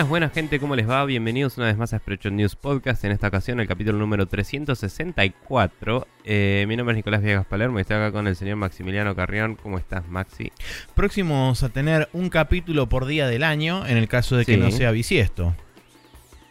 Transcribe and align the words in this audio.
Buenas, 0.00 0.08
buenas 0.08 0.32
gente, 0.32 0.58
¿cómo 0.58 0.76
les 0.76 0.88
va? 0.88 1.04
Bienvenidos 1.04 1.58
una 1.58 1.66
vez 1.66 1.76
más 1.76 1.92
a 1.92 1.98
Spreadshot 1.98 2.32
News 2.32 2.56
Podcast, 2.56 3.04
en 3.04 3.12
esta 3.12 3.28
ocasión 3.28 3.60
el 3.60 3.68
capítulo 3.68 3.98
número 3.98 4.24
364. 4.24 6.06
Eh, 6.24 6.64
mi 6.66 6.74
nombre 6.74 6.94
es 6.94 6.96
Nicolás 6.96 7.20
Viegas 7.22 7.44
Palermo 7.44 7.76
y 7.78 7.82
estoy 7.82 7.98
acá 7.98 8.10
con 8.10 8.26
el 8.26 8.34
señor 8.34 8.56
Maximiliano 8.56 9.14
Carrión. 9.14 9.56
¿Cómo 9.56 9.76
estás, 9.76 10.08
Maxi? 10.08 10.52
Próximos 10.94 11.62
a 11.64 11.68
tener 11.68 12.08
un 12.14 12.30
capítulo 12.30 12.88
por 12.88 13.04
día 13.04 13.26
del 13.26 13.44
año, 13.44 13.86
en 13.86 13.98
el 13.98 14.08
caso 14.08 14.38
de 14.38 14.46
que 14.46 14.54
Sí. 14.54 14.58
no 14.60 14.70
sea 14.70 14.90
bisiesto. 14.90 15.54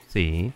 Sí. 0.10 0.54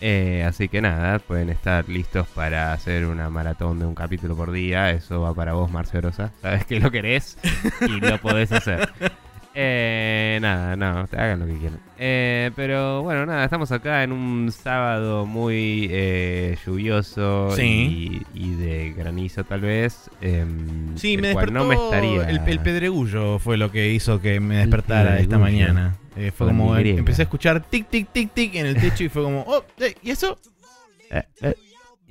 Eh, 0.00 0.42
así 0.44 0.68
que 0.68 0.80
nada, 0.80 1.20
pueden 1.20 1.48
estar 1.48 1.88
listos 1.88 2.26
para 2.26 2.72
hacer 2.72 3.06
una 3.06 3.30
maratón 3.30 3.78
de 3.78 3.86
un 3.86 3.94
capítulo 3.94 4.34
por 4.34 4.50
día. 4.50 4.90
Eso 4.90 5.20
va 5.20 5.32
para 5.32 5.52
vos, 5.52 5.70
Marce 5.70 6.00
Rosa. 6.00 6.32
Sabes 6.42 6.64
que 6.66 6.80
lo 6.80 6.90
querés 6.90 7.38
y 7.82 8.00
lo 8.00 8.18
podés 8.18 8.50
hacer. 8.50 8.90
Eh, 9.54 10.38
nada, 10.40 10.76
no, 10.76 11.06
hagan 11.12 11.40
lo 11.40 11.46
que 11.46 11.58
quieran. 11.58 11.78
Eh, 11.98 12.50
pero 12.56 13.02
bueno, 13.02 13.26
nada, 13.26 13.44
estamos 13.44 13.70
acá 13.70 14.02
en 14.02 14.12
un 14.12 14.50
sábado 14.50 15.26
muy 15.26 15.88
eh, 15.90 16.56
lluvioso 16.64 17.50
Sí. 17.54 18.24
y, 18.34 18.44
y 18.46 18.54
de 18.54 18.92
granizo 18.92 19.44
tal 19.44 19.60
vez. 19.60 20.10
em, 20.20 20.96
Sí, 20.96 21.16
me 21.18 21.28
despertó 21.28 21.52
no 21.52 21.64
me 21.66 21.74
estaría... 21.74 22.28
el, 22.30 22.40
el 22.46 22.60
pedregullo 22.60 23.38
fue 23.38 23.56
lo 23.58 23.70
que 23.70 23.92
hizo 23.92 24.20
que 24.20 24.40
me 24.40 24.56
despertara 24.56 25.18
esta 25.18 25.38
mañana. 25.38 25.96
Eh, 26.16 26.30
fue 26.34 26.46
como, 26.48 26.72
griega. 26.72 26.98
empecé 26.98 27.22
a 27.22 27.24
escuchar 27.24 27.62
tic, 27.62 27.88
tic, 27.88 28.08
tic, 28.12 28.32
tic 28.32 28.54
en 28.54 28.66
el 28.66 28.76
techo 28.80 29.04
y 29.04 29.08
fue 29.08 29.22
como, 29.22 29.40
oh, 29.46 29.64
eh, 29.78 29.94
¿y 30.02 30.10
eso? 30.10 30.38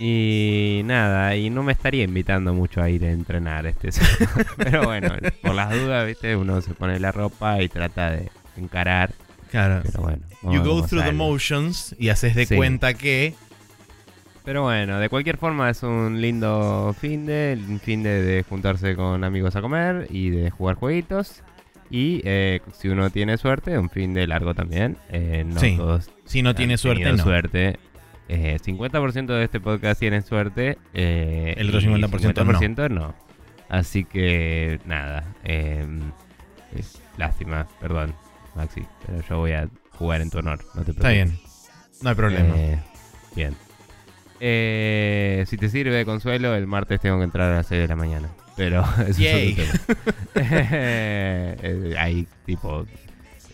Y 0.03 0.81
nada, 0.85 1.35
y 1.35 1.51
no 1.51 1.61
me 1.61 1.73
estaría 1.73 2.03
invitando 2.03 2.55
mucho 2.55 2.81
a 2.81 2.89
ir 2.89 3.05
a 3.05 3.11
entrenar 3.11 3.67
este 3.67 3.91
sábado. 3.91 4.45
Pero 4.57 4.83
bueno, 4.83 5.09
por 5.43 5.53
las 5.53 5.69
dudas, 5.71 6.07
viste, 6.07 6.35
uno 6.35 6.59
se 6.61 6.73
pone 6.73 6.99
la 6.99 7.11
ropa 7.11 7.61
y 7.61 7.69
trata 7.69 8.09
de 8.09 8.29
encarar. 8.57 9.13
Claro. 9.51 9.81
Pero 9.83 10.01
bueno. 10.01 10.23
You 10.43 10.63
go 10.63 10.81
through 10.83 11.03
the 11.03 11.11
motions 11.11 11.95
y 11.99 12.09
haces 12.09 12.33
de 12.35 12.47
Sí. 12.47 12.55
cuenta 12.55 12.95
que... 12.95 13.35
Pero 14.43 14.63
bueno, 14.63 14.97
de 14.97 15.07
cualquier 15.09 15.37
forma 15.37 15.69
es 15.69 15.83
un 15.83 16.19
lindo 16.19 16.95
fin 16.99 17.27
de, 17.27 17.59
un 17.69 17.79
fin 17.79 18.01
de, 18.01 18.23
de 18.23 18.41
juntarse 18.41 18.95
con 18.95 19.23
amigos 19.23 19.55
a 19.55 19.61
comer 19.61 20.07
y 20.09 20.31
de 20.31 20.49
jugar 20.49 20.77
jueguitos. 20.77 21.43
Y 21.91 22.21
eh, 22.25 22.61
si 22.73 22.87
uno 22.89 23.11
tiene 23.11 23.37
suerte, 23.37 23.77
un 23.77 23.91
fin 23.91 24.15
de 24.15 24.25
largo 24.25 24.55
también. 24.55 24.97
Eh, 25.09 25.43
no 25.45 25.59
Sí. 25.59 25.75
todos 25.77 26.09
Si 26.25 26.41
no 26.41 26.55
tiene 26.55 26.77
suerte, 26.79 27.11
no. 27.11 27.21
suerte. 27.21 27.77
Eh, 28.33 28.57
50% 28.63 29.25
de 29.27 29.43
este 29.43 29.59
podcast 29.59 29.99
tienen 29.99 30.23
suerte. 30.23 30.77
eh, 30.93 31.53
El 31.57 31.67
otro 31.67 31.81
y 31.81 31.85
50% 31.85 32.45
no. 32.45 32.59
50% 32.59 32.89
no. 32.89 33.13
Así 33.67 34.05
que 34.05 34.79
nada. 34.85 35.25
eh, 35.43 35.85
es 36.75 37.01
lástima, 37.17 37.67
perdón, 37.81 38.13
Maxi. 38.55 38.83
Pero 39.05 39.21
yo 39.27 39.37
voy 39.39 39.51
a 39.51 39.67
jugar 39.91 40.21
en 40.21 40.29
tu 40.29 40.37
honor. 40.39 40.59
No 40.75 40.83
te 40.85 40.91
Está 40.91 41.03
preocupes. 41.09 41.13
bien. 41.39 41.39
No 42.01 42.09
hay 42.09 42.15
problema. 42.15 42.53
Eh, 42.57 42.79
bien. 43.35 43.53
Eh, 44.39 45.43
si 45.47 45.57
te 45.57 45.67
sirve 45.69 45.93
de 45.93 46.05
consuelo, 46.05 46.55
el 46.55 46.67
martes 46.67 47.01
tengo 47.01 47.17
que 47.17 47.25
entrar 47.25 47.51
a 47.51 47.55
las 47.57 47.67
6 47.67 47.81
de 47.81 47.87
la 47.89 47.95
mañana. 47.97 48.29
Pero 48.55 48.81
eso 49.07 49.21
es 49.21 49.59
otro 49.59 49.93
tema. 50.35 50.35
Hay 51.99 52.27
tipo 52.45 52.85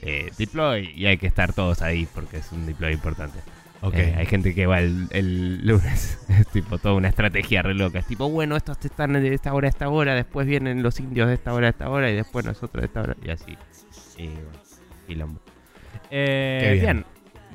eh, 0.03 0.31
deploy 0.37 0.91
y 0.95 1.07
hay 1.07 1.17
que 1.17 1.27
estar 1.27 1.53
todos 1.53 1.81
ahí 1.81 2.07
porque 2.13 2.37
es 2.37 2.51
un 2.51 2.65
deploy 2.67 2.93
importante. 2.93 3.39
Ok. 3.81 3.93
Eh, 3.95 4.15
hay 4.17 4.25
gente 4.25 4.53
que 4.53 4.65
va 4.65 4.79
el, 4.79 5.07
el 5.11 5.65
lunes. 5.65 6.19
Es 6.29 6.47
tipo 6.47 6.77
toda 6.77 6.95
una 6.95 7.09
estrategia 7.09 7.61
re 7.61 7.73
loca. 7.73 7.99
Es 7.99 8.05
tipo, 8.05 8.29
bueno, 8.29 8.55
estos 8.55 8.77
están 8.83 9.13
de 9.13 9.33
esta 9.33 9.53
hora 9.53 9.67
a 9.67 9.69
esta 9.69 9.89
hora, 9.89 10.13
después 10.13 10.45
vienen 10.45 10.83
los 10.83 10.99
indios 10.99 11.27
de 11.27 11.33
esta 11.35 11.53
hora 11.53 11.67
a 11.67 11.69
esta 11.71 11.89
hora 11.89 12.11
y 12.11 12.15
después 12.15 12.45
nosotros 12.45 12.81
de 12.81 12.87
esta 12.87 13.01
hora. 13.01 13.15
Y 13.23 13.29
así. 13.29 13.57
Y 14.17 14.27
bueno, 14.27 14.49
quilombo. 15.07 15.39
Eh, 16.11 16.79
bien. 16.81 17.05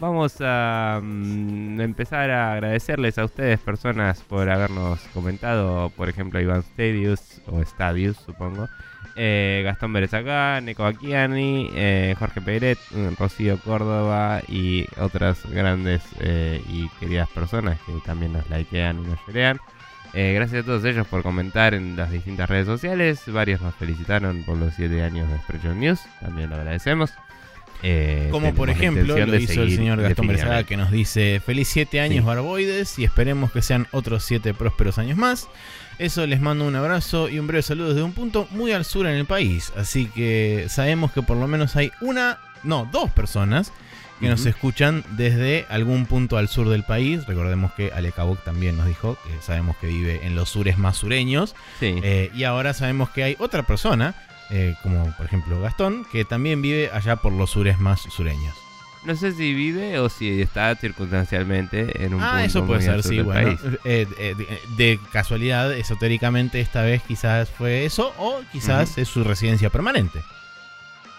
Vamos 0.00 0.38
a 0.40 1.00
mm, 1.00 1.80
empezar 1.80 2.30
a 2.30 2.54
agradecerles 2.54 3.18
a 3.18 3.24
ustedes, 3.24 3.60
personas, 3.60 4.20
por 4.22 4.50
habernos 4.50 5.00
comentado. 5.14 5.90
Por 5.90 6.08
ejemplo, 6.08 6.40
Iván 6.40 6.60
Stadius, 6.60 7.40
o 7.46 7.60
Stadius, 7.60 8.16
supongo. 8.16 8.68
Eh, 9.14 9.62
Gastón 9.64 9.92
Pérez 9.92 10.14
acá, 10.14 10.60
Neko 10.62 10.84
Akiani, 10.86 11.70
eh, 11.74 12.14
Jorge 12.18 12.40
Peiret, 12.40 12.78
mm, 12.92 13.14
Rocío 13.18 13.58
Córdoba 13.58 14.40
y 14.48 14.86
otras 14.98 15.44
grandes 15.50 16.02
eh, 16.20 16.62
y 16.68 16.88
queridas 17.00 17.28
personas 17.28 17.78
que 17.84 17.92
también 18.06 18.32
nos 18.32 18.48
likean 18.48 19.02
y 19.04 19.08
nos 19.08 19.18
llorean. 19.26 19.58
Eh, 20.14 20.32
gracias 20.34 20.62
a 20.62 20.66
todos 20.66 20.84
ellos 20.84 21.06
por 21.06 21.22
comentar 21.22 21.72
en 21.74 21.96
las 21.96 22.10
distintas 22.10 22.48
redes 22.48 22.66
sociales. 22.66 23.22
Varios 23.26 23.60
nos 23.62 23.74
felicitaron 23.74 24.42
por 24.44 24.58
los 24.58 24.74
7 24.74 25.02
años 25.02 25.30
de 25.30 25.38
Spreadshot 25.38 25.74
News. 25.76 26.00
También 26.20 26.50
lo 26.50 26.56
agradecemos. 26.56 27.12
Eh, 27.84 28.28
Como 28.30 28.54
por 28.54 28.70
ejemplo 28.70 29.16
lo 29.26 29.36
hizo 29.36 29.62
el 29.62 29.74
señor 29.74 30.00
Gastón 30.00 30.28
definitivamente. 30.28 30.68
que 30.68 30.76
nos 30.76 30.90
dice 30.92 31.40
feliz 31.44 31.66
7 31.68 32.00
años 32.00 32.20
Sí. 32.20 32.26
Barboides 32.26 32.98
y 32.98 33.04
esperemos 33.04 33.50
que 33.50 33.60
sean 33.60 33.88
otros 33.90 34.24
7 34.24 34.54
prósperos 34.54 34.98
años 34.98 35.18
más. 35.18 35.48
Eso 36.02 36.26
les 36.26 36.40
mando 36.40 36.66
un 36.66 36.74
abrazo 36.74 37.28
y 37.28 37.38
un 37.38 37.46
breve 37.46 37.62
saludo 37.62 37.90
desde 37.90 38.02
un 38.02 38.12
punto 38.12 38.48
muy 38.50 38.72
al 38.72 38.84
sur 38.84 39.06
en 39.06 39.14
el 39.14 39.24
país. 39.24 39.72
Así 39.76 40.06
que 40.06 40.66
sabemos 40.68 41.12
que 41.12 41.22
por 41.22 41.36
lo 41.36 41.46
menos 41.46 41.76
hay 41.76 41.92
una, 42.00 42.40
no, 42.64 42.88
dos 42.90 43.08
personas 43.12 43.72
que 44.18 44.28
nos 44.28 44.44
escuchan 44.44 45.04
desde 45.10 45.64
algún 45.68 46.06
punto 46.06 46.38
al 46.38 46.48
sur 46.48 46.68
del 46.68 46.82
país. 46.82 47.24
Recordemos 47.26 47.70
que 47.74 47.92
Ale 47.92 48.10
Cabot 48.10 48.42
también 48.42 48.76
nos 48.76 48.88
dijo 48.88 49.16
que 49.24 49.40
sabemos 49.42 49.76
que 49.76 49.86
vive 49.86 50.26
en 50.26 50.34
los 50.34 50.48
sures 50.48 50.76
más 50.76 50.96
sureños. 50.96 51.54
Sí. 51.78 51.94
Eh, 52.02 52.32
y 52.34 52.42
ahora 52.42 52.74
sabemos 52.74 53.10
que 53.10 53.22
hay 53.22 53.36
otra 53.38 53.62
persona, 53.62 54.16
eh, 54.50 54.74
como 54.82 55.04
por 55.16 55.26
ejemplo 55.26 55.60
Gastón, 55.60 56.04
que 56.10 56.24
también 56.24 56.62
vive 56.62 56.90
allá 56.92 57.14
por 57.14 57.32
los 57.32 57.50
sures 57.50 57.78
más 57.78 58.00
sureños. 58.00 58.61
No 59.04 59.16
sé 59.16 59.32
si 59.32 59.52
vive 59.52 59.98
o 59.98 60.08
si 60.08 60.40
está 60.42 60.74
circunstancialmente 60.76 62.04
en 62.04 62.14
un 62.14 62.20
punto 62.20 62.26
Ah, 62.34 62.44
eso 62.44 62.64
puede 62.66 62.80
muy 62.80 62.88
ser, 62.88 63.02
sí, 63.02 63.20
bueno. 63.20 63.56
país. 63.58 63.60
Eh, 63.84 64.06
eh, 64.18 64.34
de, 64.36 64.60
de 64.76 65.00
casualidad, 65.12 65.72
esotéricamente, 65.72 66.60
esta 66.60 66.82
vez 66.82 67.02
quizás 67.02 67.50
fue 67.50 67.84
eso, 67.84 68.14
o 68.18 68.40
quizás 68.52 68.96
es 68.98 69.08
su 69.08 69.24
residencia 69.24 69.70
permanente. 69.70 70.20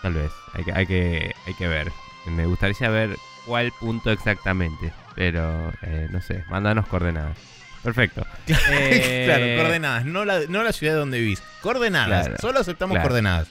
Tal 0.01 0.13
vez. 0.13 0.31
Hay 0.53 0.63
que, 0.63 0.71
hay 0.73 0.85
que, 0.87 1.35
hay 1.45 1.53
que 1.55 1.67
ver. 1.67 1.91
Me 2.27 2.45
gustaría 2.45 2.75
saber 2.75 3.17
cuál 3.45 3.71
punto 3.79 4.11
exactamente. 4.11 4.93
Pero 5.15 5.71
eh, 5.81 6.07
no 6.09 6.21
sé. 6.21 6.43
Mándanos 6.49 6.87
coordenadas. 6.87 7.37
Perfecto. 7.83 8.25
Eh, 8.71 9.23
claro, 9.25 9.61
coordenadas, 9.61 10.05
no 10.05 10.23
la, 10.25 10.39
no 10.47 10.63
la 10.63 10.71
ciudad 10.71 10.95
donde 10.95 11.19
vivís. 11.19 11.43
Coordenadas, 11.61 12.27
Claro, 12.27 12.41
solo 12.41 12.59
aceptamos 12.59 12.95
claro. 12.95 13.09
coordenadas. 13.09 13.47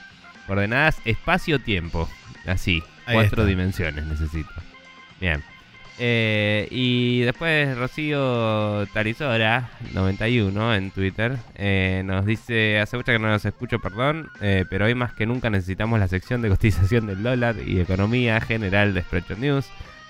Coordenadas 0.47 0.97
espacio-tiempo. 1.05 2.09
Así. 2.47 2.83
Ahí 3.07 3.15
cuatro 3.15 3.43
está. 3.43 3.47
dimensiones 3.47 4.05
necesito. 4.07 4.51
Bien. 5.21 5.43
Eh, 5.99 6.67
y 6.71 7.21
después 7.21 7.77
Rocío 7.77 8.87
Tarizora, 8.93 9.71
91 9.93 10.75
en 10.75 10.91
Twitter, 10.91 11.37
eh, 11.55 12.03
nos 12.05 12.25
dice, 12.25 12.81
hace 12.81 12.97
mucho 12.97 13.13
que 13.13 13.19
no 13.19 13.29
nos 13.29 13.45
escucho, 13.45 13.79
perdón, 13.79 14.31
eh, 14.41 14.65
pero 14.69 14.87
hoy 14.87 14.95
más 14.95 15.13
que 15.13 15.27
nunca 15.27 15.51
necesitamos 15.51 16.01
la 16.01 16.09
sección 16.09 16.41
de 16.43 16.49
cotización 16.49 17.07
del 17.07 17.23
dólar 17.23 17.57
y 17.65 17.79
economía 17.79 18.41
general 18.41 18.95
de 18.95 19.03
Spreadshot 19.03 19.39
News, 19.39 19.67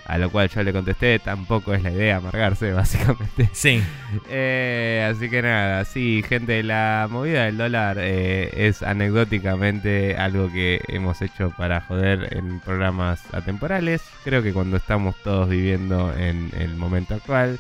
a 0.07 0.19
lo 0.19 0.31
cual 0.31 0.49
yo 0.49 0.63
le 0.63 0.73
contesté, 0.73 1.19
tampoco 1.19 1.75
es 1.75 1.83
la 1.83 1.91
idea 1.91 2.17
amargarse, 2.17 2.73
básicamente. 2.73 3.49
Sí, 3.53 3.83
Eh, 4.29 5.09
así 5.11 5.31
que 5.31 5.43
nada, 5.43 5.85
sí, 5.85 6.23
gente, 6.29 6.63
la 6.63 7.09
movida 7.11 7.45
del 7.45 7.57
dólar 7.57 7.97
eh, 8.01 8.51
es 8.69 8.83
anecdóticamente 8.83 10.17
algo 10.17 10.51
que 10.53 10.81
hemos 10.89 11.23
hecho 11.23 11.51
para 11.51 11.81
joder 11.81 12.37
en 12.37 12.61
programas 12.61 13.23
atemporales. 13.33 14.03
Creo 14.25 14.43
que 14.43 14.53
cuando 14.53 14.77
estamos 14.77 15.15
todos 15.23 15.49
viviendo 15.49 16.13
en 16.17 16.51
el 16.59 16.75
momento 16.77 17.15
actual 17.15 17.59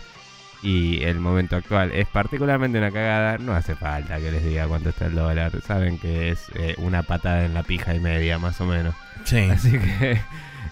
y 0.63 1.03
el 1.03 1.19
momento 1.19 1.57
actual 1.57 1.91
es 1.93 2.07
particularmente 2.07 2.79
una 2.79 2.93
cagada, 2.93 3.39
no 3.39 3.53
hace 3.55 3.75
falta 3.75 4.19
que 4.19 4.31
les 4.31 4.45
diga 4.45 4.67
cuánto 4.67 4.91
está 4.91 5.07
el 5.07 5.15
dólar. 5.15 5.53
Saben 5.63 5.99
que 5.99 6.31
es 6.31 6.51
eh, 6.55 6.75
una 6.79 7.03
patada 7.03 7.45
en 7.45 7.55
la 7.55 7.63
pija 7.63 7.95
y 7.95 8.01
media, 8.01 8.39
más 8.39 8.61
o 8.61 8.67
menos. 8.67 8.95
sí. 9.25 9.49
Así 9.51 9.73
que... 9.73 10.21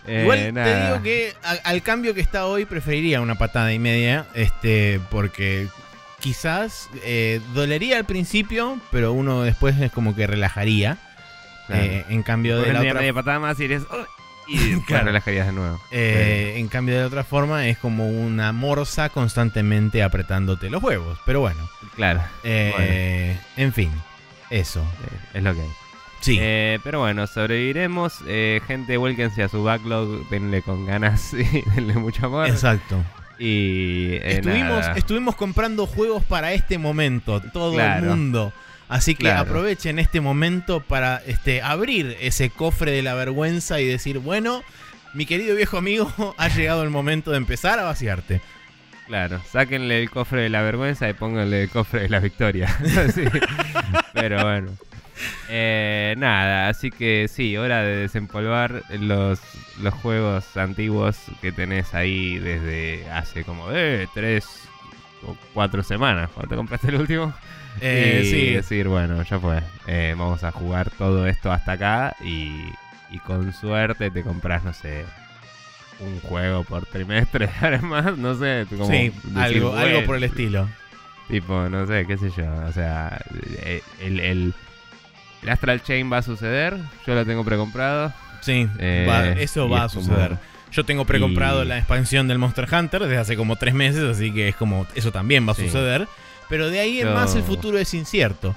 eh, 0.07 0.21
Igual 0.23 0.53
te 0.55 0.83
digo 0.87 1.03
que 1.03 1.35
a- 1.45 1.69
al 1.69 1.83
cambio 1.83 2.15
que 2.15 2.21
está 2.21 2.47
hoy 2.47 2.65
preferiría 2.65 3.21
una 3.21 3.37
patada 3.37 3.73
y 3.73 3.79
media, 3.79 4.27
este, 4.35 5.01
porque 5.11 5.69
quizás 6.21 6.89
eh, 7.05 7.41
dolería 7.55 7.97
al 7.97 8.05
principio, 8.05 8.79
pero 8.91 9.13
uno 9.13 9.43
después 9.43 9.79
es 9.81 9.91
como 9.93 10.15
que 10.15 10.27
relajaría. 10.27 10.99
Claro. 11.67 11.83
Eh, 11.85 12.05
en 12.09 12.23
cambio 12.23 12.61
de 12.61 12.73
la 12.73 12.81
otra 12.81 12.95
media 12.95 13.15
patada 13.15 13.39
más 13.39 13.59
y 13.61 13.65
eres... 13.67 13.83
"Uy", 13.91 14.05
y 14.49 14.59
después 14.71 14.87
Claro. 14.87 15.05
relajarías 15.07 15.47
de 15.47 15.53
nuevo. 15.53 15.81
Eh, 15.93 16.55
en 16.57 16.67
cambio 16.69 16.97
de 16.97 17.01
la 17.03 17.07
otra 17.07 17.23
forma 17.25 17.69
es 17.69 17.79
como 17.79 18.09
una 18.09 18.53
morsa 18.53 19.09
constantemente 19.11 20.03
apretándote 20.03 20.69
los 20.69 20.83
huevos. 20.83 21.19
Pero 21.25 21.41
bueno, 21.41 21.71
Claro. 21.95 22.21
eh, 22.43 23.39
en 23.57 23.73
fin, 23.73 23.93
eso. 24.51 24.81
Eh, 24.81 25.19
Es 25.39 25.43
lo 25.45 25.55
que 25.55 25.61
hay. 25.61 25.69
Sí, 26.21 26.37
Eh, 26.41 26.79
pero 26.85 27.01
bueno, 27.01 27.27
sobreviviremos. 27.27 28.19
Eh, 28.27 28.61
gente, 28.67 28.97
vuélquense 28.97 29.43
a 29.43 29.49
su 29.49 29.63
backlog. 29.63 30.29
Denle 30.29 30.63
con 30.63 30.87
ganas 30.87 31.33
y 31.35 31.63
denle 31.75 31.95
mucho 31.95 32.27
amor. 32.27 32.47
exacto. 32.49 33.03
Y 33.39 34.17
eh, 34.17 34.37
estuvimos, 34.37 34.81
nada. 34.81 34.93
estuvimos 34.99 35.35
comprando 35.35 35.87
juegos 35.87 36.23
para 36.25 36.53
este 36.53 36.77
momento, 36.77 37.41
todo 37.53 37.73
Claro. 37.73 38.05
el 38.05 38.11
mundo. 38.11 38.53
Así 38.89 39.15
que 39.15 39.23
Claro. 39.25 39.41
aprovechen 39.41 39.99
este 39.99 40.21
momento 40.21 40.81
para 40.81 41.23
este, 41.27 41.63
abrir 41.63 42.17
ese 42.21 42.51
cofre 42.51 42.91
de 42.91 43.01
la 43.03 43.15
vergüenza 43.15 43.81
y 43.81 43.87
decir, 43.87 44.19
bueno, 44.19 44.63
mi 45.15 45.25
querido 45.25 45.57
viejo 45.57 45.79
amigo, 45.79 46.13
ha 46.39 46.49
llegado 46.49 46.83
el 46.83 46.91
momento 46.91 47.31
de 47.31 47.39
empezar 47.39 47.79
a 47.79 47.85
vaciarte. 47.85 48.43
Claro, 49.07 49.41
sáquenle 49.51 50.03
el 50.03 50.11
cofre 50.11 50.43
de 50.43 50.51
la 50.51 50.61
vergüenza 50.63 51.09
y 51.09 51.15
pónganle 51.15 51.63
el 51.63 51.71
cofre 51.71 52.03
de 52.03 52.09
la 52.11 52.21
victoria. 52.21 52.69
Sí. 53.15 53.23
Pero 54.13 54.43
bueno. 54.45 54.73
Eh, 55.49 56.15
nada, 56.19 56.69
así 56.69 56.91
que 56.91 57.27
sí, 57.29 57.57
hora 57.57 57.83
de 57.83 57.97
desempolvar 57.97 58.83
los, 58.91 59.41
los 59.81 59.95
juegos 59.95 60.57
antiguos 60.57 61.19
que 61.41 61.53
tenés 61.53 61.95
ahí 61.95 62.39
desde 62.39 63.11
hace 63.11 63.45
como 63.45 63.71
eh, 63.73 64.07
tres 64.15 64.47
o 65.27 65.37
cuatro 65.53 65.83
semanas. 65.83 66.31
cuando 66.35 66.51
te 66.51 66.57
compraste 66.57 66.89
el 66.89 66.97
último? 66.97 67.33
Eh, 67.81 68.23
y 68.25 68.31
sí, 68.31 68.51
decir, 68.55 68.89
bueno, 68.89 69.23
ya 69.23 69.39
fue. 69.39 69.63
Eh, 69.87 70.15
vamos 70.17 70.43
a 70.45 70.51
jugar 70.51 70.91
todo 70.91 71.27
esto 71.27 71.53
hasta 71.53 71.73
acá 71.73 72.17
y, 72.21 72.65
y 73.11 73.19
con 73.21 73.53
suerte 73.53 74.11
te 74.11 74.23
compras, 74.23 74.65
no 74.65 74.73
sé, 74.73 75.05
un 76.01 76.21
juego 76.21 76.65
por 76.65 76.87
trimestre, 76.87 77.49
además, 77.61 78.17
no 78.17 78.35
sé. 78.35 78.67
Como 78.69 78.87
sí, 78.87 79.13
decir, 79.25 79.39
algo, 79.39 79.77
algo 79.77 79.91
bueno, 79.93 80.07
por 80.07 80.17
el 80.17 80.25
estilo. 80.25 80.69
Tipo, 81.29 81.69
no 81.69 81.87
sé, 81.87 82.07
qué 82.07 82.19
sé 82.19 82.31
yo. 82.37 82.53
O 82.67 82.73
sea, 82.73 83.21
eh, 83.63 83.83
el, 84.01 84.19
el, 84.21 84.55
el 85.43 85.49
Astral 85.49 85.83
Chain 85.83 86.11
va 86.13 86.19
a 86.19 86.23
suceder. 86.23 86.77
Yo 87.07 87.15
lo 87.15 87.25
tengo 87.27 87.45
precomprado. 87.45 88.13
Sí, 88.41 88.69
Eh, 88.79 89.07
va- 89.09 89.29
eso 89.33 89.69
va 89.69 89.85
a 89.85 89.89
como- 89.89 90.03
suceder. 90.03 90.39
Yo 90.73 90.85
tengo 90.85 91.05
precomprado 91.05 91.65
Y- 91.65 91.67
la 91.67 91.79
expansión 91.79 92.29
del 92.29 92.39
Monster 92.39 92.67
Hunter 92.73 93.03
desde 93.03 93.19
hace 93.19 93.37
como 93.37 93.57
tres 93.57 93.75
meses, 93.75 94.05
así 94.05 94.33
que 94.33 94.49
es 94.49 94.57
como, 94.57 94.87
eso 94.95 95.11
también 95.13 95.47
va 95.47 95.53
a 95.53 95.57
Sí. 95.57 95.67
suceder. 95.67 96.07
Pero 96.49 96.71
de 96.71 96.81
ahí 96.81 97.01
en 97.01 97.09
Yo- 97.09 97.15
más 97.15 97.35
el 97.35 97.43
futuro 97.43 97.79
es 97.79 97.93
incierto. 97.95 98.55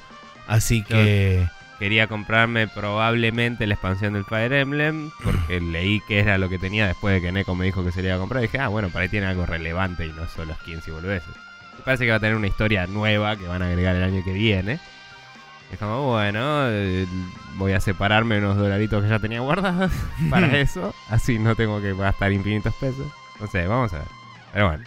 Así 0.48 0.84
que... 0.84 1.48
Quería 1.80 2.08
comprarme 2.08 2.68
probablemente 2.68 3.68
la 3.68 3.74
expansión 3.74 4.14
del 4.14 4.24
Fire 4.24 4.54
Emblem. 4.54 5.10
Porque 5.24 5.60
leí 5.62 6.02
que 6.08 6.20
era 6.20 6.38
lo 6.38 6.48
que 6.48 6.58
tenía 6.60 6.88
después 6.88 7.16
de 7.16 7.22
que 7.22 7.32
Neko 7.34 7.56
me 7.56 7.66
dijo 7.66 7.84
que 7.84 7.92
se 7.92 8.02
le 8.02 8.08
iba 8.08 8.16
a 8.16 8.20
comprar. 8.20 8.42
Y 8.42 8.48
dije, 8.48 8.60
ah, 8.60 8.68
bueno, 8.70 8.90
para 8.90 9.04
ahí 9.04 9.10
tiene 9.10 9.26
algo 9.26 9.46
relevante 9.46 10.06
y 10.06 10.14
no 10.14 10.26
solo 10.30 10.54
skins 10.62 10.88
y 10.88 10.92
boludeces. 10.92 11.28
Me 11.80 11.84
parece 11.84 12.06
que 12.06 12.12
va 12.12 12.18
a 12.18 12.20
tener 12.22 12.36
una 12.36 12.48
historia 12.48 12.88
nueva 12.88 13.36
que 13.36 13.48
van 13.48 13.62
a 13.64 13.66
agregar 13.66 13.96
el 13.98 14.04
año 14.04 14.24
que 14.24 14.32
viene. 14.32 14.80
Es 15.72 15.80
como, 15.80 16.12
bueno, 16.12 16.68
eh, 16.68 17.08
voy 17.56 17.74
a 17.74 17.80
separarme 17.80 18.38
unos 18.38 18.58
dolaritos 18.58 19.04
que 19.04 19.10
ya 19.10 19.20
tenía 19.20 19.40
guardados 19.42 19.92
para 20.30 20.58
eso. 20.60 20.94
Así 21.10 21.40
no 21.40 21.56
tengo 21.56 21.82
que 21.82 21.94
gastar 21.94 22.32
infinitos 22.32 22.74
pesos. 22.76 23.08
No 23.40 23.48
sé, 23.48 23.68
vamos 23.68 23.94
a 23.94 24.00
ver. 24.00 24.08
Pero 24.54 24.68
bueno. 24.68 24.84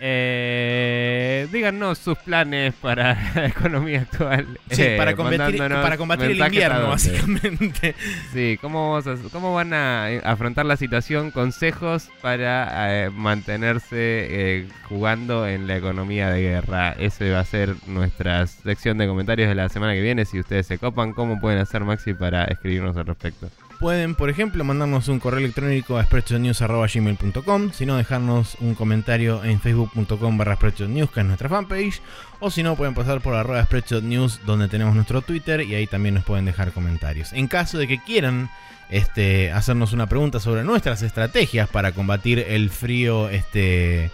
Eh, 0.00 1.48
díganos 1.52 1.98
sus 1.98 2.16
planes 2.18 2.74
para 2.74 3.16
la 3.34 3.46
economía 3.46 4.00
actual. 4.02 4.46
Sí, 4.70 4.82
Eh, 4.82 4.96
para 4.96 5.14
combatir, 5.16 5.38
mandándonos 5.40 5.82
para 5.82 5.96
combatir 5.96 6.30
el 6.30 6.38
invierno, 6.38 6.88
básicamente. 6.88 7.94
Sí, 8.32 8.58
¿cómo, 8.60 8.92
vamos 8.92 9.06
a- 9.06 9.28
cómo 9.30 9.54
van 9.54 9.72
a 9.74 10.10
eh, 10.12 10.20
afrontar 10.24 10.66
la 10.66 10.76
situación? 10.76 11.30
Consejos 11.30 12.08
para 12.22 13.06
eh, 13.06 13.10
mantenerse 13.10 13.86
eh, 13.96 14.68
jugando 14.88 15.46
en 15.46 15.66
la 15.66 15.76
economía 15.76 16.30
de 16.30 16.42
guerra. 16.42 16.92
Ese 16.92 17.30
va 17.30 17.40
a 17.40 17.44
ser 17.44 17.74
nuestra 17.86 18.46
sección 18.46 18.98
de 18.98 19.06
comentarios 19.06 19.48
de 19.48 19.54
la 19.54 19.68
semana 19.68 19.94
que 19.94 20.00
viene. 20.02 20.24
Si 20.24 20.38
ustedes 20.38 20.66
se 20.66 20.78
copan, 20.78 21.12
¿cómo 21.12 21.40
pueden 21.40 21.58
hacer, 21.60 21.82
Maxi, 21.84 22.14
para 22.14 22.44
escribirnos 22.44 22.96
al 22.96 23.06
respecto? 23.06 23.48
Pueden, 23.78 24.16
por 24.16 24.28
ejemplo, 24.28 24.64
mandarnos 24.64 25.06
un 25.06 25.20
correo 25.20 25.38
electrónico 25.38 25.98
a 25.98 26.04
spreadshotnews.gmail.com, 26.04 27.70
si 27.72 27.86
no, 27.86 27.96
dejarnos 27.96 28.56
un 28.58 28.74
comentario 28.74 29.44
en 29.44 29.60
facebook.com 29.60 30.36
barra 30.36 30.56
spreadshotnews, 30.56 31.10
que 31.12 31.20
es 31.20 31.26
nuestra 31.26 31.48
fanpage, 31.48 32.02
o 32.40 32.50
si 32.50 32.64
no, 32.64 32.74
pueden 32.74 32.94
pasar 32.94 33.20
por 33.20 33.34
arroba 33.34 33.64
spreadshotnews, 33.64 34.40
donde 34.44 34.66
tenemos 34.66 34.96
nuestro 34.96 35.22
Twitter, 35.22 35.60
y 35.60 35.76
ahí 35.76 35.86
también 35.86 36.16
nos 36.16 36.24
pueden 36.24 36.44
dejar 36.44 36.72
comentarios. 36.72 37.32
En 37.32 37.46
caso 37.46 37.78
de 37.78 37.86
que 37.86 38.02
quieran 38.02 38.50
este, 38.90 39.52
hacernos 39.52 39.92
una 39.92 40.08
pregunta 40.08 40.40
sobre 40.40 40.64
nuestras 40.64 41.02
estrategias 41.02 41.68
para 41.68 41.92
combatir 41.92 42.40
el 42.48 42.70
frío 42.70 43.28
este, 43.28 44.10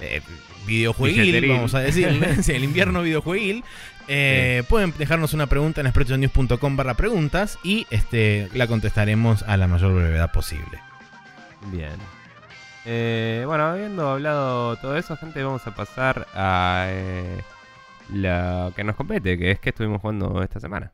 eh, 0.00 0.20
videojueguil, 0.66 1.48
vamos 1.48 1.74
a 1.74 1.80
decirle, 1.80 2.42
sí, 2.42 2.52
el 2.52 2.64
invierno 2.64 3.02
videojueguil, 3.02 3.64
eh, 4.08 4.62
Pueden 4.68 4.92
dejarnos 4.96 5.34
una 5.34 5.46
pregunta 5.46 5.80
en 5.80 5.88
spreadshotnews.com 5.88 6.76
barra 6.76 6.94
preguntas 6.94 7.58
y 7.62 7.86
este, 7.90 8.48
la 8.54 8.66
contestaremos 8.66 9.42
a 9.42 9.56
la 9.56 9.68
mayor 9.68 9.94
brevedad 9.94 10.32
posible. 10.32 10.80
Bien. 11.70 11.96
Eh, 12.84 13.44
bueno, 13.46 13.64
habiendo 13.64 14.08
hablado 14.08 14.76
todo 14.76 14.96
eso, 14.96 15.16
gente, 15.16 15.42
vamos 15.42 15.66
a 15.66 15.74
pasar 15.74 16.26
a 16.34 16.86
eh, 16.88 17.42
lo 18.10 18.72
que 18.74 18.84
nos 18.84 18.96
compete, 18.96 19.38
que 19.38 19.50
es 19.50 19.60
que 19.60 19.70
estuvimos 19.70 20.00
jugando 20.00 20.42
esta 20.42 20.58
semana. 20.58 20.92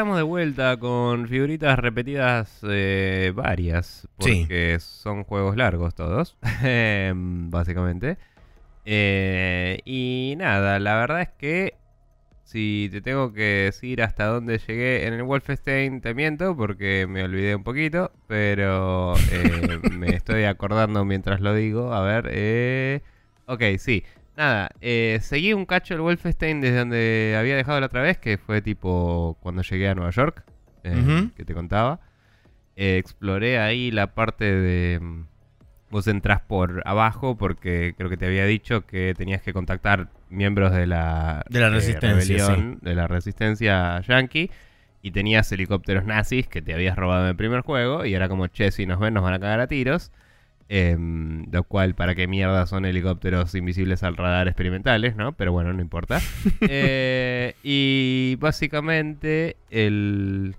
Estamos 0.00 0.16
de 0.16 0.22
vuelta 0.22 0.78
con 0.78 1.28
figuritas 1.28 1.78
repetidas 1.78 2.60
eh, 2.66 3.32
varias, 3.34 4.08
Sí. 4.18 4.46
porque 4.46 4.78
son 4.80 5.24
juegos 5.24 5.58
largos 5.58 5.94
todos, 5.94 6.38
em, 6.64 7.50
básicamente. 7.50 8.16
Eh, 8.86 9.78
y 9.84 10.36
nada, 10.38 10.78
la 10.78 10.96
verdad 10.96 11.20
es 11.20 11.28
que 11.36 11.74
si 12.44 12.88
te 12.90 13.02
tengo 13.02 13.34
que 13.34 13.42
decir 13.66 14.02
hasta 14.02 14.24
dónde 14.24 14.56
llegué 14.56 15.06
en 15.06 15.12
el 15.12 15.22
Wolfenstein, 15.22 16.00
te 16.00 16.14
miento 16.14 16.56
porque 16.56 17.06
me 17.06 17.22
olvidé 17.22 17.54
un 17.54 17.62
poquito, 17.62 18.10
pero 18.26 19.12
eh, 19.30 19.80
me 19.92 20.16
estoy 20.16 20.44
acordando 20.44 21.04
mientras 21.04 21.42
lo 21.42 21.52
digo. 21.52 21.92
A 21.92 22.00
ver, 22.00 22.30
eh... 22.32 23.02
ok, 23.44 23.62
sí. 23.76 24.02
Nada, 24.36 24.70
eh, 24.80 25.18
seguí 25.20 25.52
un 25.52 25.66
cacho 25.66 25.94
el 25.94 26.00
Wolfenstein 26.00 26.60
desde 26.60 26.78
donde 26.78 27.36
había 27.38 27.56
dejado 27.56 27.78
la 27.80 27.86
otra 27.86 28.02
vez, 28.02 28.18
que 28.18 28.38
fue 28.38 28.62
tipo 28.62 29.36
cuando 29.40 29.62
llegué 29.62 29.88
a 29.88 29.94
Nueva 29.94 30.10
York, 30.12 30.44
eh, 30.84 31.28
que 31.36 31.44
te 31.44 31.52
contaba. 31.54 32.00
Eh, 32.76 32.96
exploré 32.98 33.58
ahí 33.58 33.90
la 33.90 34.14
parte 34.14 34.44
de... 34.44 34.98
mm, 35.00 35.24
Vos 35.90 36.06
entrás 36.06 36.40
por 36.40 36.82
abajo 36.86 37.36
porque 37.36 37.94
creo 37.96 38.08
que 38.08 38.16
te 38.16 38.24
había 38.24 38.46
dicho 38.46 38.86
que 38.86 39.12
tenías 39.18 39.42
que 39.42 39.52
contactar 39.52 40.08
miembros 40.28 40.70
de 40.70 40.86
la, 40.86 41.44
De 41.50 41.58
la 41.58 41.66
eh, 41.66 41.70
resistencia, 41.70 42.46
rebelión, 42.46 42.78
de 42.80 42.94
la 42.94 43.08
resistencia 43.08 44.00
yankee 44.02 44.52
y 45.02 45.10
tenías 45.10 45.50
helicópteros 45.50 46.04
nazis 46.04 46.46
que 46.46 46.62
te 46.62 46.74
habías 46.74 46.94
robado 46.96 47.24
en 47.24 47.30
el 47.30 47.36
primer 47.36 47.62
juego 47.62 48.04
y 48.04 48.14
era 48.14 48.28
como, 48.28 48.46
che, 48.46 48.70
si 48.70 48.86
nos 48.86 49.00
ven 49.00 49.14
nos 49.14 49.24
van 49.24 49.34
a 49.34 49.40
cagar 49.40 49.58
a 49.58 49.66
tiros. 49.66 50.12
Em, 50.72 51.50
lo 51.50 51.64
cual, 51.64 51.96
¿para 51.96 52.14
qué 52.14 52.28
mierda 52.28 52.64
son 52.64 52.84
helicópteros 52.84 53.52
invisibles 53.56 54.04
al 54.04 54.16
radar 54.16 54.46
experimentales, 54.46 55.16
no? 55.16 55.32
Pero 55.32 55.50
bueno, 55.50 55.72
no 55.72 55.82
importa. 55.82 56.20
Eh, 56.60 57.54
y 57.64 58.36
básicamente 58.38 59.56
el, 59.70 60.54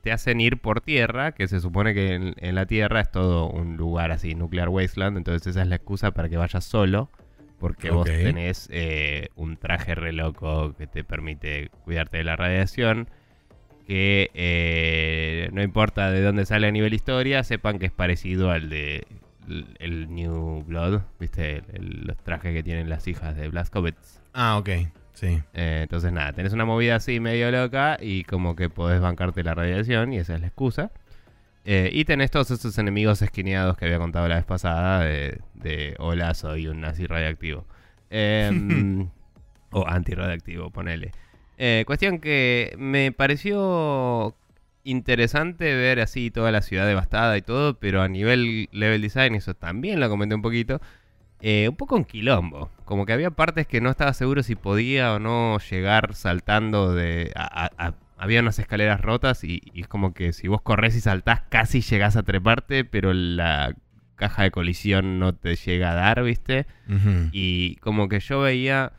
te 0.00 0.10
hacen 0.10 0.40
ir 0.40 0.58
por 0.58 0.80
tierra, 0.80 1.32
que 1.32 1.48
se 1.48 1.60
supone 1.60 1.92
que 1.92 2.14
en, 2.14 2.34
en 2.38 2.54
la 2.54 2.64
tierra 2.64 3.00
es 3.00 3.10
todo 3.10 3.50
un 3.50 3.76
lugar 3.76 4.10
así, 4.10 4.34
nuclear 4.34 4.70
wasteland, 4.70 5.18
entonces 5.18 5.46
esa 5.48 5.60
es 5.60 5.68
la 5.68 5.76
excusa 5.76 6.12
para 6.12 6.30
que 6.30 6.38
vayas 6.38 6.64
solo, 6.64 7.10
porque 7.58 7.90
vos 7.90 8.06
tenés 8.06 8.68
eh, 8.72 9.28
un 9.36 9.58
traje 9.58 9.94
re 9.94 10.12
loco 10.12 10.74
que 10.78 10.86
te 10.86 11.04
permite 11.04 11.68
cuidarte 11.84 12.16
de 12.16 12.24
la 12.24 12.36
radiación, 12.36 13.08
que 13.86 14.30
eh, 14.32 15.50
no 15.52 15.62
importa 15.62 16.10
de 16.10 16.22
dónde 16.22 16.46
sale 16.46 16.68
a 16.68 16.70
nivel 16.70 16.94
historia, 16.94 17.44
sepan 17.44 17.78
que 17.78 17.86
es 17.86 17.92
parecido 17.92 18.50
al 18.50 18.70
de 18.70 19.06
el, 19.48 19.66
el 19.78 20.14
New 20.14 20.64
Blood, 20.64 21.02
viste, 21.20 21.56
El- 21.58 21.64
el- 21.74 22.00
los 22.06 22.16
trajes 22.18 22.52
que 22.54 22.62
tienen 22.62 22.88
las 22.88 23.06
hijas 23.08 23.36
de 23.36 23.48
Blazkowicz. 23.48 24.20
Ah, 24.34 24.56
ok, 24.58 24.68
sí. 25.12 25.40
Eh, 25.54 25.80
entonces 25.82 26.12
nada, 26.12 26.32
tenés 26.32 26.52
una 26.52 26.64
movida 26.64 26.96
así 26.96 27.20
medio 27.20 27.50
loca 27.50 27.98
y 28.00 28.24
como 28.24 28.56
que 28.56 28.68
podés 28.70 29.00
bancarte 29.00 29.42
la 29.42 29.54
radiación 29.54 30.12
y 30.12 30.18
esa 30.18 30.34
es 30.34 30.40
la 30.40 30.46
excusa. 30.48 30.90
Eh, 31.64 31.90
y 31.92 32.04
tenés 32.04 32.30
todos 32.32 32.50
esos 32.50 32.76
enemigos 32.78 33.22
esquineados 33.22 33.76
que 33.76 33.84
había 33.84 33.98
contado 33.98 34.26
la 34.26 34.34
vez 34.36 34.44
pasada 34.44 35.04
de, 35.04 35.38
de 35.54 35.94
hola, 35.98 36.34
soy 36.34 36.66
un 36.66 36.80
nazi 36.80 37.06
radioactivo. 37.06 37.66
Em, 38.10 39.08
o 39.70 39.86
antirradioactivo, 39.86 40.70
ponele. 40.70 41.12
Eh, 41.58 41.84
cuestión 41.86 42.18
que 42.18 42.74
me 42.78 43.12
pareció 43.12 44.34
interesante 44.84 45.74
ver 45.74 46.00
así 46.00 46.30
toda 46.30 46.50
la 46.52 46.62
ciudad 46.62 46.86
devastada 46.86 47.36
y 47.36 47.42
todo, 47.42 47.78
pero 47.78 48.02
a 48.02 48.08
nivel 48.08 48.68
level 48.72 49.00
design, 49.02 49.34
eso 49.34 49.54
también 49.54 50.00
lo 50.00 50.08
comenté 50.08 50.34
un 50.34 50.42
poquito. 50.42 50.80
eh, 51.44 51.68
un 51.68 51.76
poco 51.76 51.96
en 51.96 52.04
quilombo. 52.04 52.70
Como 52.84 53.04
que 53.04 53.12
había 53.12 53.30
partes 53.32 53.66
que 53.66 53.80
no 53.80 53.90
estaba 53.90 54.12
seguro 54.14 54.42
si 54.44 54.54
podía 54.54 55.12
o 55.14 55.18
no 55.18 55.58
llegar 55.58 56.14
saltando 56.14 56.94
de... 56.94 57.32
a- 57.34 57.64
a- 57.64 57.86
a- 57.88 57.94
había 58.16 58.40
unas 58.40 58.60
escaleras 58.60 59.00
rotas 59.00 59.42
y, 59.42 59.60
y 59.74 59.80
es 59.80 59.88
como 59.88 60.14
que 60.14 60.32
si 60.32 60.46
vos 60.46 60.62
corres 60.62 60.94
y 60.94 61.00
saltás 61.00 61.42
casi 61.48 61.80
llegás 61.80 62.14
a 62.16 62.22
treparte, 62.22 62.84
pero 62.84 63.12
la 63.12 63.74
caja 64.14 64.44
de 64.44 64.52
colisión 64.52 65.18
no 65.18 65.34
te 65.34 65.56
llega 65.56 65.90
a 65.90 65.94
dar, 65.94 66.22
¿viste? 66.22 66.66
Y 67.32 67.74
como 67.80 68.08
que 68.08 68.20
yo 68.20 68.38
veía, 68.42 68.92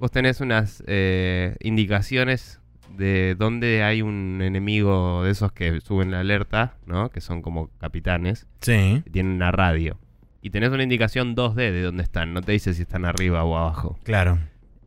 vos 0.00 0.10
tenés 0.10 0.40
unas 0.40 0.82
eh, 0.88 1.54
indicaciones 1.60 2.60
de 2.96 3.34
dónde 3.38 3.82
hay 3.82 4.02
un 4.02 4.40
enemigo 4.42 5.22
de 5.24 5.30
esos 5.30 5.52
que 5.52 5.80
suben 5.80 6.10
la 6.10 6.20
alerta, 6.20 6.74
¿no? 6.86 7.10
Que 7.10 7.20
son 7.20 7.42
como 7.42 7.70
capitanes, 7.78 8.46
Sí. 8.60 9.02
que 9.04 9.10
tienen 9.10 9.32
una 9.34 9.50
radio. 9.52 9.98
Y 10.42 10.50
tenés 10.50 10.70
una 10.70 10.82
indicación 10.82 11.34
2D 11.34 11.70
de 11.72 11.82
dónde 11.82 12.02
están, 12.02 12.34
no 12.34 12.42
te 12.42 12.52
dice 12.52 12.74
si 12.74 12.82
están 12.82 13.04
arriba 13.04 13.44
o 13.44 13.56
abajo. 13.56 13.98
Claro. 14.04 14.38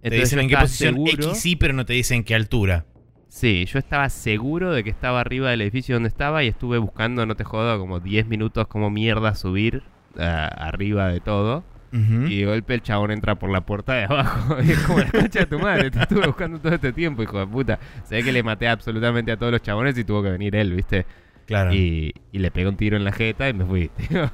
te 0.02 0.10
Entonces 0.10 0.30
dicen 0.30 0.38
yo 0.40 0.44
en 0.44 0.50
qué 0.50 0.56
posición 0.58 0.94
seguro- 0.94 1.12
X 1.32 1.42
sí, 1.42 1.56
pero 1.56 1.74
no 1.74 1.86
te 1.86 1.94
dicen 1.94 2.24
qué 2.24 2.36
altura. 2.36 2.86
Sí, 3.28 3.66
yo 3.66 3.78
estaba 3.80 4.08
seguro 4.10 4.72
de 4.72 4.84
que 4.84 4.90
estaba 4.90 5.20
arriba 5.20 5.50
del 5.50 5.62
edificio 5.62 5.96
donde 5.96 6.08
estaba 6.10 6.44
y 6.44 6.48
estuve 6.48 6.78
buscando, 6.78 7.26
no 7.26 7.36
te 7.36 7.44
jodo, 7.44 7.78
como 7.80 8.00
10 8.00 8.28
minutos 8.28 8.68
como 8.68 8.90
mierda 8.90 9.36
subir 9.36 9.84
ah, 10.18 10.46
arriba 10.48 11.08
de 11.10 11.20
todo. 11.20 11.64
Y 11.92 12.40
de 12.42 12.46
golpe 12.46 12.74
el 12.76 12.82
chabón 12.82 13.12
entra 13.12 13.36
por 13.36 13.50
la 13.50 13.62
puerta 13.62 13.94
de 13.94 14.04
abajo. 14.06 14.58
Y 14.64 14.72
es 14.72 14.80
como 14.80 15.00
la 15.00 15.10
concha 15.12 15.40
de 15.40 15.46
tu 15.46 15.60
madre. 15.60 15.90
Te 15.92 16.00
estuve 16.00 16.26
buscando 16.28 16.60
todo 16.60 16.74
este 16.74 16.92
tiempo, 16.94 17.24
hijo 17.24 17.40
de 17.40 17.48
puta. 17.48 17.80
Se 18.04 18.16
ve 18.16 18.24
que 18.24 18.32
le 18.32 18.44
maté 18.44 18.68
absolutamente 18.68 19.32
a 19.32 19.38
todos 19.38 19.52
los 19.52 19.62
chabones 19.62 19.98
y 19.98 20.04
tuvo 20.04 20.22
que 20.24 20.30
venir 20.32 20.56
él, 20.56 20.74
¿viste? 20.74 21.06
Claro. 21.46 21.74
Y, 21.74 22.14
y 22.34 22.40
le 22.40 22.52
pegué 22.52 22.68
un 22.68 22.76
tiro 22.76 22.98
en 22.98 23.06
la 23.06 23.14
jeta 23.14 23.48
y 23.48 23.54
me 23.54 23.64
fui. 23.64 23.90
tío. 24.10 24.30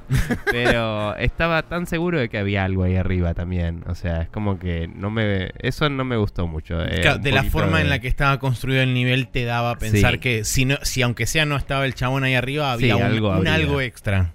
Pero 0.52 1.16
estaba 1.18 1.62
tan 1.62 1.86
seguro 1.86 2.20
de 2.20 2.28
que 2.28 2.40
había 2.40 2.64
algo 2.64 2.84
ahí 2.84 2.96
arriba 2.96 3.36
también. 3.36 3.84
O 3.88 3.94
sea, 3.96 4.24
es 4.24 4.30
como 4.30 4.58
que 4.58 4.88
no 4.88 5.12
me. 5.12 5.52
Eso 5.60 5.90
no 5.90 6.06
me 6.06 6.18
gustó 6.18 6.48
mucho. 6.48 6.84
eh, 6.84 7.02
Claro, 7.02 7.20
de 7.20 7.32
la 7.32 7.44
forma 7.44 7.82
en 7.82 7.90
la 7.90 8.00
que 8.00 8.08
estaba 8.08 8.40
construido 8.40 8.82
el 8.82 8.96
nivel 8.96 9.28
te 9.28 9.46
daba 9.46 9.72
a 9.72 9.76
pensar 9.78 10.14
Sí. 10.14 10.20
que 10.20 10.44
si 10.44 10.66
no, 10.66 10.78
si 10.82 11.04
aunque 11.04 11.28
sea 11.28 11.46
no 11.46 11.56
estaba 11.56 11.86
el 11.86 11.94
chabón 11.94 12.24
ahí 12.24 12.34
arriba, 12.34 12.72
había 12.72 12.96
Sí, 12.96 13.02
un, 13.02 13.08
algo 13.08 13.38
un 13.38 13.48
algo 13.48 13.80
extra. 13.80 14.34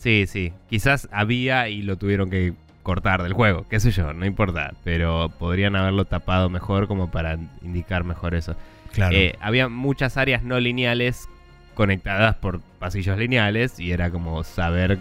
Sí, 0.00 0.24
sí. 0.26 0.54
Quizás 0.70 1.08
había 1.12 1.68
y 1.68 1.82
lo 1.82 1.96
tuvieron 1.96 2.30
que 2.30 2.54
cortar 2.82 3.22
del 3.22 3.34
juego. 3.34 3.66
Qué 3.68 3.80
sé 3.80 3.90
yo, 3.90 4.14
no 4.14 4.24
importa. 4.24 4.72
Pero 4.82 5.30
podrían 5.38 5.76
haberlo 5.76 6.06
tapado 6.06 6.48
mejor 6.48 6.88
como 6.88 7.10
para 7.10 7.38
indicar 7.60 8.02
mejor 8.02 8.34
eso. 8.34 8.56
Claro. 8.92 9.14
Eh, 9.14 9.36
había 9.40 9.68
muchas 9.68 10.16
áreas 10.16 10.42
no 10.42 10.58
lineales 10.58 11.28
conectadas 11.74 12.34
por 12.36 12.60
pasillos 12.78 13.18
lineales 13.18 13.78
y 13.78 13.92
era 13.92 14.10
como 14.10 14.42
saber 14.42 14.98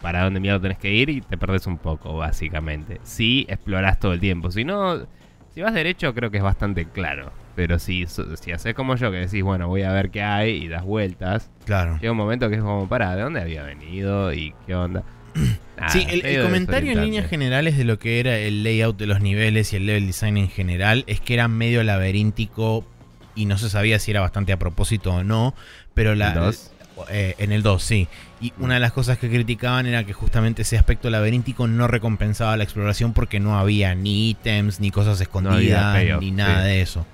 para 0.00 0.24
dónde 0.24 0.40
mierda 0.40 0.60
tenés 0.60 0.78
que 0.78 0.90
ir 0.90 1.10
y 1.10 1.20
te 1.20 1.36
perdés 1.36 1.66
un 1.66 1.76
poco, 1.76 2.16
básicamente. 2.16 3.00
Si 3.02 3.44
explorás 3.50 4.00
todo 4.00 4.14
el 4.14 4.20
tiempo. 4.20 4.50
Si 4.50 4.64
no, 4.64 5.06
si 5.54 5.60
vas 5.60 5.74
derecho 5.74 6.14
creo 6.14 6.30
que 6.30 6.38
es 6.38 6.42
bastante 6.42 6.86
claro. 6.86 7.32
Pero 7.54 7.78
si, 7.78 8.06
si 8.06 8.52
haces 8.52 8.74
como 8.74 8.96
yo, 8.96 9.10
que 9.10 9.18
decís, 9.18 9.42
bueno, 9.42 9.68
voy 9.68 9.82
a 9.82 9.92
ver 9.92 10.10
qué 10.10 10.22
hay 10.22 10.64
y 10.64 10.68
das 10.68 10.84
vueltas, 10.84 11.50
claro. 11.66 11.98
llega 12.00 12.12
un 12.12 12.16
momento 12.16 12.48
que 12.48 12.56
es 12.56 12.62
como, 12.62 12.88
para, 12.88 13.14
¿de 13.14 13.22
dónde 13.22 13.40
había 13.40 13.62
venido 13.62 14.32
y 14.32 14.54
qué 14.66 14.74
onda? 14.74 15.02
Nada, 15.76 15.88
Sí, 15.90 16.06
el, 16.08 16.42
comentario 16.42 16.92
en 16.92 17.02
líneas 17.02 17.28
generales 17.28 17.76
de 17.76 17.84
lo 17.84 17.98
que 17.98 18.20
era 18.20 18.36
el 18.38 18.62
layout 18.62 18.96
de 18.96 19.06
los 19.06 19.20
niveles 19.20 19.72
y 19.72 19.76
el 19.76 19.86
level 19.86 20.06
design 20.06 20.36
en 20.36 20.48
general 20.48 21.04
es 21.06 21.20
que 21.20 21.34
era 21.34 21.48
medio 21.48 21.82
laberíntico 21.82 22.86
y 23.34 23.46
no 23.46 23.58
se 23.58 23.70
sabía 23.70 23.98
si 23.98 24.10
era 24.10 24.20
bastante 24.20 24.52
a 24.52 24.58
propósito 24.58 25.12
o 25.14 25.24
no, 25.24 25.54
pero 25.94 26.14
la, 26.14 26.28
¿El 26.28 26.34
dos? 26.34 26.72
eh, 27.08 27.34
en 27.38 27.52
el 27.52 27.62
2, 27.62 27.82
sí. 27.82 28.08
Y 28.40 28.52
una 28.58 28.74
de 28.74 28.80
las 28.80 28.92
cosas 28.92 29.18
que 29.18 29.28
criticaban 29.28 29.86
era 29.86 30.04
que 30.04 30.12
justamente 30.12 30.62
ese 30.62 30.76
aspecto 30.76 31.10
laberíntico 31.10 31.66
no 31.66 31.86
recompensaba 31.88 32.56
la 32.56 32.64
exploración 32.64 33.12
porque 33.12 33.40
no 33.40 33.58
había 33.58 33.94
ni 33.94 34.30
ítems, 34.30 34.80
ni 34.80 34.90
cosas 34.90 35.20
escondidas, 35.20 36.20
ni 36.20 36.30
nada 36.30 36.62
sí. 36.62 36.68
de 36.68 36.82
eso. 36.82 37.06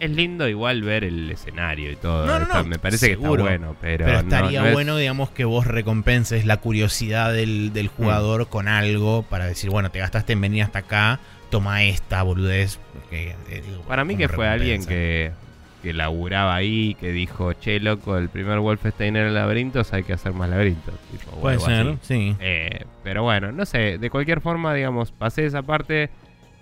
Es 0.00 0.10
lindo 0.10 0.48
igual 0.48 0.82
ver 0.82 1.04
el 1.04 1.30
escenario 1.30 1.90
y 1.92 1.96
todo. 1.96 2.26
No, 2.26 2.38
no, 2.38 2.44
Está- 2.44 2.62
no, 2.62 2.68
me 2.68 2.78
parece 2.78 3.06
que 3.06 3.12
está 3.14 3.28
bueno, 3.28 3.76
pero, 3.80 4.04
Pero 4.04 4.18
estaría 4.18 4.60
no 4.60 4.66
es- 4.68 4.72
bueno, 4.74 4.96
digamos, 4.96 5.30
que 5.30 5.44
vos 5.44 5.66
recompenses 5.66 6.44
la 6.46 6.56
curiosidad 6.58 7.32
del, 7.32 7.72
del 7.72 7.88
jugador 7.88 8.48
con 8.48 8.68
algo 8.68 9.22
para 9.22 9.46
decir, 9.46 9.70
bueno, 9.70 9.90
te 9.90 10.00
gastaste 10.00 10.32
en 10.34 10.40
venir 10.40 10.62
hasta 10.64 10.80
acá, 10.80 11.20
toma 11.50 11.84
esta 11.84 12.22
boludez. 12.22 12.78
que, 13.10 13.30
eh, 13.50 13.62
digo, 13.66 13.82
Para 13.82 14.04
mí 14.04 14.16
que 14.16 14.28
fue 14.28 14.48
alguien 14.48 14.84
que, 14.84 15.30
que 15.82 15.92
laburaba 15.92 16.54
ahí, 16.56 16.96
que 16.98 17.12
dijo, 17.12 17.52
che, 17.52 17.78
loco, 17.78 18.18
el 18.18 18.28
primer 18.28 18.58
Wolfenstein 18.58 19.14
era 19.16 19.30
laberintos, 19.30 19.92
hay 19.92 20.02
que 20.02 20.14
hacer 20.14 20.32
más 20.32 20.50
laberintos. 20.50 20.94
tipo, 21.12 21.30
Puede 21.40 21.60
ser, 21.60 21.86
así. 21.88 21.98
sí. 22.02 22.36
Eh, 22.40 22.84
pero 23.04 23.22
bueno, 23.22 23.52
no 23.52 23.64
sé, 23.64 23.98
de 23.98 24.10
cualquier 24.10 24.40
forma, 24.40 24.74
digamos, 24.74 25.12
pasé 25.12 25.46
esa 25.46 25.62
parte. 25.62 26.10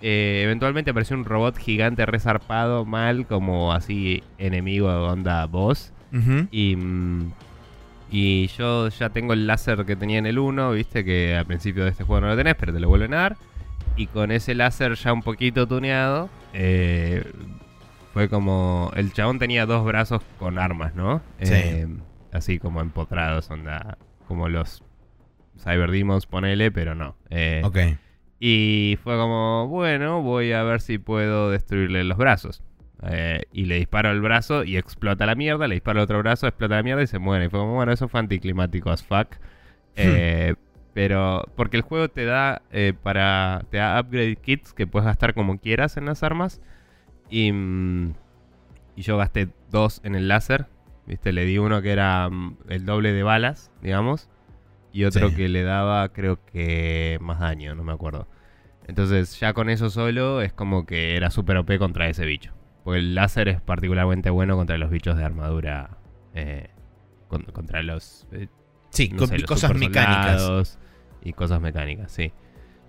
Eh, 0.02 0.42
eventualmente 0.44 0.90
apareció 0.90 1.16
un 1.16 1.24
robot 1.24 1.56
gigante 1.56 2.04
resarpado, 2.04 2.84
mal, 2.84 3.26
como 3.26 3.72
así 3.72 4.22
enemigo 4.38 4.88
de 4.90 4.96
onda 4.96 5.46
boss. 5.46 5.92
Y, 6.50 6.76
mm, 6.76 7.32
y 8.10 8.46
yo 8.48 8.88
ya 8.88 9.08
tengo 9.08 9.32
el 9.32 9.46
láser 9.46 9.86
que 9.86 9.96
tenía 9.96 10.18
en 10.18 10.26
el 10.26 10.38
1, 10.38 10.72
viste 10.72 11.04
que 11.04 11.34
al 11.34 11.46
principio 11.46 11.84
de 11.84 11.90
este 11.90 12.04
juego 12.04 12.20
no 12.20 12.26
lo 12.28 12.36
tenés, 12.36 12.54
pero 12.56 12.72
te 12.72 12.80
lo 12.80 12.88
vuelven 12.88 13.14
a 13.14 13.18
dar. 13.18 13.36
Y 13.96 14.06
con 14.08 14.30
ese 14.30 14.54
láser 14.54 14.94
ya 14.94 15.12
un 15.12 15.22
poquito 15.22 15.66
tuneado, 15.66 16.28
eh, 16.52 17.24
fue 18.12 18.28
como... 18.28 18.90
El 18.94 19.12
chabón 19.14 19.38
tenía 19.38 19.64
dos 19.64 19.84
brazos 19.86 20.22
con 20.38 20.58
armas, 20.58 20.94
¿no? 20.94 21.22
Sí. 21.40 21.52
Eh, 21.54 21.86
así 22.32 22.58
como 22.58 22.80
empotrados, 22.80 23.50
onda... 23.50 23.96
Como 24.28 24.48
los 24.48 24.82
Cyber 25.62 25.90
Demons, 25.90 26.26
ponele, 26.26 26.70
pero 26.70 26.94
no. 26.94 27.16
Eh, 27.30 27.62
Ok. 27.64 27.78
Y 28.44 28.98
fue 29.04 29.16
como, 29.16 29.68
bueno, 29.68 30.20
voy 30.20 30.50
a 30.50 30.64
ver 30.64 30.80
si 30.80 30.98
puedo 30.98 31.48
destruirle 31.48 32.02
los 32.02 32.18
brazos. 32.18 32.60
Eh, 33.04 33.42
y 33.52 33.66
le 33.66 33.76
disparo 33.76 34.10
el 34.10 34.20
brazo 34.20 34.64
y 34.64 34.76
explota 34.76 35.26
la 35.26 35.36
mierda. 35.36 35.68
Le 35.68 35.76
disparo 35.76 36.00
el 36.00 36.02
otro 36.02 36.18
brazo, 36.18 36.48
explota 36.48 36.74
la 36.74 36.82
mierda 36.82 37.04
y 37.04 37.06
se 37.06 37.20
muere. 37.20 37.44
Y 37.44 37.48
fue 37.50 37.60
como, 37.60 37.74
bueno, 37.74 37.92
eso 37.92 38.08
fue 38.08 38.18
anticlimático 38.18 38.90
as 38.90 39.04
fuck. 39.04 39.36
Eh, 39.94 40.56
pero, 40.92 41.44
porque 41.54 41.76
el 41.76 41.84
juego 41.84 42.08
te 42.08 42.24
da 42.24 42.62
eh, 42.72 42.94
para. 43.00 43.64
Te 43.70 43.76
da 43.76 44.00
upgrade 44.00 44.34
kits 44.34 44.72
que 44.72 44.88
puedes 44.88 45.06
gastar 45.06 45.34
como 45.34 45.60
quieras 45.60 45.96
en 45.96 46.06
las 46.06 46.24
armas. 46.24 46.60
Y, 47.30 47.52
mm, 47.52 48.14
y 48.96 49.02
yo 49.02 49.18
gasté 49.18 49.50
dos 49.70 50.00
en 50.02 50.16
el 50.16 50.26
láser. 50.26 50.66
¿Viste? 51.06 51.30
Le 51.30 51.44
di 51.44 51.58
uno 51.58 51.80
que 51.80 51.92
era 51.92 52.28
mm, 52.28 52.56
el 52.70 52.86
doble 52.86 53.12
de 53.12 53.22
balas, 53.22 53.70
digamos. 53.82 54.28
Y 54.92 55.04
otro 55.04 55.30
Sí. 55.30 55.34
que 55.36 55.48
le 55.48 55.62
daba, 55.62 56.08
creo 56.10 56.44
que 56.44 57.18
más 57.20 57.40
daño, 57.40 57.74
no 57.74 57.82
me 57.84 57.92
acuerdo. 57.92 58.28
Entonces, 58.86 59.38
ya 59.40 59.52
con 59.54 59.70
eso 59.70 59.88
solo 59.90 60.42
es 60.42 60.52
como 60.52 60.84
que 60.86 61.16
era 61.16 61.30
super 61.30 61.56
OP 61.56 61.78
contra 61.78 62.08
ese 62.08 62.26
bicho. 62.26 62.52
Porque 62.84 62.98
el 62.98 63.14
láser 63.14 63.48
es 63.48 63.60
particularmente 63.60 64.28
bueno 64.30 64.56
contra 64.56 64.76
los 64.78 64.90
bichos 64.90 65.16
de 65.16 65.24
armadura. 65.24 65.98
eh, 66.34 66.70
con- 67.28 67.42
contra 67.44 67.82
los. 67.82 68.26
eh, 68.32 68.48
Sí, 68.90 69.08
no 69.12 69.18
con 69.18 69.28
sé, 69.28 69.38
los 69.38 69.44
cosas 69.48 69.74
mecánicas. 69.74 70.78
Y 71.22 71.32
cosas 71.32 71.60
mecánicas, 71.60 72.10
sí. 72.12 72.32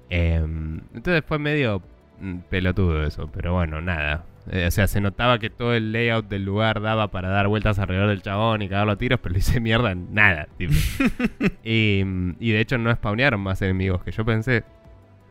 Em, 0.10 0.82
entonces 0.94 1.24
fue 1.26 1.40
medio 1.40 1.82
mm, 2.20 2.40
pelotudo 2.50 3.04
eso, 3.06 3.30
pero 3.32 3.54
bueno, 3.54 3.82
nada. 3.82 4.26
Eh, 4.52 4.68
o 4.68 4.72
sea, 4.72 4.88
se 4.88 5.00
notaba 5.00 5.40
que 5.40 5.50
todo 5.50 5.74
el 5.74 5.92
layout 5.94 6.28
del 6.28 6.44
lugar 6.44 6.82
daba 6.82 7.10
para 7.12 7.30
dar 7.30 7.48
vueltas 7.48 7.80
alrededor 7.80 8.10
del 8.10 8.22
chabón 8.22 8.62
y 8.62 8.68
cagarlo 8.68 8.94
a 8.94 8.98
tiros, 8.98 9.20
pero 9.22 9.34
le 9.34 9.40
hice 9.40 9.60
mierda 9.62 9.92
en 9.92 10.14
nada, 10.14 10.48
tipo. 10.58 10.74
y, 11.64 12.04
y 12.40 12.52
de 12.52 12.60
hecho 12.60 12.78
no 12.78 12.94
spawnearon 12.94 13.40
más 13.40 13.62
enemigos 13.62 14.04
que 14.04 14.12
yo 14.12 14.26
pensé 14.26 14.64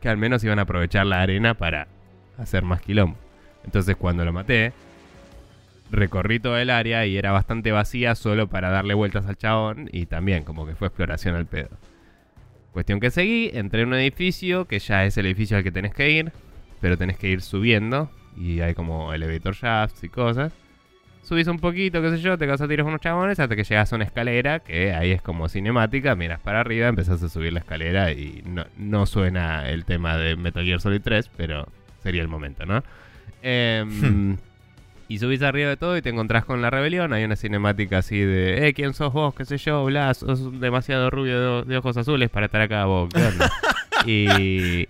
que 0.01 0.09
al 0.09 0.17
menos 0.17 0.43
iban 0.43 0.59
a 0.59 0.63
aprovechar 0.63 1.07
la 1.07 1.23
arena 1.23 1.55
para 1.55 1.87
hacer 2.39 2.65
más 2.65 2.81
quilombo. 2.81 3.17
Entonces 3.65 3.97
cuando 3.97 4.25
lo 4.25 4.33
maté, 4.33 4.73
recorrí 5.91 6.41
todo 6.41 6.59
el 6.59 6.71
área 6.71 7.07
y 7.07 7.17
era 7.17 7.31
bastante 7.33 7.71
vacía 7.71 8.15
solo 8.15 8.49
para 8.49 8.71
darle 8.71 8.95
vueltas 8.95 9.27
al 9.27 9.37
chabón 9.37 9.89
y 9.93 10.07
también 10.07 10.43
como 10.43 10.67
que 10.67 10.75
fue 10.75 10.89
exploración 10.89 11.37
al 11.37 11.47
pedo. 11.47 11.71
Cuestión 12.73 12.99
que 12.99 13.11
seguí, 13.11 13.51
entré 13.53 13.83
en 13.83 13.89
un 13.89 13.95
edificio 13.95 14.67
que 14.67 14.79
ya 14.79 15.05
es 15.05 15.17
el 15.19 15.27
edificio 15.27 15.59
al 15.59 15.63
que 15.63 15.71
tenés 15.71 15.95
que 15.95 16.11
ir, 16.11 16.33
pero 16.81 16.97
tenés 16.97 17.19
que 17.19 17.29
ir 17.29 17.43
subiendo 17.43 18.11
y 18.37 18.61
hay 18.61 18.75
como 18.75 19.13
elevator 19.13 19.55
shafts 19.55 20.05
y 20.05 20.09
cosas. 20.09 20.53
Subís 21.23 21.47
un 21.47 21.61
poquito, 21.61 22.03
qué 22.03 22.11
sé 22.11 22.19
yo, 22.19 22.37
te 22.37 22.47
caes 22.49 22.61
a 22.61 22.69
tiros 22.69 22.87
unos 22.87 23.01
chabones 23.01 23.39
hasta 23.39 23.55
que 23.55 23.63
llegas 23.63 23.93
a 23.93 23.97
una 23.97 24.05
escalera 24.05 24.59
que 24.59 24.93
ahí 24.93 25.13
es 25.13 25.23
como 25.23 25.49
cinemática, 25.49 26.17
miras 26.17 26.41
para 26.41 26.61
arriba, 26.61 26.89
empezás 26.89 27.23
a 27.23 27.29
subir 27.29 27.53
la 27.53 27.61
escalera 27.61 28.11
y 28.11 28.43
no, 28.45 28.67
no 28.77 29.07
suena 29.07 29.69
el 29.71 29.85
tema 29.85 30.17
de 30.17 30.35
Metal 30.35 30.65
Gear 30.65 30.81
Solid 30.81 31.01
3, 31.01 31.31
pero 31.37 31.69
sería 32.03 32.23
el 32.23 32.29
momento, 32.29 32.67
¿no? 32.67 32.83
Em, 33.41 34.37
y 35.09 35.19
subís 35.19 35.43
arriba 35.43 35.69
de 35.69 35.77
todo 35.77 35.97
y 35.97 36.03
te 36.03 36.09
encontrás 36.09 36.45
con 36.45 36.61
la 36.61 36.71
rebelión. 36.71 37.13
Hay 37.13 37.23
una 37.23 37.37
cinemática 37.37 37.99
así 37.99 38.19
de, 38.19 38.67
eh, 38.67 38.75
¿quién 38.75 38.93
sos 38.95 39.13
vos? 39.13 39.35
¿Qué 39.35 39.45
sé 39.45 39.59
yo? 39.59 39.85
Blas, 39.85 40.19
sos 40.19 40.59
demasiado 40.61 41.11
rubio 41.11 41.65
de, 41.65 41.77
ojos 41.77 41.97
azules 41.97 42.31
para 42.31 42.47
estar 42.47 42.61
acá 42.61 42.85
vos. 42.87 43.09
Y, 44.05 44.89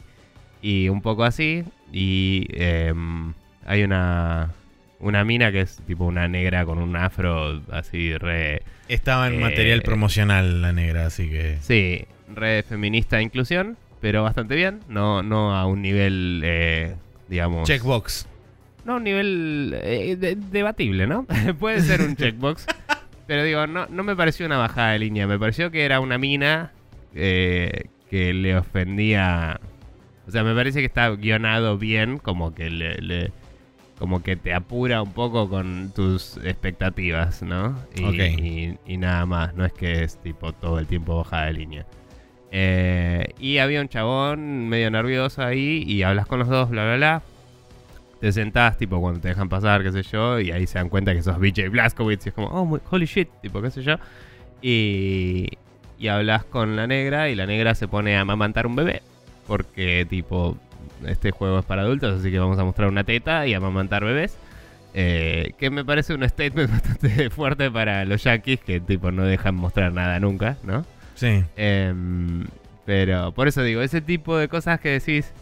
y 0.63 0.89
un 0.89 1.03
poco 1.03 1.23
así. 1.25 1.65
Y 1.93 2.47
em, 2.55 3.35
hay 3.67 3.83
una, 3.85 4.51
una 4.99 5.25
mina 5.25 5.53
que 5.53 5.61
es 5.61 5.77
tipo 5.87 6.05
una 6.05 6.27
negra 6.29 6.65
con 6.65 6.79
un 6.79 6.97
afro 6.97 7.61
así 7.71 8.17
re... 8.17 8.63
Estaba 8.89 9.29
en 9.29 9.35
Eh, 9.35 9.39
material 9.41 9.83
promocional 9.83 10.63
la 10.63 10.73
negra, 10.73 11.07
así 11.07 11.29
que. 11.29 11.59
Sí, 11.61 12.05
re 12.35 12.63
feminista 12.63 13.21
inclusión. 13.23 13.77
pero 14.01 14.23
bastante 14.25 14.57
bien. 14.57 14.81
No, 14.89 15.23
no 15.23 15.55
a 15.55 15.65
un 15.67 15.81
nivel, 15.83 16.41
eh, 16.45 16.95
digamos... 17.29 17.69
Checkbox. 17.69 18.27
No, 18.85 18.95
a 18.95 18.97
un 18.97 19.05
nivel 19.05 19.77
eh, 19.81 20.17
de- 20.19 20.35
debatible, 20.35 21.07
¿no? 21.07 21.25
Puede 21.61 21.81
ser 21.83 22.01
un 22.01 22.17
checkbox. 22.17 22.67
pero 23.29 23.45
digo, 23.45 23.67
no, 23.69 23.87
no 23.87 24.03
me 24.03 24.17
pareció 24.17 24.45
una 24.47 24.57
bajada 24.59 24.93
de 24.93 24.99
línea. 24.99 25.27
Me 25.29 25.39
pareció 25.39 25.71
que 25.71 25.85
era 25.85 26.01
una 26.01 26.19
mina 26.19 26.73
eh, 27.15 27.85
que 28.11 28.33
le 28.35 28.57
ofendía... 28.57 29.61
O 30.27 30.31
sea, 30.31 30.45
me 30.45 30.55
parece 30.55 30.81
que 30.81 30.87
está 30.87 31.11
guionado 31.11 31.79
bien, 31.79 32.19
como 32.19 32.55
que 32.55 32.71
le... 32.71 32.97
le- 32.99 33.33
como 33.99 34.21
que 34.21 34.35
te 34.35 34.53
apura 34.53 35.01
un 35.01 35.13
poco 35.13 35.49
con 35.49 35.93
tus 35.95 36.37
expectativas, 36.39 37.41
¿no? 37.43 37.79
Y, 37.95 38.01
y- 38.41 38.79
y 38.85 38.97
nada 38.97 39.27
más, 39.27 39.55
no 39.55 39.65
es 39.65 39.73
que 39.73 40.03
es 40.03 40.21
tipo 40.21 40.53
todo 40.53 40.81
el 40.81 40.87
tiempo 40.89 41.17
bajada 41.19 41.47
de 41.47 41.53
línea. 41.53 41.87
Eh, 42.51 43.29
y 43.39 43.59
había 43.59 43.81
un 43.81 43.89
chabón 43.89 44.69
medio 44.69 44.91
nervioso 44.91 45.43
ahí 45.45 45.85
y 45.87 46.03
hablas 46.03 46.27
con 46.27 46.41
los 46.41 46.49
dos, 46.49 46.69
bla, 46.71 46.83
bla, 46.85 46.97
bla. 46.97 47.23
Te 48.21 48.33
sentás, 48.33 48.77
tipo, 48.77 49.01
cuando 49.01 49.21
te 49.21 49.29
dejan 49.29 49.49
pasar, 49.49 49.85
qué 49.85 49.93
sé 49.93 50.03
yo, 50.03 50.41
y 50.41 50.51
ahí 50.51 50.67
se 50.67 50.79
dan 50.79 50.89
cuenta 50.89 51.15
que 51.15 51.23
sos 51.23 51.39
BJ 51.39 51.69
Blazkowicz 51.71 52.27
y 52.27 52.29
es 52.31 52.35
como, 52.35 52.49
oh, 52.49 52.81
holy 52.91 53.07
shit, 53.07 53.29
tipo, 53.41 53.63
qué 53.63 53.71
sé 53.71 53.83
yo. 53.83 53.97
Y, 54.61 55.47
y 55.99 56.09
hablas 56.09 56.45
con 56.45 56.75
la 56.77 56.87
negra 56.89 57.29
y 57.31 57.35
la 57.37 57.47
negra 57.47 57.75
se 57.77 57.87
pone 57.89 58.17
a 58.17 58.21
amamantar 58.23 58.67
un 58.67 58.75
bebé. 58.77 59.03
Porque, 59.53 60.07
tipo, 60.09 60.57
este 61.07 61.31
juego 61.31 61.59
es 61.59 61.65
para 61.67 61.83
adultos, 61.83 62.19
así 62.19 62.31
que 62.31 62.39
vamos 62.39 62.59
a 62.59 62.65
mostrar 62.65 62.89
una 62.89 63.05
teta 63.05 63.47
y 63.47 63.53
amamantar 63.53 64.03
bebés. 64.03 64.35
Eh, 64.95 65.53
que 65.59 65.69
me 65.69 65.85
parece 65.85 66.15
un 66.15 66.27
statement 66.27 66.71
bastante 66.73 67.29
fuerte 67.29 67.71
para 67.71 68.07
los 68.07 68.25
yankees 68.25 68.61
que, 68.61 68.81
tipo, 68.81 69.13
no 69.13 69.25
dejan 69.25 69.55
mostrar 69.55 69.93
nada 69.93 70.19
nunca, 70.21 70.57
¿no? 70.65 70.87
Sí. 71.17 71.45
Em, 71.57 72.47
pero 72.87 73.33
por 73.33 73.47
eso 73.47 73.63
digo, 73.63 73.83
ese 73.83 74.01
tipo 74.01 74.39
de 74.39 74.49
cosas 74.49 74.81
que 74.81 74.89
decís, 74.89 75.35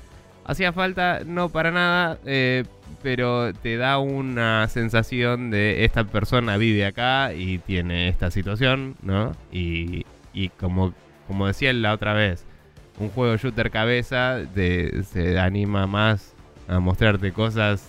hacía 0.45 0.73
falta, 0.73 1.21
no 1.25 1.49
para 1.49 1.71
nada, 1.71 2.19
eh, 2.26 2.64
pero 3.05 3.52
te 3.55 3.76
da 3.76 3.99
una 3.99 4.67
sensación 4.67 5.52
de 5.52 5.85
esta 5.85 6.02
persona 6.02 6.57
vive 6.57 6.85
acá 6.85 7.33
y 7.33 7.59
tiene 7.59 8.09
esta 8.09 8.33
situación, 8.33 8.97
¿no? 9.02 9.37
Y, 9.52 10.05
y 10.33 10.49
como, 10.49 10.95
como 11.29 11.47
decía 11.47 11.73
la 11.73 11.93
otra 11.93 12.12
vez, 12.12 12.45
un 13.00 13.09
juego 13.11 13.37
shooter 13.37 13.71
cabeza 13.71 14.38
te- 14.54 15.02
se 15.04 15.38
anima 15.40 15.87
más 15.88 16.35
a 16.69 16.78
mostrarte 16.78 17.33
cosas 17.33 17.83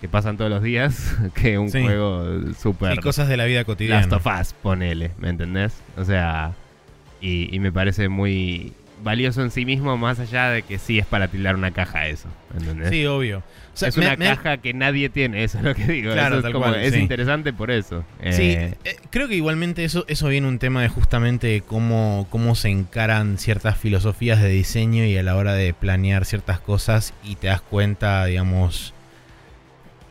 que 0.00 0.08
pasan 0.08 0.36
todos 0.36 0.50
los 0.50 0.62
días 0.62 1.16
que 1.34 1.58
un 1.58 1.70
Sí. 1.70 1.80
juego 1.82 2.24
súper... 2.58 2.94
Y 2.94 2.98
cosas 2.98 3.28
de 3.28 3.36
la 3.36 3.44
vida 3.46 3.64
cotidiana. 3.64 4.06
Last 4.06 4.12
of 4.12 4.26
Us, 4.40 4.52
ponele, 4.62 5.12
¿me 5.18 5.28
entendés? 5.28 5.74
O 5.96 6.04
sea, 6.04 6.52
y, 7.20 7.54
y 7.54 7.58
me 7.60 7.70
parece 7.72 8.08
muy 8.08 8.72
valioso 9.02 9.42
en 9.42 9.50
sí 9.50 9.64
mismo, 9.64 9.96
más 9.96 10.18
allá 10.20 10.50
de 10.50 10.62
que 10.62 10.78
sí 10.78 10.98
es 10.98 11.06
para 11.06 11.28
tildar 11.28 11.54
una 11.54 11.70
caja 11.70 12.06
eso, 12.08 12.28
¿me 12.52 12.60
entendés? 12.60 12.90
Sí, 12.90 13.06
obvio. 13.06 13.42
Sea, 13.80 13.88
es 13.88 13.96
me- 13.96 14.06
una 14.06 14.16
me- 14.16 14.24
caja 14.26 14.56
que 14.58 14.72
nadie 14.74 15.08
tiene, 15.08 15.44
eso 15.44 15.58
es 15.58 15.64
lo 15.64 15.74
que 15.74 15.84
digo. 15.84 16.12
Claro, 16.12 16.28
Eso 16.28 16.36
es, 16.38 16.42
tal 16.44 16.52
como- 16.52 16.64
cual, 16.66 16.80
es 16.80 16.94
sí. 16.94 17.00
interesante 17.00 17.52
por 17.52 17.70
eso. 17.70 18.04
Sí, 18.30 18.50
Eh, 18.52 18.74
eh, 18.84 18.96
creo 19.10 19.28
que 19.28 19.34
igualmente 19.34 19.84
eso, 19.84 20.04
eso 20.08 20.28
viene 20.28 20.46
un 20.48 20.58
tema 20.58 20.82
de 20.82 20.88
justamente 20.88 21.62
cómo, 21.66 22.26
cómo 22.30 22.54
se 22.54 22.68
encaran 22.68 23.38
ciertas 23.38 23.76
filosofías 23.78 24.40
de 24.40 24.48
diseño 24.48 25.04
y 25.04 25.16
a 25.16 25.22
la 25.22 25.36
hora 25.36 25.54
de 25.54 25.72
planear 25.74 26.24
ciertas 26.24 26.60
cosas 26.60 27.12
y 27.24 27.36
te 27.36 27.48
das 27.48 27.60
cuenta, 27.60 28.24
digamos, 28.26 28.94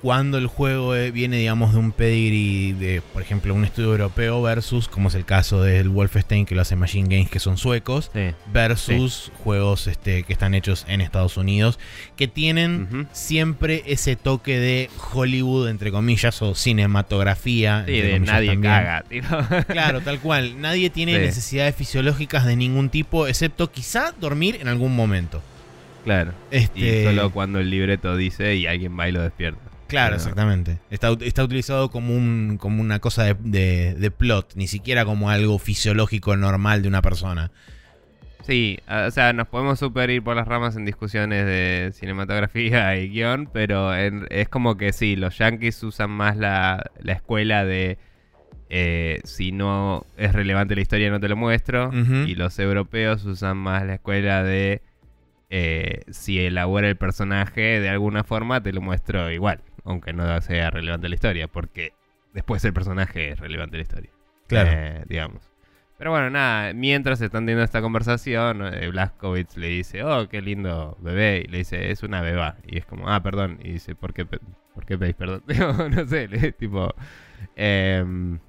cuando 0.01 0.37
el 0.37 0.47
juego 0.47 0.95
eh, 0.95 1.11
viene, 1.11 1.37
digamos, 1.37 1.73
de 1.73 1.79
un 1.79 1.91
pedigree 1.91 2.73
de, 2.73 3.01
por 3.01 3.21
ejemplo, 3.21 3.53
un 3.53 3.65
estudio 3.65 3.91
europeo 3.91 4.41
versus, 4.41 4.87
como 4.87 5.09
es 5.09 5.15
el 5.15 5.25
caso 5.25 5.61
del 5.61 5.89
Wolfenstein 5.89 6.45
que 6.45 6.55
lo 6.55 6.61
hace 6.61 6.75
Machine 6.75 7.09
Games, 7.09 7.29
que 7.29 7.39
son 7.39 7.57
suecos, 7.57 8.09
sí. 8.13 8.33
versus 8.53 9.31
juegos 9.43 9.87
este, 9.87 10.23
que 10.23 10.31
están 10.31 10.53
hechos 10.53 10.85
en 10.87 11.01
Estados 11.01 11.35
Unidos, 11.35 11.79
que 12.15 12.27
tienen 12.27 13.07
siempre 13.11 13.83
ese 13.87 14.15
toque 14.15 14.57
de 14.57 14.89
Hollywood, 15.13 15.67
entre 15.67 15.91
comillas, 15.91 16.41
o 16.41 16.55
cinematografía. 16.55 17.83
Sí, 17.85 17.99
de 17.99 18.19
nadie 18.19 18.51
también. 18.51 18.73
caga, 18.73 19.03
tío. 19.07 19.21
Claro, 19.67 20.01
tal 20.01 20.19
cual. 20.19 20.61
Nadie 20.61 20.89
tiene 20.89 21.17
necesidades 21.19 21.75
fisiológicas 21.75 22.45
de 22.45 22.55
ningún 22.55 22.89
tipo, 22.89 23.27
excepto 23.27 23.71
quizá 23.71 24.13
dormir 24.19 24.57
en 24.61 24.67
algún 24.67 24.95
momento. 24.95 25.41
claro. 26.05 26.33
Este, 26.51 27.01
Y 27.01 27.03
solo 27.03 27.31
cuando 27.31 27.59
el 27.59 27.69
libreto 27.69 28.15
dice 28.15 28.55
y 28.55 28.65
alguien 28.65 28.97
va 28.97 29.09
y 29.09 29.11
lo 29.11 29.21
despierta. 29.21 29.68
Claro, 29.89 30.11
Pero- 30.11 30.15
exactamente. 30.17 30.77
Está, 30.89 31.09
está 31.21 31.43
utilizado 31.43 31.89
como, 31.89 32.15
un, 32.15 32.57
como 32.59 32.81
una 32.81 32.99
cosa 32.99 33.23
de, 33.23 33.35
de- 33.39 33.95
de 33.95 34.11
plot, 34.11 34.53
ni 34.55 34.67
siquiera 34.67 35.03
como 35.03 35.29
algo 35.29 35.59
fisiológico 35.59 36.37
normal 36.37 36.81
de 36.81 36.87
una 36.87 37.01
persona. 37.01 37.51
Sí, 38.45 38.79
o 38.89 39.11
sea, 39.11 39.33
nos 39.33 39.47
podemos 39.47 39.77
super 39.77 40.09
ir 40.09 40.23
por 40.23 40.35
las 40.35 40.47
ramas 40.47 40.75
en 40.75 40.85
discusiones 40.85 41.45
de 41.45 41.91
cinematografía 41.93 42.95
y 42.97 43.09
guion, 43.09 43.47
pero 43.51 43.93
en- 43.95 44.25
es 44.29 44.47
como 44.49 44.77
que 44.77 44.93
sí, 44.93 45.15
los 45.15 45.37
yankees 45.37 45.83
usan 45.83 46.09
más 46.09 46.37
la, 46.37 46.89
la 47.01 47.13
escuela 47.13 47.63
de 47.65 47.97
eh, 48.71 49.21
si 49.23 49.51
no 49.51 50.05
es 50.17 50.31
relevante 50.33 50.75
la 50.75 50.81
historia 50.81 51.09
no 51.09 51.19
te 51.19 51.27
lo 51.27 51.35
muestro, 51.35 51.91
y 51.93 52.35
los 52.35 52.57
europeos 52.59 53.25
usan 53.25 53.57
más 53.57 53.83
la 53.85 53.95
escuela 53.95 54.43
de 54.43 54.81
eh, 55.49 56.01
si 56.11 56.39
elabora 56.39 56.87
el 56.87 56.95
personaje 56.95 57.79
de 57.79 57.89
alguna 57.89 58.23
forma 58.23 58.61
te 58.61 58.71
lo 58.71 58.81
muestro 58.81 59.31
igual, 59.31 59.61
aunque 59.85 60.13
no 60.13 60.39
sea 60.41 60.69
relevante 60.71 61.09
la 61.09 61.15
historia, 61.15 61.47
porque 61.47 61.93
después 62.33 62.63
el 62.65 62.73
personaje 62.73 63.29
es 63.31 63.39
relevante 63.39 63.77
la 63.77 63.83
historia 63.83 64.11
Claro. 64.47 64.69
eh, 64.73 65.03
digamos. 65.07 65.49
Pero 65.97 66.11
bueno, 66.11 66.29
nada, 66.29 66.71
mientras 66.73 67.19
están 67.21 67.41
teniendo 67.45 67.63
esta 67.63 67.81
conversación, 67.81 68.61
eh, 68.73 68.87
Blazkowicz 68.89 69.57
le 69.57 69.67
dice, 69.67 70.03
oh, 70.03 70.29
qué 70.29 70.41
lindo 70.41 70.97
bebé, 71.01 71.43
y 71.45 71.51
le 71.51 71.57
dice, 71.57 71.91
es 71.91 72.03
una 72.03 72.21
beba. 72.21 72.55
Y 72.65 72.77
es 72.77 72.85
como, 72.85 73.09
ah, 73.09 73.21
perdón. 73.21 73.59
Y 73.61 73.73
dice, 73.73 73.95
¿por 73.95 74.13
qué, 74.13 74.25
¿por 74.25 74.85
qué 74.85 74.97
pedís 74.97 75.15
perdón? 75.15 75.43
No 75.95 76.07
sé, 76.07 76.27
le- 76.29 76.53
tipo... 76.53 76.93
em, 77.57 78.39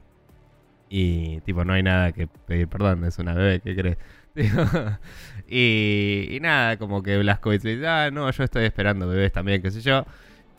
y 0.88 1.40
tipo, 1.42 1.64
no 1.64 1.72
hay 1.72 1.82
nada 1.82 2.12
que 2.12 2.26
pedir 2.26 2.66
perdón, 2.68 3.04
es 3.04 3.18
una 3.18 3.34
bebé, 3.34 3.60
¿qué 3.60 3.74
crees? 3.76 3.98
Y, 5.48 6.28
y 6.30 6.38
nada, 6.40 6.76
como 6.76 7.02
que 7.02 7.18
Blazkowicz 7.18 7.64
le 7.64 7.74
dice, 7.74 7.88
ah, 7.88 8.10
no, 8.12 8.30
yo 8.30 8.44
estoy 8.44 8.64
esperando 8.64 9.08
bebés 9.08 9.32
también, 9.32 9.60
qué 9.62 9.70
sé 9.72 9.80
yo. 9.80 10.04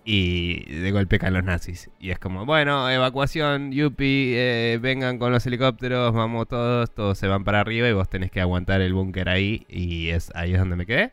Y 0.04 0.64
de 0.82 0.92
golpe 0.92 1.20
caen 1.20 1.34
los 1.36 1.44
nazis. 1.44 1.90
Y 2.00 2.10
es 2.10 2.20
como, 2.20 2.46
bueno, 2.46 2.90
evacuación, 2.90 3.72
yupi, 3.72 4.34
eh, 4.36 4.80
vengan 4.82 5.20
con 5.20 5.32
los 5.32 5.46
helicópteros, 5.46 6.14
vamos 6.14 6.48
todos, 6.48 6.92
todos 6.94 7.18
se 7.18 7.28
van 7.28 7.44
para 7.44 7.60
arriba 7.60 7.88
y 7.88 7.94
vos 7.94 8.10
tenés 8.10 8.32
que 8.32 8.42
aguantar 8.42 8.82
el 8.82 8.94
búnker 8.94 9.30
ahí. 9.30 9.66
Y 9.70 10.10
es 10.10 10.32
ahí 10.36 10.54
es 10.54 10.60
donde 10.60 10.76
me 10.76 10.86
quedé. 10.86 11.12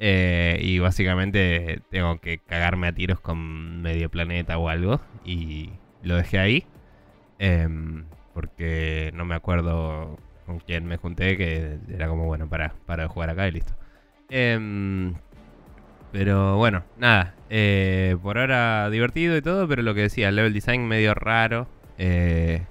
Eh, 0.00 0.58
y 0.60 0.78
básicamente 0.78 1.80
tengo 1.90 2.20
que 2.20 2.38
cagarme 2.38 2.88
a 2.88 2.94
tiros 2.94 3.20
con 3.20 3.82
medio 3.82 4.10
planeta 4.10 4.58
o 4.58 4.68
algo. 4.68 5.00
Y 5.24 5.70
lo 6.02 6.16
dejé 6.16 6.38
ahí. 6.38 6.66
Em, 7.38 8.04
porque 8.34 9.10
no 9.14 9.24
me 9.24 9.34
acuerdo 9.34 10.18
con 10.46 10.60
quién 10.60 10.86
me 10.86 10.96
junté, 10.96 11.36
que 11.36 11.78
era 11.88 12.08
como, 12.08 12.26
bueno, 12.26 12.48
para, 12.48 12.74
para 12.86 13.08
jugar 13.08 13.30
acá 13.30 13.48
y 13.48 13.52
listo. 13.52 13.74
Em, 14.28 15.14
pero 16.12 16.56
bueno, 16.56 16.84
nada. 16.98 17.34
eh, 17.50 18.16
por 18.22 18.38
ahora 18.38 18.90
divertido 18.90 19.36
y 19.36 19.42
todo, 19.42 19.68
pero 19.68 19.82
lo 19.82 19.94
que 19.94 20.02
decía, 20.02 20.28
el 20.28 20.36
level 20.36 20.52
design 20.52 20.86
medio 20.86 21.14
raro. 21.14 21.68
Eh, 21.98 22.62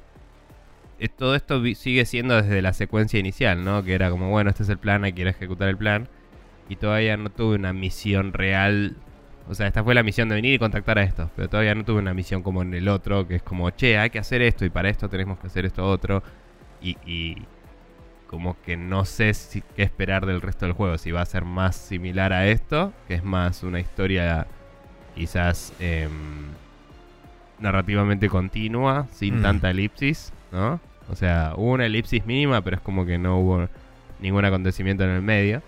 todo 1.17 1.36
esto 1.36 1.62
sigue 1.76 2.06
siendo 2.06 2.41
desde 2.41 2.62
la 2.62 2.74
secuencia 2.74 3.19
inicial, 3.19 3.63
¿no? 3.63 3.84
Que 3.84 3.93
era 3.93 4.10
como, 4.10 4.30
bueno, 4.30 4.50
este 4.50 4.63
es 4.63 4.69
el 4.69 4.78
plan, 4.78 5.04
hay 5.04 5.13
que 5.13 5.28
ejecutar 5.28 5.69
el 5.69 5.78
plan. 5.78 6.08
Y 6.69 6.78
todavía 6.78 7.15
no 7.17 7.30
tuve 7.30 7.56
una 7.56 7.74
misión 7.74 8.34
real. 8.34 8.95
O 9.48 9.54
sea, 9.54 9.67
esta 9.67 9.84
fue 9.84 9.93
la 9.93 10.04
misión 10.04 10.30
de 10.30 10.36
venir 10.36 10.54
y 10.56 10.60
contactar 10.60 10.98
a 10.98 11.04
estos. 11.04 11.30
Pero 11.36 11.48
todavía 11.50 11.76
no 11.76 11.86
tuve 11.86 12.00
una 12.00 12.13
misión 12.13 12.41
como 12.41 12.63
en 12.63 12.74
el 12.74 12.88
otro, 12.88 13.28
que 13.28 13.36
es 13.36 13.43
como, 13.43 13.69
che, 13.71 13.98
hay 14.00 14.10
que 14.10 14.19
hacer 14.19 14.41
esto 14.41 14.65
y 14.65 14.69
para 14.69 14.89
esto 14.89 15.10
tenemos 15.10 15.38
que 15.39 15.48
hacer 15.48 15.65
esto 15.65 15.86
otro. 15.86 16.24
Y 16.82 17.38
como 18.28 18.56
que 18.64 18.76
no 18.78 19.06
sé 19.06 19.34
si, 19.34 19.62
qué 19.76 19.84
esperar 19.84 20.26
del 20.26 20.42
resto 20.42 20.66
del 20.66 20.74
juego. 20.74 20.98
Si 20.98 21.12
va 21.12 21.22
a 21.22 21.26
ser 21.26 21.46
más 21.46 21.76
similar 21.76 22.34
a 22.34 22.48
esto, 22.48 22.92
que 23.08 23.16
es 23.16 23.24
más 23.24 23.64
una 23.64 23.80
historia 23.80 24.48
quizás 25.16 25.74
em, 25.80 26.10
narrativamente 27.60 28.30
continua, 28.30 29.08
sin 29.12 29.40
Mm. 29.40 29.42
tanta 29.42 29.70
elipsis, 29.70 30.34
¿no? 30.52 30.80
O 31.10 31.16
sea, 31.16 31.54
hubo 31.56 31.72
una 31.72 31.86
elipsis 31.86 32.26
mínima, 32.26 32.62
pero 32.62 32.78
es 32.78 32.82
como 32.82 33.06
que 33.06 33.18
no 33.18 33.40
hubo 33.40 33.68
ningún 34.20 34.44
acontecimiento 34.46 35.04
en 35.04 35.12
el 35.12 35.22
medio. 35.22 35.62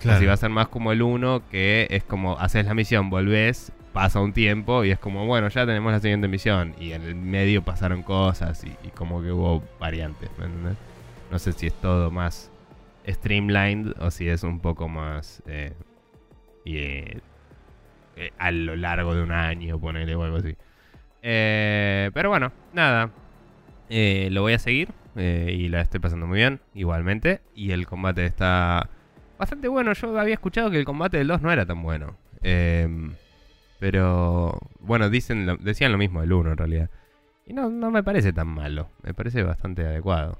Claro. 0.00 0.16
Así 0.18 0.26
va 0.26 0.34
a 0.34 0.36
ser 0.36 0.50
más 0.50 0.68
como 0.68 0.92
el 0.92 1.02
1, 1.02 1.42
que 1.50 1.86
es 1.90 2.04
como 2.04 2.38
haces 2.38 2.66
la 2.66 2.74
misión, 2.74 3.08
volvés, 3.10 3.72
pasa 3.92 4.20
un 4.20 4.32
tiempo 4.32 4.84
y 4.84 4.90
es 4.90 4.98
como, 4.98 5.26
bueno, 5.26 5.48
ya 5.48 5.64
tenemos 5.66 5.92
la 5.92 6.00
siguiente 6.00 6.28
misión. 6.28 6.74
Y 6.78 6.92
en 6.92 7.02
el 7.02 7.14
medio 7.14 7.62
pasaron 7.62 8.02
cosas 8.02 8.64
y, 8.64 8.74
y 8.86 8.90
como 8.90 9.22
que 9.22 9.32
hubo 9.32 9.62
variantes, 9.80 10.30
¿me 10.38 10.46
entendés? 10.46 10.76
No 11.32 11.38
sé 11.38 11.54
si 11.54 11.66
es 11.66 11.72
todo 11.72 12.10
más 12.10 12.50
streamlined 13.08 13.94
o 14.00 14.10
si 14.10 14.28
es 14.28 14.42
un 14.42 14.60
poco 14.60 14.86
más 14.86 15.42
eh, 15.46 15.72
y, 16.62 16.76
eh, 16.76 17.20
eh, 18.16 18.30
a 18.36 18.50
lo 18.50 18.76
largo 18.76 19.14
de 19.14 19.22
un 19.22 19.32
año, 19.32 19.80
ponele 19.80 20.14
o 20.14 20.24
algo 20.24 20.36
así. 20.36 20.54
Pero 21.22 22.28
bueno, 22.28 22.52
nada. 22.74 23.10
Lo 23.88 24.42
voy 24.42 24.52
a 24.52 24.58
seguir 24.58 24.90
y 25.16 25.68
la 25.68 25.80
estoy 25.80 26.00
pasando 26.00 26.26
muy 26.26 26.36
bien, 26.36 26.60
igualmente. 26.74 27.40
Y 27.54 27.70
el 27.70 27.86
combate 27.86 28.26
está 28.26 28.90
bastante 29.38 29.68
bueno. 29.68 29.94
Yo 29.94 30.18
había 30.18 30.34
escuchado 30.34 30.70
que 30.70 30.78
el 30.78 30.84
combate 30.84 31.16
del 31.16 31.28
2 31.28 31.40
no 31.40 31.50
era 31.50 31.64
tan 31.64 31.82
bueno. 31.82 32.14
Eh, 32.42 32.86
pero 33.80 34.58
bueno, 34.80 35.08
dicen 35.08 35.46
decían 35.60 35.92
lo 35.92 35.98
mismo 35.98 36.20
del 36.20 36.34
1 36.34 36.50
en 36.52 36.58
realidad. 36.58 36.90
Y 37.46 37.54
no, 37.54 37.70
no 37.70 37.90
me 37.90 38.02
parece 38.02 38.34
tan 38.34 38.48
malo. 38.48 38.90
Me 39.02 39.14
parece 39.14 39.42
bastante 39.42 39.86
adecuado. 39.86 40.38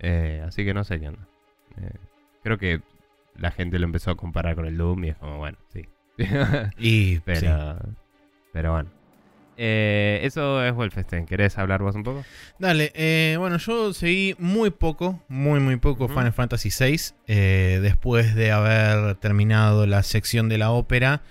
Eh, 0.00 0.42
así 0.46 0.64
que 0.64 0.74
no 0.74 0.84
sé 0.84 1.00
qué 1.00 1.08
onda. 1.08 1.26
Eh, 1.80 1.90
creo 2.42 2.58
que 2.58 2.80
la 3.36 3.50
gente 3.50 3.78
lo 3.78 3.84
empezó 3.86 4.10
a 4.10 4.16
comparar 4.16 4.54
con 4.54 4.66
el 4.66 4.76
Doom 4.76 5.04
y 5.04 5.08
es 5.10 5.16
como, 5.16 5.38
bueno, 5.38 5.58
sí. 5.72 5.86
Y 6.78 7.20
pero, 7.20 7.78
sí. 7.78 7.86
pero 8.52 8.72
bueno. 8.72 8.90
Eh, 9.60 10.20
eso 10.22 10.64
es 10.64 10.72
Wolfenstein. 10.72 11.26
¿Querés 11.26 11.58
hablar 11.58 11.82
vos 11.82 11.96
un 11.96 12.04
poco? 12.04 12.24
Dale, 12.60 12.92
eh, 12.94 13.34
bueno, 13.38 13.58
yo 13.58 13.92
seguí 13.92 14.36
muy 14.38 14.70
poco, 14.70 15.20
muy, 15.28 15.58
muy 15.58 15.76
poco. 15.76 16.08
Final 16.08 16.32
Fantasy 16.32 16.70
VI. 16.70 16.96
eh, 17.26 17.80
después 17.82 18.36
de 18.36 18.52
haber 18.52 19.16
terminado 19.16 19.84
la 19.86 20.04
sección 20.04 20.48
de 20.48 20.58
la 20.58 20.70
ópera, 20.70 21.22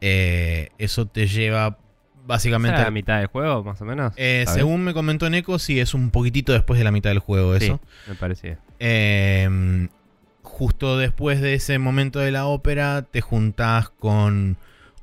eso 0.00 1.06
te 1.06 1.28
lleva 1.28 1.78
básicamente. 2.26 2.74
¿Esa 2.74 2.82
es 2.82 2.86
la 2.86 2.90
mitad 2.92 3.18
del 3.18 3.26
juego, 3.26 3.64
más 3.64 3.80
o 3.80 3.84
menos? 3.84 4.12
Eh, 4.16 4.44
según 4.48 4.82
me 4.84 4.94
comentó 4.94 5.28
Neko, 5.30 5.58
sí, 5.58 5.80
es 5.80 5.94
un 5.94 6.10
poquitito 6.10 6.52
después 6.52 6.78
de 6.78 6.84
la 6.84 6.90
mitad 6.92 7.10
del 7.10 7.18
juego 7.20 7.58
Sí, 7.58 7.66
eso. 7.66 7.80
me 8.08 8.14
parecía. 8.14 8.58
Eh, 8.78 9.88
justo 10.42 10.98
después 10.98 11.40
de 11.40 11.54
ese 11.54 11.78
momento 11.78 12.18
de 12.18 12.30
la 12.30 12.46
ópera, 12.46 13.02
te 13.10 13.20
juntás 13.20 13.90
con 13.90 14.56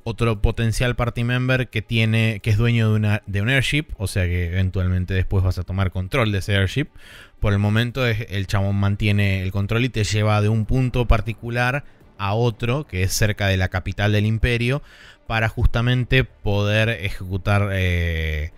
otro 0.04 0.40
potencial 0.40 0.96
party 0.96 1.24
member 1.24 1.68
que 1.68 1.82
tiene. 1.82 2.40
que 2.42 2.50
es 2.50 2.56
dueño 2.56 2.90
de 2.90 2.96
una. 2.96 3.22
de 3.26 3.42
un 3.42 3.48
airship. 3.50 3.86
O 3.98 4.06
sea 4.06 4.24
que 4.24 4.46
eventualmente 4.46 5.12
después 5.14 5.44
vas 5.44 5.58
a 5.58 5.64
tomar 5.64 5.90
control 5.90 6.32
de 6.32 6.38
ese 6.38 6.56
airship. 6.56 6.86
Por 7.40 7.52
el 7.52 7.58
momento 7.58 8.06
es- 8.06 8.26
el 8.30 8.46
chabón 8.46 8.76
mantiene 8.76 9.42
el 9.42 9.52
control 9.52 9.84
y 9.84 9.88
te 9.90 10.04
lleva 10.04 10.40
de 10.40 10.48
un 10.48 10.64
punto 10.64 11.06
particular 11.06 11.84
a 12.18 12.34
otro, 12.34 12.86
que 12.86 13.02
es 13.02 13.12
cerca 13.12 13.46
de 13.46 13.56
la 13.56 13.68
capital 13.68 14.12
del 14.12 14.26
imperio, 14.26 14.82
para 15.26 15.48
justamente 15.48 16.24
poder 16.24 16.88
ejecutar, 16.88 17.70
eh, 17.72 18.50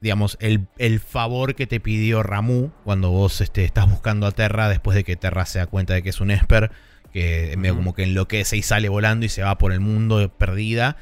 digamos, 0.00 0.36
el, 0.40 0.66
el 0.78 1.00
favor 1.00 1.54
que 1.54 1.66
te 1.66 1.80
pidió 1.80 2.22
Ramu 2.22 2.70
cuando 2.84 3.10
vos 3.10 3.40
este, 3.40 3.64
estás 3.64 3.88
buscando 3.88 4.26
a 4.26 4.32
Terra 4.32 4.68
después 4.68 4.94
de 4.94 5.04
que 5.04 5.16
Terra 5.16 5.46
se 5.46 5.58
da 5.58 5.66
cuenta 5.66 5.94
de 5.94 6.02
que 6.02 6.10
es 6.10 6.20
un 6.20 6.30
Esper, 6.30 6.70
que 7.12 7.54
medio 7.58 7.74
Ujú. 7.74 7.80
como 7.80 7.94
que 7.94 8.04
enloquece 8.04 8.56
y 8.56 8.62
sale 8.62 8.88
volando 8.88 9.26
y 9.26 9.28
se 9.28 9.42
va 9.42 9.58
por 9.58 9.72
el 9.72 9.80
mundo 9.80 10.32
perdida. 10.36 10.96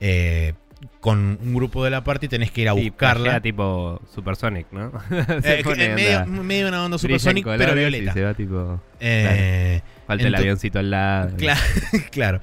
Eh, 0.00 0.54
con 1.00 1.38
un 1.42 1.54
grupo 1.54 1.84
de 1.84 1.90
la 1.90 2.02
party 2.04 2.28
tenés 2.28 2.50
que 2.50 2.62
ir 2.62 2.68
a 2.68 2.72
buscarla. 2.72 3.22
flashea 3.24 3.40
tipo 3.40 4.00
Supersonic, 4.14 4.66
¿no? 4.72 4.92
Eh, 5.10 5.58
Se 5.58 5.64
pone 5.64 5.84
en 5.86 5.94
medio, 5.94 6.26
medio 6.26 6.68
una 6.68 6.84
onda 6.84 6.98
supersonic, 6.98 7.44
pero 7.44 7.72
y 7.72 7.78
violeta. 7.78 8.12
se 8.12 8.22
va 8.22 8.34
tipo... 8.34 8.80
Eh, 9.00 9.82
Falta 10.06 10.26
el 10.26 10.34
avioncito 10.34 10.78
al 10.78 10.90
lado. 10.90 11.36
Claro, 11.36 11.60
claro. 12.10 12.40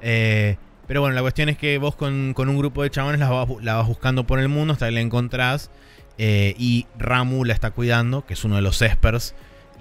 Eh, 0.00 0.56
pero 0.86 1.00
bueno, 1.00 1.14
la 1.14 1.22
cuestión 1.22 1.48
es 1.48 1.56
que 1.56 1.78
vos 1.78 1.96
con, 1.96 2.34
con 2.34 2.48
un 2.48 2.58
grupo 2.58 2.82
de 2.82 2.90
chabones 2.90 3.18
la 3.20 3.30
vas, 3.30 3.48
la 3.62 3.74
vas 3.76 3.86
buscando 3.86 4.26
por 4.26 4.38
el 4.38 4.48
mundo 4.48 4.72
hasta 4.72 4.86
que 4.86 4.92
la 4.92 5.00
encontrás. 5.00 5.70
eh, 6.18 6.54
y 6.58 6.86
Ramu 6.98 7.44
la 7.44 7.54
está 7.54 7.70
cuidando, 7.70 8.24
que 8.26 8.34
es 8.34 8.44
uno 8.44 8.56
de 8.56 8.62
los 8.62 8.80
espers. 8.82 9.34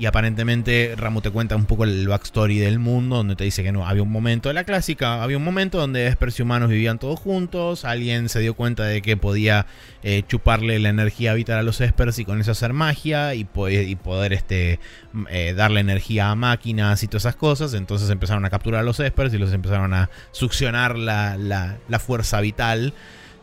Y 0.03 0.05
aparentemente 0.05 0.95
Ramu 0.97 1.21
te 1.21 1.31
cuenta 1.31 1.55
un 1.55 1.63
poco 1.63 1.85
el 1.85 2.09
backstory 2.09 2.59
del 2.59 2.77
mundo, 2.77 3.15
donde 3.15 3.37
te 3.37 3.45
dice 3.45 3.63
que 3.63 3.71
no, 3.71 3.87
había 3.87 4.03
un 4.03 4.11
momento, 4.11 4.51
la 4.51 4.65
clásica, 4.65 5.23
había 5.23 5.37
un 5.37 5.45
momento 5.45 5.77
donde 5.77 6.07
espers 6.07 6.37
y 6.37 6.41
humanos 6.41 6.69
vivían 6.69 6.99
todos 6.99 7.17
juntos, 7.21 7.85
alguien 7.85 8.27
se 8.27 8.41
dio 8.41 8.53
cuenta 8.53 8.83
de 8.83 9.01
que 9.01 9.15
podía 9.15 9.65
eh, 10.03 10.23
chuparle 10.27 10.77
la 10.79 10.89
energía 10.89 11.33
vital 11.35 11.57
a 11.59 11.63
los 11.63 11.79
espers 11.79 12.19
y 12.19 12.25
con 12.25 12.41
eso 12.41 12.51
hacer 12.51 12.73
magia 12.73 13.33
y, 13.33 13.45
po- 13.45 13.69
y 13.69 13.95
poder 13.95 14.33
este, 14.33 14.81
eh, 15.29 15.53
darle 15.55 15.79
energía 15.79 16.31
a 16.31 16.35
máquinas 16.35 17.01
y 17.03 17.07
todas 17.07 17.23
esas 17.23 17.37
cosas, 17.37 17.73
entonces 17.73 18.09
empezaron 18.09 18.43
a 18.43 18.49
capturar 18.49 18.81
a 18.81 18.83
los 18.83 18.99
espers 18.99 19.33
y 19.33 19.37
los 19.37 19.53
empezaron 19.53 19.93
a 19.93 20.09
succionar 20.33 20.97
la 20.97 21.77
fuerza 22.05 22.41
vital. 22.41 22.93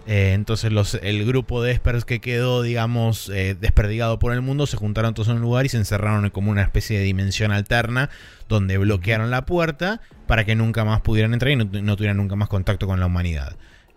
Eh, 0.06 0.32
entonces 0.32 0.72
los, 0.72 0.94
el 0.94 1.24
grupo 1.26 1.62
de 1.62 1.72
espers 1.72 2.04
que 2.04 2.20
quedó, 2.20 2.62
digamos, 2.62 3.28
eh, 3.28 3.56
desperdigado 3.58 4.18
por 4.18 4.32
el 4.32 4.40
mundo, 4.40 4.66
se 4.66 4.76
juntaron 4.76 5.14
todos 5.14 5.28
en 5.28 5.36
un 5.36 5.42
lugar 5.42 5.66
y 5.66 5.68
se 5.68 5.76
encerraron 5.76 6.24
en 6.24 6.30
como 6.30 6.50
una 6.50 6.62
especie 6.62 6.98
de 6.98 7.04
dimensión 7.04 7.52
alterna 7.52 8.10
donde 8.48 8.78
bloquearon 8.78 9.30
la 9.30 9.46
puerta 9.46 10.00
para 10.26 10.44
que 10.44 10.56
nunca 10.56 10.84
más 10.84 11.00
pudieran 11.02 11.32
entrar 11.32 11.52
y 11.52 11.56
no, 11.56 11.64
no 11.64 11.96
tuvieran 11.96 12.16
nunca 12.16 12.34
más 12.34 12.48
contacto 12.48 12.86
con 12.86 12.98
la 12.98 13.06
humanidad. 13.06 13.56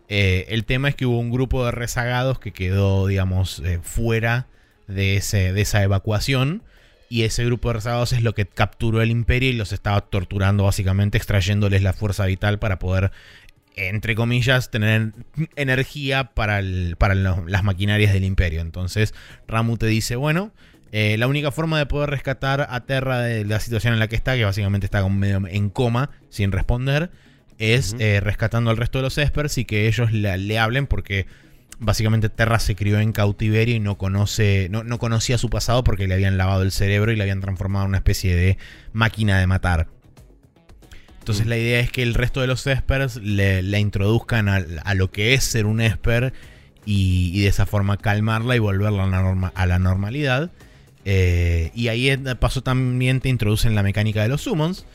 Eh, 0.09 0.45
el 0.49 0.65
tema 0.65 0.89
es 0.89 0.95
que 0.95 1.05
hubo 1.05 1.17
un 1.17 1.31
grupo 1.31 1.65
de 1.65 1.71
rezagados 1.71 2.37
que 2.37 2.51
quedó, 2.51 3.07
digamos, 3.07 3.63
fuera 3.81 4.47
de, 4.87 5.17
ese, 5.17 5.53
de 5.53 5.61
esa 5.61 5.81
evacuación. 5.83 6.63
Y 7.09 7.23
ese 7.23 7.45
grupo 7.45 7.69
de 7.69 7.75
rezagados 7.75 8.11
es 8.13 8.23
lo 8.23 8.33
que 8.33 8.47
capturó 8.47 9.01
el 9.01 9.11
imperio 9.11 9.49
y 9.49 9.53
los 9.53 9.71
estaba 9.71 10.01
torturando, 10.01 10.63
básicamente, 10.63 11.17
extrayéndoles 11.17 11.83
la 11.83 11.93
fuerza 11.93 12.25
vital 12.25 12.57
para 12.57 12.79
poder 12.79 13.11
entre 13.75 14.15
comillas, 14.15 14.71
tener 14.71 15.13
energía 15.55 16.25
para, 16.33 16.59
el- 16.59 16.95
para 16.97 17.15
lo- 17.15 17.45
las 17.47 17.63
maquinarias 17.63 18.13
del 18.13 18.23
imperio. 18.23 18.61
Entonces, 18.61 19.13
Ramu 19.47 19.77
te 19.77 19.87
dice, 19.87 20.15
bueno, 20.15 20.51
eh, 20.91 21.17
la 21.17 21.27
única 21.27 21.51
forma 21.51 21.79
de 21.79 21.85
poder 21.87 22.09
rescatar 22.11 22.67
a 22.69 22.85
Terra 22.85 23.21
de 23.21 23.45
la 23.45 23.59
situación 23.59 23.93
en 23.93 23.99
la 23.99 24.07
que 24.07 24.15
está, 24.15 24.35
que 24.35 24.45
básicamente 24.45 24.85
está 24.85 25.07
medio 25.09 25.41
en 25.47 25.69
coma, 25.69 26.11
sin 26.29 26.51
responder, 26.51 27.09
es 27.57 27.95
eh, 27.99 28.19
rescatando 28.19 28.69
al 28.71 28.77
resto 28.77 28.99
de 28.99 29.03
los 29.03 29.17
espers 29.17 29.57
y 29.57 29.65
que 29.65 29.87
ellos 29.87 30.11
la- 30.11 30.37
le 30.37 30.59
hablen 30.59 30.85
porque 30.87 31.25
básicamente 31.79 32.29
Terra 32.29 32.59
se 32.59 32.75
crió 32.75 32.99
en 32.99 33.11
cautiverio 33.11 33.75
y 33.75 33.79
no 33.79 33.97
conoce 33.97 34.67
no, 34.71 34.83
no 34.83 34.99
conocía 34.99 35.37
su 35.37 35.49
pasado 35.49 35.83
porque 35.83 36.07
le 36.07 36.13
habían 36.13 36.37
lavado 36.37 36.61
el 36.61 36.71
cerebro 36.71 37.11
y 37.11 37.15
le 37.15 37.23
habían 37.23 37.41
transformado 37.41 37.85
en 37.85 37.89
una 37.89 37.97
especie 37.97 38.35
de 38.35 38.57
máquina 38.93 39.39
de 39.39 39.47
matar. 39.47 39.87
Entonces 41.23 41.45
Mm. 41.45 41.49
la 41.49 41.57
idea 41.57 41.79
es 41.79 41.89
que 41.89 42.03
el 42.03 42.15
resto 42.15 42.41
de 42.41 42.47
los 42.47 42.67
espers 42.67 43.15
le, 43.15 43.61
la 43.63 43.79
introduzcan 43.79 44.49
a, 44.49 44.61
a 44.83 44.93
lo 44.93 45.09
que 45.09 45.33
es 45.33 45.45
ser 45.45 45.65
un 45.65 45.79
esper 45.79 46.33
y, 46.85 47.31
y 47.33 47.39
de 47.43 47.47
esa 47.47 47.65
forma 47.65 47.95
calmarla 47.95 48.57
y 48.57 48.59
volverla 48.59 49.05
a 49.05 49.07
la, 49.07 49.21
norma- 49.21 49.53
a 49.55 49.65
la 49.65 49.79
normalidad. 49.79 50.51
Eh, 51.05 51.71
y 51.73 51.87
ahí 51.87 52.15
paso 52.39 52.61
también 52.61 53.21
te 53.21 53.29
introducen 53.29 53.73
la 53.73 53.83
mecánica 53.83 54.21
de 54.21 54.27
los 54.27 54.41
summons, 54.41 54.85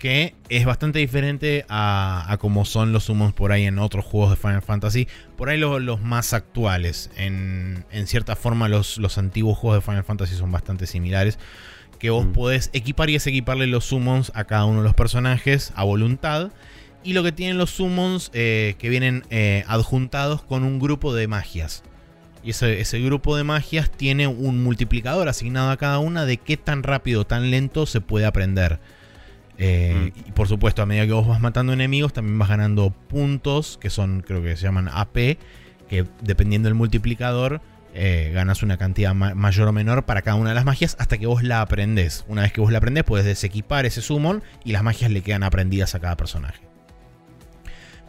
que 0.00 0.34
es 0.48 0.64
bastante 0.64 0.98
diferente 0.98 1.64
a, 1.68 2.26
a 2.32 2.36
como 2.38 2.64
son 2.64 2.92
los 2.92 3.04
summons 3.04 3.32
por 3.32 3.52
ahí 3.52 3.64
en 3.64 3.78
otros 3.78 4.04
juegos 4.04 4.30
de 4.30 4.36
Final 4.36 4.62
Fantasy. 4.62 5.06
Por 5.36 5.48
ahí 5.50 5.58
lo- 5.58 5.78
los 5.78 6.00
más 6.02 6.32
actuales. 6.32 7.10
En, 7.16 7.84
en 7.92 8.08
cierta 8.08 8.34
forma 8.34 8.68
los, 8.68 8.98
los 8.98 9.18
antiguos 9.18 9.56
juegos 9.56 9.78
de 9.78 9.82
Final 9.88 10.02
Fantasy 10.04 10.34
son 10.34 10.50
bastante 10.50 10.86
similares. 10.88 11.38
Que 11.98 12.10
vos 12.10 12.26
Mm. 12.26 12.32
podés 12.32 12.70
equipar 12.72 13.10
y 13.10 13.14
desequiparle 13.14 13.66
los 13.66 13.84
summons 13.86 14.30
a 14.34 14.44
cada 14.44 14.64
uno 14.64 14.78
de 14.78 14.84
los 14.84 14.94
personajes 14.94 15.72
a 15.76 15.84
voluntad. 15.84 16.50
Y 17.04 17.12
lo 17.12 17.22
que 17.22 17.32
tienen 17.32 17.56
los 17.58 17.70
summons 17.70 18.30
eh, 18.34 18.74
que 18.78 18.88
vienen 18.88 19.22
eh, 19.30 19.64
adjuntados 19.68 20.42
con 20.42 20.64
un 20.64 20.78
grupo 20.80 21.14
de 21.14 21.28
magias. 21.28 21.82
Y 22.42 22.50
ese, 22.50 22.80
ese 22.80 23.00
grupo 23.00 23.36
de 23.36 23.44
magias 23.44 23.90
tiene 23.90 24.26
un 24.26 24.62
multiplicador 24.62 25.28
asignado 25.28 25.70
a 25.70 25.76
cada 25.76 25.98
una 25.98 26.24
de 26.26 26.36
qué 26.36 26.56
tan 26.56 26.82
rápido 26.82 27.22
o 27.22 27.26
tan 27.26 27.50
lento 27.50 27.86
se 27.86 28.00
puede 28.00 28.26
aprender. 28.26 28.78
Eh, 29.58 30.12
Y 30.26 30.32
por 30.32 30.48
supuesto, 30.48 30.82
a 30.82 30.86
medida 30.86 31.06
que 31.06 31.12
vos 31.12 31.26
vas 31.26 31.40
matando 31.40 31.72
enemigos, 31.72 32.12
también 32.12 32.38
vas 32.38 32.48
ganando 32.48 32.90
puntos, 32.90 33.78
que 33.80 33.88
son, 33.90 34.20
creo 34.20 34.42
que 34.42 34.54
se 34.56 34.62
llaman 34.64 34.88
AP, 34.92 35.38
que 35.88 36.04
dependiendo 36.22 36.66
del 36.68 36.74
multiplicador, 36.74 37.60
eh, 37.98 38.30
ganas 38.34 38.62
una 38.62 38.76
cantidad 38.76 39.14
ma- 39.14 39.34
mayor 39.34 39.68
o 39.68 39.72
menor 39.72 40.04
para 40.04 40.22
cada 40.22 40.36
una 40.36 40.50
de 40.50 40.54
las 40.54 40.64
magias 40.64 40.96
hasta 40.98 41.16
que 41.18 41.26
vos 41.26 41.42
la 41.42 41.60
aprendés. 41.62 42.24
Una 42.28 42.42
vez 42.42 42.52
que 42.52 42.60
vos 42.60 42.70
la 42.70 42.78
aprendés, 42.78 43.04
puedes 43.04 43.24
desequipar 43.26 43.86
ese 43.86 44.02
summon 44.02 44.42
y 44.64 44.72
las 44.72 44.82
magias 44.82 45.10
le 45.10 45.22
quedan 45.22 45.42
aprendidas 45.42 45.94
a 45.94 46.00
cada 46.00 46.16
personaje. 46.16 46.60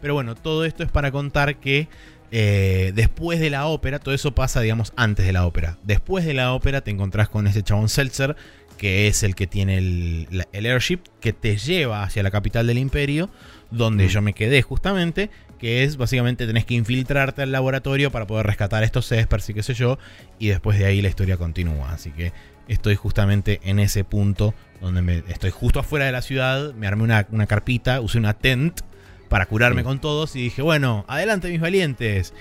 Pero 0.02 0.14
bueno, 0.14 0.36
todo 0.36 0.66
esto 0.66 0.84
es 0.84 0.92
para 0.92 1.12
contar 1.12 1.56
que 1.58 1.88
eh, 2.32 2.92
después 2.94 3.40
de 3.40 3.50
la 3.50 3.66
ópera, 3.68 4.00
todo 4.00 4.14
eso 4.14 4.36
pasa, 4.36 4.62
digamos, 4.62 4.94
antes 4.96 5.26
de 5.26 5.34
la 5.34 5.46
ópera. 5.46 5.78
Después 5.84 6.26
de 6.26 6.34
la 6.34 6.54
ópera 6.54 6.82
te 6.82 6.92
encontrás 6.92 7.30
con 7.30 7.48
ese 7.48 7.64
chabón 7.64 7.90
Seltzer, 7.90 8.36
que 8.78 9.08
es 9.08 9.24
el 9.24 9.34
que 9.34 9.48
tiene 9.48 9.78
el, 9.80 10.46
el 10.52 10.66
airship, 10.68 11.00
que 11.20 11.34
te 11.34 11.58
lleva 11.58 12.04
hacia 12.04 12.22
la 12.22 12.30
capital 12.30 12.68
del 12.68 12.78
imperio, 12.78 13.30
donde 13.72 14.06
Mm. 14.06 14.10
yo 14.10 14.22
me 14.22 14.34
quedé 14.34 14.62
justamente, 14.62 15.32
que 15.58 15.84
es 15.84 15.98
básicamente 15.98 16.46
tenés 16.48 16.66
que 16.66 16.74
infiltrarte 16.76 17.42
al 17.42 17.52
laboratorio 17.52 18.12
para 18.12 18.28
poder 18.28 18.46
rescatar 18.46 18.84
estos 18.84 19.12
espers 19.12 19.50
y 19.50 19.54
qué 19.54 19.64
sé 19.64 19.74
yo, 19.74 19.98
y 20.40 20.48
después 20.48 20.78
de 20.78 20.86
ahí 20.86 21.02
la 21.02 21.10
historia 21.10 21.38
continúa. 21.38 21.92
Así 21.92 22.12
que 22.12 22.32
estoy 22.68 22.96
justamente 22.96 23.60
en 23.64 23.80
ese 23.80 24.04
punto 24.04 24.54
donde 24.82 25.02
me, 25.02 25.24
estoy 25.30 25.52
justo 25.52 25.80
afuera 25.80 26.06
de 26.06 26.12
la 26.12 26.22
ciudad, 26.22 26.74
me 26.74 26.86
armé 26.88 27.04
una, 27.04 27.26
una 27.32 27.48
carpita, 27.48 28.02
usé 28.02 28.18
una 28.18 28.34
tent 28.34 28.82
para 29.30 29.46
curarme 29.46 29.82
Sí. 29.82 29.86
con 29.86 30.00
todos 30.00 30.36
y 30.36 30.42
dije, 30.44 30.62
bueno, 30.62 31.04
adelante 31.08 31.50
mis 31.50 31.60
valientes. 31.60 32.34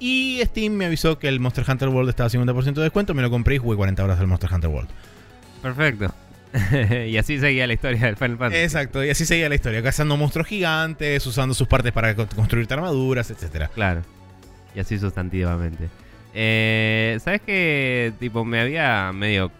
Y 0.00 0.40
Steam 0.44 0.74
me 0.74 0.84
avisó 0.86 1.18
que 1.18 1.26
el 1.26 1.40
Monster 1.40 1.64
Hunter 1.68 1.88
World 1.88 2.10
estaba 2.10 2.28
a 2.28 2.30
50% 2.30 2.74
de 2.74 2.82
descuento, 2.82 3.14
me 3.14 3.22
lo 3.22 3.30
compré 3.30 3.56
y 3.56 3.58
jugué 3.58 3.76
40 3.76 4.04
horas 4.04 4.18
del 4.18 4.28
Monster 4.28 4.52
Hunter 4.52 4.70
World. 4.70 4.88
Perfecto. 5.62 6.14
y 7.08 7.16
así 7.16 7.38
seguía 7.38 7.66
la 7.66 7.74
historia 7.74 8.00
del 8.06 8.16
Final 8.16 8.38
Fantasy. 8.38 8.62
Exacto, 8.62 9.04
y 9.04 9.10
así 9.10 9.26
seguía 9.26 9.48
la 9.48 9.54
historia, 9.54 9.82
cazando 9.82 10.16
monstruos 10.16 10.46
gigantes, 10.48 11.24
usando 11.26 11.54
sus 11.54 11.68
partes 11.68 11.92
para 11.92 12.14
co- 12.14 12.26
construirte 12.34 12.74
armaduras, 12.74 13.30
etcétera. 13.30 13.68
Claro. 13.74 14.02
Y 14.74 14.80
así 14.80 14.98
sustantivamente. 14.98 15.88
Eh, 16.34 17.18
¿Sabes 17.22 17.40
qué? 17.44 18.12
Tipo, 18.18 18.44
me 18.44 18.60
había 18.60 19.10
medio 19.12 19.50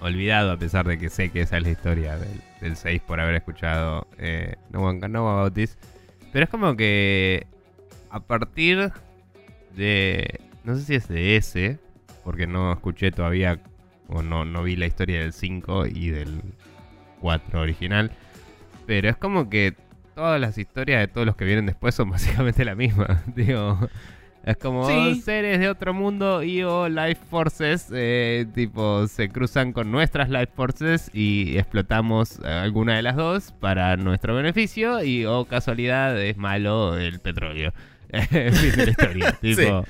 olvidado, 0.00 0.52
a 0.52 0.56
pesar 0.56 0.86
de 0.86 0.98
que 0.98 1.10
sé 1.10 1.30
que 1.30 1.42
esa 1.42 1.56
es 1.58 1.62
la 1.62 1.70
historia 1.70 2.16
del, 2.16 2.40
del 2.60 2.76
6 2.76 3.02
por 3.06 3.20
haber 3.20 3.34
escuchado 3.34 4.06
eh, 4.18 4.54
No 4.70 4.80
One 4.82 5.00
Can 5.00 5.10
Know 5.10 5.26
About 5.28 5.54
This. 5.54 5.76
Pero 6.32 6.44
es 6.44 6.50
como 6.50 6.76
que 6.76 7.46
a 8.10 8.20
partir 8.20 8.92
de. 9.76 10.40
No 10.64 10.76
sé 10.76 10.84
si 10.84 10.94
es 10.94 11.08
de 11.08 11.36
ese, 11.36 11.78
porque 12.24 12.46
no 12.46 12.72
escuché 12.72 13.10
todavía 13.10 13.58
o 14.10 14.22
no, 14.22 14.44
no 14.44 14.62
vi 14.62 14.76
la 14.76 14.86
historia 14.86 15.20
del 15.20 15.32
5 15.32 15.86
y 15.86 16.10
del 16.10 16.40
4 17.20 17.60
original. 17.60 18.10
Pero 18.86 19.08
es 19.08 19.16
como 19.16 19.48
que 19.48 19.74
todas 20.14 20.40
las 20.40 20.58
historias 20.58 21.00
de 21.00 21.08
todos 21.08 21.26
los 21.26 21.36
que 21.36 21.44
vienen 21.44 21.66
después 21.66 21.94
son 21.94 22.10
básicamente 22.10 22.64
la 22.64 22.74
misma. 22.74 23.22
Digo, 23.34 23.78
es 24.44 24.56
como 24.56 24.86
Sí. 24.88 25.20
seres 25.20 25.60
de 25.60 25.68
otro 25.68 25.92
mundo 25.94 26.42
y 26.42 26.62
o 26.62 26.88
life 26.88 27.20
forces, 27.30 27.88
eh, 27.92 28.46
tipo, 28.54 29.06
se 29.06 29.28
cruzan 29.28 29.72
con 29.72 29.90
nuestras 29.92 30.28
life 30.30 30.50
forces 30.56 31.10
y 31.12 31.58
explotamos 31.58 32.40
alguna 32.40 32.96
de 32.96 33.02
las 33.02 33.16
dos 33.16 33.52
para 33.60 33.96
nuestro 33.96 34.34
beneficio 34.34 35.04
y 35.04 35.26
o 35.26 35.44
casualidad 35.44 36.20
es 36.20 36.36
malo 36.36 36.96
el 36.98 37.20
petróleo. 37.20 37.72
fin 38.10 38.76
de 38.76 38.84
la 38.86 38.90
historia, 38.90 39.32
tipo. 39.40 39.84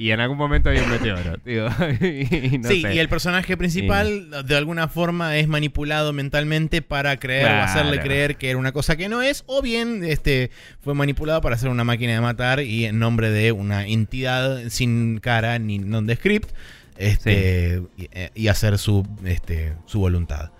Y 0.00 0.12
en 0.12 0.20
algún 0.20 0.38
momento 0.38 0.70
hay 0.70 0.78
un 0.78 0.90
meteoro, 0.90 1.38
digo. 1.44 1.66
y 1.66 2.58
no 2.58 2.68
sí, 2.68 2.82
sé. 2.82 2.94
y 2.94 2.98
el 3.00 3.08
personaje 3.08 3.56
principal 3.56 4.46
de 4.46 4.56
alguna 4.56 4.86
forma 4.86 5.36
es 5.38 5.48
manipulado 5.48 6.12
mentalmente 6.12 6.82
para 6.82 7.18
creer 7.18 7.46
o 7.46 7.62
hacerle 7.62 7.98
creer 8.00 8.36
que 8.36 8.50
era 8.50 8.60
una 8.60 8.70
cosa 8.70 8.96
que 8.96 9.08
no 9.08 9.22
es, 9.22 9.42
o 9.46 9.60
bien 9.60 10.04
este 10.04 10.52
fue 10.78 10.94
manipulado 10.94 11.40
para 11.40 11.56
hacer 11.56 11.68
una 11.68 11.82
máquina 11.82 12.12
de 12.12 12.20
matar 12.20 12.60
y 12.60 12.84
en 12.84 13.00
nombre 13.00 13.30
de 13.30 13.50
una 13.50 13.88
entidad 13.88 14.68
sin 14.68 15.18
cara 15.18 15.58
ni 15.58 15.80
nondescript 15.80 16.52
este 16.96 17.82
y, 17.96 18.08
eh, 18.12 18.30
y 18.36 18.46
hacer 18.46 18.78
su 18.78 19.04
este 19.24 19.74
su 19.86 19.98
voluntad. 19.98 20.52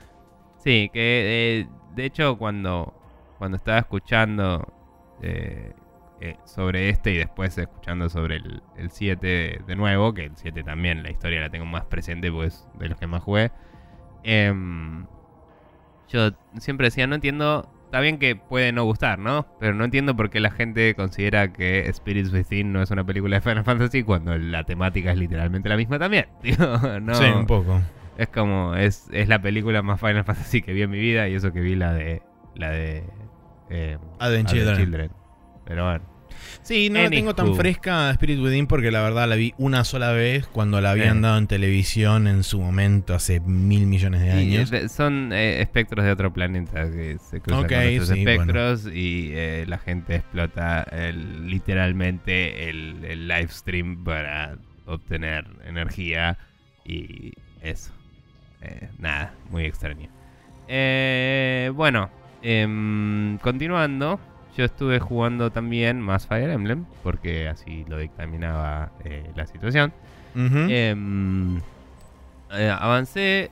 Sí, 0.65 0.91
que 0.93 1.61
eh, 1.61 1.67
de 1.95 2.05
hecho 2.05 2.37
cuando, 2.39 2.93
cuando 3.39 3.57
estaba 3.57 3.79
escuchando 3.79 4.67
eh, 5.23 5.73
eh, 6.21 6.37
sobre 6.45 6.89
este 6.89 7.13
y 7.13 7.19
después 7.19 7.57
escuchando 7.59 8.09
sobre 8.09 8.37
el, 8.37 8.63
el 8.77 8.91
7 8.91 9.61
de, 9.67 9.77
nuevo, 9.77 10.15
que 10.15 10.25
el 10.25 10.37
7 10.37 10.65
también 10.65 11.03
la 11.03 11.11
historia 11.11 11.41
la 11.41 11.51
tengo 11.51 11.65
más 11.65 11.85
presente 11.85 12.33
pues 12.33 12.67
de 12.79 12.89
los 12.89 12.99
que 12.99 13.07
más 13.07 13.23
jugué, 13.23 13.53
em, 14.25 15.07
yo 16.09 16.31
siempre 16.59 16.89
decía, 16.89 17.07
no 17.07 17.15
entiendo, 17.15 17.71
está 17.85 18.01
bien 18.01 18.19
que 18.19 18.35
puede 18.35 18.73
no 18.73 18.85
gustar, 18.85 19.19
¿no? 19.19 19.47
Pero 19.61 19.75
no 19.75 19.85
entiendo 19.85 20.17
por 20.17 20.29
qué 20.29 20.41
la 20.41 20.51
gente 20.51 20.95
considera 20.95 21.53
que 21.53 21.89
Spirits 21.93 22.33
Within 22.33 22.73
no 22.73 22.83
es 22.83 22.91
una 22.91 23.05
película 23.05 23.37
de 23.37 23.41
Final 23.41 23.65
Fantasy 23.65 24.03
cuando 24.03 24.37
la 24.37 24.65
temática 24.65 25.13
es 25.13 25.19
literalmente 25.19 25.69
la 25.69 25.77
misma 25.77 25.99
también. 25.99 26.27
No, 27.03 27.15
Sí, 27.15 27.25
un 27.25 27.47
poco. 27.47 27.81
es 28.17 28.29
como, 28.29 28.75
es, 28.75 29.09
es 29.13 29.29
la 29.29 29.41
película 29.41 29.83
más 29.83 30.01
Final 30.01 30.25
Fantasy 30.25 30.63
que 30.63 30.73
vi 30.73 30.83
en 30.83 30.91
mi 30.91 30.99
vida 30.99 31.29
y 31.29 31.35
eso 31.35 31.53
que 31.53 31.61
vi 31.61 31.77
la 31.77 31.93
de, 31.93 32.23
la 32.57 32.71
de 32.71 33.05
eh, 33.71 33.99
Advent 34.19 34.51
Advent 34.51 34.79
Children. 34.79 35.11
Pero 35.65 35.85
bueno, 35.85 36.05
Sí, 36.63 36.91
no 36.91 37.03
la 37.03 37.11
tengo 37.11 37.35
tan 37.35 37.55
fresca 37.55 38.11
Spirit 38.13 38.39
Within 38.41 38.67
porque 38.67 38.91
la 38.91 39.03
verdad 39.03 39.29
la 39.29 39.35
vi 39.37 39.55
una 39.59 39.85
sola 39.85 40.13
vez 40.13 40.47
cuando 40.47 40.81
la 40.81 40.91
habían 40.93 41.21
dado 41.23 41.39
en 41.39 41.47
televisión 41.47 42.27
en 42.27 42.43
su 42.43 42.61
momento 42.61 43.15
hace 43.15 43.41
mil 43.41 43.87
millones 43.87 44.21
de 44.23 44.31
años. 44.33 44.73
eh, 44.73 44.89
son 44.89 45.33
eh, 45.33 45.61
espectros 45.61 46.05
de 46.05 46.13
otro 46.13 46.33
planeta 46.33 46.91
que 46.91 47.19
se 47.19 47.41
cruzan 47.41 47.65
Ok, 47.65 47.71
con 47.71 48.07
sí, 48.07 48.13
espectros 48.19 48.87
y 48.93 49.31
eh, 49.33 49.65
la 49.67 49.79
gente 49.79 50.17
explota 50.17 50.83
el- 50.93 51.49
literalmente 51.49 52.69
el, 52.69 53.05
el 53.05 53.29
live 53.29 53.49
stream 53.49 54.05
para 54.05 54.57
obtener 54.87 55.45
energía 55.67 56.39
y 56.85 57.33
eso. 57.63 57.93
Eh, 58.63 58.89
nada, 58.99 59.35
muy 59.51 59.65
extraño. 59.67 60.09
Eh, 60.67 61.71
bueno, 61.75 62.11
em, 62.43 63.39
continuando, 63.39 64.21
yo 64.59 64.65
estuve 64.65 64.99
jugando 64.99 65.53
también 65.53 66.01
más 66.01 66.27
Fire 66.27 66.51
Emblem 66.51 66.85
porque 67.05 67.47
así 67.47 67.85
lo 67.89 67.97
dictaminaba 67.97 68.91
eh, 69.05 69.31
la 69.37 69.47
situación. 69.47 69.93
Em, 70.35 71.59
eh, 72.53 72.77
avancé 72.77 73.51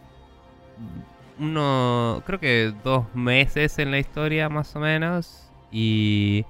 uno, 1.39 2.23
creo 2.27 2.41
que 2.41 2.73
dos 2.83 3.07
meses 3.15 3.79
en 3.79 3.93
la 3.93 4.01
historia 4.01 4.49
más 4.49 4.75
o 4.75 4.81
menos 4.81 5.49
y 5.71 6.45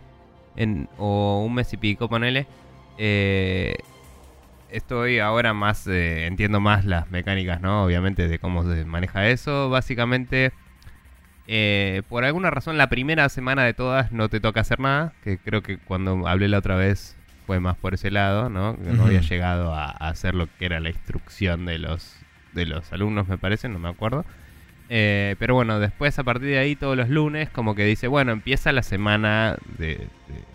en, 0.57 0.88
o 0.97 1.45
un 1.47 1.53
mes 1.53 1.71
y 1.75 1.77
pico, 1.77 2.09
ponele. 2.09 2.47
Eh, 2.97 3.77
estoy 4.71 5.19
ahora 5.19 5.53
más, 5.53 5.87
entiendo 5.87 6.61
más 6.61 6.87
las 6.87 7.11
mecánicas, 7.11 7.61
¿no? 7.61 7.85
Obviamente 7.85 8.27
de 8.27 8.38
cómo 8.38 8.62
se 8.62 8.87
maneja 8.87 9.29
eso. 9.29 9.69
Básicamente, 9.69 10.55
eh, 11.49 12.03
por 12.09 12.25
alguna 12.25 12.51
razón 12.51 12.77
la 12.79 12.89
primera 12.89 13.29
semana 13.29 13.65
de 13.65 13.75
todas 13.75 14.13
no 14.13 14.29
te 14.29 14.41
toca 14.41 14.61
hacer 14.61 14.81
nada, 14.81 15.13
que 15.23 15.39
creo 15.39 15.63
que 15.63 15.79
cuando 15.79 16.27
hablé 16.29 16.49
la 16.49 16.59
otra 16.59 16.77
vez 16.77 17.17
fue 17.47 17.61
más 17.61 17.77
por 17.77 17.95
ese 17.95 18.11
lado, 18.11 18.49
¿no? 18.51 18.77
Que 18.77 18.91
no 18.93 19.05
había 19.07 19.21
llegado 19.21 19.73
a, 19.75 19.87
a 19.91 20.09
hacer 20.09 20.35
lo 20.35 20.49
que 20.59 20.67
era 20.67 20.81
la 20.81 20.89
instrucción 20.89 21.65
de 21.67 21.79
los, 21.79 22.17
de 22.53 22.67
los 22.67 22.93
alumnos, 22.93 23.29
me 23.29 23.39
parece, 23.39 23.69
no 23.69 23.79
me 23.79 23.89
acuerdo. 23.89 24.25
Eh, 24.89 25.35
pero 25.39 25.55
bueno, 25.55 25.79
después 25.81 26.17
a 26.19 26.25
partir 26.25 26.49
de 26.49 26.59
ahí 26.59 26.77
todos 26.77 26.97
los 26.97 27.09
lunes 27.09 27.49
como 27.51 27.75
que 27.75 27.85
dice, 27.85 28.07
bueno, 28.09 28.33
empieza 28.33 28.71
la 28.73 28.83
semana 28.83 29.57
de, 29.79 29.97
de 29.97 30.09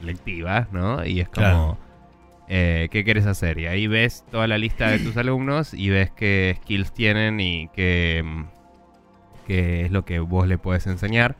lectiva, 0.06 0.68
¿no? 0.72 1.06
Y 1.06 1.20
es 1.22 1.28
como, 1.28 1.38
Claro. 1.46 1.78
eh, 2.48 2.88
¿qué 2.92 3.04
quieres 3.06 3.26
hacer? 3.26 3.58
Y 3.60 3.68
ahí 3.68 3.88
ves 3.88 4.26
toda 4.32 4.48
la 4.48 4.58
lista 4.58 4.90
de 4.90 5.00
tus 5.00 5.16
alumnos 5.18 5.74
y 5.74 5.90
ves 5.90 6.12
qué 6.12 6.58
skills 6.62 6.94
tienen 6.94 7.40
y 7.40 7.70
qué, 7.74 8.24
es 9.60 9.92
lo 9.92 10.06
que 10.06 10.20
vos 10.20 10.48
le 10.48 10.58
puedes 10.58 10.88
enseñar. 10.88 11.36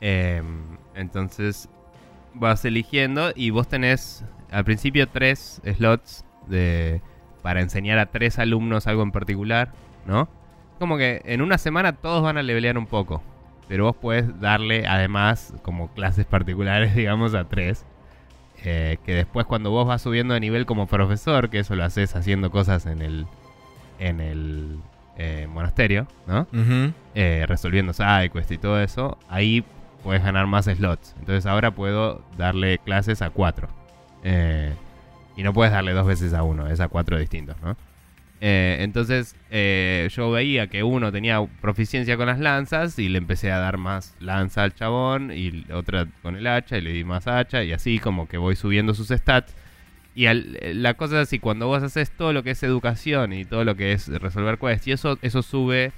Em, 0.00 0.76
entonces 0.94 1.68
vas 2.34 2.64
eligiendo 2.64 3.32
y 3.34 3.50
vos 3.50 3.68
tenés 3.68 4.24
al 4.50 4.64
principio 4.64 5.08
tres 5.08 5.60
slots 5.64 6.24
de, 6.46 7.00
para 7.42 7.60
enseñar 7.60 7.98
a 7.98 8.06
tres 8.06 8.38
alumnos 8.38 8.86
algo 8.86 9.02
en 9.02 9.12
particular, 9.12 9.72
¿no? 10.06 10.28
Como 10.78 10.96
que 10.96 11.22
en 11.24 11.42
una 11.42 11.58
semana 11.58 11.92
todos 11.94 12.22
van 12.22 12.36
a 12.36 12.42
levelear 12.42 12.76
un 12.78 12.86
poco, 12.86 13.22
pero 13.68 13.84
vos 13.84 13.96
puedes 13.96 14.40
darle 14.40 14.86
además 14.86 15.54
como 15.62 15.88
clases 15.94 16.26
particulares, 16.26 16.94
digamos, 16.96 17.34
a 17.34 17.44
tres. 17.44 17.84
eh, 18.64 18.98
que 19.04 19.14
después 19.14 19.46
cuando 19.46 19.70
vos 19.70 19.86
vas 19.86 20.02
subiendo 20.02 20.34
de 20.34 20.40
nivel 20.40 20.66
como 20.66 20.86
profesor, 20.86 21.50
que 21.50 21.60
eso 21.60 21.76
lo 21.76 21.84
haces 21.84 22.16
haciendo 22.16 22.50
cosas 22.50 22.86
en 22.86 23.02
el, 23.02 23.26
en 23.98 24.20
el 24.20 24.78
eh, 25.16 25.46
monasterio, 25.48 26.06
¿no? 26.26 26.48
Ujú. 26.52 26.92
eh, 27.14 27.44
resolviendo 27.46 27.92
sidequests 27.92 28.52
y 28.52 28.58
todo 28.58 28.80
eso, 28.80 29.18
ahí 29.28 29.64
puedes 30.02 30.22
ganar 30.22 30.46
más 30.46 30.66
slots. 30.66 31.14
Entonces 31.18 31.46
ahora 31.46 31.70
puedo 31.70 32.24
darle 32.36 32.78
clases 32.78 33.22
a 33.22 33.30
cuatro. 33.30 33.68
Eh, 34.22 34.72
y 35.36 35.42
no 35.42 35.52
puedes 35.52 35.72
darle 35.72 35.92
dos 35.92 36.06
veces 36.06 36.32
a 36.34 36.42
uno, 36.42 36.68
es 36.68 36.80
a 36.80 36.88
cuatro 36.88 37.18
distintos, 37.18 37.56
¿no? 37.62 37.76
Eh, 38.40 38.78
entonces 38.80 39.36
yo 40.10 40.30
veía 40.30 40.66
que 40.66 40.82
uno 40.82 41.10
tenía 41.12 41.42
proficiencia 41.62 42.16
con 42.16 42.26
las 42.26 42.38
lanzas 42.40 42.98
y 42.98 43.08
le 43.08 43.18
empecé 43.18 43.50
a 43.52 43.58
dar 43.58 43.78
más 43.78 44.16
lanza 44.20 44.64
al 44.64 44.74
chabón 44.74 45.30
y 45.32 45.64
otra 45.72 46.06
con 46.22 46.36
el 46.36 46.46
hacha 46.46 46.76
y 46.76 46.82
le 46.82 46.92
di 46.92 47.04
más 47.04 47.26
hacha 47.26 47.62
y 47.62 47.72
así 47.72 47.98
como 47.98 48.28
que 48.28 48.36
voy 48.36 48.56
subiendo 48.56 48.92
sus 48.92 49.08
stats. 49.08 49.54
Y 50.14 50.26
al- 50.26 50.58
la 50.74 50.94
cosa 50.94 51.20
es 51.20 51.28
así, 51.28 51.38
cuando 51.38 51.66
vos 51.66 51.82
haces 51.82 52.10
todo 52.10 52.32
lo 52.32 52.42
que 52.42 52.50
es 52.52 52.62
educación 52.62 53.32
y 53.32 53.44
todo 53.44 53.64
lo 53.64 53.74
que 53.74 53.92
es 53.92 54.08
resolver 54.08 54.58
quests 54.58 54.86
y 54.88 54.92
eso, 54.92 55.18
eso 55.22 55.42
sube 55.42 55.92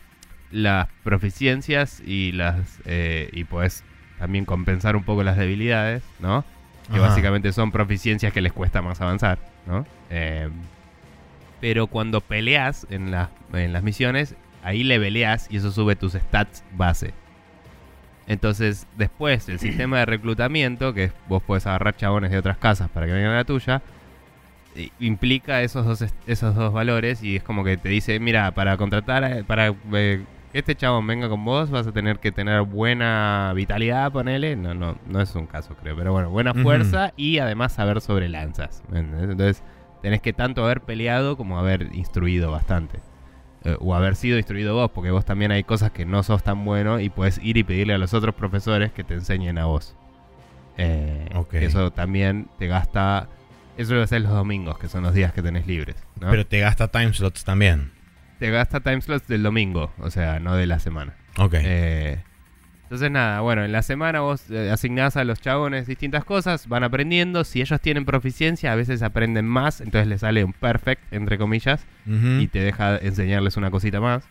las 0.50 0.88
proficiencias 1.04 2.00
y 2.06 2.32
las 2.32 2.78
eh, 2.86 3.28
y 3.32 3.44
puedes 3.44 3.84
también 4.18 4.44
compensar 4.46 4.96
un 4.96 5.04
poco 5.04 5.22
las 5.22 5.36
debilidades, 5.36 6.02
¿no? 6.20 6.44
Que 6.90 6.98
Ajá. 6.98 7.08
básicamente 7.08 7.52
son 7.52 7.72
proficiencias 7.72 8.32
que 8.32 8.40
les 8.40 8.52
cuesta 8.52 8.80
más 8.80 9.00
avanzar, 9.00 9.38
¿no? 9.66 9.84
Eh, 10.08 10.48
pero 11.60 11.86
cuando 11.88 12.20
peleas 12.20 12.86
en, 12.90 13.10
las 13.10 13.28
en 13.52 13.72
las 13.72 13.82
misiones, 13.82 14.34
ahí 14.62 14.82
le 14.84 14.98
peleas 15.00 15.48
y 15.50 15.56
eso 15.58 15.72
sube 15.72 15.96
tus 15.96 16.12
stats 16.14 16.62
base. 16.74 17.12
Entonces, 18.28 18.86
después, 18.96 19.48
el 19.48 19.58
sistema 19.60 19.98
de 19.98 20.06
reclutamiento, 20.06 20.92
que 20.94 21.12
vos 21.28 21.42
puedes 21.46 21.66
agarrar 21.66 21.96
chabones 21.96 22.30
de 22.30 22.38
otras 22.38 22.56
casas 22.58 22.88
para 22.90 23.06
que 23.06 23.12
vengan 23.12 23.32
a 23.32 23.36
la 23.36 23.44
tuya, 23.44 23.82
implica 25.00 25.62
esos 25.62 25.84
dos, 25.86 26.04
esos 26.26 26.54
dos 26.54 26.72
valores 26.72 27.22
y 27.22 27.36
es 27.36 27.42
como 27.42 27.64
que 27.64 27.76
te 27.76 27.88
dice, 27.88 28.18
mira, 28.20 28.52
para 28.52 28.76
contratar, 28.76 29.24
a- 29.24 29.42
para 29.44 29.68
eh, 29.92 30.24
que 30.52 30.58
este 30.58 30.74
chabón 30.74 31.06
venga 31.06 31.28
con 31.28 31.44
vos, 31.44 31.70
vas 31.70 31.86
a 31.86 31.92
tener 31.92 32.18
que 32.18 32.32
tener 32.32 32.62
buena 32.62 33.52
vitalidad, 33.54 34.10
ponele. 34.12 34.56
No, 34.56 34.74
no, 34.74 34.96
no 35.06 35.20
es 35.20 35.34
un 35.34 35.46
caso, 35.46 35.74
creo, 35.80 35.96
pero 35.96 36.12
bueno, 36.12 36.30
buena 36.30 36.52
fuerza 36.62 37.12
y 37.16 37.38
además 37.38 37.72
saber 37.72 38.00
sobre 38.00 38.28
lanzas. 38.28 38.82
Entonces, 38.92 39.62
tenés 40.02 40.20
que 40.20 40.32
tanto 40.32 40.64
haber 40.64 40.80
peleado 40.82 41.36
como 41.36 41.58
haber 41.58 41.88
instruido 41.94 42.50
bastante. 42.50 43.00
Eh, 43.64 43.76
o 43.80 43.94
haber 43.94 44.14
sido 44.14 44.36
instruido 44.38 44.74
vos, 44.74 44.90
porque 44.92 45.10
vos 45.10 45.24
también 45.24 45.50
hay 45.50 45.64
cosas 45.64 45.90
que 45.90 46.06
no 46.06 46.22
sos 46.22 46.42
tan 46.44 46.64
bueno 46.64 47.00
y 47.00 47.08
puedes 47.10 47.38
ir 47.42 47.56
y 47.56 47.64
pedirle 47.64 47.94
a 47.94 47.98
los 47.98 48.14
otros 48.14 48.34
profesores 48.34 48.92
que 48.92 49.02
te 49.02 49.14
enseñen 49.14 49.58
a 49.58 49.64
vos. 49.64 49.96
Eh. 50.78 51.28
Eso 51.66 51.90
también 51.90 52.48
te 52.58 52.66
gasta. 52.66 53.28
Eso 53.76 53.94
lo 53.94 54.02
haces 54.02 54.22
los 54.22 54.32
domingos, 54.32 54.78
que 54.78 54.88
son 54.88 55.02
los 55.02 55.14
días 55.14 55.32
que 55.32 55.42
tenés 55.42 55.66
libres. 55.66 55.96
¿no? 56.20 56.30
Pero 56.30 56.46
te 56.46 56.60
gasta 56.60 56.88
time 56.88 57.12
slots 57.12 57.44
también. 57.44 57.92
te 58.38 58.50
gasta 58.50 58.80
time 58.80 59.00
slots 59.00 59.28
del 59.28 59.42
domingo, 59.42 59.92
o 59.98 60.10
sea, 60.10 60.40
no 60.40 60.54
de 60.54 60.66
la 60.66 60.78
semana. 60.78 61.14
Ok. 61.38 61.54
Eh, 61.58 62.18
entonces 62.86 63.10
nada, 63.10 63.40
bueno, 63.40 63.64
en 63.64 63.72
la 63.72 63.82
semana 63.82 64.20
vos 64.20 64.48
eh, 64.48 64.70
asignás 64.70 65.16
a 65.16 65.24
los 65.24 65.40
chabones 65.40 65.88
distintas 65.88 66.24
cosas, 66.24 66.68
van 66.68 66.84
aprendiendo, 66.84 67.42
si 67.42 67.60
ellos 67.60 67.80
tienen 67.80 68.04
proficiencia, 68.04 68.72
a 68.72 68.76
veces 68.76 69.02
aprenden 69.02 69.44
más, 69.44 69.80
entonces 69.80 70.06
les 70.06 70.20
sale 70.20 70.44
un 70.44 70.52
perfect, 70.52 71.02
entre 71.12 71.36
comillas, 71.36 71.84
y 72.06 72.46
te 72.46 72.60
deja 72.60 72.96
enseñarles 72.98 73.56
una 73.56 73.72
cosita 73.72 74.00
más. 74.00 74.22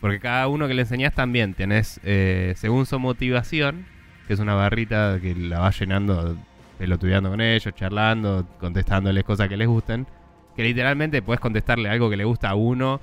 Porque 0.00 0.20
cada 0.20 0.46
uno 0.46 0.68
que 0.68 0.74
le 0.74 0.82
enseñás 0.82 1.14
también 1.14 1.54
tenés, 1.54 2.00
eh, 2.04 2.54
según 2.56 2.86
su 2.86 2.98
motivación, 3.00 3.86
que 4.28 4.34
es 4.34 4.38
una 4.40 4.54
barrita 4.54 5.18
que 5.20 5.34
la 5.34 5.58
vas 5.58 5.78
llenando, 5.80 6.38
pelotudeando 6.80 7.28
con 7.28 7.42
ellos, 7.42 7.74
charlando, 7.74 8.46
contestándoles 8.58 9.22
cosas 9.22 9.50
que 9.50 9.56
les 9.58 9.68
gusten, 9.68 10.06
que 10.56 10.62
literalmente 10.62 11.20
puedes 11.20 11.38
contestarle 11.38 11.90
algo 11.90 12.08
que 12.08 12.16
le 12.16 12.24
gusta 12.24 12.48
a 12.48 12.54
uno 12.54 13.02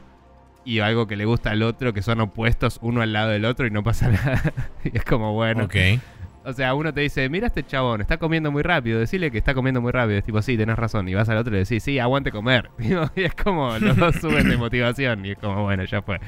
y 0.65 0.79
algo 0.79 1.05
que 1.05 1.15
le 1.15 1.25
gusta 1.25 1.51
al 1.51 1.61
otro, 1.61 1.93
que 1.93 2.01
son 2.01 2.19
opuestos 2.19 2.79
uno 2.81 3.03
al 3.03 3.13
lado 3.13 3.29
del 3.29 3.45
otro 3.45 3.67
y 3.67 3.69
no 3.69 3.83
pasa 3.83 4.07
nada. 4.11 4.41
y 4.83 4.97
es 4.97 5.05
como 5.05 5.33
bueno. 5.33 5.65
Ok. 5.65 5.75
O 6.43 6.53
sea, 6.53 6.73
uno 6.73 6.91
te 6.91 7.01
dice, 7.01 7.29
mira 7.29 7.45
este 7.45 7.63
chabón, 7.67 8.01
está 8.01 8.17
comiendo 8.17 8.51
muy 8.51 8.63
rápido, 8.63 8.99
decirle 8.99 9.29
que 9.29 9.37
está 9.37 9.53
comiendo 9.53 9.79
muy 9.79 9.91
rápido. 9.91 10.17
Es 10.17 10.23
tipo, 10.23 10.41
sí, 10.41 10.57
tenés 10.57 10.77
razón. 10.77 11.07
Y 11.07 11.13
vas 11.13 11.29
al 11.29 11.37
otro 11.37 11.51
y 11.51 11.57
le 11.57 11.59
decís, 11.59 11.83
sí, 11.83 11.99
aguante 11.99 12.31
comer. 12.31 12.71
y 13.15 13.21
es 13.21 13.35
como, 13.35 13.77
los 13.77 13.95
dos 13.95 14.15
suben 14.21 14.49
de 14.49 14.57
motivación. 14.57 15.23
Y 15.23 15.31
es 15.31 15.37
como, 15.37 15.61
bueno, 15.61 15.83
ya 15.83 16.01
fue. 16.01 16.19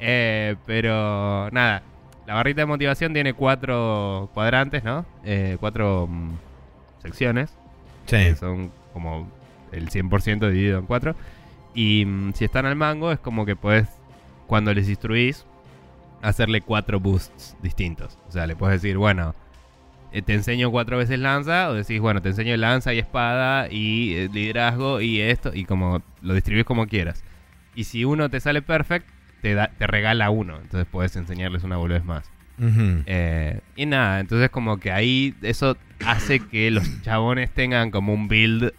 Eh, 0.00 0.56
pero 0.66 1.50
nada, 1.52 1.82
la 2.26 2.34
barrita 2.34 2.62
de 2.62 2.66
motivación 2.66 3.12
tiene 3.12 3.34
cuatro 3.34 4.28
cuadrantes, 4.34 4.82
¿no? 4.82 5.06
Eh, 5.24 5.56
cuatro 5.60 6.08
mm, 6.10 6.30
secciones. 7.00 7.50
Sí. 8.06 8.16
que 8.16 8.36
son 8.36 8.72
como 8.92 9.28
el 9.72 9.90
100% 9.90 10.50
dividido 10.50 10.78
en 10.78 10.86
cuatro. 10.86 11.14
Y 11.74 12.04
mm, 12.04 12.32
si 12.34 12.44
están 12.44 12.66
al 12.66 12.76
mango, 12.76 13.12
es 13.12 13.18
como 13.18 13.46
que 13.46 13.56
puedes, 13.56 13.88
cuando 14.46 14.72
les 14.74 14.88
instruís, 14.88 15.46
hacerle 16.22 16.60
cuatro 16.60 17.00
boosts 17.00 17.56
distintos. 17.62 18.18
O 18.28 18.32
sea, 18.32 18.46
le 18.46 18.56
puedes 18.56 18.82
decir, 18.82 18.96
bueno, 18.96 19.34
eh, 20.12 20.22
te 20.22 20.34
enseño 20.34 20.70
cuatro 20.70 20.98
veces 20.98 21.18
lanza, 21.18 21.70
o 21.70 21.74
decís, 21.74 22.00
bueno, 22.00 22.20
te 22.20 22.30
enseño 22.30 22.56
lanza 22.56 22.92
y 22.92 22.98
espada 22.98 23.68
y 23.70 24.14
eh, 24.14 24.28
liderazgo 24.32 25.00
y 25.00 25.20
esto, 25.20 25.52
y 25.54 25.64
como 25.64 26.02
lo 26.20 26.34
distribuís 26.34 26.66
como 26.66 26.86
quieras. 26.86 27.22
Y 27.74 27.84
si 27.84 28.04
uno 28.04 28.28
te 28.28 28.40
sale 28.40 28.62
perfect, 28.62 29.06
te, 29.40 29.54
da, 29.54 29.70
te 29.78 29.86
regala 29.86 30.30
uno, 30.30 30.56
entonces 30.56 30.86
puedes 30.90 31.14
enseñarles 31.16 31.62
una 31.62 31.76
boludez 31.76 32.04
más. 32.04 32.30
Eh, 33.06 33.60
y 33.76 33.86
nada, 33.86 34.20
entonces 34.20 34.50
como 34.50 34.78
que 34.78 34.92
ahí 34.92 35.34
eso 35.42 35.76
hace 36.04 36.40
que 36.40 36.70
los 36.70 36.84
chabones 37.02 37.50
tengan 37.50 37.90
como 37.90 38.12
un 38.12 38.28
build, 38.28 38.72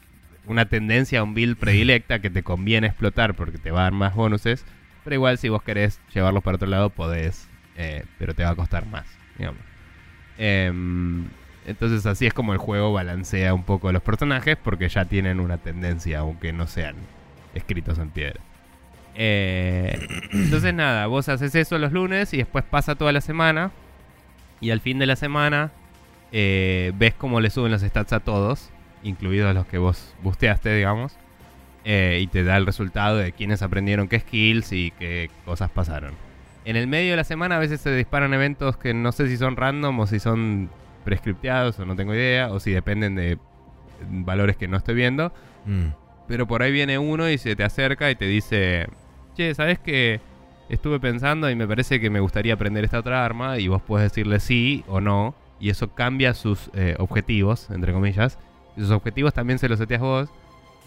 una 0.46 0.66
tendencia 0.66 1.20
a 1.20 1.24
un 1.24 1.34
build 1.34 1.58
predilecta 1.58 2.20
que 2.20 2.30
te 2.30 2.44
conviene 2.44 2.88
explotar 2.88 3.34
porque 3.34 3.58
te 3.58 3.72
va 3.72 3.82
a 3.82 3.84
dar 3.84 3.94
más 3.94 4.16
bonuses. 4.16 4.66
Pero 5.04 5.16
igual 5.16 5.38
si 5.40 5.50
vos 5.50 5.64
querés 5.64 6.00
llevarlos 6.14 6.44
para 6.44 6.56
otro 6.56 6.68
lado 6.68 6.92
podés, 6.92 7.48
eh, 7.76 8.06
pero 8.20 8.36
te 8.36 8.44
va 8.44 8.52
a 8.52 8.56
costar 8.56 8.86
más, 8.86 9.06
digamos. 9.38 9.62
Em, 10.38 11.26
entonces 11.66 12.06
así 12.06 12.28
es 12.28 12.34
como 12.34 12.54
el 12.54 12.60
juego 12.60 12.94
balancea 12.94 13.54
un 13.54 13.64
poco 13.64 13.90
a 13.90 13.94
los 13.94 14.02
personajes 14.04 14.58
porque 14.58 14.90
ya 14.90 15.06
tienen 15.06 15.40
una 15.40 15.58
tendencia, 15.58 16.20
aunque 16.20 16.54
no 16.54 16.68
sean 16.68 16.96
escritos 17.56 17.98
en 17.98 18.10
piedra. 18.10 18.42
Eh, 19.16 19.98
entonces 20.32 20.74
nada, 20.74 21.08
vos 21.08 21.28
haces 21.30 21.54
eso 21.56 21.78
los 21.78 21.92
lunes 21.92 22.34
y 22.34 22.38
después 22.38 22.64
pasa 22.64 22.96
toda 22.96 23.12
la 23.12 23.22
semana. 23.22 23.72
Y 24.60 24.72
al 24.72 24.80
fin 24.80 25.00
de 25.00 25.06
la 25.06 25.16
semana 25.16 25.72
eh, 26.32 26.92
ves 26.96 27.14
cómo 27.16 27.40
le 27.42 27.50
suben 27.50 27.72
los 27.72 27.82
stats 27.82 28.14
a 28.14 28.20
todos, 28.20 28.70
incluidos 29.04 29.54
los 29.56 29.66
que 29.66 29.78
vos 29.78 30.14
busteaste, 30.24 30.76
digamos. 30.76 31.18
eh, 31.84 32.20
y 32.22 32.28
te 32.28 32.44
da 32.44 32.58
el 32.58 32.66
resultado 32.66 33.18
de 33.18 33.32
quiénes 33.32 33.62
aprendieron 33.62 34.08
qué 34.08 34.20
skills 34.20 34.72
y 34.72 34.92
qué 34.92 35.30
cosas 35.46 35.70
pasaron. 35.72 36.14
En 36.64 36.76
el 36.76 36.88
medio 36.88 37.12
de 37.12 37.18
la 37.18 37.24
semana 37.24 37.56
a 37.56 37.60
veces 37.60 37.82
se 37.82 37.96
disparan 37.96 38.34
eventos 38.34 38.78
que 38.78 38.94
no 38.94 39.12
sé 39.12 39.28
si 39.28 39.38
son 39.38 39.56
random 39.58 40.00
o 40.00 40.08
si 40.08 40.20
son 40.20 40.70
prescripteados 41.04 41.80
o 41.80 41.86
no 41.86 41.96
tengo 41.96 42.14
idea, 42.14 42.52
o 42.52 42.60
si 42.60 42.72
dependen 42.72 43.16
de 43.16 43.40
valores 44.10 44.58
que 44.58 44.68
no 44.68 44.78
estoy 44.78 44.94
viendo. 44.96 45.34
Mm. 45.66 45.88
Pero 46.28 46.48
por 46.48 46.62
ahí 46.62 46.72
viene 46.72 47.00
uno 47.00 47.30
y 47.30 47.38
se 47.40 47.56
te 47.56 47.64
acerca 47.64 48.12
y 48.12 48.16
te 48.16 48.26
dice, 48.26 48.88
che, 49.36 49.54
¿sabes 49.54 49.80
que 49.80 50.20
estuve 50.70 51.00
pensando 51.00 51.50
y 51.50 51.56
me 51.56 51.68
parece 51.68 52.00
que 52.00 52.10
me 52.10 52.20
gustaría 52.20 52.54
aprender 52.54 52.84
esta 52.84 53.00
otra 53.00 53.26
arma? 53.26 53.60
Y 53.60 53.68
vos 53.68 53.82
puedes 53.82 54.12
decirle 54.12 54.40
sí 54.40 54.84
o 54.88 55.02
no. 55.02 55.36
Y 55.60 55.70
eso 55.70 55.94
cambia 55.94 56.34
sus 56.34 56.72
eh, 56.74 56.96
objetivos, 56.98 57.70
entre 57.70 57.94
comillas. 57.94 58.40
Y 58.76 58.82
sus 58.82 58.92
objetivos 58.92 59.34
también 59.34 59.60
se 59.60 59.70
los 59.70 59.80
seteas 59.80 60.02
vos. 60.02 60.30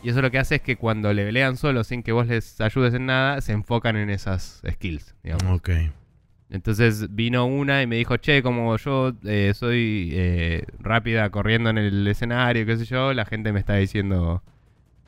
Y 0.02 0.10
eso 0.10 0.20
lo 0.20 0.30
que 0.30 0.38
hace 0.38 0.56
es 0.56 0.60
que 0.60 0.76
cuando 0.76 1.12
le 1.12 1.24
pelean 1.24 1.56
solo 1.56 1.84
sin 1.84 2.02
que 2.02 2.12
vos 2.12 2.26
les 2.26 2.60
ayudes 2.60 2.92
en 2.92 3.06
nada, 3.06 3.40
se 3.40 3.52
enfocan 3.52 3.96
en 3.96 4.10
esas 4.10 4.62
skills, 4.68 5.14
digamos. 5.22 5.58
Ok. 5.58 5.70
Entonces 6.50 7.14
vino 7.14 7.46
una 7.46 7.82
y 7.82 7.86
me 7.86 7.96
dijo, 7.96 8.16
che, 8.18 8.42
como 8.42 8.76
yo 8.76 9.14
eh, 9.24 9.52
soy 9.54 10.10
eh, 10.12 10.66
rápida 10.78 11.30
corriendo 11.30 11.70
en 11.70 11.78
el 11.78 12.06
escenario, 12.06 12.66
qué 12.66 12.76
sé 12.76 12.84
yo, 12.84 13.14
la 13.14 13.24
gente 13.24 13.52
me 13.52 13.60
está 13.60 13.76
diciendo 13.76 14.42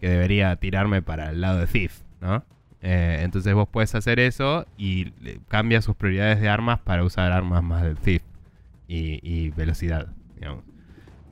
que 0.00 0.08
debería 0.08 0.56
tirarme 0.56 1.02
para 1.02 1.30
el 1.30 1.40
lado 1.40 1.60
de 1.60 1.66
Thief, 1.66 2.00
¿no? 2.20 2.42
Eh, 2.88 3.22
entonces 3.22 3.52
vos 3.52 3.68
puedes 3.68 3.94
hacer 3.96 4.20
eso 4.20 4.64
y 4.78 5.10
cambia 5.48 5.82
sus 5.82 5.96
prioridades 5.96 6.40
de 6.40 6.48
armas 6.48 6.78
para 6.78 7.02
usar 7.02 7.32
armas 7.32 7.64
más 7.64 7.82
del 7.82 7.96
Thief 7.96 8.22
y, 8.86 9.18
y 9.28 9.50
velocidad, 9.50 10.06
digamos. 10.36 10.62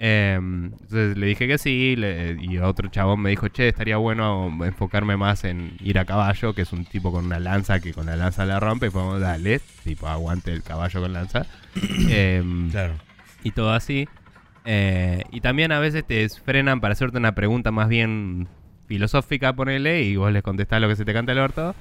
Eh, 0.00 0.34
entonces 0.36 1.16
le 1.16 1.26
dije 1.26 1.46
que 1.46 1.56
sí 1.56 1.94
le- 1.96 2.36
y 2.40 2.58
otro 2.58 2.88
chabón 2.88 3.20
me 3.20 3.30
dijo, 3.30 3.46
che, 3.48 3.68
estaría 3.68 3.96
bueno 3.98 4.52
enfocarme 4.64 5.16
más 5.16 5.44
en 5.44 5.76
ir 5.80 6.00
a 6.00 6.04
caballo, 6.04 6.54
que 6.54 6.62
es 6.62 6.72
un 6.72 6.84
tipo 6.86 7.12
con 7.12 7.24
una 7.26 7.38
lanza 7.38 7.78
que 7.78 7.92
con 7.94 8.06
la 8.06 8.16
lanza 8.16 8.44
la 8.44 8.58
rompe, 8.58 8.88
y 8.88 8.90
podemos 8.90 9.20
darle, 9.20 9.60
tipo, 9.84 10.08
aguante 10.08 10.50
el 10.52 10.64
caballo 10.64 11.00
con 11.00 11.12
lanza. 11.12 11.46
Em, 12.10 12.70
Claro. 12.72 12.94
y 13.44 13.52
todo 13.52 13.72
así. 13.72 14.08
Eh, 14.64 15.22
y 15.30 15.40
también 15.40 15.70
a 15.70 15.78
veces 15.78 16.04
te 16.04 16.28
frenan 16.28 16.80
para 16.80 16.92
hacerte 16.94 17.16
una 17.18 17.36
pregunta 17.36 17.70
más 17.70 17.88
bien 17.88 18.48
filosófica, 18.86 19.52
ponele, 19.52 20.02
y 20.02 20.16
vos 20.16 20.32
les 20.32 20.42
contestás 20.42 20.80
lo 20.80 20.88
que 20.88 20.96
se 20.96 21.04
te 21.04 21.12
canta 21.12 21.32
el 21.32 21.38
orto. 21.38 21.74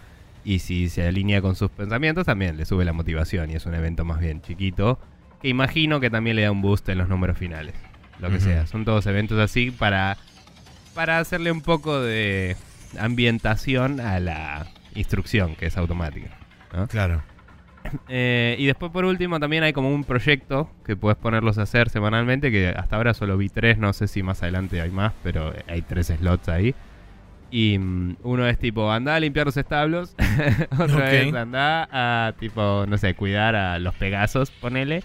Y 0.45 0.59
si 0.59 0.89
se 0.89 1.07
alinea 1.07 1.41
con 1.41 1.55
sus 1.55 1.71
pensamientos, 1.71 2.25
también 2.25 2.57
le 2.57 2.65
sube 2.65 2.83
la 2.85 2.93
motivación. 2.93 3.49
Y 3.49 3.55
es 3.55 3.65
un 3.65 3.75
evento 3.75 4.03
más 4.03 4.19
bien 4.19 4.41
chiquito, 4.41 4.99
que 5.41 5.47
imagino 5.47 5.99
que 5.99 6.09
también 6.09 6.35
le 6.35 6.43
da 6.43 6.51
un 6.51 6.61
boost 6.61 6.87
en 6.89 6.97
los 6.97 7.09
números 7.09 7.37
finales. 7.37 7.75
Lo 8.19 8.29
que 8.29 8.39
sea. 8.39 8.67
Son 8.67 8.85
todos 8.85 9.05
eventos 9.07 9.39
así 9.39 9.71
para, 9.71 10.17
para 10.93 11.19
hacerle 11.19 11.51
un 11.51 11.61
poco 11.61 11.99
de 11.99 12.55
ambientación 12.99 13.99
a 13.99 14.19
la 14.19 14.67
instrucción, 14.95 15.55
que 15.55 15.65
es 15.67 15.77
automática. 15.77 16.29
¿no? 16.73 16.87
Claro. 16.87 17.23
Eh, 18.07 18.55
y 18.59 18.65
después 18.65 18.91
por 18.93 19.03
último 19.03 19.39
también 19.41 19.63
hay 19.63 19.73
como 19.73 19.93
un 19.93 20.05
proyecto 20.05 20.69
que 20.85 20.95
puedes 20.95 21.17
ponerlos 21.17 21.57
a 21.57 21.63
hacer 21.63 21.89
semanalmente, 21.89 22.49
que 22.49 22.69
hasta 22.69 22.95
ahora 22.95 23.13
solo 23.13 23.37
vi 23.37 23.49
tres, 23.49 23.77
no 23.77 23.91
sé 23.91 24.07
si 24.07 24.23
más 24.23 24.41
adelante 24.41 24.79
hay 24.79 24.89
más, 24.89 25.13
pero 25.21 25.53
hay 25.67 25.81
tres 25.81 26.07
slots 26.07 26.49
ahí. 26.49 26.73
Y 27.55 27.77
mm, 27.77 28.15
uno 28.23 28.47
es 28.47 28.57
tipo, 28.57 28.91
anda 28.91 29.13
a 29.13 29.19
limpiar 29.19 29.45
los 29.45 29.57
establos, 29.57 30.15
otro 30.71 31.05
es 31.05 31.31
anda 31.35 31.87
a 31.91 32.33
tipo, 32.39 32.85
no 32.87 32.97
sé, 32.97 33.13
cuidar 33.13 33.55
a 33.55 33.77
los 33.77 33.93
pegasos, 33.93 34.49
ponele. 34.49 35.03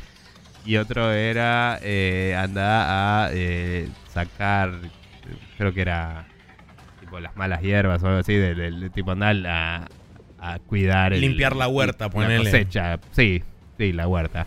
Y 0.65 0.77
otro 0.79 1.13
era 1.13 1.79
eh, 1.83 2.35
anda 2.39 3.27
a 3.27 3.31
eh, 3.35 3.87
sacar, 4.09 4.73
creo 5.59 5.75
que 5.75 5.83
era 5.83 6.27
tipo 7.01 7.21
las 7.21 7.37
malas 7.37 7.61
hierbas 7.61 8.03
o 8.03 8.07
algo 8.07 8.21
así, 8.21 8.35
del 8.35 8.57
del 8.81 8.91
tipo 8.93 9.11
andar 9.11 9.37
a, 9.47 9.87
a 10.41 10.59
cuidar 10.61 11.13
el- 11.13 11.21
Limpiar 11.21 11.55
la 11.55 11.69
huerta, 11.69 12.07
la 12.07 12.11
ponele. 12.11 12.37
cosecha. 12.39 12.99
Sí, 13.13 13.43
sí, 13.77 13.93
la 13.93 14.09
huerta. 14.09 14.47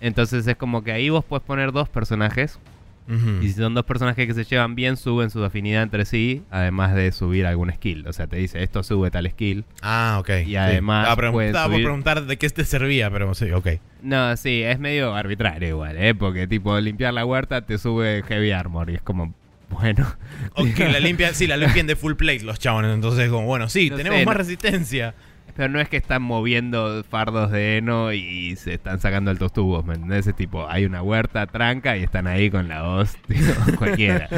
Entonces 0.00 0.46
es 0.46 0.56
como 0.56 0.82
que 0.82 0.92
ahí 0.92 1.10
vos 1.10 1.24
puedes 1.26 1.44
poner 1.44 1.72
dos 1.72 1.90
personajes. 1.90 2.58
Y 3.06 3.48
si 3.48 3.52
son 3.54 3.74
dos 3.74 3.84
personajes 3.84 4.26
que 4.26 4.32
se 4.34 4.44
llevan 4.44 4.74
bien, 4.74 4.96
suben 4.96 5.28
su 5.30 5.44
afinidad 5.44 5.82
entre 5.82 6.04
sí, 6.06 6.42
además 6.50 6.94
de 6.94 7.12
subir 7.12 7.44
algún 7.46 7.70
skill. 7.72 8.06
O 8.08 8.12
sea, 8.14 8.26
te 8.26 8.36
dice, 8.36 8.62
esto 8.62 8.82
sube 8.82 9.10
tal 9.10 9.28
skill. 9.30 9.64
Ah, 9.82 10.16
ok. 10.20 10.30
Y 10.46 10.56
además 10.56 11.08
Estaba, 11.08 11.22
pregun- 11.28 11.32
pueden 11.32 11.48
estaba 11.50 11.66
por 11.66 11.74
subir- 11.76 11.84
preguntar 11.84 12.24
de 12.24 12.36
qué 12.38 12.48
te 12.48 12.64
servía, 12.64 13.10
pero 13.10 13.34
sí, 13.34 13.50
ok. 13.50 13.68
No, 14.02 14.36
sí, 14.38 14.62
es 14.62 14.78
medio 14.78 15.14
arbitrario 15.14 15.68
igual, 15.68 15.96
¿eh? 15.98 16.14
Porque 16.14 16.46
tipo, 16.46 16.78
limpiar 16.80 17.12
la 17.12 17.24
huerta 17.26 17.62
te 17.66 17.76
sube 17.78 18.22
heavy 18.26 18.52
armor 18.52 18.88
y 18.90 18.94
es 18.94 19.02
como, 19.02 19.34
bueno. 19.70 20.06
O 20.54 20.64
que 20.64 20.88
la 20.88 21.00
limpian, 21.00 21.34
sí, 21.34 21.46
la 21.46 21.56
limpian 21.58 21.86
de 21.86 21.96
full 21.96 22.14
plate 22.14 22.40
los 22.44 22.58
chabones. 22.58 22.94
Entonces, 22.94 23.28
como, 23.28 23.46
bueno, 23.46 23.68
sí, 23.68 23.90
No 23.90 23.96
tenemos 23.96 24.20
sé, 24.20 24.24
más 24.26 24.34
no- 24.34 24.38
resistencia. 24.38 25.14
Pero 25.56 25.68
no 25.68 25.78
es 25.80 25.88
que 25.88 25.96
están 25.96 26.20
moviendo 26.22 27.04
fardos 27.04 27.52
de 27.52 27.76
heno 27.78 28.12
y 28.12 28.56
se 28.56 28.74
están 28.74 28.98
sacando 28.98 29.30
altos 29.30 29.52
tubos, 29.52 29.84
¿me 29.84 29.94
entendés? 29.94 30.26
Es 30.26 30.34
tipo, 30.34 30.68
hay 30.68 30.84
una 30.84 31.00
huerta 31.00 31.46
tranca 31.46 31.96
y 31.96 32.02
están 32.02 32.26
ahí 32.26 32.50
con 32.50 32.66
la 32.68 32.82
voz, 32.82 33.16
cualquiera. 33.78 34.28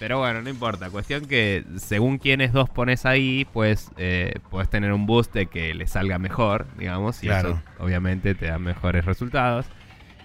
Pero 0.00 0.18
bueno, 0.18 0.42
no 0.42 0.50
importa. 0.50 0.90
Cuestión 0.90 1.26
que 1.26 1.64
según 1.76 2.18
quiénes 2.18 2.52
dos 2.52 2.68
pones 2.68 3.06
ahí, 3.06 3.46
pues 3.52 3.92
eh, 3.98 4.34
puedes 4.50 4.68
tener 4.68 4.92
un 4.92 5.06
boost 5.06 5.32
de 5.32 5.46
que 5.46 5.74
le 5.74 5.86
salga 5.86 6.18
mejor, 6.18 6.66
digamos. 6.76 7.22
Y 7.22 7.28
Claro. 7.28 7.50
eso 7.50 7.62
obviamente 7.78 8.34
te 8.34 8.46
da 8.46 8.58
mejores 8.58 9.04
resultados. 9.04 9.66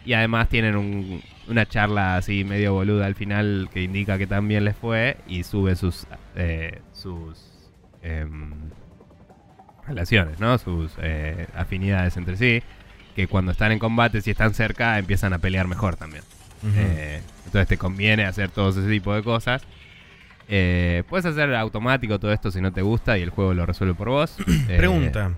Y 0.03 0.13
además 0.13 0.49
tienen 0.49 0.77
un- 0.77 1.21
una 1.47 1.67
charla 1.67 2.15
así 2.17 2.43
medio 2.43 2.73
boluda 2.73 3.05
al 3.05 3.13
final 3.15 3.69
que 3.71 3.83
indica 3.83 4.17
que 4.17 4.25
también 4.25 4.65
les 4.65 4.75
fue 4.75 5.17
y 5.27 5.43
sube 5.43 5.75
sus... 5.75 6.07
eh, 6.35 6.79
sus 6.91 7.69
em, 8.01 8.53
relaciones, 9.87 10.39
¿no? 10.39 10.57
Sus 10.57 10.91
eh, 11.01 11.47
afinidades 11.55 12.17
entre 12.17 12.37
sí. 12.37 12.61
Que 13.15 13.27
cuando 13.27 13.51
están 13.51 13.71
en 13.71 13.79
combate, 13.79 14.21
si 14.21 14.31
están 14.31 14.53
cerca, 14.53 14.99
empiezan 14.99 15.33
a 15.33 15.39
pelear 15.39 15.67
mejor 15.67 15.95
también. 15.95 16.23
Eh, 16.75 17.21
entonces 17.45 17.67
te 17.67 17.77
conviene 17.77 18.25
hacer 18.25 18.49
todo 18.49 18.69
ese 18.69 18.87
tipo 18.87 19.13
de 19.13 19.23
cosas. 19.23 19.63
Eh, 20.49 21.03
puedes 21.09 21.25
hacer 21.25 21.53
automático 21.55 22.19
todo 22.19 22.31
esto 22.31 22.51
si 22.51 22.61
no 22.61 22.71
te 22.71 22.81
gusta 22.81 23.17
y 23.17 23.21
el 23.21 23.29
juego 23.29 23.53
lo 23.53 23.65
resuelve 23.65 23.95
por 23.95 24.09
vos. 24.09 24.37
Eh, 24.69 24.77
Pregunta. 24.77 25.31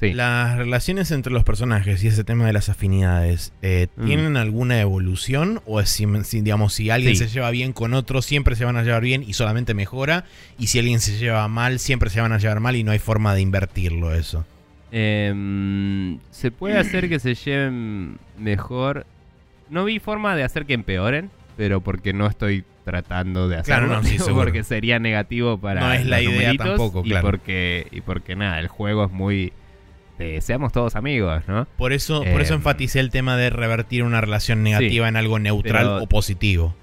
Sí. 0.00 0.12
Las 0.14 0.56
relaciones 0.56 1.10
entre 1.10 1.32
los 1.32 1.44
personajes 1.44 2.02
y 2.04 2.08
ese 2.08 2.24
tema 2.24 2.46
de 2.46 2.52
las 2.52 2.68
afinidades, 2.68 3.52
eh, 3.62 3.88
Mm. 3.96 4.06
¿tienen 4.06 4.36
alguna 4.36 4.80
evolución? 4.80 5.60
¿O 5.66 5.80
es 5.80 5.88
si, 5.90 6.06
digamos, 6.40 6.72
si 6.74 6.90
alguien 6.90 7.16
Sí. 7.16 7.24
se 7.26 7.30
lleva 7.30 7.50
bien 7.50 7.72
con 7.72 7.94
otro, 7.94 8.22
siempre 8.22 8.56
se 8.56 8.64
van 8.64 8.76
a 8.76 8.82
llevar 8.82 9.02
bien 9.02 9.22
y 9.26 9.32
solamente 9.34 9.74
mejora? 9.74 10.24
Y 10.58 10.68
si 10.68 10.78
alguien 10.78 11.00
se 11.00 11.16
lleva 11.18 11.46
mal, 11.48 11.78
siempre 11.78 12.10
se 12.10 12.20
van 12.20 12.32
a 12.32 12.38
llevar 12.38 12.60
mal 12.60 12.76
y 12.76 12.84
no 12.84 12.92
hay 12.92 12.98
forma 12.98 13.34
de 13.34 13.40
invertirlo 13.40 14.14
eso. 14.14 14.44
Em, 14.90 16.18
se 16.30 16.50
puede 16.50 16.78
hacer 16.78 17.08
que 17.08 17.18
se 17.18 17.34
lleven 17.34 18.18
mejor. 18.38 19.06
No 19.70 19.84
vi 19.84 19.98
forma 19.98 20.34
de 20.36 20.44
hacer 20.44 20.64
que 20.66 20.74
empeoren, 20.74 21.30
pero 21.56 21.80
porque 21.80 22.12
no 22.12 22.26
estoy 22.26 22.64
tratando 22.84 23.48
de 23.48 23.62
Claro, 23.62 23.86
hacerlo. 23.86 24.02
no, 24.02 24.08
sí, 24.08 24.16
porque 24.34 24.64
sería 24.64 24.98
negativo 24.98 25.58
para 25.58 25.80
No 25.80 25.92
es 25.92 26.06
la 26.06 26.20
los 26.22 26.32
idea 26.32 26.54
tampoco, 26.54 27.02
y 27.04 27.10
claro. 27.10 27.26
porque 27.26 27.86
y 27.90 28.00
porque 28.00 28.34
nada, 28.34 28.58
el 28.60 28.68
juego 28.68 29.04
es 29.04 29.10
muy 29.12 29.52
de 30.18 30.40
seamos 30.40 30.72
todos 30.72 30.96
amigos, 30.96 31.44
¿no? 31.46 31.66
Por 31.76 31.92
eso, 31.92 32.22
por 32.24 32.40
eso 32.40 32.54
Eh, 32.54 32.56
enfaticé 32.56 33.00
el 33.00 33.10
tema 33.10 33.36
de 33.36 33.50
revertir 33.50 34.02
una 34.02 34.20
relación 34.20 34.62
negativa 34.62 35.08
en 35.08 35.16
algo 35.16 35.38
neutral 35.38 35.84
pero- 35.86 36.02
o 36.02 36.06
positivo. 36.08 36.74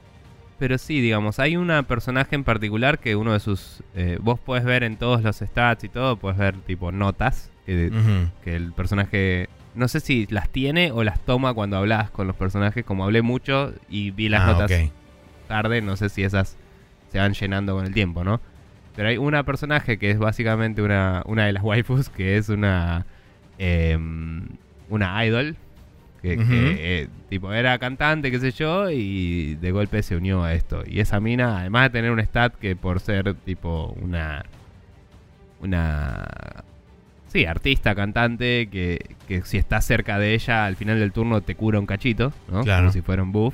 Pero 0.57 0.77
sí, 0.77 1.01
digamos, 1.01 1.39
hay 1.39 1.57
una 1.57 1.83
personaje 1.83 2.33
en 2.33 2.45
particular 2.45 2.99
que 2.99 3.17
uno 3.17 3.33
de 3.33 3.41
sus... 3.41 3.83
eh, 3.93 4.17
vos 4.21 4.39
podés 4.39 4.63
ver 4.63 4.83
en 4.83 4.95
todos 4.95 5.21
los 5.21 5.36
stats 5.36 5.83
y 5.83 5.89
todo, 5.89 6.15
podés 6.15 6.38
ver 6.38 6.55
tipo 6.61 6.93
notas 6.93 7.51
que, 7.65 7.91
el 8.45 8.71
personaje... 8.71 9.49
No 9.73 9.89
sé 9.89 9.99
si 9.99 10.25
las 10.29 10.47
tiene 10.47 10.93
o 10.93 11.03
las 11.03 11.19
toma 11.19 11.53
cuando 11.53 11.75
hablas 11.75 12.09
con 12.09 12.27
los 12.27 12.38
personajes. 12.38 12.86
Como 12.86 13.03
hablé 13.03 13.21
mucho 13.21 13.73
y 13.89 14.11
vi 14.11 14.29
las 14.29 14.43
Ah, 14.43 14.51
notas 14.53 14.71
tarde, 15.49 15.81
no 15.81 15.97
sé 15.97 16.07
si 16.07 16.23
esas 16.23 16.55
se 17.11 17.19
van 17.19 17.33
llenando 17.33 17.75
con 17.75 17.86
el 17.86 17.93
tiempo, 17.93 18.23
¿no? 18.23 18.39
Pero 18.95 19.09
hay 19.09 19.17
una 19.17 19.43
personaje 19.43 19.97
que 19.97 20.09
es 20.11 20.17
básicamente 20.17 20.81
una, 20.81 21.21
una 21.25 21.45
de 21.47 21.51
las 21.51 21.63
waifus, 21.63 22.07
que 22.07 22.38
es 22.38 22.47
una... 22.47 23.05
em, 23.58 24.47
una 24.89 25.26
idol. 25.26 25.56
Que, 26.22 26.38
eh, 26.39 27.08
tipo 27.30 27.53
era 27.53 27.78
cantante, 27.78 28.32
qué 28.32 28.39
sé 28.39 28.49
yo, 28.49 28.89
y 28.89 29.56
de 29.56 29.72
golpe 29.72 30.01
se 30.01 30.16
unió 30.16 30.43
a 30.43 30.56
esto. 30.56 30.84
Y 30.84 30.99
esa 30.99 31.20
mina, 31.20 31.60
además 31.60 31.84
de 31.84 31.89
tener 31.91 32.10
un 32.10 32.20
stat 32.20 32.56
que 32.56 32.76
por 32.76 32.99
ser 32.99 33.36
tipo 33.36 33.95
una... 34.01 34.43
Una... 35.62 36.26
Sí, 37.28 37.45
artista, 37.45 37.93
cantante, 37.93 38.70
que, 38.72 39.16
que 39.28 39.43
si 39.43 39.58
estás 39.58 39.86
cerca 39.86 40.18
de 40.18 40.34
ella 40.34 40.66
al 40.66 40.76
final 40.78 40.99
del 40.99 41.12
turno 41.12 41.41
te 41.41 41.53
cura 41.53 41.80
un 41.80 41.86
cachito, 41.86 42.34
¿no? 42.49 42.64
Claro. 42.64 42.84
Como 42.84 42.93
si 42.93 43.01
fuera 43.01 43.22
un 43.22 43.32
buff. 43.32 43.53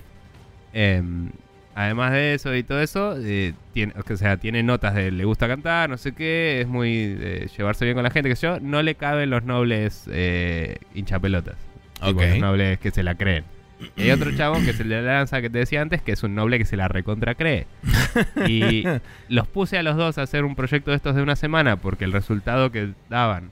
Em, 0.71 1.31
además 1.75 2.11
de 2.11 2.33
eso 2.33 2.55
y 2.55 2.63
todo 2.63 2.81
eso, 2.81 3.15
eh, 3.17 3.53
tiene, 3.73 3.93
o 3.97 4.17
sea, 4.17 4.37
tiene 4.37 4.63
notas 4.63 4.95
de 4.95 5.11
le 5.11 5.25
gusta 5.25 5.47
cantar, 5.47 5.89
no 5.89 5.97
sé 5.97 6.13
qué, 6.13 6.61
es 6.61 6.67
muy 6.67 7.17
llevarse 7.57 7.85
bien 7.85 7.95
con 7.95 8.03
la 8.03 8.11
gente, 8.11 8.29
que 8.29 8.35
yo, 8.35 8.59
no 8.59 8.81
le 8.81 8.95
caben 8.95 9.29
los 9.29 9.43
nobles 9.43 10.05
eh, 10.11 10.77
hinchapelotas. 10.93 11.55
Los 12.01 12.39
nobles 12.39 12.79
que 12.79 12.91
se 12.91 13.03
la 13.03 13.15
creen. 13.15 13.43
Y 13.95 14.03
hay 14.03 14.11
otro 14.11 14.31
chabón 14.37 14.65
que 14.65 14.73
de 14.73 14.85
la 14.85 15.01
lanza 15.01 15.41
que 15.41 15.49
te 15.49 15.59
decía 15.59 15.81
antes, 15.81 16.01
que 16.01 16.11
es 16.11 16.23
un 16.23 16.35
noble 16.35 16.57
que 16.57 16.65
se 16.65 16.77
la 16.77 16.87
recontra 16.87 17.35
cree. 17.35 17.67
Y 18.47 18.83
los 19.29 19.47
puse 19.47 19.77
a 19.77 19.83
los 19.83 19.95
dos 19.95 20.17
a 20.17 20.23
hacer 20.23 20.43
un 20.43 20.55
proyecto 20.55 20.91
de 20.91 20.97
estos 20.97 21.15
de 21.15 21.21
una 21.21 21.35
semana 21.35 21.77
porque 21.77 22.05
el 22.05 22.11
resultado 22.11 22.71
que 22.71 22.93
daban 23.09 23.51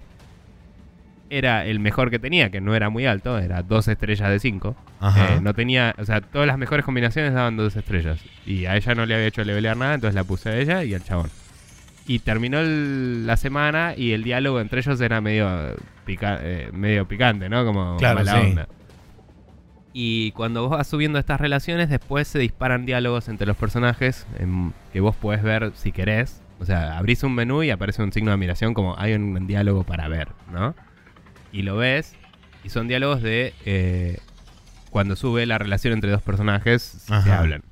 era 1.29 1.65
el 1.65 1.79
mejor 1.79 2.09
que 2.09 2.19
tenía, 2.19 2.49
que 2.49 2.59
no 2.61 2.75
era 2.75 2.89
muy 2.89 3.05
alto, 3.05 3.37
era 3.37 3.61
dos 3.63 3.87
estrellas 3.87 4.29
de 4.29 4.39
cinco. 4.39 4.75
Ajá. 4.99 5.35
Eh, 5.35 5.41
no 5.41 5.53
tenía, 5.53 5.93
o 5.97 6.05
sea, 6.05 6.21
todas 6.21 6.47
las 6.47 6.57
mejores 6.57 6.83
combinaciones 6.85 7.33
daban 7.33 7.55
dos 7.57 7.75
estrellas. 7.75 8.19
Y 8.45 8.65
a 8.65 8.75
ella 8.75 8.95
no 8.95 9.05
le 9.05 9.15
había 9.15 9.27
hecho 9.27 9.43
levelear 9.43 9.77
nada, 9.77 9.93
entonces 9.93 10.15
la 10.15 10.23
puse 10.23 10.49
a 10.49 10.57
ella 10.57 10.83
y 10.83 10.93
al 10.93 11.03
chabón. 11.03 11.29
Y 12.07 12.19
terminó 12.19 12.59
el- 12.59 13.27
la 13.27 13.37
semana 13.37 13.93
y 13.95 14.13
el 14.13 14.23
diálogo 14.23 14.59
entre 14.59 14.79
ellos 14.79 14.99
era 14.99 15.21
medio, 15.21 15.75
pica- 16.05 16.39
eh, 16.41 16.69
medio 16.73 17.07
picante, 17.07 17.47
¿no? 17.49 17.63
Como 17.65 17.97
Claro, 17.97 18.15
mala 18.15 18.31
sí. 18.33 18.37
onda. 18.47 18.67
Y 19.91 20.31
cuando 20.33 20.61
vos 20.67 20.71
vas 20.77 20.87
subiendo 20.87 21.17
estas 21.19 21.41
relaciones, 21.41 21.89
después 21.89 22.27
se 22.27 22.39
disparan 22.39 22.85
diálogos 22.85 23.27
entre 23.27 23.47
los 23.47 23.57
personajes 23.57 24.27
que 24.93 24.99
vos 24.99 25.15
podés 25.15 25.41
ver 25.41 25.71
si 25.75 25.91
querés. 25.91 26.41
O 26.59 26.65
sea, 26.65 26.97
abrís 26.97 27.23
un 27.23 27.33
menú 27.33 27.63
y 27.63 27.71
aparece 27.71 28.03
un 28.03 28.11
signo 28.11 28.29
de 28.31 28.35
admiración 28.35 28.73
como 28.73 28.97
hay 28.99 29.13
un 29.13 29.47
diálogo 29.47 29.83
para 29.83 30.07
ver, 30.07 30.29
¿no? 30.51 30.75
Y 31.51 31.63
lo 31.63 31.77
ves 31.77 32.15
y 32.63 32.69
son 32.69 32.87
diálogos 32.87 33.21
de 33.21 33.53
eh, 33.65 34.17
cuando 34.89 35.15
sube 35.15 35.45
la 35.45 35.57
relación 35.57 35.93
entre 35.93 36.11
dos 36.11 36.21
personajes, 36.21 36.81
si 36.81 37.21
se 37.21 37.31
hablan. 37.31 37.63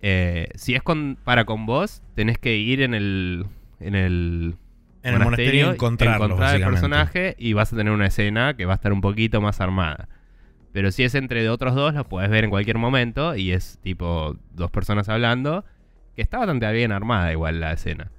Eh, 0.00 0.48
si 0.54 0.74
es 0.74 0.82
con, 0.82 1.16
para 1.22 1.44
con 1.44 1.66
vos, 1.66 2.02
tenés 2.14 2.38
que 2.38 2.56
ir 2.56 2.82
en 2.82 2.94
el, 2.94 3.46
en 3.80 3.94
el 3.94 4.56
en 5.02 5.14
el 5.14 5.20
monasterio 5.20 5.72
encontrarlo, 5.72 6.26
encontrar 6.26 6.56
el 6.56 6.62
personaje 6.62 7.34
y 7.38 7.54
vas 7.54 7.72
a 7.72 7.76
tener 7.76 7.92
una 7.92 8.06
escena 8.06 8.54
que 8.54 8.66
va 8.66 8.74
a 8.74 8.76
estar 8.76 8.92
un 8.92 9.00
poquito 9.00 9.40
más 9.40 9.60
armada. 9.60 10.08
Pero 10.72 10.90
si 10.90 11.02
es 11.04 11.14
entre 11.14 11.48
otros 11.48 11.74
dos, 11.74 11.94
lo 11.94 12.08
puedes 12.08 12.30
ver 12.30 12.44
en 12.44 12.50
cualquier 12.50 12.78
momento 12.78 13.36
y 13.36 13.52
es 13.52 13.78
tipo 13.82 14.36
dos 14.52 14.70
personas 14.70 15.08
hablando, 15.08 15.64
que 16.16 16.22
está 16.22 16.38
bastante 16.38 16.70
bien 16.72 16.92
armada 16.92 17.32
igual 17.32 17.60
la 17.60 17.72
escena. 17.72 18.10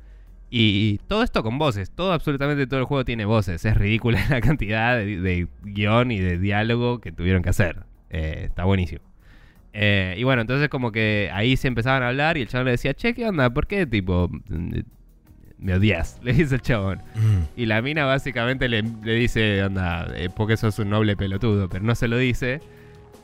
Y 0.56 1.00
todo 1.08 1.24
esto 1.24 1.42
con 1.42 1.58
voces, 1.58 1.90
todo 1.90 2.14
absolutamente 2.14 2.68
todo 2.68 2.80
el 2.80 2.86
juego 2.86 3.04
tiene 3.04 3.26
voces. 3.26 3.66
Es 3.66 3.76
ridícula 3.76 4.24
la 4.30 4.40
cantidad 4.40 4.96
de, 4.96 5.20
de 5.20 5.48
guion 5.64 6.12
y 6.12 6.20
de 6.20 6.38
diálogo 6.38 7.02
que 7.02 7.12
tuvieron 7.12 7.42
que 7.42 7.50
hacer. 7.50 7.88
Eh, 8.12 8.44
está 8.46 8.64
buenísimo. 8.64 9.02
Eh, 9.74 10.14
y 10.16 10.24
bueno, 10.24 10.44
entonces 10.44 10.70
como 10.70 10.92
que 10.92 11.32
ahí 11.34 11.58
se 11.58 11.68
empezaban 11.68 12.04
a 12.04 12.10
hablar 12.10 12.38
y 12.38 12.42
el 12.42 12.48
chabón 12.48 12.66
le 12.66 12.72
decía, 12.72 12.94
che, 12.94 13.16
¿qué 13.16 13.28
onda? 13.28 13.50
¿Por 13.50 13.66
qué 13.66 13.88
tipo 13.88 14.30
mm, 14.30 14.82
me 15.58 15.74
odias? 15.74 16.20
Le 16.24 16.34
dice 16.34 16.54
el 16.54 16.62
chabón. 16.62 17.00
Mm. 17.16 17.60
Y 17.60 17.66
la 17.66 17.82
mina 17.82 18.06
básicamente 18.06 18.70
le, 18.70 18.84
le 18.84 19.16
dice, 19.16 19.64
onda, 19.64 20.08
eh, 20.16 20.30
porque 20.30 20.56
sos 20.56 20.78
un 20.78 20.92
noble 20.92 21.18
pelotudo, 21.18 21.68
pero 21.68 21.84
no 21.84 21.96
se 21.96 22.08
lo 22.08 22.18
dice. 22.18 22.62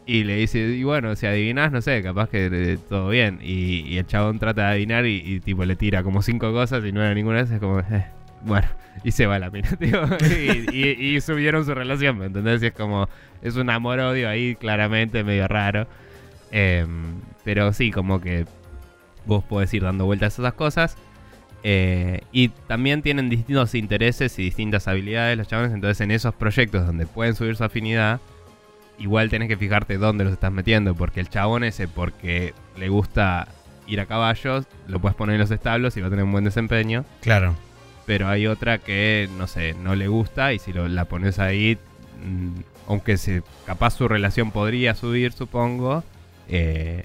Y 0.10 0.24
le 0.24 0.38
dice, 0.38 0.57
y 0.57 0.84
bueno, 0.84 1.16
si 1.16 1.28
adivinás, 1.28 1.72
no 1.72 1.84
sé, 1.84 2.01
capaz 2.01 2.30
que 2.30 2.49
eh, 2.51 2.80
todo 2.89 3.10
bien. 3.10 3.38
Y, 3.43 3.95
el 3.95 4.07
chabón 4.07 4.39
trata 4.39 4.64
de 4.64 4.68
adivinar 4.70 5.05
y, 5.05 5.39
tipo 5.39 5.66
le 5.66 5.76
tira 5.76 6.01
como 6.01 6.24
cinco 6.24 6.51
cosas 6.51 6.84
y 6.84 6.91
no 6.91 7.03
era 7.03 7.14
ninguna 7.14 7.38
de 7.38 7.43
esas, 7.43 7.55
es 7.57 7.60
como, 7.60 7.80
eh, 7.82 8.05
bueno, 8.41 8.68
y 9.03 9.12
se 9.12 9.28
va 9.28 9.38
la 9.38 9.51
mina, 9.51 9.70
tío. 9.80 10.01
y 10.74 11.22
subieron 11.22 11.64
su 11.64 11.76
relación, 11.76 12.18
¿me 12.18 12.26
entendés? 12.26 12.64
Y 12.64 12.66
es 12.66 12.74
como, 12.74 13.07
es 13.43 13.55
un 13.55 13.70
amor-odio 13.70 14.28
ahí 14.28 14.55
claramente 14.55 15.24
medio 15.24 15.47
raro. 15.47 15.86
Em, 16.49 17.22
pero 17.43 17.72
sí, 17.72 17.91
como 17.91 18.20
que 18.20 18.45
vos 19.28 19.43
podés 19.43 19.72
ir 19.76 19.84
dando 19.84 20.05
vueltas 20.05 20.39
a 20.39 20.41
esas 20.41 20.53
cosas. 20.53 20.97
Eh, 21.62 22.22
y 22.32 22.49
también 22.49 23.03
tienen 23.03 23.30
distintos 23.30 23.76
intereses 23.76 24.39
y 24.39 24.41
distintas 24.41 24.88
habilidades 24.88 25.38
los 25.38 25.47
chavales. 25.47 25.72
Entonces, 25.72 26.01
en 26.01 26.10
esos 26.10 26.34
proyectos 26.34 26.84
donde 26.88 27.05
pueden 27.05 27.36
subir 27.36 27.55
su 27.55 27.64
afinidad, 27.64 28.20
igual 28.99 29.29
tenés 29.29 29.47
que 29.47 29.57
fijarte 29.57 29.97
dónde 29.97 30.23
los 30.23 30.33
estás 30.33 30.51
metiendo. 30.51 30.93
Porque 30.95 31.19
el 31.19 31.29
chabón 31.29 31.63
ese, 31.63 31.87
porque 31.87 32.53
le 32.77 32.89
gusta 32.89 33.47
ir 33.87 33.99
a 33.99 34.05
caballos, 34.05 34.65
lo 34.87 34.99
puedes 34.99 35.15
poner 35.15 35.35
en 35.35 35.41
los 35.41 35.51
establos 35.51 35.97
y 35.97 36.01
va 36.01 36.07
a 36.07 36.09
tener 36.09 36.25
un 36.25 36.31
buen 36.31 36.43
desempeño. 36.43 37.05
Claro. 37.21 37.55
Pero 38.05 38.27
hay 38.27 38.47
otra 38.47 38.77
que, 38.79 39.29
no 39.37 39.47
sé, 39.47 39.73
no 39.73 39.95
le 39.95 40.07
gusta 40.07 40.53
y 40.53 40.59
si 40.59 40.73
lo- 40.73 40.87
la 40.87 41.05
pones 41.05 41.39
ahí, 41.39 41.77
mm, 42.23 42.59
aunque 42.87 43.17
se, 43.17 43.43
capaz 43.65 43.91
su 43.91 44.07
relación 44.07 44.51
podría 44.51 44.95
subir, 44.95 45.31
supongo, 45.31 46.03
eh, 46.47 47.03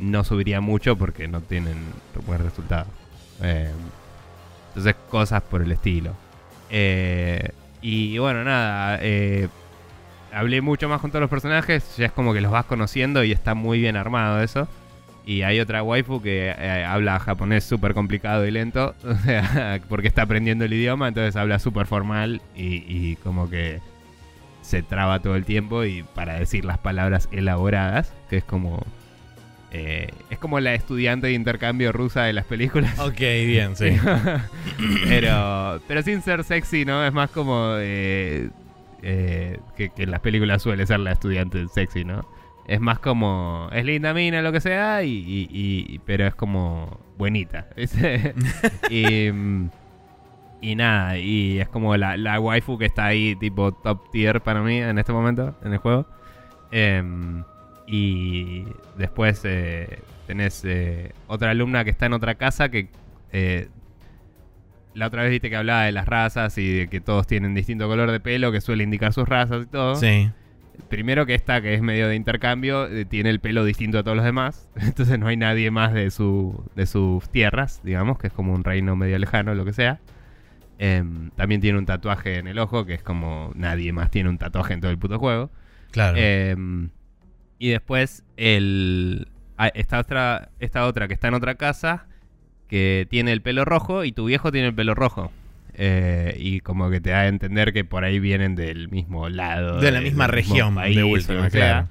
no 0.00 0.24
subiría 0.24 0.60
mucho 0.60 0.96
porque 0.96 1.28
no 1.28 1.40
tienen 1.40 1.76
buen 2.26 2.42
resultado. 2.42 2.86
Eh, 3.42 3.70
entonces, 4.68 4.94
cosas 5.10 5.42
por 5.42 5.62
el 5.62 5.70
estilo. 5.72 6.14
Eh, 6.70 7.50
y 7.82 8.16
bueno, 8.18 8.42
nada, 8.44 8.98
eh, 9.02 9.48
hablé 10.32 10.60
mucho 10.60 10.88
más 10.88 11.00
con 11.00 11.10
todos 11.10 11.20
los 11.20 11.30
personajes, 11.30 11.96
ya 11.96 12.06
es 12.06 12.12
como 12.12 12.32
que 12.32 12.40
los 12.40 12.50
vas 12.50 12.64
conociendo 12.64 13.22
y 13.24 13.32
está 13.32 13.54
muy 13.54 13.80
bien 13.80 13.96
armado 13.96 14.42
eso. 14.42 14.68
Y 15.24 15.42
hay 15.42 15.60
otra 15.60 15.82
waifu 15.84 16.20
que 16.20 16.52
eh, 16.58 16.84
habla 16.84 17.20
japonés 17.20 17.62
súper 17.62 17.94
complicado 17.94 18.44
y 18.46 18.50
lento, 18.50 18.94
o 19.04 19.14
sea, 19.16 19.80
porque 19.88 20.08
está 20.08 20.22
aprendiendo 20.22 20.64
el 20.64 20.72
idioma, 20.72 21.08
entonces 21.08 21.36
habla 21.36 21.58
súper 21.60 21.86
formal 21.86 22.42
y, 22.56 22.84
y 22.88 23.16
como 23.22 23.48
que 23.48 23.80
se 24.62 24.82
traba 24.82 25.20
todo 25.20 25.36
el 25.36 25.44
tiempo 25.44 25.84
y 25.84 26.02
para 26.14 26.38
decir 26.38 26.64
las 26.64 26.78
palabras 26.78 27.28
elaboradas, 27.32 28.12
que 28.30 28.38
es 28.38 28.44
como... 28.44 28.84
eh, 29.70 30.08
es 30.30 30.38
como 30.38 30.58
la 30.60 30.74
estudiante 30.74 31.28
de 31.28 31.32
intercambio 31.34 31.92
rusa 31.92 32.22
de 32.24 32.32
las 32.32 32.44
películas. 32.46 32.98
Ok, 32.98 33.18
bien, 33.18 33.76
sí. 33.76 33.96
pero, 35.08 35.80
pero 35.86 36.02
sin 36.02 36.22
ser 36.22 36.44
sexy, 36.44 36.84
¿no? 36.84 37.04
Es 37.04 37.12
más 37.12 37.30
como 37.30 37.74
eh, 37.78 38.50
eh, 39.02 39.58
que, 39.76 39.90
que 39.90 40.04
en 40.04 40.10
las 40.10 40.20
películas 40.20 40.62
suele 40.62 40.86
ser 40.86 41.00
la 41.00 41.12
estudiante 41.12 41.66
sexy, 41.68 42.04
¿no? 42.04 42.26
Es 42.66 42.80
más 42.80 43.00
como, 43.00 43.68
es 43.72 43.84
linda 43.84 44.14
mina, 44.14 44.40
lo 44.40 44.52
que 44.52 44.60
sea, 44.60 45.02
y, 45.02 46.00
pero 46.06 46.26
es 46.26 46.34
como 46.34 47.00
buenita. 47.18 47.66
y, 48.90 49.30
Y 50.60 50.76
nada, 50.76 51.18
y 51.18 51.58
es 51.58 51.68
como 51.68 51.96
la, 51.96 52.16
la 52.16 52.38
waifu 52.38 52.78
que 52.78 52.84
está 52.86 53.06
ahí, 53.06 53.34
tipo 53.34 53.72
top 53.72 54.10
tier 54.12 54.40
para 54.40 54.62
mí 54.62 54.78
en 54.78 54.96
este 54.98 55.12
momento, 55.12 55.56
en 55.64 55.72
el 55.72 55.78
juego. 55.78 56.06
Em, 56.70 57.42
y 57.86 58.64
después 58.96 59.40
eh, 59.44 59.98
tenés 60.28 60.62
eh, 60.64 61.12
otra 61.26 61.50
alumna 61.50 61.84
que 61.84 61.90
está 61.90 62.06
en 62.06 62.12
otra 62.12 62.36
casa 62.36 62.68
que 62.70 62.88
la 64.94 65.06
otra 65.06 65.22
vez 65.22 65.30
viste 65.30 65.50
que 65.50 65.56
hablaba 65.56 65.84
de 65.84 65.92
las 65.92 66.06
razas 66.06 66.56
y 66.58 66.78
de 66.78 66.88
que 66.88 67.00
todos 67.00 67.26
tienen 67.26 67.54
distinto 67.54 67.88
color 67.88 68.10
de 68.10 68.20
pelo 68.20 68.52
que 68.52 68.60
suele 68.60 68.84
indicar 68.84 69.12
sus 69.12 69.28
razas 69.28 69.64
y 69.64 69.66
todo. 69.66 69.96
Sí. 69.96 70.30
Primero 70.88 71.26
que 71.26 71.34
esta, 71.34 71.60
que 71.60 71.74
es 71.74 71.82
medio 71.82 72.08
de 72.08 72.16
intercambio, 72.16 72.86
eh, 72.86 73.04
tiene 73.04 73.30
el 73.30 73.40
pelo 73.40 73.64
distinto 73.64 73.98
a 73.98 74.02
todos 74.02 74.16
los 74.16 74.24
demás. 74.24 74.68
Entonces 74.76 75.18
no 75.18 75.26
hay 75.28 75.36
nadie 75.36 75.70
más 75.70 75.92
de, 75.92 76.10
su, 76.10 76.64
de 76.74 76.86
sus 76.86 77.28
tierras, 77.30 77.80
digamos, 77.82 78.18
que 78.18 78.26
es 78.26 78.32
como 78.32 78.52
un 78.52 78.64
reino 78.64 78.96
medio 78.96 79.18
lejano, 79.18 79.54
lo 79.54 79.64
que 79.64 79.72
sea. 79.72 80.00
Em, 80.78 81.30
también 81.36 81.60
tiene 81.60 81.78
un 81.78 81.86
tatuaje 81.86 82.38
en 82.38 82.48
el 82.48 82.58
ojo, 82.58 82.84
que 82.84 82.94
es 82.94 83.02
como 83.02 83.52
nadie 83.54 83.92
más 83.92 84.10
tiene 84.10 84.28
un 84.28 84.38
tatuaje 84.38 84.74
en 84.74 84.80
todo 84.80 84.90
el 84.90 84.98
puto 84.98 85.18
juego. 85.18 85.50
Claro. 85.92 86.16
Em, 86.18 86.90
y 87.58 87.68
después 87.68 88.24
el, 88.36 89.28
ah, 89.56 89.68
esta, 89.68 90.00
otra, 90.00 90.50
esta 90.58 90.86
otra 90.86 91.06
que 91.06 91.14
está 91.14 91.28
en 91.28 91.34
otra 91.34 91.54
casa, 91.54 92.06
que 92.72 93.06
tiene 93.10 93.32
el 93.32 93.42
pelo 93.42 93.66
rojo 93.66 94.02
y 94.02 94.12
tu 94.12 94.24
viejo 94.24 94.50
tiene 94.50 94.68
el 94.68 94.74
pelo 94.74 94.94
rojo. 94.94 95.30
Eh, 95.74 96.34
y 96.38 96.60
como 96.60 96.88
que 96.88 97.02
te 97.02 97.10
da 97.10 97.20
a 97.20 97.28
entender 97.28 97.74
que 97.74 97.84
por 97.84 98.02
ahí 98.02 98.18
vienen 98.18 98.54
del 98.54 98.88
mismo 98.88 99.28
lado. 99.28 99.78
de 99.78 99.90
la 99.90 100.00
misma 100.00 100.26
región, 100.26 100.76
país, 100.76 100.96
de 100.96 101.04
última, 101.04 101.50
claro. 101.50 101.90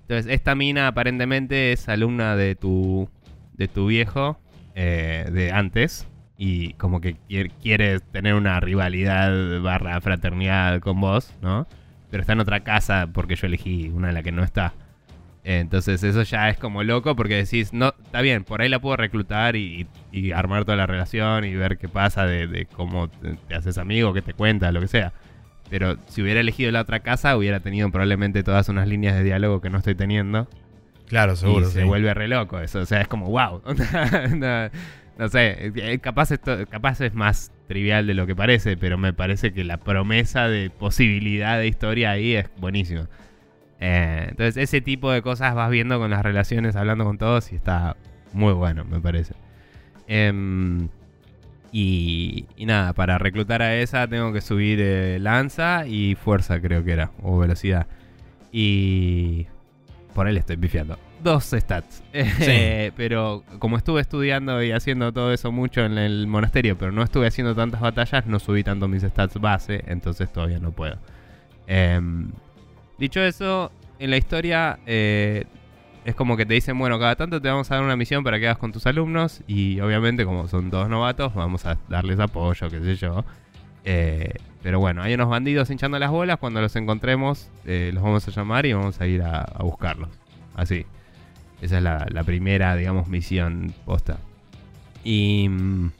Entonces, 0.00 0.32
esta 0.32 0.54
mina 0.54 0.86
aparentemente 0.86 1.72
es 1.72 1.86
alumna 1.86 2.34
de 2.34 2.54
tu, 2.54 3.10
de 3.52 3.68
tu 3.68 3.88
viejo 3.88 4.40
eh, 4.74 5.28
de 5.30 5.52
antes. 5.52 6.08
Y 6.38 6.72
como 6.74 7.02
que 7.02 7.16
quiere, 7.28 7.50
quiere 7.62 8.00
tener 8.00 8.32
una 8.32 8.58
rivalidad 8.58 9.60
barra 9.60 10.00
fraternidad 10.00 10.80
con 10.80 10.98
vos, 10.98 11.30
¿no? 11.42 11.66
Pero 12.10 12.22
está 12.22 12.32
en 12.32 12.40
otra 12.40 12.60
casa 12.60 13.10
porque 13.12 13.36
yo 13.36 13.48
elegí 13.48 13.90
una 13.90 14.08
en 14.08 14.14
la 14.14 14.22
que 14.22 14.32
no 14.32 14.42
está. 14.42 14.72
Entonces 15.44 16.04
eso 16.04 16.22
ya 16.22 16.48
es 16.50 16.56
como 16.56 16.84
loco 16.84 17.16
porque 17.16 17.34
decís, 17.34 17.72
no, 17.72 17.94
está 18.04 18.20
bien, 18.20 18.44
por 18.44 18.62
ahí 18.62 18.68
la 18.68 18.80
puedo 18.80 18.96
reclutar 18.96 19.56
y, 19.56 19.88
y 20.12 20.30
armar 20.30 20.64
toda 20.64 20.76
la 20.76 20.86
relación 20.86 21.44
y 21.44 21.54
ver 21.54 21.78
qué 21.78 21.88
pasa 21.88 22.26
de, 22.26 22.46
de 22.46 22.66
cómo 22.66 23.08
te, 23.08 23.34
te 23.48 23.54
haces 23.54 23.76
amigo, 23.78 24.12
qué 24.12 24.22
te 24.22 24.34
cuenta, 24.34 24.70
lo 24.70 24.80
que 24.80 24.88
sea. 24.88 25.12
Pero 25.68 25.96
si 26.06 26.22
hubiera 26.22 26.40
elegido 26.40 26.70
la 26.70 26.82
otra 26.82 27.00
casa, 27.00 27.36
hubiera 27.36 27.60
tenido 27.60 27.90
probablemente 27.90 28.42
todas 28.42 28.68
unas 28.68 28.86
líneas 28.86 29.14
de 29.16 29.24
diálogo 29.24 29.60
que 29.60 29.70
no 29.70 29.78
estoy 29.78 29.94
teniendo. 29.94 30.46
Claro, 31.08 31.34
seguro. 31.34 31.66
y 31.66 31.70
se 31.70 31.80
sí. 31.80 31.86
vuelve 31.86 32.14
re 32.14 32.28
loco 32.28 32.60
eso. 32.60 32.80
O 32.80 32.86
sea, 32.86 33.00
es 33.00 33.08
como, 33.08 33.28
wow. 33.30 33.62
no, 34.36 34.70
no 35.18 35.28
sé, 35.28 35.72
eh, 35.74 35.98
capaz, 35.98 36.30
esto, 36.30 36.66
capaz 36.68 37.00
es 37.00 37.14
más 37.14 37.52
trivial 37.68 38.06
de 38.06 38.14
lo 38.14 38.26
que 38.26 38.36
parece, 38.36 38.76
pero 38.76 38.98
me 38.98 39.12
parece 39.12 39.52
que 39.52 39.64
la 39.64 39.78
promesa 39.78 40.48
de 40.48 40.70
posibilidad 40.70 41.58
de 41.58 41.66
historia 41.66 42.12
ahí 42.12 42.34
es 42.34 42.50
buenísimo. 42.58 43.08
Eh, 43.84 44.26
entonces, 44.28 44.56
ese 44.58 44.80
tipo 44.80 45.10
de 45.10 45.22
cosas 45.22 45.56
vas 45.56 45.68
viendo 45.68 45.98
con 45.98 46.08
las 46.08 46.22
relaciones, 46.22 46.76
hablando 46.76 47.04
con 47.04 47.18
todos, 47.18 47.50
y 47.52 47.56
está 47.56 47.96
muy 48.32 48.52
bueno, 48.52 48.84
me 48.84 49.00
parece. 49.00 49.34
Em, 50.06 50.88
y, 51.72 52.46
y 52.56 52.66
nada, 52.66 52.92
para 52.92 53.18
reclutar 53.18 53.60
a 53.60 53.74
esa 53.74 54.06
tengo 54.06 54.32
que 54.32 54.40
subir 54.40 54.78
eh, 54.80 55.18
lanza 55.18 55.84
y 55.84 56.14
fuerza, 56.14 56.60
creo 56.60 56.84
que 56.84 56.92
era, 56.92 57.10
o 57.24 57.36
velocidad. 57.38 57.88
Y 58.52 59.48
por 60.14 60.30
le 60.30 60.38
estoy 60.38 60.58
pifiando. 60.58 60.96
Dos 61.20 61.50
stats. 61.50 62.04
Eh, 62.14 62.92
pero 62.96 63.42
como 63.58 63.78
estuve 63.78 64.00
estudiando 64.00 64.62
y 64.62 64.70
haciendo 64.70 65.12
todo 65.12 65.32
eso 65.32 65.50
mucho 65.50 65.80
en 65.80 65.98
el 65.98 66.28
monasterio, 66.28 66.78
pero 66.78 66.92
no 66.92 67.02
estuve 67.02 67.26
haciendo 67.26 67.56
tantas 67.56 67.80
batallas, 67.80 68.26
no 68.26 68.38
subí 68.38 68.62
tanto 68.62 68.86
mis 68.86 69.02
stats 69.02 69.40
base, 69.40 69.82
entonces 69.88 70.32
todavía 70.32 70.60
no 70.60 70.70
puedo. 70.70 70.98
Dicho 73.02 73.20
eso, 73.20 73.72
en 73.98 74.10
la 74.10 74.16
historia 74.16 74.78
eh, 74.86 75.46
es 76.04 76.14
como 76.14 76.36
que 76.36 76.46
te 76.46 76.54
dicen, 76.54 76.78
bueno, 76.78 77.00
cada 77.00 77.16
tanto 77.16 77.42
te 77.42 77.48
vamos 77.48 77.68
a 77.68 77.74
dar 77.74 77.82
una 77.82 77.96
misión 77.96 78.22
para 78.22 78.38
que 78.38 78.46
hagas 78.46 78.58
con 78.58 78.70
tus 78.70 78.86
alumnos 78.86 79.42
y 79.48 79.80
obviamente 79.80 80.24
como 80.24 80.46
son 80.46 80.70
todos 80.70 80.88
novatos, 80.88 81.34
vamos 81.34 81.66
a 81.66 81.76
darles 81.88 82.20
apoyo, 82.20 82.70
qué 82.70 82.78
sé 82.78 82.94
yo. 82.94 83.24
Eh, 83.84 84.34
pero 84.62 84.78
bueno, 84.78 85.02
hay 85.02 85.14
unos 85.14 85.28
bandidos 85.28 85.68
hinchando 85.70 85.98
las 85.98 86.12
bolas, 86.12 86.38
cuando 86.38 86.60
los 86.60 86.76
encontremos 86.76 87.50
eh, 87.64 87.90
los 87.92 88.04
vamos 88.04 88.28
a 88.28 88.30
llamar 88.30 88.66
y 88.66 88.72
vamos 88.72 89.00
a 89.00 89.06
ir 89.08 89.22
a, 89.22 89.40
a 89.40 89.64
buscarlos. 89.64 90.10
Así. 90.54 90.86
Esa 91.60 91.78
es 91.78 91.82
la, 91.82 92.06
la 92.08 92.22
primera, 92.22 92.76
digamos, 92.76 93.08
misión 93.08 93.74
posta. 93.84 94.18
Y 95.02 95.48
mm, 95.48 95.90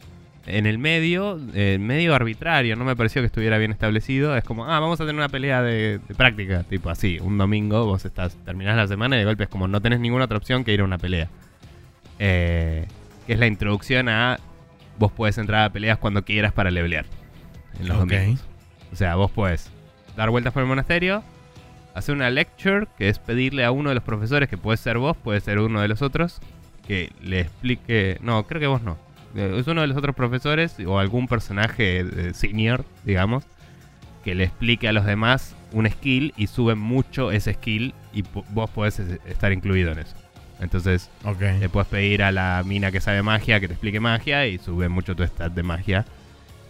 en 0.47 0.67
el 0.67 0.79
medio, 0.79 1.39
eh, 1.55 1.79
medio 1.81 2.15
arbitrario, 2.15 2.77
no 2.77 2.85
me 2.85 2.97
pareció 2.97 3.23
que 3.23 3.27
estuviera 3.27 3.59
bien 3.59 3.71
establecido. 3.71 4.37
Es 4.37 4.45
como, 4.45 4.67
ah, 4.67 4.81
vamos 4.81 5.01
a 5.01 5.05
tener 5.05 5.17
una 5.17 5.29
pelea 5.29 5.63
de, 5.63 6.01
de 6.07 6.15
práctica, 6.15 6.65
tipo 6.65 6.91
así, 6.91 7.19
un 7.21 7.39
domingo, 7.39 7.87
vos 7.87 8.05
estás, 8.05 8.37
terminás 8.45 8.77
la 8.77 8.89
semana 8.89 9.17
y 9.17 9.21
de 9.21 9.25
golpe 9.25 9.45
es 9.45 9.51
como 9.51 9.69
no 9.69 9.81
tenés 9.81 10.01
ninguna 10.01 10.25
otra 10.25 10.39
opción 10.39 10.65
que 10.65 10.73
ir 10.73 10.81
a 10.81 10.85
una 10.85 10.99
pelea. 10.99 11.29
Eh, 12.19 12.87
que 13.27 13.33
es 13.35 13.39
la 13.39 13.47
introducción 13.47 14.09
a 14.09 14.39
vos 14.99 15.13
podés 15.13 15.39
entrar 15.39 15.65
a 15.65 15.73
peleas 15.73 15.99
cuando 15.99 16.25
quieras 16.25 16.53
para 16.53 16.71
levelear. 16.71 17.07
En 17.81 17.89
los 17.89 17.99
domingos. 17.99 18.45
O 18.93 18.97
sea, 18.97 19.15
vos 19.17 19.31
podés 19.31 19.71
dar 20.17 20.31
vueltas 20.31 20.53
por 20.53 20.63
el 20.63 20.69
monasterio, 20.69 21.23
hacer 21.95 22.15
una 22.15 22.31
lecture, 22.31 22.87
que 22.99 23.09
es 23.09 23.19
pedirle 23.19 23.65
a 23.65 23.71
uno 23.71 23.89
de 23.89 23.95
los 23.95 24.05
profesores, 24.05 24.49
que 24.49 24.59
puede 24.59 24.77
ser 24.77 24.99
vos, 24.99 25.17
puede 25.17 25.41
ser 25.41 25.59
uno 25.59 25.81
de 25.81 25.89
los 25.89 26.03
otros, 26.03 26.41
que 26.87 27.11
le 27.23 27.41
explique. 27.41 28.19
No, 28.21 28.47
creo 28.47 28.61
que 28.61 28.67
vos 28.67 28.83
no. 28.83 28.99
Eh, 29.35 29.57
Es 29.59 29.67
uno 29.67 29.81
de 29.81 29.87
los 29.87 29.97
otros 29.97 30.15
profesores 30.15 30.77
o 30.87 30.99
algún 30.99 31.27
personaje 31.29 32.01
eh, 32.01 32.35
senior, 32.35 32.85
digamos, 33.05 33.45
que 34.25 34.35
le 34.35 34.45
explique 34.45 34.89
a 34.89 34.93
los 34.93 35.05
demás 35.05 35.55
un 35.73 35.89
skill 35.89 36.33
y 36.37 36.47
sube 36.47 36.75
mucho 36.75 37.33
ese 37.33 37.55
skill 37.55 37.95
y 38.13 38.23
vos 38.51 38.71
podés 38.71 38.99
es- 39.01 39.19
estar 39.27 39.53
incluido 39.53 39.91
en 39.93 40.01
eso. 40.01 40.15
Entonces, 40.61 41.11
le 41.61 41.69
puedes 41.69 41.89
pedir 41.89 42.23
a 42.23 42.31
la 42.31 42.63
mina 42.65 42.93
que 42.93 43.01
sabe 43.01 43.23
magia 43.23 43.59
que 43.59 43.67
te 43.67 43.75
explique 43.75 43.99
magia 43.99 44.47
y 44.47 44.59
sube 44.59 44.89
mucho 44.89 45.17
tu 45.17 45.25
stat 45.25 45.53
de 45.53 45.63
magia. 45.63 46.05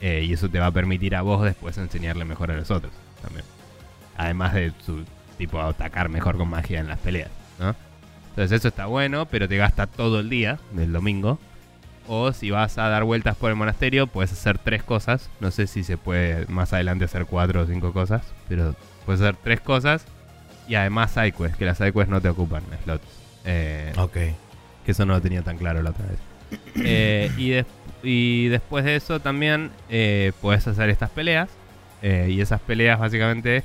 eh, 0.05 0.25
y 0.27 0.33
eso 0.33 0.49
te 0.49 0.59
va 0.59 0.67
a 0.67 0.71
permitir 0.73 1.15
a 1.15 1.23
vos 1.23 1.45
después 1.45 1.79
enseñarle 1.79 2.25
mejor 2.25 2.51
a 2.51 2.57
los 2.57 2.73
otros 2.73 2.93
también. 3.23 3.45
Además 4.17 4.53
de 4.55 4.73
su 4.85 5.05
tipo 5.39 5.61
atacar 5.61 6.09
mejor 6.09 6.37
con 6.37 6.49
magia 6.51 6.81
en 6.81 6.89
las 6.89 6.99
peleas, 6.99 7.31
¿no? 7.61 7.77
Entonces 8.31 8.59
eso 8.59 8.67
está 8.67 8.87
bueno, 8.87 9.27
pero 9.27 9.47
te 9.49 9.57
gasta 9.59 9.87
todo 9.87 10.19
el 10.19 10.29
día 10.29 10.59
del 10.73 10.93
domingo. 10.93 11.39
O 12.09 12.33
si 12.33 12.51
vas 12.51 12.79
a 12.79 12.89
dar 12.89 13.05
vueltas 13.05 13.37
por 13.37 13.51
el 13.51 13.57
monasterio, 13.57 14.07
puedes 14.07 14.33
hacer 14.33 14.59
tres 14.59 14.83
cosas. 14.83 15.31
No 15.41 15.51
sé 15.51 15.67
si 15.67 15.85
se 15.85 15.97
puede 15.97 16.47
más 16.47 16.73
adelante 16.73 17.05
hacer 17.05 17.27
cuatro 17.27 17.63
o 17.63 17.67
cinco 17.67 17.93
cosas, 17.93 18.23
pero 18.49 18.75
puedes 19.07 19.21
hacer 19.21 19.37
tres 19.43 19.61
cosas. 19.61 20.05
Y 20.69 20.75
además 20.75 21.13
sidequests, 21.13 21.57
que 21.57 21.65
las 21.65 21.79
sidequests 21.79 22.11
no 22.11 22.21
te 22.21 22.29
ocupan 22.29 22.63
slots. 22.85 23.05
Eh, 23.45 23.93
Ok. 23.97 24.13
que 24.85 24.93
eso 24.93 25.05
no 25.07 25.15
lo 25.15 25.21
tenía 25.21 25.43
tan 25.43 25.57
claro 25.59 25.83
la 25.83 25.91
otra 25.91 26.07
vez. 26.07 26.19
Eh, 26.85 27.31
y, 27.39 27.51
des- 27.51 27.67
y 28.03 28.49
después 28.49 28.85
de 28.85 28.97
eso 28.97 29.21
también 29.21 29.71
eh, 29.89 30.33
puedes 30.41 30.67
hacer 30.67 30.89
estas 30.91 31.11
peleas. 31.11 31.49
eh, 32.03 32.29
y 32.31 32.41
esas 32.41 32.61
peleas 32.61 32.99
básicamente 32.99 33.63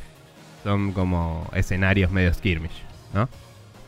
son 0.63 0.93
como 0.93 1.49
escenarios 1.53 2.11
medio 2.11 2.31
skirmish, 2.33 2.83
¿no? 3.13 3.27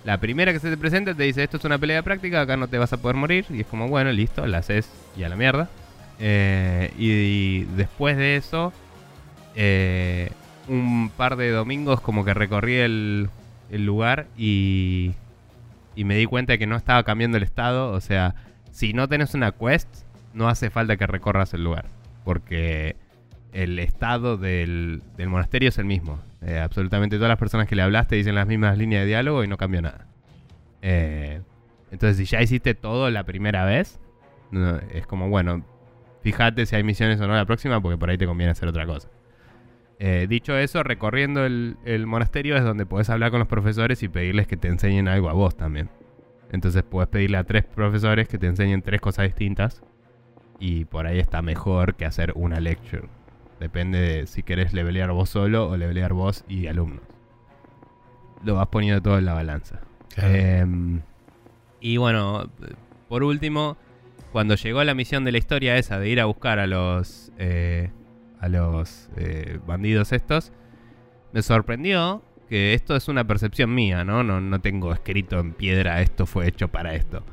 La 0.04 0.18
primera 0.20 0.54
que 0.54 0.60
se 0.60 0.70
te 0.70 0.78
presenta 0.78 1.14
te 1.14 1.24
dice, 1.24 1.43
esto 1.43 1.58
es 1.58 1.66
una 1.66 1.78
pelea 1.78 2.04
práctica, 2.04 2.41
acá 2.41 2.56
no 2.56 2.68
te 2.68 2.78
vas 2.78 2.93
a 2.93 2.97
poder 2.97 3.16
morir. 3.16 3.45
Y 3.50 3.62
es 3.62 3.68
como, 3.68 3.88
bueno, 3.88 4.12
listo, 4.12 4.45
la 4.47 4.60
haces 4.60 4.89
y 5.18 5.24
a 5.24 5.30
la 5.30 5.36
mierda. 5.36 5.70
Eh, 6.20 6.93
y, 6.97 7.66
después 7.76 8.18
de 8.18 8.36
eso, 8.36 8.74
eh, 9.56 10.32
un 10.68 11.12
par 11.16 11.36
de 11.36 11.52
domingos 11.52 12.02
como 12.02 12.26
que 12.26 12.34
recorrí 12.34 12.76
el, 12.76 13.30
el 13.72 13.86
lugar 13.86 14.28
y, 14.38 15.14
y 15.95 16.04
me 16.04 16.16
di 16.16 16.26
cuenta 16.26 16.54
de 16.54 16.60
que 16.60 16.68
no 16.68 16.76
estaba 16.76 17.04
cambiando 17.04 17.38
el 17.38 17.43
estado. 17.43 17.91
O 17.91 18.02
sea, 18.02 18.36
si 18.72 18.93
no 18.93 19.08
tenés 19.08 19.34
una 19.34 19.52
quest, 19.52 19.89
no 20.34 20.47
hace 20.47 20.70
falta 20.70 20.97
que 20.97 21.08
recorras 21.08 21.54
el 21.54 21.64
lugar. 21.64 21.86
Porque 22.24 22.95
el 23.52 23.80
estado 23.80 24.38
del, 24.38 25.02
del 25.18 25.30
monasterio 25.30 25.70
es 25.70 25.78
el 25.78 25.86
mismo. 25.86 26.20
Eh, 26.42 26.60
absolutamente 26.60 27.18
todas 27.18 27.30
las 27.30 27.38
personas 27.38 27.68
que 27.68 27.76
le 27.76 27.82
hablaste 27.82 28.16
dicen 28.16 28.36
las 28.36 28.48
mismas 28.48 28.78
líneas 28.78 29.02
de 29.02 29.08
diálogo 29.08 29.44
y 29.44 29.48
no 29.48 29.58
cambió 29.58 29.82
nada. 29.82 30.08
Eh, 30.82 31.42
entonces, 31.92 32.18
si 32.18 32.26
ya 32.26 32.42
hiciste 32.42 32.76
todo 32.76 33.10
la 33.10 33.24
primera 33.24 33.66
vez, 33.66 34.00
es 34.94 35.06
como, 35.06 35.30
bueno, 35.30 35.66
fíjate 36.22 36.66
si 36.66 36.76
hay 36.76 36.84
misiones 36.84 37.20
o 37.20 37.28
no 37.28 37.34
la 37.34 37.46
próxima, 37.46 37.82
porque 37.82 37.98
por 37.98 38.10
ahí 38.10 38.18
te 38.18 38.26
conviene 38.26 38.52
hacer 38.52 38.70
otra 38.70 38.86
cosa. 38.86 39.10
Eh, 40.00 40.28
dicho 40.30 40.56
eso, 40.58 40.82
recorriendo 40.82 41.46
el, 41.46 41.76
el 41.84 42.08
monasterio 42.08 42.56
es 42.56 42.64
donde 42.64 42.86
podés 42.86 43.10
hablar 43.10 43.32
con 43.32 43.40
los 43.40 43.50
profesores 43.50 44.02
y 44.02 44.08
pedirles 44.08 44.48
que 44.48 44.56
te 44.56 44.70
enseñen 44.70 45.10
algo 45.10 45.30
a 45.30 45.34
vos 45.34 45.58
también. 45.58 45.90
Entonces 46.52 46.84
puedes 46.84 47.10
pedirle 47.10 47.38
a 47.38 47.44
tres 47.44 47.66
profesores 47.66 48.28
que 48.28 48.38
te 48.38 48.48
enseñen 48.48 48.82
tres 48.82 49.02
cosas 49.02 49.26
distintas. 49.26 49.84
Y 50.60 50.86
por 50.86 51.06
ahí 51.06 51.20
está 51.20 51.42
mejor 51.42 51.96
que 51.96 52.06
hacer 52.06 52.34
una 52.36 52.60
lecture. 52.60 53.08
Depende 53.60 53.99
de 53.99 54.28
si 54.28 54.43
querés 54.43 54.74
levelear 54.74 55.12
vos 55.12 55.30
solo 55.30 55.70
o 55.70 55.78
levelear 55.78 56.14
vos 56.14 56.45
y 56.47 56.68
alumnos. 56.68 57.03
Lo 58.43 58.55
vas 58.55 58.68
poniendo 58.68 59.01
todo 59.01 59.18
en 59.18 59.26
la 59.26 59.34
balanza. 59.34 59.82
Claro. 60.16 60.34
Em, 60.34 61.01
y 61.82 61.97
bueno, 61.97 62.49
por 63.10 63.24
último, 63.24 63.78
cuando 64.32 64.55
llegó 64.55 64.84
la 64.84 64.93
misión 64.93 65.26
de 65.26 65.32
la 65.32 65.38
historia 65.38 65.78
esa 65.78 65.99
de 65.99 66.10
ir 66.10 66.22
a 66.22 66.26
buscar 66.26 66.60
a 66.60 66.68
los 66.68 67.32
eh, 67.38 67.91
a 68.39 68.47
los 68.47 69.10
eh, 69.18 69.60
bandidos 69.68 70.14
estos, 70.14 70.53
me 71.34 71.41
sorprendió 71.41 72.24
que 72.47 72.74
esto 72.74 72.95
es 72.95 73.07
una 73.07 73.28
percepción 73.28 73.74
mía, 73.74 74.03
¿no? 74.03 74.24
¿no? 74.24 74.39
No 74.39 74.62
tengo 74.62 74.93
escrito 74.93 75.39
en 75.39 75.53
piedra 75.53 76.01
esto 76.01 76.26
fue 76.26 76.47
hecho 76.47 76.70
para 76.70 76.95
esto. 76.95 77.24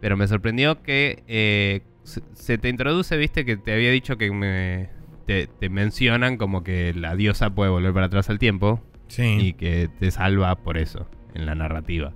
Pero 0.00 0.16
me 0.16 0.28
sorprendió 0.28 0.82
que 0.82 1.24
eh, 1.26 1.82
se 2.04 2.58
te 2.58 2.68
introduce, 2.68 3.16
viste, 3.16 3.44
que 3.44 3.56
te 3.56 3.72
había 3.72 3.90
dicho 3.90 4.16
que 4.16 4.30
me, 4.30 4.88
te, 5.30 5.46
te 5.46 5.68
mencionan 5.68 6.36
como 6.38 6.64
que 6.64 6.92
la 6.92 7.14
diosa 7.14 7.50
puede 7.50 7.70
volver 7.70 7.92
para 7.92 8.06
atrás 8.06 8.28
al 8.30 8.40
tiempo 8.40 8.80
y 9.08 9.12
Sí. 9.12 9.52
que 9.52 9.88
te 10.00 10.10
salva 10.10 10.56
por 10.56 10.76
eso 10.76 11.08
en 11.34 11.46
la 11.46 11.54
narrativa. 11.54 12.12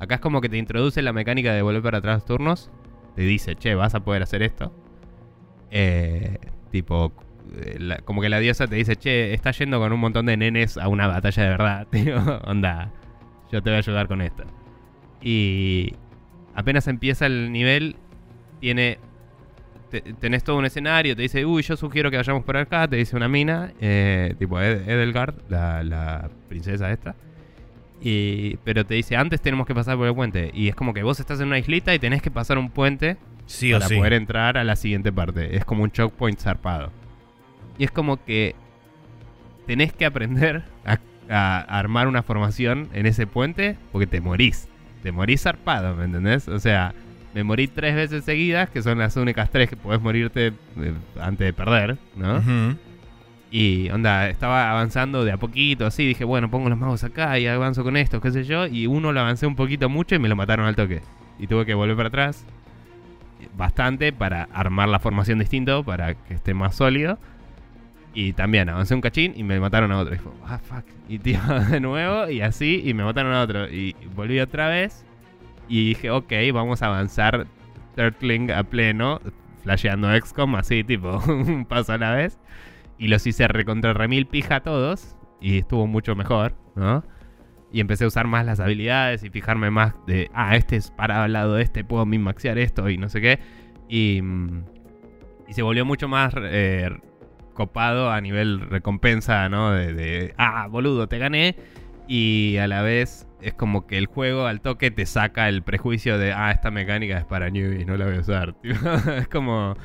Acá 0.00 0.16
es 0.16 0.20
como 0.20 0.40
que 0.40 0.48
te 0.48 0.56
introduce 0.56 1.00
la 1.00 1.12
mecánica 1.12 1.52
de 1.52 1.62
volver 1.62 1.80
para 1.82 1.98
atrás 1.98 2.24
turnos. 2.24 2.72
Te 3.14 3.22
dice, 3.22 3.54
che, 3.54 3.76
vas 3.76 3.94
a 3.94 4.00
poder 4.00 4.24
hacer 4.24 4.42
esto. 4.42 4.74
Eh, 5.70 6.38
tipo, 6.72 7.12
eh, 7.56 7.76
la- 7.78 7.98
como 7.98 8.20
que 8.20 8.28
la 8.28 8.40
diosa 8.40 8.66
te 8.66 8.74
dice, 8.74 8.96
che, 8.96 9.32
estás 9.32 9.56
yendo 9.58 9.78
con 9.78 9.92
un 9.92 10.00
montón 10.00 10.26
de 10.26 10.36
nenes 10.36 10.76
a 10.76 10.88
una 10.88 11.06
batalla 11.06 11.42
de 11.44 11.48
verdad. 11.48 11.86
Tío, 11.92 12.16
onda, 12.44 12.92
yo 13.52 13.62
te 13.62 13.70
voy 13.70 13.76
a 13.76 13.78
ayudar 13.78 14.08
con 14.08 14.22
esto. 14.22 14.42
Y 15.22 15.94
apenas 16.56 16.88
empieza 16.88 17.26
el 17.26 17.52
nivel, 17.52 17.94
tiene. 18.60 18.98
Te- 19.90 20.00
tenés 20.00 20.42
todo 20.44 20.56
un 20.56 20.64
escenario, 20.64 21.14
te 21.16 21.22
dice, 21.22 21.44
uy, 21.44 21.62
yo 21.62 21.76
sugiero 21.76 22.10
que 22.10 22.16
vayamos 22.16 22.44
por 22.44 22.56
acá, 22.56 22.86
te 22.88 22.96
dice 22.96 23.16
una 23.16 23.28
mina, 23.28 23.72
eh, 23.80 24.34
tipo 24.38 24.60
Ed- 24.60 24.88
Edelgard, 24.88 25.34
la, 25.48 25.82
la 25.82 26.30
princesa 26.48 26.90
esta. 26.92 27.14
Y, 28.00 28.56
pero 28.58 28.84
te 28.84 28.94
dice, 28.94 29.16
antes 29.16 29.40
tenemos 29.40 29.66
que 29.66 29.74
pasar 29.74 29.96
por 29.96 30.06
el 30.06 30.14
puente. 30.14 30.50
Y 30.54 30.68
es 30.68 30.74
como 30.74 30.92
que 30.92 31.02
vos 31.02 31.18
estás 31.18 31.40
en 31.40 31.46
una 31.48 31.58
islita 31.58 31.94
y 31.94 31.98
tenés 31.98 32.20
que 32.22 32.30
pasar 32.30 32.58
un 32.58 32.70
puente 32.70 33.16
Sí 33.46 33.72
para 33.72 33.86
sí. 33.88 33.96
poder 33.96 34.12
entrar 34.12 34.58
a 34.58 34.64
la 34.64 34.76
siguiente 34.76 35.12
parte. 35.12 35.56
Es 35.56 35.64
como 35.64 35.82
un 35.82 35.90
choke 35.90 36.14
point 36.14 36.38
zarpado. 36.38 36.90
Y 37.78 37.84
es 37.84 37.90
como 37.90 38.22
que 38.22 38.54
tenés 39.66 39.92
que 39.92 40.04
aprender 40.04 40.62
a, 40.84 40.98
a 41.28 41.78
armar 41.78 42.06
una 42.08 42.22
formación 42.22 42.88
en 42.92 43.06
ese 43.06 43.26
puente 43.26 43.76
porque 43.92 44.06
te 44.06 44.20
morís. 44.20 44.68
Te 45.02 45.10
morís 45.12 45.42
zarpado, 45.42 45.94
¿me 45.96 46.04
entendés? 46.04 46.48
O 46.48 46.58
sea, 46.58 46.94
me 47.36 47.44
morí 47.44 47.68
tres 47.68 47.94
veces 47.94 48.24
seguidas, 48.24 48.70
que 48.70 48.80
son 48.80 48.96
las 48.96 49.14
únicas 49.18 49.50
tres 49.50 49.68
que 49.68 49.76
podés 49.76 50.00
morirte 50.00 50.46
eh, 50.46 50.94
antes 51.20 51.46
de 51.46 51.52
perder, 51.52 51.98
¿no? 52.16 52.42
Y 53.50 53.90
onda, 53.90 54.30
estaba 54.30 54.70
avanzando 54.70 55.22
de 55.22 55.32
a 55.32 55.36
poquito, 55.36 55.84
así, 55.84 56.06
dije, 56.06 56.24
bueno, 56.24 56.50
pongo 56.50 56.70
los 56.70 56.78
magos 56.78 57.04
acá 57.04 57.38
y 57.38 57.46
avanzo 57.46 57.84
con 57.84 57.98
esto, 57.98 58.22
qué 58.22 58.30
sé 58.30 58.44
yo, 58.44 58.66
y 58.66 58.86
uno 58.86 59.12
lo 59.12 59.20
avancé 59.20 59.46
un 59.46 59.54
poquito 59.54 59.90
mucho 59.90 60.14
y 60.14 60.18
me 60.18 60.30
lo 60.30 60.34
mataron 60.34 60.64
al 60.64 60.76
toque. 60.76 61.02
Y 61.38 61.46
tuve 61.46 61.66
que 61.66 61.74
volver 61.74 61.94
para 61.94 62.08
atrás 62.08 62.46
bastante 63.54 64.14
para 64.14 64.44
armar 64.54 64.88
la 64.88 64.98
formación 64.98 65.38
distinto, 65.38 65.84
para 65.84 66.14
que 66.14 66.32
esté 66.32 66.54
más 66.54 66.74
sólido. 66.74 67.18
Y 68.14 68.32
también 68.32 68.70
avancé 68.70 68.94
un 68.94 69.02
cachín 69.02 69.34
y 69.36 69.42
me 69.42 69.60
mataron 69.60 69.92
a 69.92 69.98
otro. 69.98 70.14
Y 70.14 70.18
fue, 70.18 70.32
ah, 70.46 70.58
fuck. 70.58 70.86
Y 71.06 71.18
tío, 71.18 71.38
de 71.70 71.80
nuevo, 71.80 72.30
y 72.30 72.40
así, 72.40 72.80
y 72.82 72.94
me 72.94 73.04
mataron 73.04 73.34
a 73.34 73.42
otro. 73.42 73.68
Y 73.68 73.94
volví 74.14 74.40
otra 74.40 74.68
vez. 74.68 75.05
Y 75.68 75.88
dije, 75.88 76.10
ok, 76.10 76.32
vamos 76.52 76.82
a 76.82 76.86
avanzar 76.86 77.46
Turtling 77.96 78.50
a 78.50 78.62
pleno, 78.64 79.20
flasheando 79.62 80.08
XCOM, 80.14 80.54
así, 80.56 80.84
tipo, 80.84 81.18
un 81.28 81.64
paso 81.64 81.92
a 81.92 81.98
la 81.98 82.12
vez. 82.14 82.38
Y 82.98 83.08
los 83.08 83.26
hice 83.26 83.48
recontra 83.48 83.92
remil 83.92 84.26
pija 84.26 84.56
a 84.56 84.60
todos. 84.60 85.16
Y 85.40 85.58
estuvo 85.58 85.86
mucho 85.86 86.14
mejor, 86.14 86.54
¿no? 86.76 87.04
Y 87.72 87.80
empecé 87.80 88.04
a 88.04 88.06
usar 88.06 88.26
más 88.26 88.46
las 88.46 88.60
habilidades 88.60 89.22
y 89.22 89.30
fijarme 89.30 89.70
más 89.70 89.94
de, 90.06 90.30
ah, 90.32 90.56
este 90.56 90.76
es 90.76 90.90
para 90.90 91.24
al 91.24 91.32
lado 91.32 91.54
de 91.54 91.62
este, 91.62 91.84
puedo 91.84 92.06
min-maxear 92.06 92.58
esto 92.58 92.88
y 92.88 92.96
no 92.96 93.08
sé 93.08 93.20
qué. 93.20 93.38
Y, 93.88 94.22
mm, 94.22 94.64
se 95.50 95.62
volvió 95.62 95.84
mucho 95.84 96.08
más 96.08 96.32
eh, 96.36 96.90
copado 97.54 98.10
a 98.10 98.20
nivel 98.20 98.60
recompensa, 98.60 99.48
¿no? 99.48 99.72
De, 99.72 100.34
ah, 100.38 100.68
boludo, 100.70 101.08
te 101.08 101.18
gané. 101.18 101.56
Y 102.08 102.56
a 102.58 102.68
la 102.68 102.82
vez 102.82 103.26
es 103.42 103.54
como 103.54 103.86
que 103.86 103.98
el 103.98 104.06
juego 104.06 104.46
al 104.46 104.60
toque 104.60 104.90
te 104.90 105.06
saca 105.06 105.48
el 105.48 105.62
prejuicio 105.62 106.18
de, 106.18 106.32
ah, 106.32 106.50
esta 106.52 106.70
mecánica 106.70 107.18
es 107.18 107.24
para 107.24 107.50
newbies, 107.50 107.86
no 107.86 107.96
la 107.96 108.06
voy 108.06 108.16
a 108.16 108.20
usar. 108.20 108.54
es 109.18 109.28
como... 109.28 109.76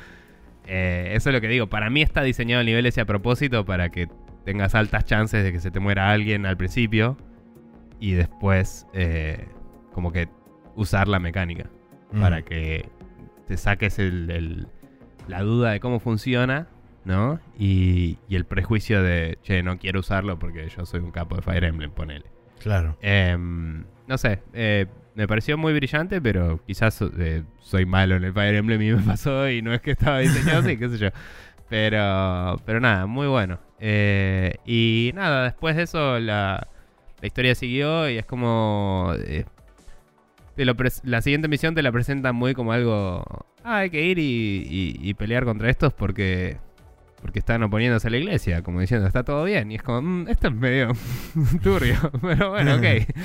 eh, 0.66 1.10
eso 1.14 1.30
es 1.30 1.34
lo 1.34 1.40
que 1.40 1.48
digo. 1.48 1.68
Para 1.68 1.90
mí 1.90 2.02
está 2.02 2.22
diseñado 2.22 2.60
el 2.60 2.66
nivel 2.66 2.86
ese 2.86 3.00
a 3.00 3.04
propósito 3.04 3.64
para 3.64 3.90
que 3.90 4.08
tengas 4.44 4.74
altas 4.74 5.04
chances 5.04 5.42
de 5.44 5.52
que 5.52 5.60
se 5.60 5.70
te 5.70 5.80
muera 5.80 6.10
alguien 6.10 6.46
al 6.46 6.56
principio 6.56 7.16
y 8.00 8.12
después 8.12 8.86
eh, 8.92 9.46
como 9.92 10.12
que 10.12 10.28
usar 10.74 11.08
la 11.08 11.18
mecánica 11.18 11.66
Mm. 12.12 12.20
para 12.20 12.42
que 12.42 12.88
te 13.48 13.56
saques 13.56 13.98
el- 13.98 14.30
el- 14.30 14.66
la 15.28 15.40
duda 15.42 15.70
de 15.70 15.80
cómo 15.80 15.98
funciona, 16.00 16.66
¿no? 17.04 17.40
Y, 17.58 18.18
y 18.28 18.36
el 18.36 18.44
prejuicio 18.44 19.02
de, 19.02 19.38
che, 19.42 19.62
no 19.62 19.78
quiero 19.78 20.00
usarlo 20.00 20.38
porque 20.38 20.68
yo 20.68 20.86
soy 20.86 21.00
un 21.00 21.10
capo 21.10 21.36
de 21.36 21.42
Fire 21.42 21.64
Emblem, 21.64 21.90
ponele. 21.90 22.26
Claro. 22.60 22.96
Em, 23.00 23.84
no 24.06 24.18
sé, 24.18 24.40
eh, 24.52 24.86
me 25.14 25.26
pareció 25.26 25.58
muy 25.58 25.72
brillante, 25.74 26.20
pero 26.20 26.60
quizás 26.66 27.02
eh, 27.18 27.42
soy 27.60 27.86
malo 27.86 28.14
en 28.16 28.24
el 28.24 28.32
Fire 28.32 28.54
Emblem 28.54 28.80
y 28.82 28.92
me 28.92 29.02
pasó 29.06 29.48
y 29.50 29.62
no 29.62 29.72
es 29.74 29.80
que 29.80 29.90
estaba 29.92 30.18
diseñado 30.20 30.60
así, 30.60 30.76
qué 30.76 30.88
sé 30.88 30.98
yo. 30.98 31.08
Pero, 31.68 32.56
pero 32.66 32.80
nada, 32.80 33.06
muy 33.06 33.26
bueno. 33.26 33.58
Eh, 33.80 34.54
y 34.66 35.10
nada, 35.14 35.44
después 35.44 35.74
de 35.74 35.82
eso 35.82 36.20
la, 36.20 36.68
la 37.20 37.26
historia 37.26 37.54
siguió 37.54 38.08
y 38.08 38.18
es 38.18 38.26
como... 38.26 39.12
te 40.54 40.64
lo 40.64 40.74
la 41.04 41.22
siguiente 41.22 41.48
misión 41.48 41.74
te 41.74 41.82
la 41.82 41.90
presentan 41.92 42.36
muy 42.36 42.54
como 42.54 42.72
algo... 42.72 43.24
Ah, 43.64 43.78
hay 43.78 43.90
que 43.90 44.02
ir 44.04 44.18
y, 44.18 44.22
y- 44.68 45.08
y 45.08 45.14
pelear 45.14 45.44
contra 45.44 45.70
estos 45.70 45.92
porque... 45.94 46.58
Porque 47.22 47.38
están 47.38 47.62
oponiéndose 47.62 48.08
a 48.08 48.10
la 48.10 48.16
iglesia, 48.18 48.62
como 48.62 48.80
diciendo, 48.80 49.06
está 49.06 49.22
todo 49.22 49.44
bien. 49.44 49.70
Y 49.70 49.76
es 49.76 49.82
como, 49.82 50.02
"Mm, 50.02 50.28
esto 50.28 50.48
es 50.48 50.54
medio 50.54 50.88
turbio, 51.62 51.96
pero 52.20 52.50
bueno, 52.50 52.74
ok. 52.76 52.84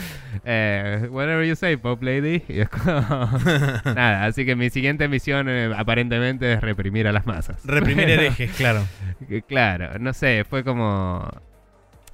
Eh, 0.50 1.08
whatever 1.12 1.45
you 1.45 1.56
say, 1.58 1.76
Pop 1.76 2.02
Lady. 2.02 2.41
Y 2.48 2.60
es 2.62 2.70
como, 2.70 2.91
nada, 2.93 4.26
así 4.26 4.45
que 4.45 4.56
mi 4.56 4.70
siguiente 4.70 5.10
misión 5.10 5.50
eh, 5.50 5.74
aparentemente 5.76 6.54
es 6.54 6.62
reprimir 6.62 7.06
a 7.08 7.12
las 7.12 7.26
masas. 7.26 7.66
Reprimir 7.66 8.06
Pero- 8.06 8.22
herejes, 8.22 8.52
claro. 8.52 8.86
Claro, 9.48 10.00
no 10.00 10.14
sé, 10.14 10.45
fue 10.50 10.64
como... 10.64 11.28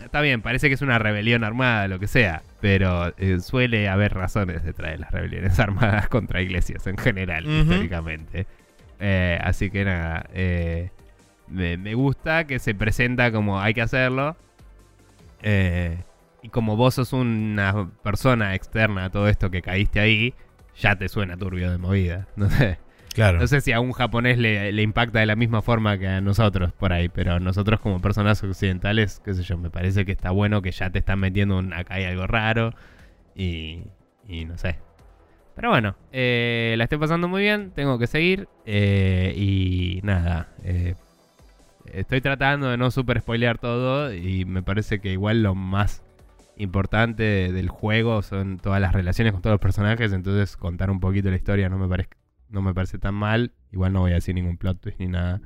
Está 0.03 0.21
bien, 0.21 0.41
parece 0.41 0.67
que 0.67 0.73
es 0.75 0.81
una 0.81 0.97
rebelión 0.97 1.43
armada, 1.43 1.87
lo 1.87 1.99
que 1.99 2.07
sea, 2.07 2.41
pero 2.59 3.13
eh, 3.19 3.39
suele 3.39 3.87
haber 3.87 4.13
razones 4.15 4.63
detrás 4.63 4.91
de 4.93 4.97
las 4.97 5.11
rebeliones 5.11 5.59
armadas 5.59 6.07
contra 6.09 6.41
iglesias 6.41 6.87
en 6.87 6.97
general, 6.97 7.45
históricamente. 7.45 8.47
Así 9.41 9.69
que 9.69 9.85
nada, 9.85 10.25
eh, 10.33 10.89
me, 11.53 11.77
me 11.77 11.93
gusta 11.95 12.45
que 12.47 12.59
se 12.59 12.75
presenta 12.75 13.31
como 13.31 13.59
hay 13.61 13.73
que 13.73 13.81
hacerlo. 13.81 14.37
eh, 15.41 16.03
y 16.41 16.49
como 16.49 16.75
vos 16.75 16.95
sos 16.95 17.13
una 17.13 17.89
persona 18.03 18.53
externa 18.55 19.05
a 19.05 19.09
todo 19.09 19.29
esto 19.29 19.49
que 19.49 19.61
caíste 19.61 19.99
ahí, 20.01 20.33
ya 20.75 20.97
te 20.97 21.07
suena 21.09 21.37
turbio 21.37 21.71
de 21.71 21.77
movida. 21.77 22.27
No 22.35 22.49
sé. 22.49 22.79
Claro. 23.13 23.39
No 23.39 23.47
sé 23.47 23.61
si 23.61 23.71
a 23.71 23.79
un 23.79 23.91
japonés 23.93 24.39
le, 24.39 24.71
le 24.71 24.81
impacta 24.81 25.19
de 25.19 25.27
la 25.27 25.35
misma 25.35 25.61
forma 25.61 25.97
que 25.99 26.07
a 26.07 26.19
nosotros 26.21 26.73
por 26.73 26.91
ahí, 26.93 27.09
pero 27.09 27.39
nosotros 27.39 27.79
como 27.79 28.01
personas 28.01 28.43
occidentales, 28.43 29.21
qué 29.23 29.35
sé 29.35 29.43
yo, 29.43 29.57
me 29.57 29.69
parece 29.69 30.03
que 30.05 30.11
está 30.11 30.31
bueno 30.31 30.61
que 30.63 30.71
ya 30.71 30.89
te 30.89 30.99
están 30.99 31.19
metiendo 31.19 31.59
un, 31.59 31.73
acá 31.73 31.93
hay 31.95 32.05
algo 32.05 32.25
raro 32.27 32.73
y, 33.35 33.83
y 34.27 34.45
no 34.45 34.57
sé. 34.57 34.79
Pero 35.55 35.69
bueno, 35.69 35.95
eh, 36.11 36.73
la 36.77 36.85
estoy 36.85 36.97
pasando 36.97 37.27
muy 37.27 37.43
bien, 37.43 37.71
tengo 37.75 37.99
que 37.99 38.07
seguir 38.07 38.47
eh, 38.65 39.33
y 39.37 39.99
nada, 40.03 40.49
eh, 40.63 40.95
estoy 41.93 42.21
tratando 42.21 42.69
de 42.69 42.77
no 42.77 42.91
super 42.91 43.19
spoilear 43.19 43.57
todo 43.57 44.13
y 44.13 44.45
me 44.45 44.63
parece 44.63 44.99
que 44.99 45.11
igual 45.11 45.43
lo 45.43 45.55
más 45.55 46.03
importante 46.57 47.51
del 47.51 47.69
juego 47.69 48.21
son 48.21 48.57
todas 48.57 48.79
las 48.79 48.93
relaciones 48.93 49.33
con 49.33 49.41
todos 49.41 49.53
los 49.53 49.61
personajes, 49.61 50.13
entonces 50.13 50.57
contar 50.57 50.91
un 50.91 50.99
poquito 50.99 51.29
la 51.29 51.35
historia 51.35 51.69
no 51.69 51.77
me 51.77 51.87
parece 51.87 52.09
no 52.53 52.61
me 52.61 52.73
parece 52.73 52.99
tan 52.99 53.15
mal. 53.15 53.51
Igual 53.71 53.91
no 53.91 54.01
voy 54.01 54.11
a 54.11 54.15
decir 54.15 54.35
ningún 54.35 54.57
plot 54.57 54.79
twist 54.79 54.99
ni 54.99 55.07
nada 55.07 55.41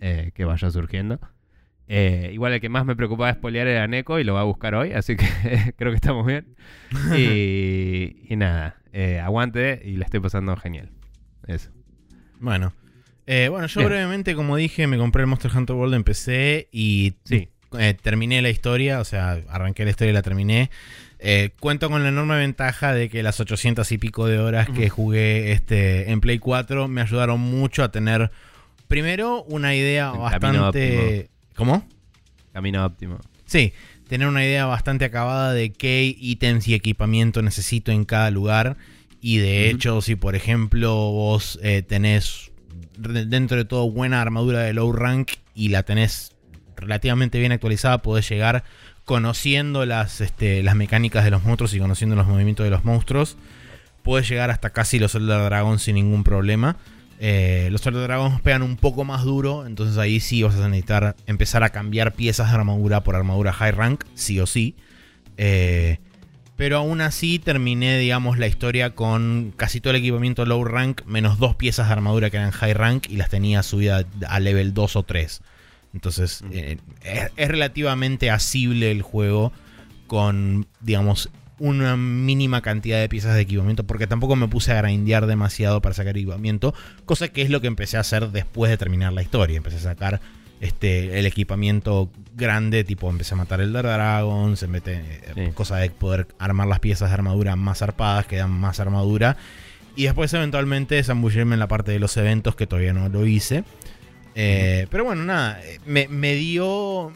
eh, 0.00 0.32
que 0.34 0.44
vaya 0.44 0.70
surgiendo. 0.70 1.20
Eh, 1.88 2.30
igual 2.32 2.52
el 2.52 2.60
que 2.60 2.68
más 2.68 2.84
me 2.84 2.96
preocupaba 2.96 3.32
spoilear 3.32 3.66
era 3.68 3.86
Neko 3.86 4.18
y 4.18 4.24
lo 4.24 4.34
va 4.34 4.40
a 4.40 4.44
buscar 4.44 4.74
hoy, 4.74 4.92
así 4.92 5.16
que 5.16 5.26
creo 5.76 5.92
que 5.92 5.96
estamos 5.96 6.26
bien. 6.26 6.56
Y, 7.16 8.26
y 8.28 8.36
nada, 8.36 8.76
eh, 8.92 9.20
aguante 9.20 9.80
y 9.84 9.96
la 9.96 10.04
estoy 10.04 10.20
pasando 10.20 10.56
genial. 10.56 10.90
Eso. 11.46 11.70
Bueno. 12.40 12.72
Eh, 13.26 13.48
bueno, 13.48 13.66
yo 13.66 13.80
Bien. 13.80 13.88
brevemente, 13.90 14.34
como 14.34 14.56
dije, 14.56 14.86
me 14.86 14.98
compré 14.98 15.22
el 15.22 15.26
Monster 15.28 15.50
Hunter 15.56 15.76
World 15.76 15.94
en 15.94 16.04
PC 16.04 16.68
y 16.72 17.14
Sí. 17.24 17.48
eh, 17.78 17.94
terminé 18.00 18.42
la 18.42 18.50
historia, 18.50 19.00
o 19.00 19.04
sea, 19.04 19.40
arranqué 19.48 19.84
la 19.84 19.90
historia 19.90 20.10
y 20.10 20.14
la 20.14 20.22
terminé. 20.22 20.70
Eh, 21.20 21.50
cuento 21.60 21.88
con 21.88 22.02
la 22.02 22.08
enorme 22.08 22.36
ventaja 22.36 22.92
de 22.92 23.08
que 23.08 23.22
las 23.22 23.38
800 23.38 23.90
y 23.92 23.98
pico 23.98 24.26
de 24.26 24.38
horas 24.40 24.68
que 24.68 24.88
jugué 24.90 25.52
este, 25.52 26.10
en 26.10 26.20
Play 26.20 26.38
4 26.40 26.88
me 26.88 27.00
ayudaron 27.00 27.38
mucho 27.40 27.84
a 27.84 27.92
tener, 27.92 28.32
primero, 28.88 29.44
una 29.44 29.74
idea 29.74 30.06
El 30.14 30.40
camino 30.40 30.62
bastante... 30.64 31.28
¿Cómo? 31.54 31.86
Camino 32.52 32.84
óptimo. 32.84 33.20
Sí, 33.46 33.72
tener 34.08 34.26
una 34.26 34.44
idea 34.44 34.66
bastante 34.66 35.04
acabada 35.04 35.52
de 35.54 35.70
qué 35.72 36.02
ítems 36.18 36.66
y 36.68 36.74
equipamiento 36.74 37.40
necesito 37.42 37.92
en 37.92 38.04
cada 38.04 38.30
lugar 38.30 38.76
Y 39.20 39.36
de 39.38 39.70
hecho, 39.70 40.00
si 40.02 40.16
por 40.16 40.34
ejemplo 40.34 40.92
vos 40.94 41.58
eh, 41.62 41.82
tenés 41.82 42.50
dentro 42.96 43.56
de 43.56 43.64
todo 43.64 43.90
buena 43.90 44.20
armadura 44.20 44.60
de 44.60 44.72
low 44.72 44.92
rank 44.92 45.32
y 45.54 45.68
la 45.68 45.82
tenés 45.82 46.32
relativamente 46.76 47.38
bien 47.38 47.52
actualizada, 47.52 47.98
podés 47.98 48.28
llegar 48.28 48.64
conociendo 49.04 49.84
las, 49.86 50.20
este, 50.20 50.62
las 50.62 50.76
mecánicas 50.76 51.24
de 51.24 51.30
los 51.30 51.44
monstruos 51.44 51.74
y 51.74 51.78
conociendo 51.78 52.16
los 52.16 52.26
movimientos 52.26 52.64
de 52.64 52.70
los 52.70 52.84
monstruos. 52.84 53.36
Puedes 54.02 54.28
llegar 54.28 54.50
hasta 54.50 54.70
casi 54.70 54.98
los 54.98 55.14
Elder 55.14 55.42
Dragon 55.44 55.78
sin 55.78 55.94
ningún 55.94 56.24
problema. 56.24 56.76
Eh, 57.18 57.68
los 57.70 57.86
Elder 57.86 58.02
Dragons 58.02 58.40
pegan 58.40 58.62
un 58.62 58.76
poco 58.76 59.04
más 59.04 59.22
duro, 59.22 59.66
entonces 59.66 59.96
ahí 59.96 60.18
sí 60.18 60.42
vas 60.42 60.56
a 60.56 60.68
necesitar 60.68 61.14
empezar 61.26 61.62
a 61.62 61.70
cambiar 61.70 62.14
piezas 62.14 62.50
de 62.50 62.56
armadura 62.56 63.04
por 63.04 63.14
armadura 63.14 63.52
high 63.52 63.70
rank, 63.70 64.04
sí 64.14 64.40
o 64.40 64.46
sí. 64.46 64.74
Eh, 65.36 65.98
pero 66.56 66.76
aún 66.78 67.00
así 67.00 67.38
terminé, 67.38 67.98
digamos, 67.98 68.38
la 68.38 68.46
historia 68.46 68.90
con 68.94 69.52
casi 69.56 69.80
todo 69.80 69.92
el 69.92 70.00
equipamiento 70.00 70.44
low 70.46 70.64
rank, 70.64 71.02
menos 71.06 71.38
dos 71.38 71.56
piezas 71.56 71.86
de 71.88 71.92
armadura 71.94 72.30
que 72.30 72.36
eran 72.36 72.50
high 72.50 72.74
rank 72.74 73.08
y 73.08 73.16
las 73.16 73.30
tenía 73.30 73.62
subida 73.62 74.04
a 74.28 74.40
level 74.40 74.74
2 74.74 74.96
o 74.96 75.02
3. 75.02 75.40
Entonces, 75.94 76.42
Mm. 76.42 76.50
eh, 76.52 76.78
es, 77.04 77.30
es 77.36 77.48
relativamente 77.48 78.30
asible 78.30 78.90
el 78.90 79.02
juego 79.02 79.52
con, 80.06 80.66
digamos, 80.80 81.30
una 81.58 81.96
mínima 81.96 82.60
cantidad 82.60 82.98
de 83.00 83.08
piezas 83.08 83.34
de 83.34 83.40
equipamiento, 83.42 83.84
porque 83.84 84.06
tampoco 84.06 84.34
me 84.36 84.48
puse 84.48 84.72
a 84.72 84.82
grindear 84.82 85.26
demasiado 85.26 85.80
para 85.80 85.94
sacar 85.94 86.16
equipamiento, 86.16 86.74
cosa 87.04 87.28
que 87.28 87.42
es 87.42 87.50
lo 87.50 87.60
que 87.60 87.68
empecé 87.68 87.96
a 87.96 88.00
hacer 88.00 88.30
después 88.30 88.68
de 88.70 88.76
terminar 88.78 89.12
la 89.12 89.22
historia. 89.22 89.56
Empecé 89.56 89.76
a 89.76 89.80
sacar 89.80 90.20
este, 90.62 91.18
el 91.18 91.26
equipamiento 91.26 92.08
grande, 92.36 92.84
tipo 92.84 93.10
empecé 93.10 93.34
a 93.34 93.36
matar 93.36 93.60
el 93.60 93.72
Dragon, 93.72 94.56
se 94.56 94.68
mete 94.68 95.02
Sí. 95.34 95.50
cosa 95.52 95.76
de 95.76 95.90
poder 95.90 96.28
armar 96.38 96.68
las 96.68 96.78
piezas 96.80 97.10
de 97.10 97.14
armadura 97.14 97.56
más 97.56 97.78
zarpadas, 97.80 98.26
que 98.26 98.36
dan 98.36 98.52
más 98.52 98.78
armadura. 98.80 99.36
Y 99.96 100.04
después 100.04 100.32
eventualmente 100.32 101.02
zambullirme 101.02 101.54
en 101.54 101.58
la 101.58 101.68
parte 101.68 101.90
de 101.92 101.98
los 101.98 102.16
eventos, 102.16 102.54
que 102.56 102.66
todavía 102.66 102.92
no 102.94 103.08
lo 103.10 103.26
hice. 103.26 103.64
Eh, 104.36 104.86
pero 104.88 105.04
bueno, 105.04 105.24
nada, 105.24 105.60
eh, 105.62 105.78
me, 105.84 106.08
me 106.08 106.34
dio. 106.36 107.12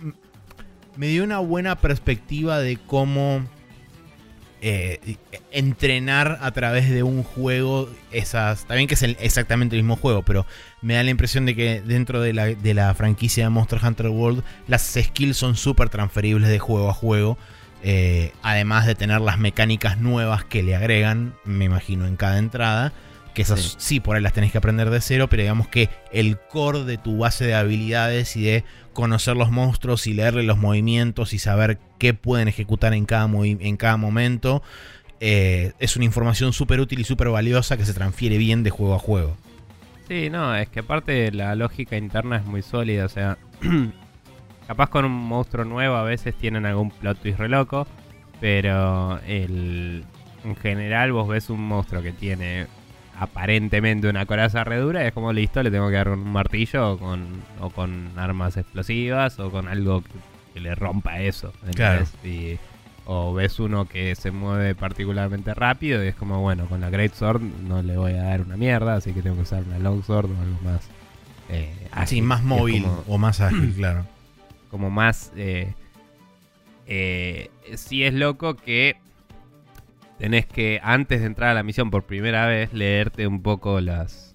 Me 0.96 1.06
dio 1.08 1.24
una 1.24 1.38
buena 1.38 1.76
perspectiva 1.76 2.58
de 2.58 2.78
cómo 2.78 3.46
eh, 4.62 5.16
entrenar 5.50 6.38
a 6.40 6.50
través 6.52 6.90
de 6.90 7.02
un 7.02 7.22
juego 7.22 7.88
esas. 8.10 8.66
Bien 8.68 8.86
que 8.86 8.94
es 8.94 9.02
exactamente 9.02 9.76
el 9.76 9.82
mismo 9.82 9.96
juego, 9.96 10.22
pero 10.22 10.46
me 10.82 10.94
da 10.94 11.02
la 11.02 11.10
impresión 11.10 11.46
de 11.46 11.54
que 11.54 11.82
dentro 11.82 12.20
de 12.20 12.32
la, 12.32 12.46
de 12.46 12.74
la 12.74 12.94
franquicia 12.94 13.44
de 13.44 13.50
Monster 13.50 13.80
Hunter 13.82 14.08
World, 14.08 14.42
las 14.68 14.82
skills 14.82 15.36
son 15.36 15.56
súper 15.56 15.88
transferibles 15.88 16.48
de 16.48 16.58
juego 16.58 16.90
a 16.90 16.94
juego. 16.94 17.38
eh, 17.82 18.32
además 18.42 18.86
de 18.86 18.94
tener 18.94 19.20
las 19.20 19.38
mecánicas 19.38 19.98
nuevas 19.98 20.44
que 20.44 20.62
le 20.62 20.74
agregan, 20.74 21.34
me 21.44 21.66
imagino, 21.66 22.06
en 22.06 22.16
cada 22.16 22.38
entrada. 22.38 22.92
Que 23.36 23.42
esas 23.42 23.60
sí. 23.60 23.74
Sí. 23.76 24.00
por 24.00 24.16
ahí 24.16 24.22
las 24.22 24.32
tenés 24.32 24.50
que 24.50 24.56
aprender 24.56 24.88
de 24.88 24.98
cero, 25.02 25.28
pero 25.28 25.42
digamos 25.42 25.68
que 25.68 25.90
el 26.10 26.38
core 26.38 26.84
de 26.84 26.96
tu 26.96 27.18
base 27.18 27.44
de 27.44 27.54
habilidades 27.54 28.34
y 28.34 28.42
de 28.42 28.64
conocer 28.94 29.36
los 29.36 29.50
monstruos 29.50 30.06
y 30.06 30.14
leerle 30.14 30.42
los 30.42 30.56
movimientos 30.56 31.34
y 31.34 31.38
saber 31.38 31.78
qué 31.98 32.14
pueden 32.14 32.48
ejecutar 32.48 32.94
en 32.94 33.04
cada, 33.04 33.28
en 33.30 33.76
cada 33.76 33.98
momento, 33.98 34.62
eh, 35.20 35.74
es 35.80 35.96
una 35.96 36.06
información 36.06 36.54
súper 36.54 36.80
útil 36.80 37.00
y 37.00 37.04
súper 37.04 37.28
valiosa 37.28 37.76
que 37.76 37.84
se 37.84 37.92
transfiere 37.92 38.38
bien 38.38 38.62
de 38.62 38.70
juego 38.70 38.94
a 38.94 38.98
juego. 38.98 39.36
Sí, 40.08 40.30
no, 40.30 40.56
es 40.56 40.70
que 40.70 40.80
aparte 40.80 41.30
la 41.30 41.54
lógica 41.56 41.98
interna 41.98 42.38
es 42.38 42.46
muy 42.46 42.62
sólida, 42.62 43.04
o 43.04 43.10
sea, 43.10 43.36
capaz 44.66 44.88
con 44.88 45.04
un 45.04 45.12
monstruo 45.12 45.66
nuevo 45.66 45.94
a 45.94 46.04
veces 46.04 46.34
tienen 46.34 46.64
algún 46.64 46.90
plot 46.90 47.20
twist 47.20 47.38
re 47.38 47.50
loco, 47.50 47.86
pero 48.40 49.20
el, 49.26 50.04
en 50.42 50.56
general 50.56 51.12
vos 51.12 51.28
ves 51.28 51.50
un 51.50 51.60
monstruo 51.60 52.02
que 52.02 52.12
tiene 52.12 52.66
aparentemente 53.18 54.08
una 54.08 54.26
coraza 54.26 54.62
re 54.64 54.76
dura 54.78 55.02
y 55.02 55.06
es 55.08 55.12
como 55.12 55.32
listo, 55.32 55.62
le 55.62 55.70
tengo 55.70 55.88
que 55.88 55.94
dar 55.96 56.08
un 56.10 56.30
martillo 56.30 56.92
o 56.92 56.98
con, 56.98 57.26
o 57.60 57.70
con 57.70 58.10
armas 58.16 58.56
explosivas 58.56 59.38
o 59.38 59.50
con 59.50 59.68
algo 59.68 60.02
que, 60.02 60.10
que 60.54 60.60
le 60.60 60.74
rompa 60.74 61.20
eso. 61.20 61.52
¿entendés? 61.66 62.12
Y- 62.24 62.58
o 63.08 63.32
ves 63.32 63.60
uno 63.60 63.84
que 63.84 64.16
se 64.16 64.32
mueve 64.32 64.74
particularmente 64.74 65.54
rápido 65.54 66.02
y 66.04 66.08
es 66.08 66.16
como, 66.16 66.40
bueno, 66.40 66.66
con 66.66 66.80
la 66.80 66.90
Great 66.90 67.14
Sword 67.14 67.40
no 67.40 67.80
le 67.80 67.96
voy 67.96 68.14
a 68.14 68.24
dar 68.24 68.40
una 68.40 68.56
mierda, 68.56 68.96
así 68.96 69.12
que 69.12 69.22
tengo 69.22 69.36
que 69.36 69.42
usar 69.42 69.62
una 69.62 69.78
Long 69.78 70.02
Sword 70.02 70.26
o 70.28 70.42
algo 70.42 70.58
más. 70.64 70.88
eh, 71.48 71.72
Así, 71.92 72.20
más 72.20 72.42
móvil 72.42 72.82
como- 72.82 73.04
o 73.06 73.16
más 73.16 73.40
ágil, 73.40 73.72
claro. 73.76 74.04
como 74.72 74.90
más... 74.90 75.30
Eh, 75.36 75.72
eh, 76.86 77.50
sí 77.76 78.02
es 78.04 78.14
loco 78.14 78.54
que 78.56 78.96
tenés 80.18 80.46
que, 80.46 80.80
antes 80.82 81.20
de 81.20 81.26
entrar 81.26 81.50
a 81.50 81.54
la 81.54 81.62
misión 81.62 81.90
por 81.90 82.04
primera 82.04 82.46
vez, 82.46 82.72
leerte 82.72 83.26
un 83.26 83.42
poco 83.42 83.80
las... 83.80 84.34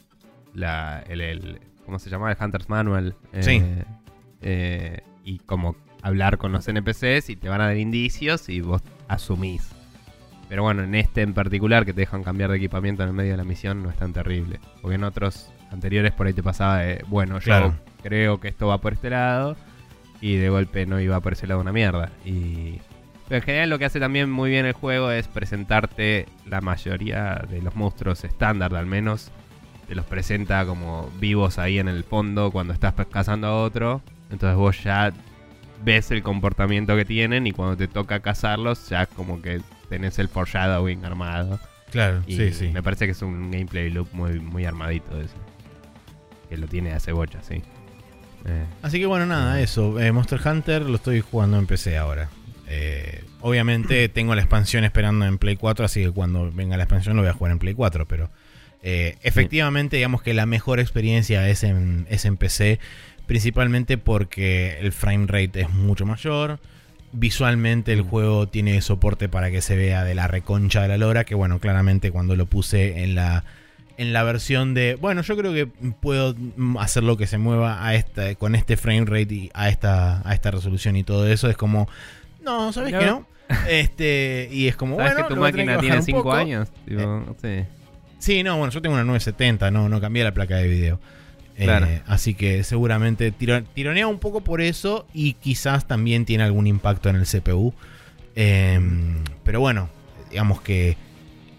La, 0.53 1.03
el, 1.07 1.21
el- 1.21 1.59
¿Cómo 1.85 1.97
se 1.99 2.09
llama? 2.09 2.31
El 2.31 2.37
Hunter's 2.41 2.69
Manual. 2.69 3.15
eh, 3.33 3.43
Sí. 3.43 3.61
eh, 4.41 5.01
y 5.23 5.39
como 5.39 5.75
hablar 6.01 6.37
con 6.37 6.51
los 6.51 6.67
NPCs 6.67 7.29
y 7.29 7.35
te 7.35 7.47
van 7.49 7.61
a 7.61 7.65
dar 7.67 7.77
indicios 7.77 8.49
y 8.49 8.61
vos 8.61 8.81
asumís. 9.07 9.69
Pero 10.49 10.63
bueno, 10.63 10.83
en 10.83 10.95
este 10.95 11.21
en 11.21 11.33
particular 11.33 11.85
que 11.85 11.93
te 11.93 12.01
dejan 12.01 12.23
cambiar 12.23 12.49
de 12.51 12.57
equipamiento 12.57 13.03
en 13.03 13.09
el 13.09 13.15
medio 13.15 13.31
de 13.31 13.37
la 13.37 13.43
misión 13.43 13.83
no 13.83 13.89
es 13.89 13.95
tan 13.97 14.13
terrible. 14.13 14.59
Porque 14.81 14.95
en 14.95 15.03
otros 15.03 15.51
anteriores 15.71 16.11
por 16.11 16.27
ahí 16.27 16.33
te 16.33 16.43
pasaba 16.43 16.79
de, 16.79 17.03
bueno, 17.07 17.35
yo 17.39 17.45
Claro. 17.45 17.75
creo 18.03 18.39
que 18.39 18.47
esto 18.49 18.67
va 18.67 18.79
por 18.79 18.93
este 18.93 19.09
lado 19.09 19.55
y 20.19 20.35
de 20.35 20.49
golpe 20.49 20.85
no 20.85 20.99
iba 20.99 21.19
por 21.21 21.33
ese 21.33 21.47
lado 21.47 21.61
una 21.61 21.71
mierda. 21.71 22.11
Y... 22.25 22.79
Pero 23.31 23.39
en 23.39 23.45
general 23.45 23.69
lo 23.69 23.79
que 23.79 23.85
hace 23.85 24.01
también 24.01 24.29
muy 24.29 24.49
bien 24.49 24.65
el 24.65 24.73
juego 24.73 25.09
es 25.09 25.29
presentarte 25.29 26.25
la 26.45 26.59
mayoría 26.59 27.41
de 27.49 27.61
los 27.61 27.77
monstruos 27.77 28.25
estándar 28.25 28.75
al 28.75 28.85
menos. 28.85 29.31
Te 29.87 29.95
los 29.95 30.05
presenta 30.05 30.65
como 30.65 31.09
vivos 31.17 31.57
ahí 31.57 31.79
en 31.79 31.87
el 31.87 32.03
fondo 32.03 32.51
cuando 32.51 32.73
estás 32.73 32.93
cazando 33.09 33.47
a 33.47 33.63
otro. 33.63 34.01
Entonces 34.31 34.57
vos 34.57 34.83
ya 34.83 35.13
ves 35.81 36.11
el 36.11 36.23
comportamiento 36.23 36.97
que 36.97 37.05
tienen 37.05 37.47
y 37.47 37.53
cuando 37.53 37.77
te 37.77 37.87
toca 37.87 38.19
cazarlos 38.19 38.89
ya 38.89 39.05
como 39.05 39.41
que 39.41 39.61
tenés 39.87 40.19
el 40.19 40.27
foreshadowing 40.27 41.05
armado. 41.05 41.57
Claro, 41.89 42.23
Y 42.27 42.35
sí, 42.35 42.51
sí. 42.51 42.67
me 42.67 42.83
parece 42.83 43.05
que 43.05 43.11
es 43.11 43.21
un 43.21 43.49
gameplay 43.49 43.89
loop 43.91 44.09
muy, 44.11 44.41
muy 44.41 44.65
armadito 44.65 45.17
eso. 45.21 45.37
Que 46.49 46.57
lo 46.57 46.67
tiene 46.67 46.91
hace 46.91 47.13
bocha, 47.13 47.41
sí. 47.43 47.63
Eh, 48.45 48.65
Así 48.81 48.99
que 48.99 49.05
bueno, 49.05 49.25
nada, 49.25 49.61
eso. 49.61 49.97
Eh, 50.01 50.11
Monster 50.11 50.41
Hunter 50.45 50.81
lo 50.81 50.97
estoy 50.97 51.21
jugando 51.21 51.57
en 51.57 51.65
PC 51.65 51.97
ahora. 51.97 52.27
Eh, 52.73 53.25
obviamente 53.41 54.07
tengo 54.07 54.33
la 54.33 54.41
expansión 54.41 54.85
esperando 54.85 55.25
en 55.25 55.37
Play 55.37 55.57
4, 55.57 55.83
así 55.83 56.01
que 56.03 56.11
cuando 56.11 56.49
venga 56.53 56.77
la 56.77 56.83
expansión 56.83 57.17
lo 57.17 57.21
voy 57.21 57.29
a 57.29 57.33
jugar 57.33 57.51
en 57.51 57.59
Play 57.59 57.73
4, 57.73 58.07
pero 58.07 58.29
eh, 58.81 59.17
efectivamente 59.23 59.97
digamos 59.97 60.21
que 60.21 60.33
la 60.33 60.45
mejor 60.45 60.79
experiencia 60.79 61.49
es 61.49 61.63
en, 61.63 62.07
es 62.09 62.23
en 62.23 62.37
PC, 62.37 62.79
principalmente 63.25 63.97
porque 63.97 64.77
el 64.79 64.93
frame 64.93 65.27
rate 65.27 65.61
es 65.61 65.69
mucho 65.69 66.05
mayor. 66.05 66.59
Visualmente 67.11 67.91
el 67.91 68.03
Mm. 68.05 68.07
juego 68.07 68.47
tiene 68.47 68.79
soporte 68.81 69.27
para 69.27 69.51
que 69.51 69.61
se 69.61 69.75
vea 69.75 70.05
de 70.05 70.15
la 70.15 70.29
reconcha 70.29 70.81
de 70.81 70.87
la 70.87 70.97
lora, 70.97 71.25
que 71.25 71.35
bueno, 71.35 71.59
claramente 71.59 72.09
cuando 72.09 72.37
lo 72.37 72.45
puse 72.45 73.03
en 73.03 73.15
la 73.15 73.43
en 73.97 74.13
la 74.13 74.23
versión 74.23 74.73
de, 74.73 74.95
bueno, 74.95 75.21
yo 75.21 75.37
creo 75.37 75.53
que 75.53 75.67
puedo 75.67 76.33
hacer 76.79 77.03
lo 77.03 77.17
que 77.17 77.27
se 77.27 77.37
mueva 77.37 77.85
a 77.85 77.93
esta, 77.93 78.33
con 78.33 78.55
este 78.55 78.75
frame 78.75 79.05
rate 79.05 79.33
y 79.33 79.51
a 79.53 79.69
esta, 79.69 80.27
a 80.27 80.33
esta 80.33 80.49
resolución 80.49 80.95
y 80.95 81.03
todo 81.03 81.27
eso. 81.27 81.49
Es 81.49 81.57
como, 81.57 81.87
no, 82.43 82.71
¿sabes 82.73 82.91
No. 82.93 82.99
que 82.99 83.05
no? 83.05 83.27
Este, 83.69 84.47
y 84.51 84.67
es 84.67 84.75
como, 84.75 84.95
¿Sabes 84.97 85.13
bueno, 85.13 85.27
que 85.27 85.33
tu 85.35 85.39
máquina 85.41 85.73
que 85.73 85.79
tiene 85.79 85.95
bajar 85.95 85.99
un 85.99 86.05
5 86.05 86.23
poco. 86.23 86.33
años? 86.33 86.69
Tipo, 86.87 87.35
sí. 87.41 87.63
Sí, 88.19 88.43
no, 88.43 88.57
bueno, 88.57 88.71
yo 88.71 88.81
tengo 88.81 88.95
una 88.95 89.03
970, 89.03 89.71
no, 89.71 89.89
no 89.89 89.99
cambié 89.99 90.23
la 90.23 90.33
placa 90.33 90.55
de 90.57 90.67
video. 90.67 90.99
Eh, 91.57 91.65
Claro. 91.65 91.87
así 92.07 92.33
que 92.33 92.63
seguramente 92.63 93.31
tiro- 93.31 93.63
tironea 93.73 94.07
un 94.07 94.19
poco 94.19 94.41
por 94.41 94.61
eso 94.61 95.05
y 95.13 95.33
quizás 95.33 95.85
también 95.87 96.23
tiene 96.25 96.43
algún 96.43 96.65
impacto 96.65 97.09
en 97.09 97.17
el 97.17 97.25
CPU. 97.25 97.73
Em, 98.35 99.23
pero 99.43 99.59
bueno, 99.59 99.89
digamos 100.29 100.61
que 100.61 100.95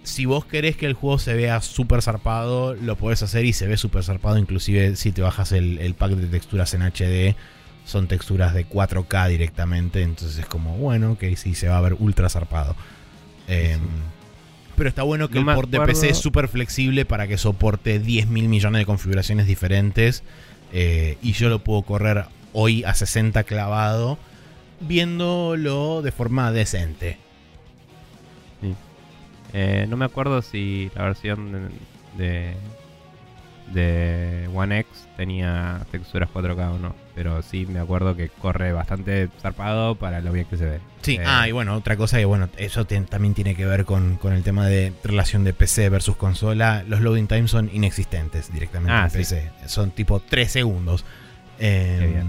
si 0.03 0.25
vos 0.25 0.45
querés 0.47 0.77
que 0.77 0.87
el 0.87 0.95
juego 0.95 1.19
se 1.19 1.35
vea 1.35 1.61
súper 1.61 2.01
zarpado, 2.03 2.75
lo 2.75 2.97
podés 2.97 3.23
hacer 3.23 3.45
y 3.45 3.53
se 3.53 3.67
ve 3.67 3.77
súper 3.77 4.03
zarpado. 4.03 4.39
Inclusive 4.39 4.97
si 4.97 5.13
te 5.13 5.21
bajas 5.23 5.53
el, 5.53 5.79
el 5.79 5.95
pack 5.95 6.13
de 6.13 6.27
texturas 6.27 6.73
en 6.75 6.83
HD, 6.83 7.37
son 7.85 8.07
texturas 8.09 8.55
de 8.55 8.67
4K 8.67 9.29
directamente. 9.29 10.03
Entonces 10.03 10.39
es 10.39 10.47
como, 10.47 10.77
bueno, 10.77 11.19
que 11.19 11.37
sí, 11.37 11.55
se 11.55 11.69
va 11.69 11.79
a 11.79 11.81
ver 11.81 11.95
ultra 11.99 12.29
zarpado. 12.29 12.77
Em, 13.49 13.81
Pero 14.77 14.89
está 14.89 15.03
bueno 15.03 15.29
que 15.29 15.41
No 15.43 15.51
el 15.51 15.57
port 15.57 15.71
de 15.71 15.81
PC 15.81 16.11
es 16.11 16.19
súper 16.19 16.49
flexible 16.49 17.05
para 17.05 17.27
que 17.27 17.37
soporte 17.39 17.99
10 17.99 18.29
mil 18.29 18.49
millones 18.49 18.81
de 18.81 18.87
configuraciones 18.87 19.47
diferentes. 19.47 20.23
eh, 20.73 21.19
y 21.23 21.33
yo 21.33 21.49
lo 21.51 21.59
puedo 21.59 21.83
correr 21.83 22.25
hoy 22.55 22.83
a 22.85 22.95
60 22.95 23.45
clavado, 23.45 24.19
viéndolo 24.81 26.01
de 26.03 26.13
forma 26.13 26.51
decente. 26.53 27.19
Eh, 29.53 29.87
no 29.89 29.97
me 29.99 30.07
acuerdo 30.07 30.41
si 30.41 30.91
la 30.95 31.05
versión 31.05 31.71
de, 32.17 32.55
de 33.75 34.49
One 34.55 34.79
X 34.81 35.07
tenía 35.17 35.85
texturas 35.91 36.31
4K 36.33 36.75
o 36.75 36.79
no. 36.79 36.95
Pero 37.15 37.43
sí 37.43 37.67
me 37.67 37.79
acuerdo 37.81 38.17
que 38.17 38.29
corre 38.29 38.73
bastante 38.73 39.29
zarpado 39.41 39.95
para 39.97 40.21
lo 40.21 40.33
bien 40.33 40.47
que 40.47 40.57
se 40.57 40.65
ve. 40.65 40.81
Sí, 41.03 41.17
Eh, 41.17 41.25
ah, 41.27 41.49
y 41.49 41.53
bueno, 41.53 41.75
otra 41.75 41.97
cosa 41.97 42.19
que 42.19 42.25
bueno, 42.25 42.49
eso 42.57 42.85
te- 42.87 43.01
también 43.03 43.35
tiene 43.35 43.55
que 43.55 43.67
ver 43.67 43.85
con, 43.85 44.17
con 44.17 44.33
el 44.33 44.43
tema 44.43 44.67
de 44.67 44.93
relación 45.05 45.45
de 45.45 45.53
PC 45.53 45.89
versus 45.89 46.17
consola. 46.17 46.85
Los 46.87 47.01
loading 47.01 47.27
times 47.27 47.51
son 47.51 47.71
inexistentes 47.73 48.53
directamente 48.53 48.93
Ah, 48.95 49.05
en 49.05 49.11
sí. 49.11 49.19
PC. 49.19 49.51
Son 49.67 49.91
tipo 49.91 50.21
3 50.21 50.51
segundos. 50.51 51.05
Eh, 51.59 51.97
Qué 52.01 52.07
bien. 52.07 52.27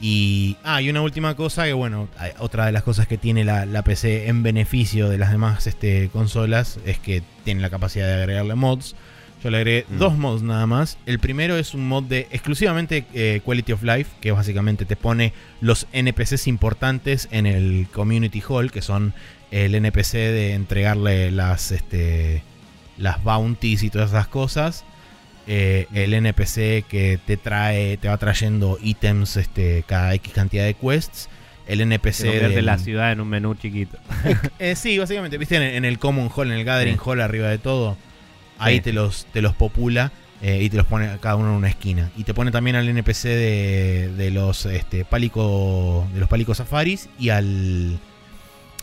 Y, 0.00 0.56
ah, 0.62 0.80
y 0.80 0.88
una 0.90 1.00
última 1.02 1.34
cosa 1.34 1.64
que 1.64 1.72
bueno, 1.72 2.08
otra 2.38 2.66
de 2.66 2.72
las 2.72 2.84
cosas 2.84 3.08
que 3.08 3.18
tiene 3.18 3.42
la, 3.44 3.66
la 3.66 3.82
PC 3.82 4.28
en 4.28 4.44
beneficio 4.44 5.08
de 5.08 5.18
las 5.18 5.32
demás 5.32 5.66
este, 5.66 6.08
consolas 6.12 6.78
es 6.86 6.98
que 7.00 7.22
tiene 7.44 7.60
la 7.60 7.68
capacidad 7.70 8.06
de 8.06 8.14
agregarle 8.14 8.54
mods. 8.54 8.94
Yo 9.42 9.50
le 9.50 9.58
agregué 9.58 9.86
Mm. 9.88 9.98
dos 9.98 10.16
mods 10.18 10.42
nada 10.42 10.66
más. 10.66 10.98
El 11.06 11.18
primero 11.20 11.56
es 11.56 11.72
un 11.74 11.86
mod 11.86 12.02
de 12.04 12.26
exclusivamente 12.32 13.04
eh, 13.14 13.40
Quality 13.44 13.72
of 13.72 13.82
Life, 13.84 14.10
que 14.20 14.32
básicamente 14.32 14.84
te 14.84 14.96
pone 14.96 15.32
los 15.60 15.86
NPCs 15.92 16.46
importantes 16.48 17.28
en 17.30 17.46
el 17.46 17.86
Community 17.92 18.42
Hall, 18.48 18.70
que 18.72 18.82
son 18.82 19.14
el 19.50 19.74
NPC 19.74 20.12
de 20.18 20.54
entregarle 20.54 21.30
las, 21.30 21.70
este, 21.70 22.42
las 22.98 23.22
bounties 23.22 23.82
y 23.84 23.90
todas 23.90 24.10
esas 24.10 24.26
cosas. 24.28 24.84
Eh, 25.46 25.86
el 25.94 26.12
NPC 26.12 26.84
que 26.88 27.18
te 27.24 27.36
trae, 27.38 27.96
te 27.96 28.08
va 28.08 28.18
trayendo 28.18 28.76
ítems 28.82 29.36
este, 29.38 29.82
cada 29.86 30.12
X 30.14 30.32
cantidad 30.34 30.64
de 30.64 30.74
quests. 30.74 31.28
El 31.66 31.80
NPC 31.80 32.24
del- 32.48 32.66
la 32.66 32.78
ciudad 32.78 33.12
en 33.12 33.20
un 33.20 33.28
menú 33.28 33.54
chiquito. 33.54 33.98
eh, 34.58 34.74
sí, 34.74 34.98
básicamente, 34.98 35.38
viste, 35.38 35.56
en, 35.56 35.62
en 35.62 35.84
el 35.84 35.98
Common 35.98 36.28
Hall, 36.34 36.48
en 36.50 36.58
el 36.58 36.64
Gathering 36.64 36.94
Sí. 36.96 37.00
Hall 37.04 37.20
arriba 37.20 37.48
de 37.48 37.58
todo. 37.58 37.96
Ahí 38.58 38.80
te 38.80 38.92
los, 38.92 39.26
te 39.32 39.42
los 39.42 39.54
popula 39.54 40.12
eh, 40.42 40.60
y 40.62 40.70
te 40.70 40.76
los 40.76 40.86
pone 40.86 41.08
cada 41.20 41.36
uno 41.36 41.48
en 41.50 41.54
una 41.54 41.68
esquina. 41.68 42.10
Y 42.16 42.24
te 42.24 42.34
pone 42.34 42.50
también 42.50 42.76
al 42.76 42.88
NPC 42.88 43.22
de, 43.24 44.12
de 44.16 44.30
los 44.30 44.66
este, 44.66 45.04
pálico, 45.04 46.06
de 46.14 46.20
los 46.20 46.28
pálicos 46.28 46.58
safaris 46.58 47.08
y 47.18 47.30
al 47.30 47.98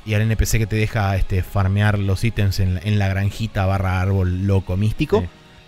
y 0.07 0.13
al 0.13 0.21
NPC 0.21 0.59
que 0.59 0.67
te 0.67 0.75
deja 0.75 1.15
este, 1.15 1.41
farmear 1.41 1.97
los 1.97 2.23
ítems 2.23 2.59
en, 2.59 2.75
la- 2.75 2.81
en 2.81 2.99
la 2.99 3.07
granjita 3.07 3.65
barra 3.65 4.01
árbol 4.01 4.45
loco 4.45 4.77
místico. 4.77 5.21
Sí. 5.21 5.27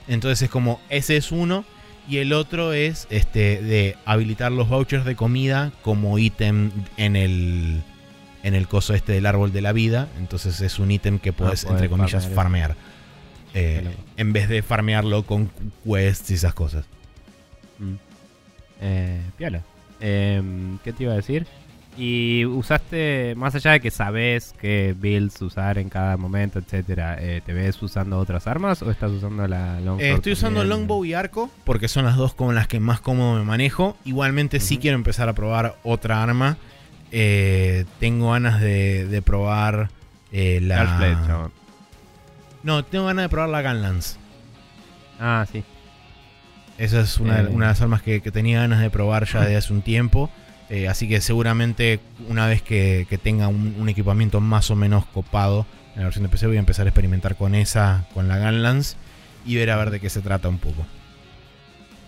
Entonces 0.09 0.43
es 0.43 0.49
como, 0.49 0.79
ese 0.89 1.17
es 1.17 1.31
uno. 1.31 1.65
Y 2.09 2.17
el 2.19 2.31
otro 2.33 2.71
es 2.71 3.07
este 3.09 3.61
de 3.61 3.97
habilitar 4.05 4.51
los 4.51 4.69
vouchers 4.69 5.03
de 5.05 5.15
comida 5.15 5.71
como 5.81 6.17
ítem 6.19 6.71
en 6.97 7.15
el, 7.17 7.81
en 8.43 8.53
el 8.53 8.67
coso 8.69 8.93
este 8.93 9.11
del 9.13 9.25
árbol 9.25 9.51
de 9.51 9.61
la 9.61 9.73
vida. 9.73 10.07
Entonces 10.19 10.61
es 10.61 10.77
un 10.79 10.91
ítem 10.91 11.17
que 11.19 11.33
puedes, 11.33 11.63
poder 11.65 11.83
entre 11.83 11.89
comillas, 11.89 12.23
farmear. 12.35 12.75
Eh, 13.59 13.83
en 14.17 14.33
vez 14.33 14.49
de 14.49 14.61
farmearlo 14.61 15.23
con 15.23 15.49
quests 15.83 16.31
y 16.31 16.33
esas 16.35 16.53
cosas. 16.53 16.85
Mm. 17.79 17.93
Eh, 18.81 19.21
piola. 19.37 19.61
Em, 19.99 20.77
¿Qué 20.83 20.93
te 20.93 21.03
iba 21.03 21.13
a 21.13 21.15
decir? 21.15 21.47
Y 21.97 22.45
usaste, 22.45 23.33
más 23.35 23.55
allá 23.55 23.71
de 23.71 23.79
que 23.79 23.89
sabes 23.89 24.53
qué 24.61 24.93
builds 24.95 25.41
usar 25.41 25.79
en 25.79 25.89
cada 25.89 26.15
momento, 26.15 26.59
etcétera, 26.59 27.17
eh, 27.19 27.41
¿te 27.43 27.53
ves 27.53 27.81
usando 27.81 28.19
otras 28.19 28.45
armas 28.45 28.83
o 28.83 28.91
estás 28.91 29.09
usando 29.11 29.47
la? 29.47 29.79
Eh, 29.99 30.11
estoy 30.13 30.33
usando 30.33 30.59
también? 30.59 30.81
longbow 30.81 31.03
y 31.05 31.15
arco 31.15 31.49
porque 31.63 31.87
son 31.87 32.05
las 32.05 32.15
dos 32.15 32.35
con 32.35 32.53
las 32.53 32.67
que 32.67 32.79
más 32.79 33.01
cómodo 33.01 33.39
me 33.39 33.43
manejo. 33.43 33.97
Igualmente 34.05 34.59
sí 34.59 34.75
Ujú. 34.75 34.81
quiero 34.83 34.95
empezar 34.97 35.27
a 35.27 35.33
probar 35.33 35.77
otra 35.83 36.21
arma. 36.21 36.57
Eh, 37.11 37.85
tengo 37.99 38.31
ganas 38.31 38.61
de, 38.61 39.07
de 39.07 39.21
probar 39.23 39.89
la... 40.31 40.97
Blade. 40.97 41.49
No, 42.67 42.83
tengo 42.83 43.05
ganas 43.05 43.23
de 43.23 43.29
probar 43.29 43.47
la 43.49 43.61
Gunlance. 43.61 44.17
Ah, 45.21 45.45
sí. 45.49 45.63
Esa 46.77 46.99
es 46.99 47.17
una, 47.17 47.39
Eh. 47.39 47.47
una 47.47 47.67
de 47.67 47.71
las 47.71 47.81
armas 47.81 48.01
que, 48.01 48.19
que 48.21 48.29
tenía 48.29 48.59
ganas 48.59 48.81
de 48.81 48.89
probar 48.89 49.25
ya 49.25 49.45
de 49.45 49.55
hace 49.55 49.71
un 49.71 49.81
tiempo. 49.81 50.29
Eh, 50.69 50.89
así 50.89 51.07
que 51.07 51.21
seguramente 51.21 52.01
una 52.27 52.45
vez 52.45 52.61
que, 52.61 53.07
que 53.09 53.17
tenga 53.17 53.47
un, 53.47 53.77
un 53.79 53.87
equipamiento 53.87 54.41
más 54.41 54.69
o 54.69 54.75
menos 54.75 55.05
copado 55.05 55.65
en 55.95 56.01
la 56.01 56.07
versión 56.07 56.23
de 56.23 56.29
PC 56.29 56.45
voy 56.47 56.57
a 56.57 56.59
empezar 56.59 56.85
a 56.85 56.89
experimentar 56.89 57.37
con 57.37 57.55
esa, 57.55 58.03
con 58.13 58.27
la 58.27 58.37
Gunlance 58.37 58.97
y 59.45 59.55
ver 59.55 59.69
a 59.71 59.77
ver 59.77 59.89
de 59.89 60.01
qué 60.01 60.09
se 60.09 60.19
trata 60.21 60.49
un 60.49 60.57
poco. 60.59 60.85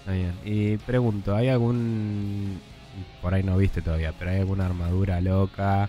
Está 0.02 0.12
bien. 0.12 0.34
Y 0.44 0.76
pregunto, 0.76 1.38
¿hay 1.38 1.48
algún... 1.48 2.60
Por 3.22 3.34
ahí 3.34 3.44
no 3.44 3.56
viste 3.56 3.82
todavía, 3.82 4.12
pero 4.20 4.32
¿hay 4.32 4.40
alguna 4.40 4.66
armadura 4.66 5.22
loca 5.22 5.88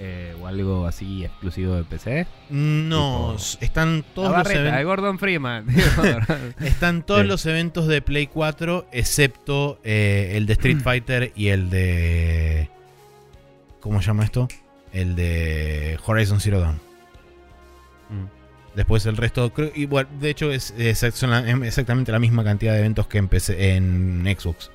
eh, 0.00 0.34
o 0.40 0.46
algo 0.46 0.86
así 0.86 1.24
exclusivo 1.24 1.74
de 1.74 1.84
PC? 1.84 2.26
No, 2.50 3.32
Tipo- 3.32 3.36
s- 3.36 3.58
están 3.60 4.04
todos 4.14 4.30
la 4.30 4.38
los 4.38 4.44
barreta 4.46 4.60
eventos. 4.68 4.84
Gordon 4.84 5.18
Freeman. 5.18 5.66
Están 6.60 7.02
todos 7.02 7.22
Sí. 7.22 7.26
los 7.26 7.46
eventos 7.46 7.86
de 7.88 8.00
Play 8.02 8.26
4, 8.28 8.86
excepto 8.92 9.80
eh, 9.84 10.32
el 10.36 10.46
de 10.46 10.52
Street 10.54 10.78
Fighter 10.82 11.32
y 11.34 11.48
el 11.48 11.70
de. 11.70 12.70
¿Cómo 13.80 14.00
se 14.00 14.06
llama 14.08 14.24
esto? 14.24 14.48
El 14.92 15.14
de 15.16 15.98
Horizon 16.06 16.40
Zero 16.40 16.60
Dawn. 16.60 16.76
Mm. 18.10 18.26
Después 18.74 19.04
el 19.06 19.16
resto, 19.16 19.52
creo, 19.52 19.72
de 20.20 20.30
hecho 20.30 20.52
es, 20.52 20.72
es- 20.78 20.98
son 21.14 21.30
la- 21.30 21.40
exactamente 21.66 22.12
la 22.12 22.18
misma 22.20 22.44
cantidad 22.44 22.72
de 22.74 22.78
eventos 22.78 23.06
que 23.08 23.18
en, 23.18 23.28
PC 23.28 23.74
en 23.74 24.24
Xbox. 24.38 24.70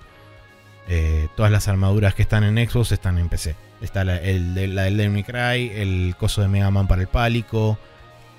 Eh, 0.90 1.28
todas 1.36 1.52
las 1.52 1.68
armaduras 1.68 2.14
que 2.14 2.22
están 2.22 2.44
en 2.44 2.70
Xbox 2.70 2.92
están 2.92 3.18
en 3.18 3.30
PC. 3.30 3.56
Está 3.82 4.04
la, 4.04 4.18
el 4.18 4.54
de, 4.54 4.68
la 4.68 4.84
del 4.84 4.98
Devil 4.98 5.24
Cry, 5.26 5.72
el 5.76 6.16
coso 6.18 6.42
de 6.42 6.48
Mega 6.48 6.72
Man 6.72 6.88
para 6.88 7.02
el 7.02 7.08
pálico, 7.08 7.78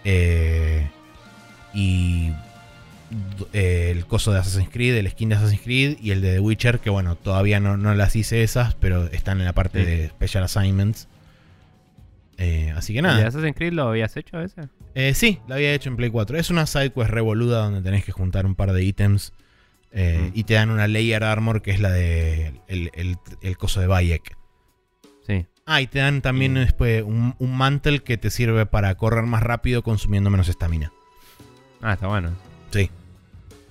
eh, 0.05 0.89
y 1.73 2.31
eh, 3.53 3.89
el 3.91 4.07
coso 4.07 4.33
de 4.33 4.39
Assassin's 4.41 4.71
Creed, 4.71 4.95
el 4.97 5.11
skin 5.11 5.29
de 5.31 5.35
Assassin's 5.37 5.63
Creed 5.63 5.99
y 6.01 6.11
el 6.13 6.21
de 6.21 6.35
The 6.35 6.41
Witcher, 6.41 6.81
que 6.81 6.91
bueno, 6.91 7.17
todavía 7.17 7.61
no, 7.61 7.77
no 7.77 7.95
las 7.95 8.15
hice 8.17 8.43
esas, 8.43 8.75
pero 8.75 9.07
están 9.07 9.39
en 9.41 9.45
la 9.47 9.53
parte 9.53 9.81
Sí. 9.81 9.91
de 9.91 10.09
Special 10.09 10.45
Assignments. 10.45 11.09
Eh, 12.37 12.73
así 12.77 12.93
que 12.93 12.99
¿El 12.99 13.05
de 13.05 13.11
nada. 13.11 13.27
Assassin's 13.29 13.55
Creed 13.57 13.73
lo 13.73 13.89
habías 13.89 14.17
hecho 14.17 14.41
ese? 14.41 14.63
Eh, 14.95 15.15
sí, 15.15 15.41
la 15.49 15.57
había 15.57 15.73
hecho 15.75 15.89
en 15.89 15.97
Play 15.97 16.11
4. 16.11 16.39
Es 16.39 16.51
una 16.51 16.67
sidequest 16.67 17.11
revoluda 17.11 17.59
donde 17.65 17.81
tenés 17.83 18.05
que 18.05 18.13
juntar 18.13 18.47
un 18.47 18.55
par 18.55 18.73
de 18.73 18.83
ítems. 18.85 19.33
Eh, 19.95 20.31
Mm. 20.33 20.39
Y 20.39 20.45
te 20.45 20.55
dan 20.55 20.71
una 20.71 20.89
Layer 20.89 21.23
Armor 21.25 21.63
que 21.63 21.71
es 21.71 21.81
la 21.81 21.91
de 21.91 22.61
el, 22.69 22.91
el- 22.95 23.17
el 23.43 23.57
coso 23.57 23.81
de 23.81 23.87
Bayek. 23.87 24.37
Sí. 25.27 25.47
Ah, 25.67 25.81
y 25.81 25.87
te 25.87 26.01
dan 26.01 26.21
también 26.21 26.53
Mm. 26.55 26.57
después 26.57 27.03
un, 27.03 27.35
un 27.39 27.57
mantle 27.57 28.01
que 28.01 28.17
te 28.19 28.29
sirve 28.31 28.67
para 28.67 28.95
correr 28.97 29.25
más 29.25 29.43
rápido 29.43 29.83
consumiendo 29.83 30.29
menos 30.31 30.49
estamina. 30.49 30.93
Ah, 31.81 31.95
está 31.95 32.07
bueno. 32.09 32.31
Sí. 32.71 32.91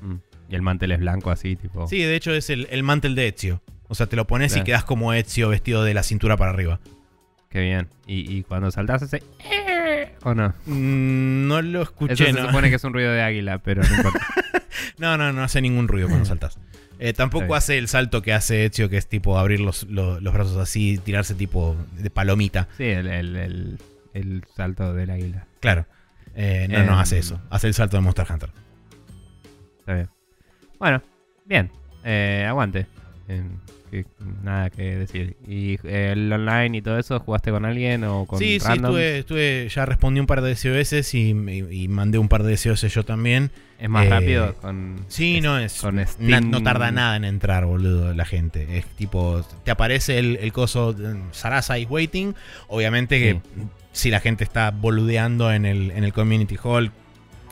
Mm. 0.02 0.16
Y 0.50 0.56
el 0.56 0.62
mantel 0.62 0.92
es 0.94 1.00
blanco 1.00 1.30
así, 1.32 1.56
tipo... 1.56 1.88
Sí, 1.88 1.98
de 2.00 2.16
hecho 2.16 2.32
es 2.34 2.50
el, 2.50 2.68
el 2.72 2.84
mantle 2.84 3.16
de 3.16 3.28
Ezio. 3.28 3.62
O 3.88 3.96
sea, 3.96 4.08
te 4.08 4.16
lo 4.16 4.26
pones 4.26 4.56
y 4.56 4.64
quedas 4.64 4.84
como 4.84 5.14
Ezio 5.14 5.50
vestido 5.50 5.84
de 5.84 5.94
la 5.94 6.04
cintura 6.04 6.36
para 6.38 6.52
arriba. 6.52 6.80
Qué 7.50 7.60
bien. 7.62 7.90
Y, 8.08 8.38
y 8.38 8.44
cuando 8.44 8.72
saltás 8.72 9.04
hace... 9.04 9.22
¿O 10.24 10.34
no? 10.34 10.54
No 10.66 11.62
lo 11.62 11.82
Eso 11.82 11.92
escuché, 11.92 12.16
se 12.28 12.34
no. 12.34 12.48
supone 12.48 12.70
que 12.70 12.78
es 12.78 12.84
un 12.84 12.94
ruido 12.94 13.12
de 13.12 13.22
águila, 13.22 13.60
pero 13.60 13.84
no 13.84 13.90
importa. 13.98 14.20
No, 14.98 15.18
no, 15.18 15.32
no 15.34 15.44
hace 15.44 15.62
ningún 15.62 15.88
ruido 15.88 16.08
cuando 16.08 16.26
saltas. 16.26 16.58
Eh, 17.00 17.14
tampoco 17.14 17.56
hace 17.56 17.78
el 17.78 17.88
salto 17.88 18.22
que 18.22 18.34
hace 18.34 18.66
Ezio, 18.66 18.90
que 18.90 18.98
es 18.98 19.08
tipo 19.08 19.38
abrir 19.38 19.60
los, 19.60 19.84
los- 19.84 20.22
los 20.22 20.34
brazos 20.34 20.58
así, 20.58 20.98
tirarse 21.04 21.34
tipo 21.36 21.76
de 21.98 22.10
palomita. 22.10 22.68
Sí, 22.78 22.84
el, 22.86 23.08
el, 23.08 23.36
el, 23.36 23.78
el 24.14 24.44
salto 24.56 24.94
del 24.94 25.10
águila. 25.10 25.48
Claro. 25.60 25.86
Eh, 26.36 26.68
no, 26.70 26.78
no 26.86 26.94
Em. 26.94 27.00
hace 27.00 27.18
eso. 27.18 27.42
Hace 27.50 27.68
el 27.68 27.74
salto 27.74 27.98
de 27.98 28.02
Monster 28.02 28.26
Hunter. 28.30 28.50
Está 29.80 29.94
bien. 29.96 30.10
Bueno, 30.80 31.02
bien. 31.46 31.72
Eh, 32.06 32.46
aguante. 32.48 32.88
Que- 33.94 34.06
nada 34.42 34.72
que 34.72 34.96
decir. 34.98 35.36
¿Y 35.48 35.74
eh, 35.84 36.14
el 36.14 36.34
online 36.34 36.80
y 36.80 36.82
todo 36.82 36.98
eso, 36.98 37.20
jugaste 37.20 37.52
con 37.52 37.64
alguien 37.64 38.04
o 38.06 38.26
con 38.26 38.40
sí, 38.40 38.60
sí, 38.60 38.72
estuve, 38.74 39.20
estuve, 39.20 39.70
ya 39.70 39.86
respondí 39.86 40.20
un 40.20 40.26
par 40.26 40.42
de 40.42 40.56
SOS 40.56 41.14
y, 41.14 41.30
y- 41.32 41.84
y 41.84 41.88
mandé 41.90 42.18
un 42.18 42.28
par 42.28 42.42
de 42.42 42.58
SOS 42.58 42.92
yo 42.92 43.06
también. 43.06 43.52
Es 43.78 43.90
más 43.90 44.08
eh, 44.08 44.10
rápido 44.10 44.56
con... 44.56 45.06
Sí, 45.10 45.42
no 45.42 45.60
es. 45.60 45.80
con 45.80 45.98
na- 45.98 46.08
Steam. 46.08 46.50
no 46.50 46.64
tarda 46.64 46.90
nada 46.92 47.16
en 47.18 47.24
entrar, 47.26 47.66
boludo, 47.66 48.14
la 48.16 48.26
gente. 48.26 48.80
Es 48.80 48.86
tipo, 48.96 49.46
te 49.64 49.70
aparece 49.70 50.18
el, 50.18 50.38
el 50.42 50.52
coso 50.52 50.96
Sarasa 51.32 51.78
is 51.78 51.88
waiting. 51.90 52.34
Obviamente 52.70 53.20
que 53.20 53.42
si 53.92 54.10
la 54.10 54.22
gente 54.22 54.44
está 54.44 54.72
boludeando 54.72 55.52
en 55.54 55.66
el, 55.68 55.92
en 55.92 56.04
el 56.04 56.14
community 56.14 56.58
hall, 56.64 56.92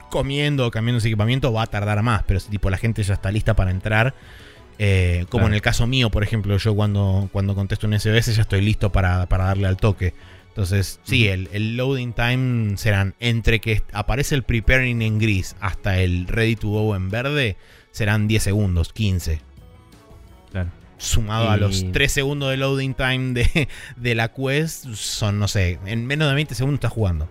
comiendo 0.09 0.65
o 0.67 0.71
cambiando 0.71 0.99
su 1.01 1.07
equipamiento, 1.07 1.53
va 1.53 1.63
a 1.63 1.67
tardar 1.67 2.01
más. 2.01 2.23
Pero 2.23 2.39
si 2.39 2.49
tipo 2.49 2.69
la 2.71 2.77
gente 2.77 3.03
ya 3.03 3.13
está 3.13 3.31
lista 3.31 3.53
para 3.53 3.69
entrar. 3.71 4.13
Eh, 4.83 5.25
como 5.29 5.41
Claro. 5.41 5.47
en 5.49 5.53
el 5.53 5.61
caso 5.61 5.85
mío, 5.85 6.09
por 6.09 6.23
ejemplo, 6.23 6.57
yo 6.57 6.73
cuando, 6.73 7.29
cuando 7.31 7.53
contesto 7.53 7.85
un 7.85 7.93
SOS 7.99 8.35
ya 8.35 8.41
estoy 8.41 8.61
listo 8.61 8.91
para, 8.91 9.27
para 9.27 9.43
darle 9.45 9.67
al 9.67 9.77
toque. 9.77 10.15
Entonces, 10.47 10.99
sí, 11.03 11.27
el, 11.27 11.49
el 11.53 11.77
loading 11.77 12.13
time 12.13 12.77
serán 12.77 13.13
entre 13.19 13.61
que 13.61 13.83
aparece 13.93 14.33
el 14.33 14.41
preparing 14.43 15.01
en 15.03 15.19
gris 15.19 15.55
hasta 15.61 15.99
el 15.99 16.27
ready 16.27 16.55
to 16.55 16.67
go 16.69 16.95
en 16.95 17.09
verde, 17.11 17.57
serán 17.91 18.27
10 18.27 18.41
segundos, 18.41 18.91
15. 18.91 19.39
Claro. 20.51 20.69
Sumado 20.97 21.49
a 21.51 21.57
los 21.57 21.85
3 21.91 22.11
segundos 22.11 22.49
de 22.49 22.57
loading 22.57 22.95
time 22.95 23.33
de, 23.33 23.67
de 23.97 24.15
la 24.15 24.29
quest, 24.33 24.87
son, 24.95 25.37
no 25.39 25.47
sé, 25.47 25.77
en 25.85 26.07
menos 26.07 26.27
de 26.27 26.33
20 26.35 26.55
segundos 26.55 26.77
estás 26.79 26.91
jugando. 26.91 27.29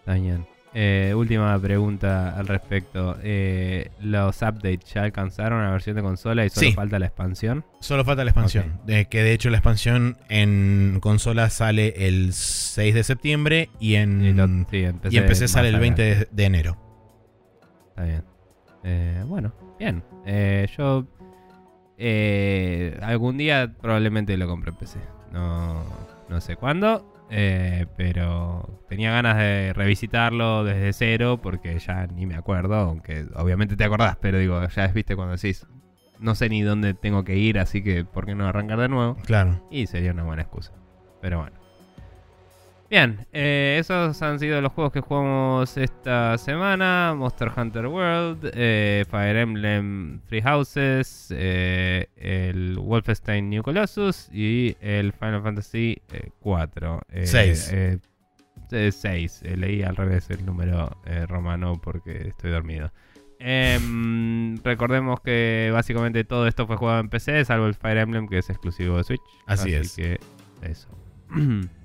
Está 0.00 0.14
bien. 0.14 0.46
Eh, 0.76 1.12
última 1.14 1.56
pregunta 1.60 2.36
al 2.36 2.48
respecto. 2.48 3.16
Eh, 3.22 3.90
¿Los 4.00 4.42
updates 4.42 4.92
ya 4.92 5.04
alcanzaron 5.04 5.62
la 5.62 5.70
versión 5.70 5.94
de 5.94 6.02
consola 6.02 6.44
y 6.44 6.50
solo 6.50 6.66
Sí. 6.68 6.72
falta 6.74 6.98
la 6.98 7.06
expansión? 7.06 7.64
Solo 7.80 8.04
falta 8.04 8.24
la 8.24 8.30
expansión. 8.32 8.80
Que 8.86 9.22
de 9.22 9.32
hecho 9.32 9.50
la 9.50 9.58
expansión 9.58 10.16
en 10.28 10.98
consola 11.00 11.48
sale 11.50 12.08
el 12.08 12.32
6 12.32 12.92
de 12.94 13.04
septiembre 13.04 13.70
y 13.78 13.94
en, 13.94 14.24
Y 14.24 14.32
lo- 14.32 14.48
sí, 14.68 14.82
empecé 14.84 15.14
y 15.14 15.18
en 15.18 15.26
PC 15.26 15.46
sale 15.48 15.68
el 15.68 15.78
20 15.78 16.02
adelante. 16.02 16.28
de, 16.32 16.36
de 16.42 16.44
enero. 16.44 16.76
Está 17.90 18.02
bien. 18.04 18.24
Eh, 18.82 19.22
bueno, 19.26 19.52
bien. 19.78 20.02
Yo 20.76 21.06
algún 23.02 23.36
día 23.38 23.72
probablemente 23.80 24.36
lo 24.36 24.48
compre 24.48 24.70
en 24.72 24.76
PC. 24.76 24.98
No, 25.32 25.84
no 26.28 26.40
sé 26.40 26.56
cuándo. 26.56 27.13
Eh, 27.36 27.86
pero 27.96 28.80
tenía 28.88 29.10
ganas 29.10 29.36
de 29.38 29.72
revisitarlo 29.72 30.62
desde 30.62 30.92
cero 30.92 31.40
porque 31.42 31.76
ya 31.80 32.06
ni 32.06 32.26
me 32.26 32.36
acuerdo, 32.36 32.76
aunque 32.76 33.26
obviamente 33.34 33.74
te 33.74 33.82
acordás, 33.82 34.16
pero 34.20 34.38
digo, 34.38 34.64
ya 34.68 34.84
es, 34.84 34.94
viste, 34.94 35.16
cuando 35.16 35.34
decís, 35.34 35.66
no 36.20 36.36
sé 36.36 36.48
ni 36.48 36.62
dónde 36.62 36.94
tengo 36.94 37.24
que 37.24 37.36
ir, 37.36 37.58
así 37.58 37.82
que 37.82 38.04
¿por 38.04 38.24
qué 38.24 38.36
no 38.36 38.46
arrancar 38.46 38.78
de 38.78 38.88
nuevo? 38.88 39.16
Claro. 39.24 39.66
Y 39.68 39.88
sería 39.88 40.12
una 40.12 40.22
buena 40.22 40.42
excusa. 40.42 40.72
Pero 41.20 41.40
bueno. 41.40 41.63
Bien, 42.94 43.26
eh, 43.32 43.78
esos 43.80 44.22
han 44.22 44.38
sido 44.38 44.60
los 44.60 44.70
juegos 44.70 44.92
que 44.92 45.00
jugamos 45.00 45.76
esta 45.76 46.38
semana. 46.38 47.12
Monster 47.16 47.50
Hunter 47.56 47.88
World, 47.88 48.52
eh, 48.54 49.04
Fire 49.10 49.36
Emblem 49.36 50.20
Three 50.28 50.40
Houses, 50.40 51.26
eh, 51.36 52.06
el 52.14 52.78
Wolfenstein 52.78 53.50
New 53.50 53.64
Colossus 53.64 54.28
y 54.32 54.76
el 54.80 55.12
Final 55.12 55.42
Fantasy 55.42 56.00
eh, 56.12 56.30
4. 56.38 57.00
Seis. 57.24 57.74
6. 58.70 59.42
leí 59.56 59.82
al 59.82 59.96
revés 59.96 60.30
el 60.30 60.46
número 60.46 60.96
romano 61.26 61.80
porque 61.82 62.28
estoy 62.28 62.52
dormido. 62.52 62.92
Em, 63.40 64.56
recordemos 64.62 65.20
que 65.20 65.68
básicamente 65.72 66.22
todo 66.22 66.46
esto 66.46 66.68
fue 66.68 66.76
jugado 66.76 67.00
en 67.00 67.08
PC, 67.08 67.44
salvo 67.44 67.66
el 67.66 67.74
Fire 67.74 67.98
Emblem 67.98 68.28
que 68.28 68.38
es 68.38 68.48
exclusivo 68.50 68.98
de 68.98 69.02
Switch. 69.02 69.22
Así 69.46 69.74
es. 69.74 69.96
que 69.96 70.20
eso. 70.62 70.96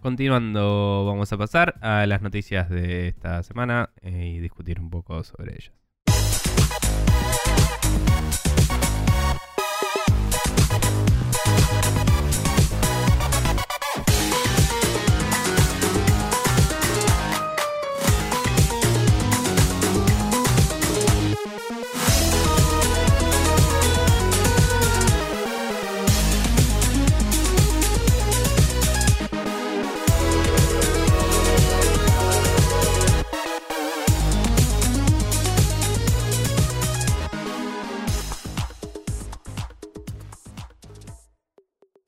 Continuando, 0.00 1.04
vamos 1.04 1.30
a 1.30 1.36
pasar 1.36 1.74
a 1.82 2.06
las 2.06 2.22
noticias 2.22 2.70
de 2.70 3.08
esta 3.08 3.42
semana 3.42 3.90
eh, 4.00 4.32
y 4.34 4.38
discutir 4.40 4.80
un 4.80 4.88
poco 4.88 5.22
sobre 5.24 5.52
ellas. 5.52 5.72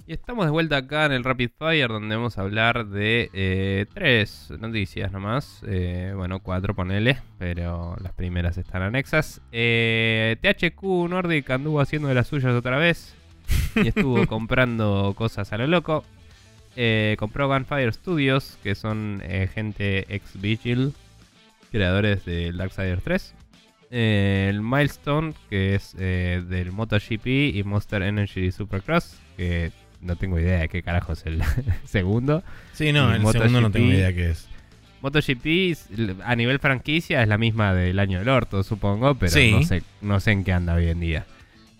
Y 0.04 0.14
estamos 0.14 0.46
de 0.46 0.50
vuelta 0.50 0.78
acá 0.78 1.06
en 1.06 1.12
el 1.12 1.22
Rapid 1.22 1.50
Fire 1.56 1.88
donde 1.88 2.16
vamos 2.16 2.36
a 2.36 2.40
hablar 2.40 2.86
de 2.86 3.30
eh, 3.32 3.86
tres 3.94 4.52
noticias 4.58 5.12
nomás. 5.12 5.62
Eh, 5.66 6.12
bueno, 6.16 6.40
cuatro 6.40 6.74
ponele, 6.74 7.18
pero 7.38 7.96
las 8.02 8.12
primeras 8.12 8.58
están 8.58 8.82
anexas. 8.82 9.40
Eh, 9.52 10.36
THQ 10.42 10.82
Nordic 11.08 11.48
anduvo 11.50 11.80
haciendo 11.80 12.08
de 12.08 12.14
las 12.14 12.26
suyas 12.26 12.52
otra 12.52 12.78
vez 12.78 13.14
y 13.76 13.88
estuvo 13.88 14.26
comprando 14.28 15.14
cosas 15.16 15.52
a 15.52 15.58
lo 15.58 15.68
loco. 15.68 16.04
Eh, 16.74 17.16
compró 17.18 17.48
Gunfire 17.48 17.92
Studios, 17.92 18.58
que 18.62 18.74
son 18.74 19.22
eh, 19.24 19.48
gente 19.52 20.06
ex 20.12 20.40
Vigil, 20.40 20.94
creadores 21.70 22.24
del 22.24 22.56
Darksiders 22.56 23.04
3. 23.04 23.34
Eh, 23.94 24.46
el 24.48 24.62
Milestone, 24.62 25.34
que 25.50 25.74
es 25.74 25.94
eh, 25.98 26.42
del 26.48 26.72
MotoGP 26.72 27.26
y 27.26 27.62
Monster 27.62 28.02
Energy 28.02 28.50
Supercross, 28.50 29.20
que 29.36 29.70
no 30.02 30.16
tengo 30.16 30.38
idea 30.38 30.58
de 30.60 30.68
qué 30.68 30.82
carajo 30.82 31.12
es 31.14 31.24
el 31.26 31.42
segundo. 31.84 32.42
Sí, 32.72 32.92
no, 32.92 33.10
Y 33.12 33.16
el 33.20 33.26
segundo 33.32 33.60
no 33.60 33.70
tengo 33.70 33.90
idea 33.90 34.12
qué 34.12 34.30
es. 34.30 34.48
MotoGP 35.02 36.20
a 36.24 36.36
nivel 36.36 36.58
franquicia 36.60 37.22
es 37.22 37.28
la 37.28 37.36
misma 37.38 37.74
del 37.74 37.98
año 37.98 38.18
del 38.20 38.28
orto, 38.28 38.62
supongo, 38.62 39.14
pero 39.16 39.32
Sí. 39.32 39.50
no, 39.52 39.62
sé, 39.64 39.82
no 40.00 40.20
sé 40.20 40.30
en 40.32 40.44
qué 40.44 40.52
anda 40.52 40.74
hoy 40.74 40.88
en 40.88 41.00
día. 41.00 41.24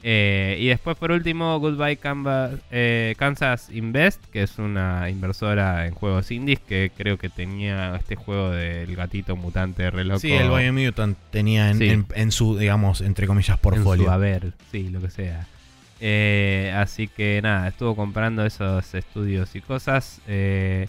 Eh, 0.04 0.56
y 0.58 0.66
después, 0.66 0.96
por 0.96 1.12
último, 1.12 1.56
Goodbye 1.60 1.96
Canva- 2.00 2.58
eh, 2.72 3.14
Kansas 3.18 3.70
Invest, 3.70 4.20
que 4.32 4.42
es 4.42 4.58
una 4.58 5.08
inversora 5.08 5.86
en 5.86 5.94
juegos 5.94 6.32
indies 6.32 6.58
que 6.58 6.90
creo 6.96 7.18
que 7.18 7.28
tenía 7.28 7.94
este 7.94 8.16
juego 8.16 8.50
del 8.50 8.96
gatito 8.96 9.36
mutante 9.36 9.88
re 9.92 10.02
loco. 10.04 10.18
Sí, 10.18 10.32
el 10.32 10.50
Biomutant 10.50 11.16
tenía 11.30 11.70
en, 11.70 11.78
Sí. 11.78 11.88
en- 11.90 12.06
en 12.16 12.32
su, 12.32 12.58
digamos, 12.58 13.00
entre 13.00 13.28
comillas, 13.28 13.50
en 13.50 13.56
su 13.58 13.62
portfolio. 13.62 14.10
haber, 14.10 14.54
sí, 14.72 14.88
lo 14.88 15.00
que 15.00 15.10
sea. 15.10 15.46
Eh, 16.05 16.74
así 16.76 17.07
que 17.07 17.40
nada, 17.42 17.68
estuvo 17.68 17.94
comprando 17.94 18.44
esos 18.44 18.92
estudios 18.94 19.55
y 19.55 19.61
cosas. 19.61 20.20
eh, 20.26 20.88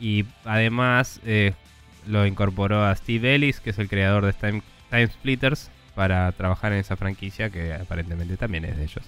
y 0.00 0.24
además 0.44 1.20
eh, 1.26 1.52
lo 2.08 2.26
incorporó 2.26 2.84
a 2.84 2.94
Steve 2.96 3.34
Ellis, 3.34 3.60
que 3.60 3.70
es 3.70 3.78
el 3.78 3.88
creador 3.88 4.24
de 4.24 4.32
Time, 4.32 4.62
Time 4.90 5.08
Splitters, 5.08 5.68
para 5.94 6.30
trabajar 6.32 6.72
en 6.72 6.78
esa 6.78 6.96
franquicia 6.96 7.50
que 7.50 7.72
aparentemente 7.74 8.36
también 8.36 8.64
es 8.64 8.76
de 8.76 8.84
ellos. 8.84 9.04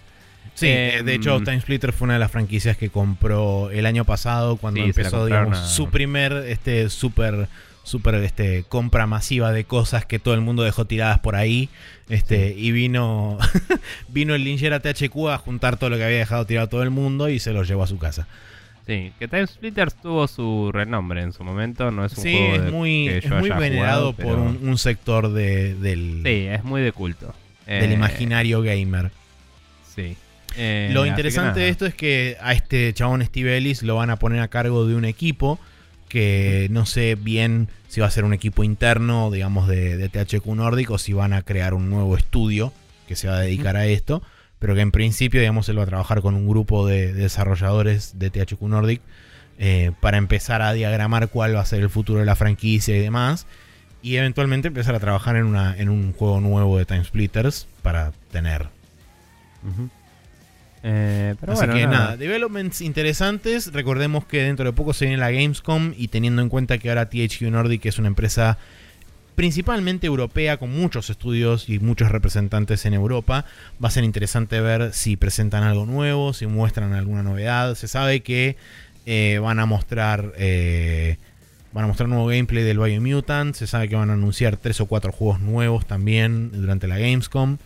Sí, 0.55 0.67
Eh, 0.69 1.03
de 1.05 1.15
hecho, 1.15 1.41
mm. 1.41 1.45
Time 1.45 1.61
Splitter 1.61 1.93
fue 1.93 2.07
una 2.07 2.15
de 2.15 2.21
las 2.21 2.31
franquicias 2.31 2.77
que 2.77 2.91
compró 2.91 3.71
el 3.71 3.87
año 3.87 4.05
pasado 4.05 4.57
cuando 4.57 4.81
Sí, 4.83 4.87
empezó, 4.89 5.25
digamos, 5.27 5.59
a- 5.59 5.67
su 5.69 5.89
primer 5.91 6.33
este 6.49 6.91
super 6.91 7.49
super 7.85 8.15
este 8.17 8.65
compra 8.69 9.07
masiva 9.07 9.53
de 9.53 9.65
cosas 9.65 10.05
que 10.05 10.19
todo 10.19 10.35
el 10.35 10.41
mundo 10.41 10.63
dejó 10.65 10.85
tiradas 10.87 11.21
por 11.21 11.37
ahí. 11.37 11.69
Este, 12.09 12.53
y 12.57 12.73
vino 12.73 13.39
vino 14.09 14.35
el 14.35 14.43
linchera 14.45 14.81
THQ 14.81 15.29
a 15.31 15.39
juntar 15.39 15.77
todo 15.79 15.91
lo 15.91 15.97
que 15.97 16.05
había 16.05 16.19
dejado 16.19 16.45
tirado 16.47 16.69
todo 16.69 16.83
el 16.83 16.91
mundo 16.91 17.29
y 17.29 17.39
se 17.39 17.53
lo 17.53 17.63
llevó 17.63 17.85
a 17.85 17.87
su 17.87 17.99
casa. 17.99 18.27
Sí, 18.87 19.13
que 19.19 19.29
Time 19.29 19.47
Splitters 19.47 19.95
tuvo 19.95 20.29
su 20.29 20.71
renombre 20.71 21.23
en 21.23 21.33
su 21.33 21.43
momento, 21.43 21.91
no 21.91 22.05
es 22.05 22.17
un 22.19 22.23
Sí, 22.23 22.33
juego 22.37 22.55
es 22.57 22.65
de- 22.65 22.71
muy, 22.71 23.07
que 23.09 23.19
es 23.19 23.31
muy 23.31 23.51
haya 23.51 23.59
venerado 23.59 24.13
jugado, 24.13 24.13
por 24.13 24.25
pero- 24.27 24.43
un, 24.61 24.69
un 24.69 24.77
sector 24.79 25.33
de- 25.33 25.75
del, 25.77 26.21
Sí, 26.23 26.47
es 26.49 26.65
muy 26.65 26.83
de 26.83 26.93
culto. 26.93 27.35
del 27.67 27.91
Eh, 27.93 27.95
imaginario 27.95 28.61
gamer. 28.61 29.11
Sí. 29.95 30.17
Eh, 30.57 30.91
Lo 30.93 31.03
que 31.05 31.09
interesante 31.09 31.61
de 31.61 31.69
esto 31.71 31.87
es 31.87 31.95
que 31.95 32.37
a 32.43 32.53
este 32.53 32.93
chabón 32.93 33.25
Steve 33.25 33.57
Ellis 33.57 33.83
lo 33.83 33.97
van 33.97 34.11
a 34.11 34.17
poner 34.17 34.41
a 34.41 34.49
cargo 34.49 34.87
de 34.87 34.95
un 34.95 35.05
equipo 35.07 35.59
que 36.15 36.69
no 36.71 36.87
sé 36.87 37.17
bien 37.17 37.67
si 37.89 38.01
va 38.01 38.07
a 38.07 38.11
ser 38.13 38.23
un 38.23 38.33
equipo 38.33 38.63
interno, 38.63 39.33
digamos, 39.33 39.67
de, 39.67 39.97
de 39.97 40.09
THQ 40.09 40.47
Nordic 40.47 40.89
o 40.93 40.99
si 40.99 41.13
van 41.13 41.33
a 41.33 41.43
crear 41.43 41.75
un 41.75 41.91
nuevo 41.91 42.17
estudio 42.17 42.73
que 43.09 43.17
se 43.17 43.27
va 43.27 43.39
a 43.39 43.41
dedicar 43.41 43.77
a 43.77 43.87
esto, 43.87 44.23
pero 44.61 44.77
que 44.77 44.81
en 44.81 44.93
principio, 44.93 45.41
digamos, 45.41 45.69
él 45.69 45.77
va 45.77 45.83
a 45.83 45.87
trabajar 45.87 46.23
con 46.23 46.37
un 46.37 46.47
grupo 46.47 46.87
de, 46.87 47.13
de 47.13 47.23
desarrolladores 47.23 48.17
de 48.17 48.31
THQ 48.31 48.63
Nordic 48.63 49.03
eh, 49.59 49.91
para 49.99 50.17
empezar 50.17 50.63
a 50.63 50.73
diagramar 50.73 51.31
cuál 51.31 51.57
va 51.57 51.63
a 51.63 51.67
ser 51.67 51.83
el 51.83 51.91
futuro 51.91 52.21
de 52.21 52.27
la 52.27 52.37
franquicia 52.37 52.97
y 52.97 53.01
demás. 53.01 53.49
Y 54.01 54.15
eventualmente 54.15 54.69
empezar 54.69 54.95
a 54.95 55.01
trabajar 55.01 55.35
en, 55.35 55.47
una, 55.47 55.77
en 55.77 55.89
un 55.89 56.13
juego 56.13 56.41
nuevo 56.41 56.79
de 56.79 56.85
Time 56.85 57.03
Splitters 57.03 57.67
para 57.83 58.13
tener. 58.31 58.69
Eh, 60.87 61.35
pero 61.41 61.55
Así 61.55 61.61
bueno, 61.61 61.75
que 61.75 61.87
nada. 61.87 61.99
nada, 61.99 62.17
developments 62.19 62.83
interesantes. 62.83 63.73
Recordemos 63.73 64.27
que 64.27 64.43
dentro 64.43 64.67
de 64.67 64.73
poco 64.75 64.93
se 64.93 65.07
viene 65.07 65.19
la 65.19 65.31
Gamescom 65.31 65.95
y 65.97 66.09
teniendo 66.09 66.43
en 66.43 66.51
cuenta 66.51 66.77
que 66.77 66.91
ahora 66.91 67.09
THQ 67.09 67.41
Nordic 67.45 67.87
es 67.87 67.99
una 67.99 68.09
empresa 68.09 68.59
principalmente 69.35 70.07
europea 70.07 70.59
con 70.59 70.71
muchos 70.71 71.09
estudios 71.09 71.71
y 71.71 71.79
muchos 71.79 72.11
representantes 72.13 72.85
en 72.85 72.93
Europa, 72.95 73.47
va 73.83 73.89
a 73.89 73.91
ser 73.91 74.05
interesante 74.05 74.61
ver 74.61 74.93
si 74.93 75.17
presentan 75.17 75.63
algo 75.63 75.87
nuevo, 75.87 76.35
si 76.35 76.47
muestran 76.47 76.93
alguna 76.93 77.23
novedad. 77.23 77.75
Se 77.77 77.89
sabe 77.89 78.21
que 78.21 78.57
eh, 79.07 79.39
van 79.43 79.61
a 79.61 79.67
mostrar 79.67 80.35
eh, 80.37 81.17
van 81.73 81.85
a 81.85 81.89
mostrar 81.89 82.11
nuevo 82.11 82.27
gameplay 82.27 82.63
del 82.63 82.79
Biomutant, 82.79 83.55
se 83.55 83.67
sabe 83.67 83.89
que 83.89 83.97
van 83.97 84.11
a 84.11 84.13
anunciar 84.13 84.59
tres 84.59 84.81
o 84.81 84.87
cuatro 84.87 85.13
juegos 85.13 85.41
nuevos 85.41 85.87
también 85.87 86.53
durante 86.53 86.87
la 86.87 86.99
Gamescom. 86.99 87.57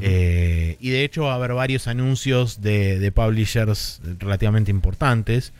Eh, 0.00 0.76
y 0.80 0.90
de 0.90 1.02
hecho 1.04 1.24
va 1.24 1.32
a 1.32 1.34
haber 1.36 1.52
varios 1.54 1.88
anuncios 1.88 2.60
de, 2.62 2.98
de 2.98 3.10
publishers 3.12 4.00
relativamente 4.18 4.70
importantes 4.70 5.52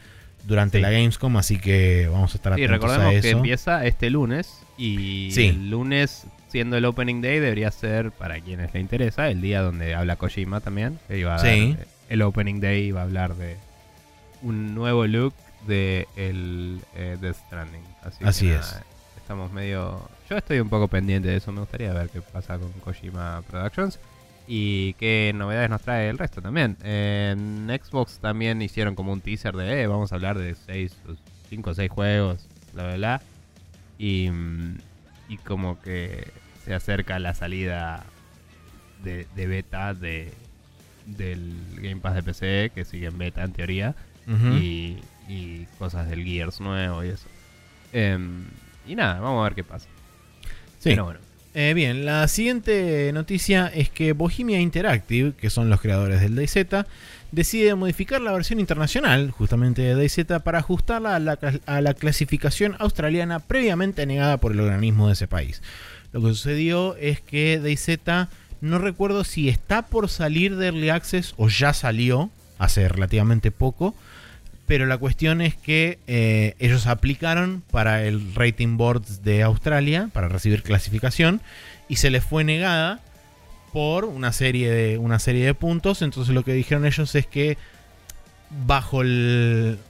durante 0.45 0.79
Sí. 0.79 0.83
la 0.83 0.91
Gamescom, 0.91 1.37
así 1.37 1.59
que 1.59 2.09
vamos 2.11 2.33
a 2.35 2.37
estar 2.37 2.55
Sí, 2.55 2.63
atentos 2.65 2.85
a 2.91 2.95
recordemos 2.95 3.15
eso. 3.15 3.23
que 3.23 3.31
empieza 3.31 3.85
este 3.87 4.09
lunes 4.11 4.61
y 4.79 5.31
Sí. 5.33 5.49
el 5.49 5.71
lunes, 5.71 6.27
siendo 6.49 6.77
el 6.77 6.85
opening 6.85 7.21
day, 7.21 7.41
debería 7.41 7.71
ser, 7.73 8.13
para 8.13 8.41
quienes 8.41 8.73
le 8.73 8.81
interesa, 8.81 9.29
el 9.31 9.41
día 9.41 9.63
donde 9.63 9.95
habla 9.95 10.17
Kojima 10.17 10.61
también. 10.61 10.99
Que 11.09 11.19
iba 11.19 11.35
a 11.35 11.39
Sí. 11.41 11.47
dar, 11.75 11.81
eh, 11.83 11.87
el 12.09 12.23
opening 12.23 12.61
day 12.61 12.85
iba 12.87 13.01
a 13.01 13.05
hablar 13.05 13.35
de 13.37 13.57
un 14.43 14.75
nuevo 14.75 15.07
look 15.07 15.35
de 15.67 16.07
el 16.17 16.81
eh, 16.97 17.19
Death 17.21 17.37
Stranding. 17.47 17.83
Así, 18.23 18.47
que 18.47 18.53
nada, 18.55 18.61
es. 18.61 18.77
estamos 19.21 19.53
medio... 19.53 20.09
Yo 20.31 20.37
estoy 20.39 20.61
un 20.61 20.69
poco 20.71 20.89
pendiente 20.89 21.29
de 21.29 21.37
eso, 21.37 21.51
me 21.53 21.61
gustaría 21.61 21.93
ver 21.93 22.09
qué 22.09 22.23
pasa 22.23 22.57
con 22.59 22.71
Kojima 22.85 23.43
Productions 23.51 23.99
y 24.53 24.95
qué 24.95 25.31
novedades 25.33 25.71
nos 25.71 25.81
trae 25.81 26.09
el 26.09 26.19
resto 26.19 26.43
también. 26.43 26.77
En 26.83 27.69
Xbox 27.69 28.19
también 28.19 28.61
hicieron 28.63 28.97
como 28.97 29.13
un 29.13 29.21
teaser 29.21 29.55
de, 29.55 29.83
eh, 29.83 29.87
vamos 29.87 30.11
a 30.11 30.17
hablar 30.17 30.37
de 30.39 30.57
6, 30.57 30.97
5 31.51 31.71
o 31.71 31.75
6 31.75 31.89
juegos, 31.89 32.49
bla, 32.73 32.83
bla, 32.83 32.97
bla. 32.97 33.23
Y, 33.97 34.29
y 35.29 35.37
como 35.37 35.81
que 35.81 36.33
se 36.65 36.75
acerca 36.75 37.21
la 37.21 37.33
salida 37.33 38.05
de, 39.05 39.29
de 39.37 39.47
beta 39.47 39.95
de, 39.95 40.33
del 41.07 41.55
Game 41.77 42.01
Pass 42.01 42.17
de 42.17 42.23
PC, 42.25 42.73
que 42.75 42.85
sigue 42.85 43.07
en 43.07 43.19
beta 43.19 43.45
en 43.45 43.53
teoría, 43.53 43.95
y, 44.27 44.97
y 45.29 45.67
cosas 45.79 46.11
del 46.11 46.25
Gears 46.25 46.61
nuevo 46.61 47.05
y 47.05 47.11
eso. 47.11 47.29
Em, 47.93 48.47
y 48.85 48.97
nada, 48.97 49.21
vamos 49.21 49.43
a 49.43 49.45
ver 49.45 49.55
qué 49.55 49.63
pasa. 49.63 49.87
Sí. 50.81 50.91
Pero 50.91 51.05
bueno. 51.05 51.30
Eh, 51.53 51.75
bien, 51.75 52.05
la 52.05 52.29
siguiente 52.29 53.11
noticia 53.13 53.67
es 53.67 53.91
que 53.91 54.13
Bohemia 54.13 54.61
Interactive, 54.61 55.33
que 55.35 55.51
son 55.51 55.69
los 55.69 55.81
creadores 55.81 56.21
del 56.21 56.37
DayZ, 56.37 56.87
decide 57.33 57.75
modificar 57.75 58.21
la 58.21 58.33
versión 58.33 58.61
internacional, 58.61 59.33
justamente 59.33 59.83
de 59.83 59.97
DayZ, 59.97 60.43
para 60.45 60.61
ajustarla 60.61 61.17
a 61.17 61.19
la, 61.19 61.39
a 61.67 61.81
la 61.81 61.95
clasificación 61.95 62.77
australiana 62.79 63.41
previamente 63.41 64.07
negada 64.07 64.37
por 64.37 64.53
el 64.53 64.61
organismo 64.61 65.09
de 65.09 65.15
ese 65.15 65.27
país. 65.27 65.61
Lo 66.13 66.21
que 66.21 66.29
sucedió 66.29 66.95
es 66.97 67.21
que 67.21 67.59
DayZ, 67.59 68.29
no 68.61 68.79
recuerdo 68.79 69.25
si 69.25 69.49
está 69.49 69.83
por 69.87 70.09
salir 70.09 70.57
de 70.57 70.67
Early 70.67 70.91
Access 70.91 71.35
o 71.37 71.49
ya 71.49 71.73
salió, 71.73 72.31
hace 72.59 72.89
relativamente 72.89 73.51
poco, 73.51 73.97
pero 74.71 74.87
la 74.87 74.99
cuestión 74.99 75.41
es 75.41 75.57
que 75.57 75.99
eh, 76.07 76.55
ellos 76.61 76.87
aplicaron 76.87 77.65
para 77.73 78.05
el 78.05 78.37
Rating 78.37 78.77
Board 78.77 79.05
de 79.25 79.43
Australia, 79.43 80.11
para 80.13 80.29
recibir 80.29 80.63
clasificación, 80.63 81.41
y 81.89 81.97
se 81.97 82.09
les 82.09 82.23
fue 82.23 82.45
negada 82.45 83.01
por 83.73 84.05
una 84.05 84.31
serie 84.31 84.71
de, 84.71 84.97
una 84.99 85.19
serie 85.19 85.45
de 85.45 85.55
puntos. 85.55 86.03
Entonces 86.03 86.33
lo 86.33 86.45
que 86.45 86.53
dijeron 86.53 86.87
ellos 86.87 87.17
es 87.17 87.27
que 87.27 87.59
bajo 88.65 89.03
el... 89.03 89.81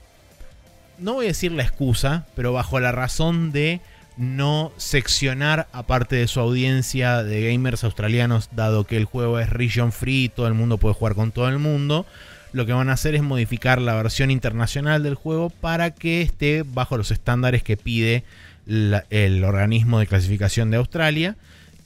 No 0.97 1.13
voy 1.13 1.25
a 1.25 1.27
decir 1.27 1.51
la 1.51 1.61
excusa, 1.61 2.25
pero 2.35 2.51
bajo 2.51 2.79
la 2.79 2.91
razón 2.91 3.51
de 3.51 3.81
no 4.17 4.71
seccionar 4.77 5.67
a 5.73 5.83
parte 5.83 6.15
de 6.15 6.27
su 6.27 6.39
audiencia 6.39 7.21
de 7.21 7.51
gamers 7.51 7.83
australianos, 7.83 8.49
dado 8.55 8.85
que 8.85 8.97
el 8.97 9.05
juego 9.05 9.37
es 9.37 9.51
region 9.51 9.91
free, 9.91 10.29
todo 10.29 10.47
el 10.47 10.55
mundo 10.55 10.79
puede 10.79 10.95
jugar 10.95 11.13
con 11.13 11.31
todo 11.31 11.49
el 11.49 11.59
mundo 11.59 12.07
lo 12.53 12.65
que 12.65 12.73
van 12.73 12.89
a 12.89 12.93
hacer 12.93 13.15
es 13.15 13.21
modificar 13.21 13.81
la 13.81 13.95
versión 13.95 14.31
internacional 14.31 15.03
del 15.03 15.15
juego 15.15 15.49
para 15.49 15.91
que 15.91 16.21
esté 16.21 16.63
bajo 16.63 16.97
los 16.97 17.11
estándares 17.11 17.63
que 17.63 17.77
pide 17.77 18.23
el 18.67 19.43
organismo 19.43 19.99
de 19.99 20.07
clasificación 20.07 20.71
de 20.71 20.77
Australia. 20.77 21.35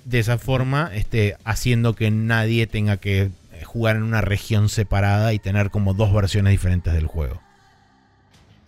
De 0.03 0.19
esa 0.19 0.37
forma, 0.37 0.91
este, 0.93 1.35
haciendo 1.45 1.95
que 1.95 2.11
nadie 2.11 2.67
tenga 2.67 2.97
que 2.97 3.31
jugar 3.63 3.95
en 3.95 4.03
una 4.03 4.21
región 4.21 4.69
separada 4.69 5.33
y 5.33 5.39
tener 5.39 5.71
como 5.71 5.93
dos 5.93 6.13
versiones 6.13 6.51
diferentes 6.51 6.93
del 6.93 7.07
juego. 7.07 7.41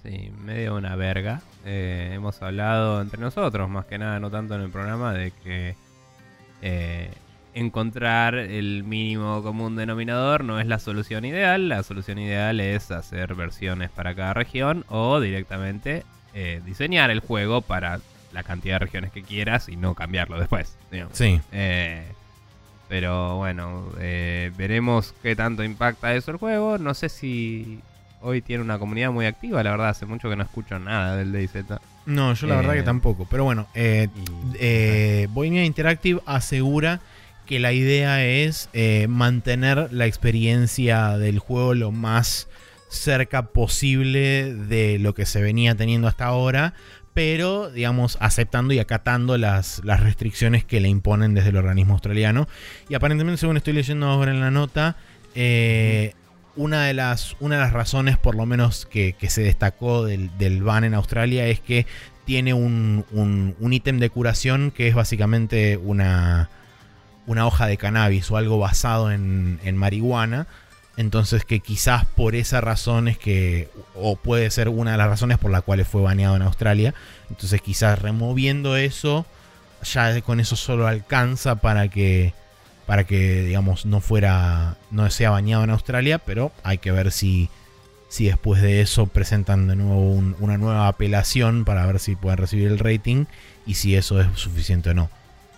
Sí, 0.03 0.31
medio 0.43 0.75
una 0.75 0.95
verga. 0.95 1.41
Eh, 1.65 2.11
hemos 2.13 2.41
hablado 2.41 3.01
entre 3.01 3.19
nosotros, 3.19 3.69
más 3.69 3.85
que 3.85 3.97
nada, 3.97 4.19
no 4.19 4.31
tanto 4.31 4.55
en 4.55 4.61
el 4.61 4.69
programa, 4.69 5.13
de 5.13 5.31
que 5.43 5.75
eh, 6.61 7.11
encontrar 7.59 8.35
el 8.35 8.83
mínimo 8.83 9.41
común 9.43 9.75
denominador 9.75 10.43
no 10.43 10.59
es 10.59 10.67
la 10.67 10.79
solución 10.79 11.25
ideal. 11.25 11.69
La 11.69 11.83
solución 11.83 12.19
ideal 12.19 12.59
es 12.59 12.91
hacer 12.91 13.35
versiones 13.35 13.89
para 13.89 14.13
cada 14.15 14.33
región 14.33 14.85
o 14.89 15.19
directamente 15.19 16.03
eh, 16.33 16.61
diseñar 16.65 17.09
el 17.09 17.19
juego 17.19 17.61
para 17.61 17.99
la 18.33 18.43
cantidad 18.43 18.75
de 18.75 18.79
regiones 18.85 19.11
que 19.11 19.23
quieras 19.23 19.69
y 19.69 19.75
no 19.75 19.95
cambiarlo 19.95 20.37
después. 20.39 20.75
digamos. 20.91 21.17
Sí. 21.17 21.39
Eh, 21.51 22.03
pero 22.89 23.37
bueno, 23.37 23.85
eh, 23.99 24.51
veremos 24.57 25.13
qué 25.23 25.35
tanto 25.35 25.63
impacta 25.63 26.13
eso 26.15 26.31
el 26.31 26.37
juego. 26.37 26.77
No 26.77 26.93
sé 26.93 27.09
si 27.09 27.79
hoy 28.21 28.41
tiene 28.41 28.63
una 28.63 28.79
comunidad 28.79 29.11
muy 29.11 29.25
activa, 29.25 29.61
la 29.63 29.71
verdad, 29.71 29.89
hace 29.89 30.05
mucho 30.05 30.29
que 30.29 30.35
no 30.35 30.43
escucho 30.43 30.79
nada 30.79 31.15
del 31.17 31.31
DayZ. 31.31 31.55
No, 32.05 32.33
yo 32.33 32.47
la 32.47 32.53
Eh, 32.53 32.57
verdad 32.57 32.73
que 32.75 32.83
tampoco. 32.83 33.27
Pero 33.29 33.43
bueno, 33.43 33.67
eh, 33.73 34.07
Y- 34.61 35.25
Bohemia 35.27 35.65
Interactive 35.65 36.21
asegura 36.25 37.01
que 37.47 37.59
la 37.59 37.73
idea 37.73 38.23
es 38.25 38.69
eh, 38.73 39.07
mantener 39.09 39.87
la 39.91 40.05
experiencia 40.05 41.17
del 41.17 41.39
juego 41.39 41.73
lo 41.73 41.91
más 41.91 42.47
cerca 42.89 43.47
posible 43.47 44.53
de 44.53 44.99
lo 44.99 45.13
que 45.13 45.25
se 45.25 45.41
venía 45.41 45.73
teniendo 45.75 46.07
hasta 46.07 46.25
ahora, 46.25 46.73
pero 47.13 47.71
digamos 47.71 48.17
aceptando 48.21 48.73
y 48.73 48.79
acatando 48.79 49.37
las, 49.37 49.81
las 49.83 50.01
restricciones 50.01 50.63
que 50.63 50.79
le 50.79 50.87
imponen 50.89 51.33
desde 51.33 51.49
el 51.49 51.57
organismo 51.57 51.93
australiano. 51.93 52.47
Y 52.89 52.93
aparentemente, 52.95 53.39
según 53.39 53.57
estoy 53.57 53.73
leyendo 53.73 54.05
ahora 54.07 54.31
en 54.31 54.39
la 54.39 54.51
nota, 54.51 54.97
eh, 55.33 56.13
una, 56.55 56.85
de 56.85 56.93
las, 56.93 57.35
una 57.39 57.55
de 57.55 57.61
las 57.61 57.73
razones, 57.73 58.17
por 58.17 58.35
lo 58.35 58.45
menos 58.45 58.85
que, 58.85 59.15
se 59.29 59.41
destacó 59.41 60.05
del, 60.05 60.35
del 60.37 60.63
ban 60.63 60.83
en 60.83 60.93
Australia, 60.93 61.47
es 61.47 61.59
que 61.59 61.85
tiene 62.25 62.53
un, 62.53 63.05
un- 63.11 63.55
un 63.59 63.73
ítem 63.73 63.99
de 63.99 64.09
curación 64.09 64.71
que 64.71 64.87
es 64.87 64.95
básicamente 64.95 65.77
una, 65.77 66.49
una 67.27 67.45
hoja 67.45 67.67
de 67.67 67.77
cannabis 67.77 68.31
o 68.31 68.37
algo 68.37 68.57
basado 68.57 69.11
en, 69.11 69.59
en 69.63 69.77
marihuana. 69.77 70.47
Entonces 70.95 71.45
que 71.45 71.59
quizás 71.59 72.05
por 72.05 72.33
esa 72.33 72.59
razón 72.59 73.07
es 73.07 73.19
que, 73.19 73.69
o 73.93 74.15
puede 74.15 74.49
ser 74.49 74.67
una 74.69 74.93
de 74.93 74.97
las 74.97 75.07
razones 75.07 75.37
por 75.37 75.51
las 75.51 75.61
cuales 75.61 75.87
fue 75.87 76.01
baneado 76.01 76.35
en 76.35 76.41
Australia. 76.41 76.95
Entonces 77.29 77.61
quizás 77.61 77.99
removiendo 78.01 78.75
eso, 78.77 79.27
ya 79.83 80.19
con 80.21 80.39
eso 80.39 80.55
solo 80.55 80.87
alcanza 80.87 81.57
para 81.57 81.87
que, 81.89 82.33
para 82.87 83.03
que 83.03 83.43
digamos, 83.43 83.85
no 83.85 84.01
fuera, 84.01 84.77
no 84.89 85.07
sea 85.11 85.29
baneado 85.29 85.63
en 85.63 85.69
Australia, 85.69 86.17
pero 86.17 86.51
hay 86.63 86.79
que 86.79 86.91
ver 86.91 87.11
si, 87.11 87.49
si 88.09 88.25
después 88.25 88.63
de 88.63 88.81
eso 88.81 89.05
presentan 89.05 89.67
de 89.67 89.75
nuevo 89.75 89.99
un- 90.13 90.35
una 90.39 90.57
nueva 90.57 90.87
apelación 90.87 91.63
para 91.63 91.85
ver 91.85 91.99
si 91.99 92.15
pueden 92.15 92.37
recibir 92.39 92.69
el 92.69 92.79
rating 92.79 93.25
y 93.67 93.75
si 93.75 93.95
eso 93.95 94.19
es 94.19 94.27
suficiente 94.33 94.89
o 94.89 94.93
no. 94.95 95.11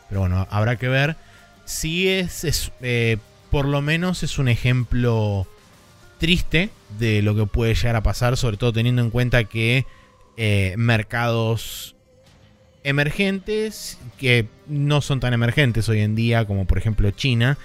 Pero 0.10 0.20
bueno, 0.22 0.48
habrá 0.50 0.76
que 0.76 0.90
ver. 0.90 1.16
Si 1.70 2.08
es, 2.08 2.46
es, 2.46 2.72
eh, 2.82 3.18
por 3.52 3.66
lo 3.66 3.84
menos 3.84 4.24
es 4.24 4.40
un 4.40 4.48
ejemplo 4.48 5.46
triste 6.18 6.72
de 6.98 7.22
lo 7.22 7.36
que 7.36 7.46
puede 7.46 7.76
llegar 7.76 7.96
a 7.96 8.02
pasar, 8.02 8.38
sobre 8.38 8.58
todo 8.58 8.74
teniendo 8.74 9.04
en 9.04 9.12
cuenta 9.12 9.44
que 9.44 9.86
eh, 10.36 10.74
mercados 10.78 11.96
emergentes, 12.84 14.00
que 14.18 14.48
no 14.66 15.02
son 15.02 15.20
tan 15.20 15.36
emergentes 15.36 15.88
hoy 15.90 16.00
en 16.00 16.16
día, 16.16 16.46
como 16.46 16.66
por 16.66 16.80
ejemplo 16.80 17.12
China, 17.12 17.60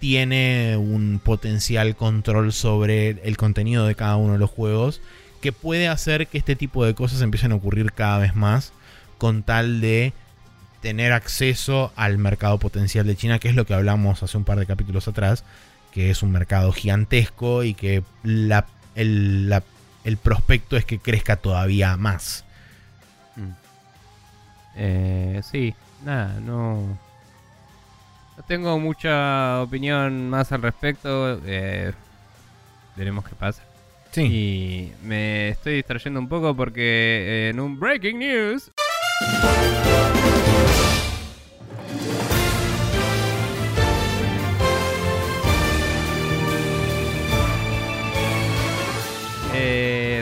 tiene 0.00 0.76
un 0.76 1.20
potencial 1.22 1.94
control 1.94 2.52
sobre 2.52 3.10
el 3.22 3.36
contenido 3.36 3.86
de 3.86 3.94
cada 3.94 4.16
uno 4.16 4.32
de 4.32 4.40
los 4.40 4.50
juegos 4.50 5.00
que 5.40 5.52
puede 5.52 5.86
hacer 5.86 6.26
que 6.26 6.38
este 6.38 6.56
tipo 6.56 6.84
de 6.84 6.96
cosas 6.96 7.22
empiecen 7.22 7.52
a 7.52 7.54
ocurrir 7.54 7.92
cada 7.92 8.18
vez 8.18 8.34
más 8.34 8.72
con 9.16 9.44
tal 9.44 9.80
de 9.80 10.12
tener 10.84 11.12
acceso 11.14 11.92
al 11.96 12.18
mercado 12.18 12.58
potencial 12.58 13.06
de 13.06 13.16
China, 13.16 13.38
que 13.38 13.48
es 13.48 13.54
lo 13.54 13.64
que 13.64 13.72
hablamos 13.72 14.22
hace 14.22 14.36
un 14.36 14.44
par 14.44 14.58
de 14.58 14.66
capítulos 14.66 15.08
atrás, 15.08 15.42
que 15.92 16.10
es 16.10 16.22
un 16.22 16.30
mercado 16.30 16.72
gigantesco 16.72 17.64
y 17.64 17.72
que 17.72 18.02
la- 18.22 18.66
el, 18.94 19.48
la- 19.48 19.62
el 20.04 20.18
prospecto 20.18 20.76
es 20.76 20.84
que 20.84 20.98
crezca 20.98 21.36
todavía 21.36 21.96
más. 21.96 22.44
Mm. 23.36 23.50
Eh, 24.76 25.40
sí, 25.50 25.74
nada, 26.04 26.38
no. 26.40 26.98
No 28.36 28.42
tengo 28.46 28.78
mucha 28.78 29.62
opinión 29.62 30.28
más 30.28 30.52
al 30.52 30.60
respecto. 30.60 31.40
eh, 31.46 31.92
veremos 32.94 33.24
qué 33.26 33.34
pasa. 33.36 33.62
Sí. 34.10 34.20
Y 34.22 34.92
me 35.02 35.48
estoy 35.48 35.76
distrayendo 35.76 36.20
un 36.20 36.28
poco 36.28 36.54
porque 36.54 37.48
en 37.48 37.58
un 37.58 37.80
breaking 37.80 38.18
news. 38.18 38.70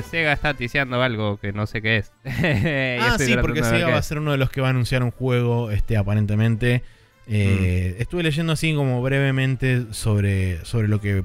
Sega 0.02 0.32
está 0.32 0.54
ticiando 0.54 1.02
algo 1.02 1.38
que 1.38 1.52
no 1.52 1.66
sé 1.66 1.82
qué 1.82 1.98
es. 1.98 2.12
Ah, 3.00 3.16
sí, 3.18 3.34
porque 3.40 3.62
Sega 3.62 3.90
va 3.90 3.98
a 3.98 4.02
ser 4.02 4.18
uno 4.18 4.32
de 4.32 4.38
los 4.38 4.50
que 4.50 4.60
va 4.60 4.68
a 4.68 4.70
anunciar 4.70 5.02
un 5.02 5.10
juego, 5.10 5.70
este, 5.70 5.96
aparentemente. 5.96 6.82
Eh, 7.26 7.94
Mm. 7.96 8.02
Estuve 8.02 8.22
leyendo 8.22 8.52
así 8.52 8.74
como 8.74 9.00
brevemente 9.02 9.86
sobre, 9.92 10.64
sobre 10.64 10.88
lo 10.88 11.00
que 11.00 11.24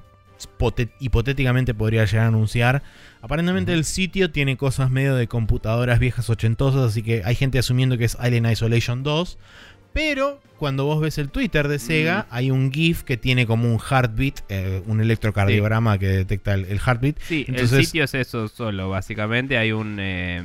hipotéticamente 0.99 1.73
podría 1.73 2.05
llegar 2.05 2.25
a 2.25 2.27
anunciar. 2.27 2.83
Aparentemente 3.21 3.73
el 3.73 3.83
sitio 3.83 4.31
tiene 4.31 4.57
cosas 4.57 4.91
medio 4.91 5.15
de 5.15 5.27
computadoras 5.27 5.99
viejas 5.99 6.29
ochentosas, 6.29 6.91
así 6.91 7.01
que 7.01 7.23
hay 7.25 7.35
gente 7.35 7.57
asumiendo 7.59 7.97
que 7.97 8.05
es 8.05 8.15
Alien 8.19 8.45
Isolation 8.45 9.03
2. 9.03 9.37
Pero 9.97 10.39
cuando 10.59 10.85
vos 10.85 11.01
ves 11.01 11.17
el 11.17 11.29
Twitter 11.29 11.67
de 11.67 11.79
Sega, 11.79 12.27
Mm. 12.29 12.33
hay 12.35 12.51
un 12.51 12.71
GIF 12.71 13.03
que 13.03 13.17
tiene 13.17 13.47
como 13.47 13.73
un 13.73 13.79
heartbeat, 13.79 14.39
eh, 14.49 14.83
un 14.85 15.01
electrocardiograma 15.01 15.97
que 15.97 16.07
detecta 16.07 16.53
el, 16.53 16.65
el 16.65 16.79
heartbeat. 16.79 17.17
Sí, 17.19 17.45
el 17.47 17.55
Entonces- 17.55 17.87
sitio 17.87 18.03
es 18.03 18.13
eso 18.13 18.47
solo, 18.47 18.89
básicamente. 18.89 19.57
Hay 19.57 19.71
un. 19.71 19.97
eh, 19.99 20.43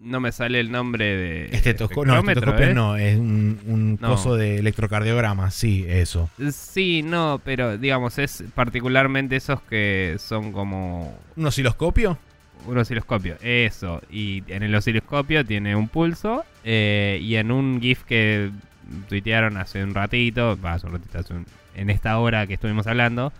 no 0.00 0.20
me 0.20 0.30
sale 0.30 0.60
el 0.60 0.70
nombre 0.70 1.04
de. 1.16 1.44
Estetoscopio, 1.56 2.04
no, 2.04 2.20
estetoscopio 2.20 2.66
¿eh? 2.68 2.74
no, 2.74 2.96
es 2.96 3.18
un, 3.18 3.58
un 3.66 3.98
No. 4.00 4.10
coso 4.10 4.36
de 4.36 4.58
electrocardiograma, 4.58 5.50
sí, 5.50 5.84
eso. 5.88 6.30
Sí, 6.52 7.02
no, 7.02 7.40
pero 7.44 7.76
digamos, 7.78 8.16
es 8.18 8.44
particularmente 8.54 9.34
esos 9.34 9.60
que 9.62 10.14
son 10.20 10.52
como 10.52 11.18
¿Un 11.34 11.46
osciloscopio? 11.46 12.16
Un 12.66 12.78
osciloscopio. 12.78 13.36
Eso. 13.42 14.00
Y 14.10 14.42
en 14.48 14.62
el 14.62 14.74
osciloscopio 14.74 15.44
tiene 15.44 15.74
un 15.76 15.88
pulso. 15.88 16.44
eh, 16.64 17.18
y 17.22 17.36
en 17.36 17.50
un 17.50 17.80
GIF 17.80 18.04
que 18.04 18.50
tuitearon 19.08 19.56
hace 19.56 19.82
un 19.82 19.94
ratito, 19.94 20.58
hace 20.62 20.86
un 20.86 20.92
ratito, 20.92 21.18
hace 21.18 21.32
un- 21.34 21.46
en 21.74 21.88
esta 21.90 22.18
hora 22.18 22.46
que 22.46 22.54
estuvimos 22.54 22.86
hablando, 22.86 23.32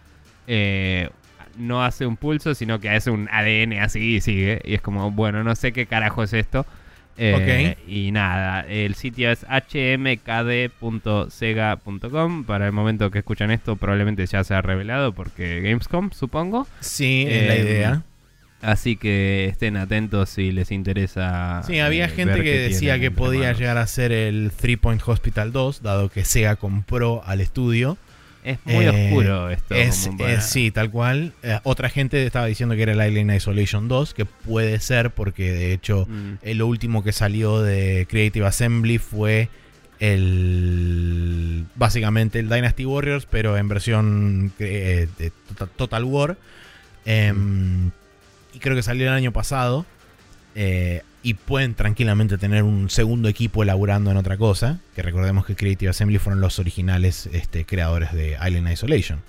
eh, 0.46 1.10
no 1.58 1.84
hace 1.84 2.06
un 2.06 2.16
pulso, 2.16 2.54
sino 2.54 2.78
que 2.80 2.88
hace 2.88 3.10
un 3.10 3.28
ADN 3.30 3.80
así 3.80 4.16
y 4.16 4.20
sigue. 4.22 4.60
Y 4.64 4.74
es 4.74 4.80
como, 4.80 5.10
bueno, 5.10 5.42
no 5.44 5.54
sé 5.56 5.72
qué 5.72 5.84
carajo 5.86 6.22
es 6.22 6.32
esto. 6.32 6.64
Eh, 7.20 7.76
Y 7.88 8.12
nada, 8.12 8.60
el 8.68 8.94
sitio 8.94 9.30
es 9.32 9.44
hmkd.sega.com. 11.08 12.44
Para 12.44 12.66
el 12.66 12.72
momento 12.72 13.10
que 13.10 13.18
escuchan 13.18 13.50
esto, 13.50 13.76
probablemente 13.76 14.24
ya 14.26 14.44
se 14.44 14.54
ha 14.54 14.62
revelado 14.62 15.12
porque 15.12 15.60
Gamescom, 15.60 16.10
supongo. 16.12 16.66
Sí, 16.80 17.24
es 17.28 17.46
la 17.46 17.56
idea. 17.56 18.02
Así 18.60 18.96
que 18.96 19.46
estén 19.46 19.76
atentos 19.76 20.30
si 20.30 20.50
les 20.50 20.72
interesa. 20.72 21.62
Sí, 21.66 21.78
había 21.78 22.06
eh, 22.06 22.08
gente 22.08 22.42
que 22.42 22.58
decía 22.58 22.98
que 22.98 23.10
podía 23.12 23.42
manos. 23.44 23.58
llegar 23.60 23.78
a 23.78 23.86
ser 23.86 24.10
el 24.10 24.50
Three 24.50 24.76
Point 24.76 25.00
Hospital 25.06 25.52
2, 25.52 25.80
dado 25.82 26.08
que 26.08 26.24
Sega 26.24 26.56
compró 26.56 27.22
al 27.24 27.40
estudio. 27.40 27.96
Es 28.44 28.58
muy 28.64 28.84
Eh, 28.86 28.88
oscuro 28.90 29.50
esto. 29.50 29.74
Es, 29.74 30.06
como 30.06 30.18
para- 30.18 30.32
es- 30.34 30.44
sí, 30.46 30.70
tal 30.72 30.90
cual. 30.90 31.32
Eh, 31.42 31.58
otra 31.64 31.88
gente 31.88 32.24
estaba 32.24 32.46
diciendo 32.46 32.74
que 32.74 32.82
era 32.82 32.92
el 32.92 33.00
Alien 33.00 33.30
Isolation 33.30 33.86
2, 33.88 34.14
que 34.14 34.24
puede 34.24 34.80
ser 34.80 35.10
porque 35.10 35.52
de 35.52 35.72
hecho 35.72 36.06
Mm, 36.08 36.48
lo 36.56 36.66
último 36.66 37.04
que 37.04 37.12
salió 37.12 37.60
de 37.62 38.06
Creative 38.10 38.46
Assembly 38.46 38.98
fue 38.98 39.48
el 40.00 41.64
básicamente 41.74 42.38
el 42.38 42.48
Dynasty 42.48 42.84
Warriors, 42.86 43.26
pero 43.26 43.56
en 43.56 43.68
versión 43.68 44.52
de 44.58 45.08
Total, 45.76 46.04
War. 46.04 46.36
Em, 47.04 47.90
y 48.54 48.58
creo 48.58 48.74
que 48.76 48.82
salió 48.82 49.06
el 49.08 49.12
año 49.14 49.32
pasado. 49.32 49.84
eh, 50.54 51.02
y 51.22 51.34
pueden 51.34 51.74
tranquilamente 51.74 52.38
tener 52.38 52.62
un 52.62 52.88
segundo 52.90 53.28
equipo 53.28 53.62
elaborando 53.64 54.10
en 54.10 54.16
otra 54.16 54.36
cosa. 54.36 54.78
Que 54.94 55.02
recordemos 55.02 55.44
que 55.44 55.56
Creative 55.56 55.90
Assembly 55.90 56.18
fueron 56.18 56.40
los 56.40 56.58
originales 56.60 57.26
este, 57.32 57.64
creadores 57.66 58.12
de 58.12 58.32
Island 58.44 58.70
Isolation. 58.72 59.20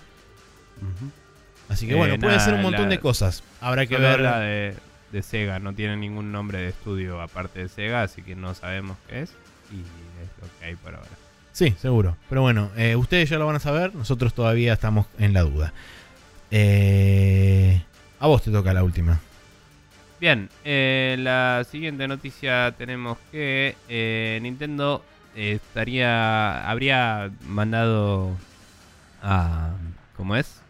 Así 1.67 1.87
que 1.87 1.93
Eh, 1.93 1.97
bueno, 1.97 2.17
puede 2.19 2.35
nada, 2.35 2.45
ser 2.45 2.53
un 2.55 2.61
montón 2.61 2.83
la- 2.83 2.89
de 2.89 2.99
cosas. 2.99 3.43
Habrá 3.59 3.85
que 3.87 3.97
ver. 3.97 4.13
habla 4.13 4.39
de, 4.39 4.75
de 5.11 5.21
Sega, 5.23 5.59
no 5.59 5.73
tiene 5.73 5.97
ningún 5.97 6.31
nombre 6.31 6.59
de 6.59 6.69
estudio 6.69 7.21
aparte 7.21 7.59
de 7.59 7.69
Sega, 7.69 8.03
así 8.03 8.21
que 8.21 8.35
no 8.35 8.53
sabemos 8.53 8.95
qué 9.07 9.21
es. 9.23 9.31
Y 9.71 9.79
es 9.79 10.29
lo 10.41 10.59
que 10.59 10.65
hay 10.65 10.75
por 10.75 10.93
ahora. 10.95 11.09
Sí, 11.51 11.75
seguro. 11.81 12.15
Pero 12.29 12.41
bueno, 12.43 12.69
eh, 12.77 12.95
ustedes 12.95 13.29
ya 13.29 13.37
lo 13.39 13.45
van 13.47 13.55
a 13.57 13.59
saber, 13.59 13.93
nosotros 13.95 14.33
todavía 14.33 14.73
estamos 14.73 15.07
en 15.17 15.33
la 15.33 15.41
duda. 15.41 15.73
Eh, 16.51 17.81
a 18.19 18.27
vos 18.27 18.41
te 18.41 18.51
toca 18.51 18.73
la 18.73 18.83
última. 18.83 19.19
Bien, 20.19 20.49
eh, 20.65 21.15
la 21.19 21.63
siguiente 21.69 22.07
noticia 22.07 22.73
tenemos 22.77 23.17
que 23.31 23.75
eh, 23.87 24.39
Nintendo 24.41 25.03
eh, 25.35 25.53
estaría 25.63 26.69
habría 26.69 27.31
mandado 27.47 28.35
a 29.23 29.71
¿cómo 30.17 30.35
es? 30.35 30.61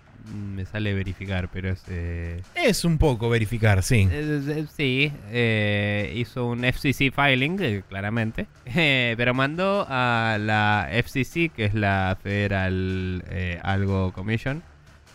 Me 0.55 0.63
sale 0.65 0.93
verificar, 0.93 1.49
pero 1.51 1.69
es 1.71 1.81
eh, 1.87 2.43
Es 2.53 2.85
un 2.85 2.99
poco 2.99 3.29
verificar, 3.29 3.81
sí. 3.81 4.07
eh, 4.11 4.65
sí, 4.77 5.11
eh, 5.31 6.13
hizo 6.15 6.45
un 6.45 6.63
FCC 6.63 7.11
filing 7.11 7.81
claramente, 7.89 8.45
pero 9.17 9.33
mandó 9.33 9.87
a 9.89 10.37
la 10.39 10.89
FCC 10.91 11.49
que 11.51 11.65
es 11.65 11.73
la 11.73 12.15
Federal 12.21 13.23
algo 13.63 14.13
Commission 14.13 14.61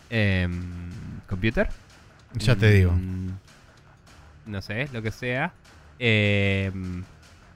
em, 0.09 0.61
Computer 1.29 1.69
Ya 2.37 2.55
te 2.55 2.71
digo. 2.71 2.91
Mm, 2.91 3.29
No 4.47 4.61
sé, 4.61 4.87
lo 4.93 5.01
que 5.01 5.11
sea. 5.11 5.53
Eh, 5.99 6.71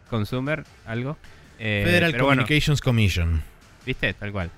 consumer, 0.10 0.64
algo. 0.86 1.18
Eh, 1.60 1.84
Federal 1.86 2.12
pero 2.12 2.26
bueno, 2.26 2.42
Communications 2.44 2.82
Commission. 2.82 3.42
¿Viste? 3.86 4.14
Tal 4.14 4.32
cual. 4.32 4.50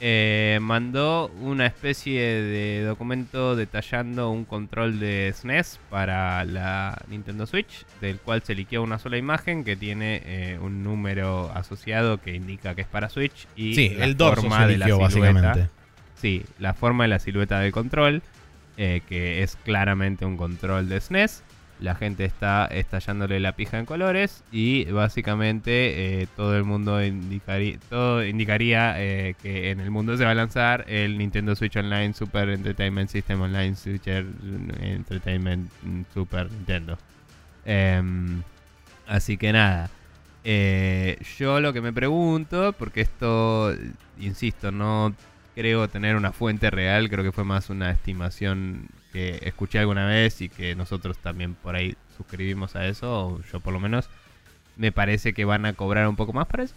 Eh, 0.00 0.58
mandó 0.62 1.26
una 1.40 1.66
especie 1.66 2.20
de 2.22 2.82
documento 2.84 3.56
detallando 3.56 4.30
un 4.30 4.44
control 4.44 5.00
de 5.00 5.32
SNES 5.34 5.80
para 5.90 6.44
la 6.44 6.96
Nintendo 7.08 7.46
Switch, 7.46 7.84
del 8.00 8.18
cual 8.20 8.42
se 8.44 8.54
liqueó 8.54 8.82
una 8.84 9.00
sola 9.00 9.16
imagen 9.18 9.64
que 9.64 9.74
tiene 9.74 10.22
eh, 10.24 10.58
un 10.60 10.84
número 10.84 11.50
asociado 11.52 12.20
que 12.20 12.32
indica 12.34 12.76
que 12.76 12.82
es 12.82 12.86
para 12.86 13.08
Switch 13.08 13.48
y 13.56 13.74
Sí, 13.74 13.88
la 13.88 14.04
el 14.04 14.16
forma 14.16 14.60
se 14.62 14.66
de 14.68 14.78
la 14.78 14.86
liqueó 14.86 15.10
silueta. 15.10 15.32
básicamente. 15.32 15.70
Sí, 16.20 16.44
la 16.60 16.74
forma 16.74 17.04
de 17.04 17.08
la 17.08 17.18
silueta 17.18 17.58
del 17.58 17.72
control, 17.72 18.22
eh, 18.80 19.02
que 19.08 19.42
es 19.42 19.56
claramente 19.56 20.24
un 20.24 20.36
control 20.36 20.88
de 20.88 21.00
SNES. 21.00 21.42
La 21.80 21.96
gente 21.96 22.24
está 22.24 22.66
estallándole 22.66 23.40
la 23.40 23.56
pija 23.56 23.76
en 23.76 23.86
colores 23.86 24.44
y 24.52 24.84
básicamente 24.84 26.22
eh, 26.22 26.28
todo 26.36 26.56
el 26.56 26.62
mundo 26.62 27.02
indicaría, 27.02 27.76
todo 27.88 28.24
indicaría 28.24 28.94
eh, 29.02 29.34
que 29.42 29.72
en 29.72 29.80
el 29.80 29.90
mundo 29.90 30.16
se 30.16 30.24
va 30.24 30.30
a 30.30 30.34
lanzar 30.34 30.84
el 30.86 31.18
Nintendo 31.18 31.56
Switch 31.56 31.76
Online 31.76 32.14
Super 32.14 32.50
Entertainment 32.50 33.10
System 33.10 33.40
Online 33.40 33.74
Switcher 33.74 34.24
Entertainment 34.80 35.72
mm, 35.82 36.02
Super 36.14 36.48
Nintendo. 36.52 36.96
Em, 37.64 38.44
así 39.08 39.36
que 39.36 39.52
nada. 39.52 39.90
Yo 41.36 41.60
lo 41.60 41.72
que 41.72 41.80
me 41.80 41.92
pregunto, 41.92 42.72
porque 42.78 43.00
esto, 43.00 43.74
insisto, 44.20 44.70
no 44.70 45.14
creo 45.58 45.88
tener 45.88 46.14
una 46.14 46.30
fuente 46.30 46.70
real, 46.70 47.10
creo 47.10 47.24
que 47.24 47.32
fue 47.32 47.42
más 47.42 47.68
una 47.68 47.90
estimación 47.90 48.86
que 49.12 49.40
escuché 49.42 49.80
alguna 49.80 50.06
vez 50.06 50.40
y 50.40 50.48
que 50.48 50.76
nosotros 50.76 51.18
también 51.18 51.54
por 51.54 51.74
ahí 51.74 51.96
suscribimos 52.16 52.76
a 52.76 52.86
eso, 52.86 53.26
o 53.26 53.40
yo 53.52 53.58
por 53.58 53.72
lo 53.72 53.80
menos, 53.80 54.08
me 54.76 54.92
parece 54.92 55.32
que 55.32 55.44
van 55.44 55.66
a 55.66 55.72
cobrar 55.72 56.06
un 56.06 56.14
poco 56.14 56.32
más 56.32 56.46
para 56.46 56.62
eso. 56.62 56.74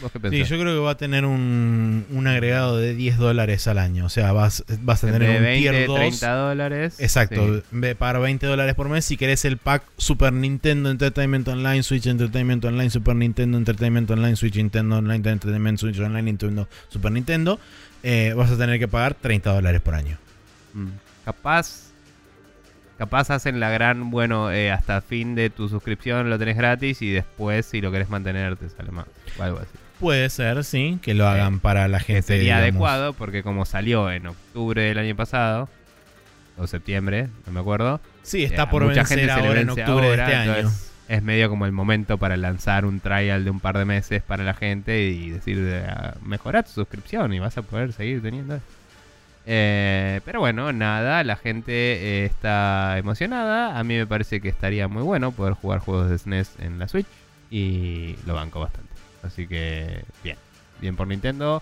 ¿Vos 0.00 0.12
qué 0.12 0.30
Sí, 0.30 0.44
yo 0.44 0.60
creo 0.60 0.74
que 0.74 0.78
va 0.78 0.92
a 0.92 0.96
tener 0.96 1.24
un, 1.24 2.06
un 2.08 2.26
agregado 2.28 2.76
de 2.76 2.94
10 2.94 3.18
dólares 3.18 3.66
al 3.66 3.78
año. 3.78 4.06
O 4.06 4.08
sea, 4.08 4.30
vas, 4.30 4.64
vas 4.82 5.02
a 5.02 5.08
tener 5.08 5.28
un 5.28 5.42
20, 5.42 5.58
tier 5.58 5.86
2. 5.88 5.96
30 5.96 6.32
dólares. 6.34 7.00
Exacto, 7.00 7.56
sí. 7.56 7.94
pagar 7.98 8.22
20 8.22 8.46
dólares 8.46 8.76
por 8.76 8.88
mes 8.88 9.04
si 9.04 9.16
querés 9.16 9.44
el 9.44 9.56
pack 9.56 9.82
Super 9.96 10.32
Nintendo 10.32 10.90
Entertainment 10.90 11.48
Online, 11.48 11.82
Switch 11.82 12.06
Entertainment 12.06 12.64
Online, 12.64 12.90
Super 12.90 13.16
Nintendo 13.16 13.58
Entertainment 13.58 14.08
Online, 14.08 14.36
Switch 14.36 14.54
Nintendo 14.54 14.98
Online, 14.98 15.28
Entertainment 15.28 15.78
Switch 15.80 15.98
Online, 15.98 16.22
Nintendo, 16.22 16.68
Super 16.88 17.10
Nintendo, 17.10 17.58
eh, 18.02 18.32
vas 18.36 18.50
a 18.50 18.56
tener 18.56 18.78
que 18.78 18.88
pagar 18.88 19.14
30 19.14 19.52
dólares 19.52 19.80
por 19.80 19.94
año. 19.94 20.18
Mm. 20.74 20.88
Capaz. 21.24 21.90
Capaz 22.98 23.30
hacen 23.30 23.60
la 23.60 23.70
gran, 23.70 24.10
bueno, 24.10 24.52
eh, 24.52 24.70
hasta 24.70 25.00
fin 25.00 25.34
de 25.34 25.48
tu 25.48 25.70
suscripción 25.70 26.28
lo 26.28 26.38
tenés 26.38 26.56
gratis 26.58 27.00
y 27.00 27.10
después 27.10 27.64
si 27.64 27.80
lo 27.80 27.90
querés 27.90 28.10
mantener 28.10 28.56
te 28.56 28.68
sale 28.68 28.90
más. 28.90 29.06
O 29.38 29.42
algo 29.42 29.58
así. 29.58 29.70
Puede 29.98 30.28
ser, 30.28 30.64
sí, 30.64 30.98
que 31.02 31.14
lo 31.14 31.26
hagan 31.26 31.56
Eh, 31.56 31.58
para 31.62 31.88
la 31.88 31.98
gente. 32.00 32.22
sería 32.22 32.56
digamos. 32.60 32.62
adecuado 32.62 33.12
porque 33.14 33.42
como 33.42 33.64
salió 33.64 34.10
en 34.10 34.26
octubre 34.26 34.82
del 34.82 34.98
año 34.98 35.16
pasado, 35.16 35.68
o 36.58 36.66
septiembre, 36.66 37.28
no 37.46 37.52
me 37.52 37.60
acuerdo. 37.60 38.00
Sí, 38.22 38.42
eh, 38.42 38.46
está 38.46 38.62
a 38.62 38.70
por 38.70 38.82
mucha 38.84 38.96
vencer 39.00 39.18
gente 39.20 39.32
ahora 39.32 39.60
en 39.60 39.70
octubre 39.70 40.06
ahora, 40.10 40.26
de 40.26 40.32
este 40.32 40.34
año. 40.36 40.56
entonces 40.56 40.89
Es 41.10 41.24
medio 41.24 41.50
como 41.50 41.66
el 41.66 41.72
momento 41.72 42.18
para 42.18 42.36
lanzar 42.36 42.84
un 42.84 43.00
trial 43.00 43.42
de 43.42 43.50
un 43.50 43.58
par 43.58 43.76
de 43.76 43.84
meses 43.84 44.22
para 44.22 44.44
la 44.44 44.54
gente 44.54 45.08
y 45.08 45.30
decir, 45.30 45.58
eh, 45.58 45.84
mejora 46.22 46.62
tu 46.62 46.70
suscripción 46.70 47.34
y 47.34 47.40
vas 47.40 47.58
a 47.58 47.62
poder 47.62 47.92
seguir 47.92 48.22
teniendo 48.22 48.54
esto. 48.54 48.72
Eh, 49.44 50.20
pero 50.24 50.38
bueno, 50.38 50.72
nada, 50.72 51.24
la 51.24 51.34
gente 51.34 51.72
eh, 51.72 52.24
está 52.26 52.96
emocionada. 52.96 53.76
A 53.76 53.82
mí 53.82 53.96
me 53.96 54.06
parece 54.06 54.40
que 54.40 54.48
estaría 54.48 54.86
muy 54.86 55.02
bueno 55.02 55.32
poder 55.32 55.54
jugar 55.54 55.80
juegos 55.80 56.10
de 56.10 56.16
SNES 56.16 56.52
en 56.60 56.78
la 56.78 56.86
Switch 56.86 57.08
y 57.50 58.14
lo 58.24 58.34
banco 58.34 58.60
bastante. 58.60 58.92
Así 59.24 59.48
que 59.48 60.04
bien, 60.22 60.36
bien 60.80 60.94
por 60.94 61.08
Nintendo, 61.08 61.60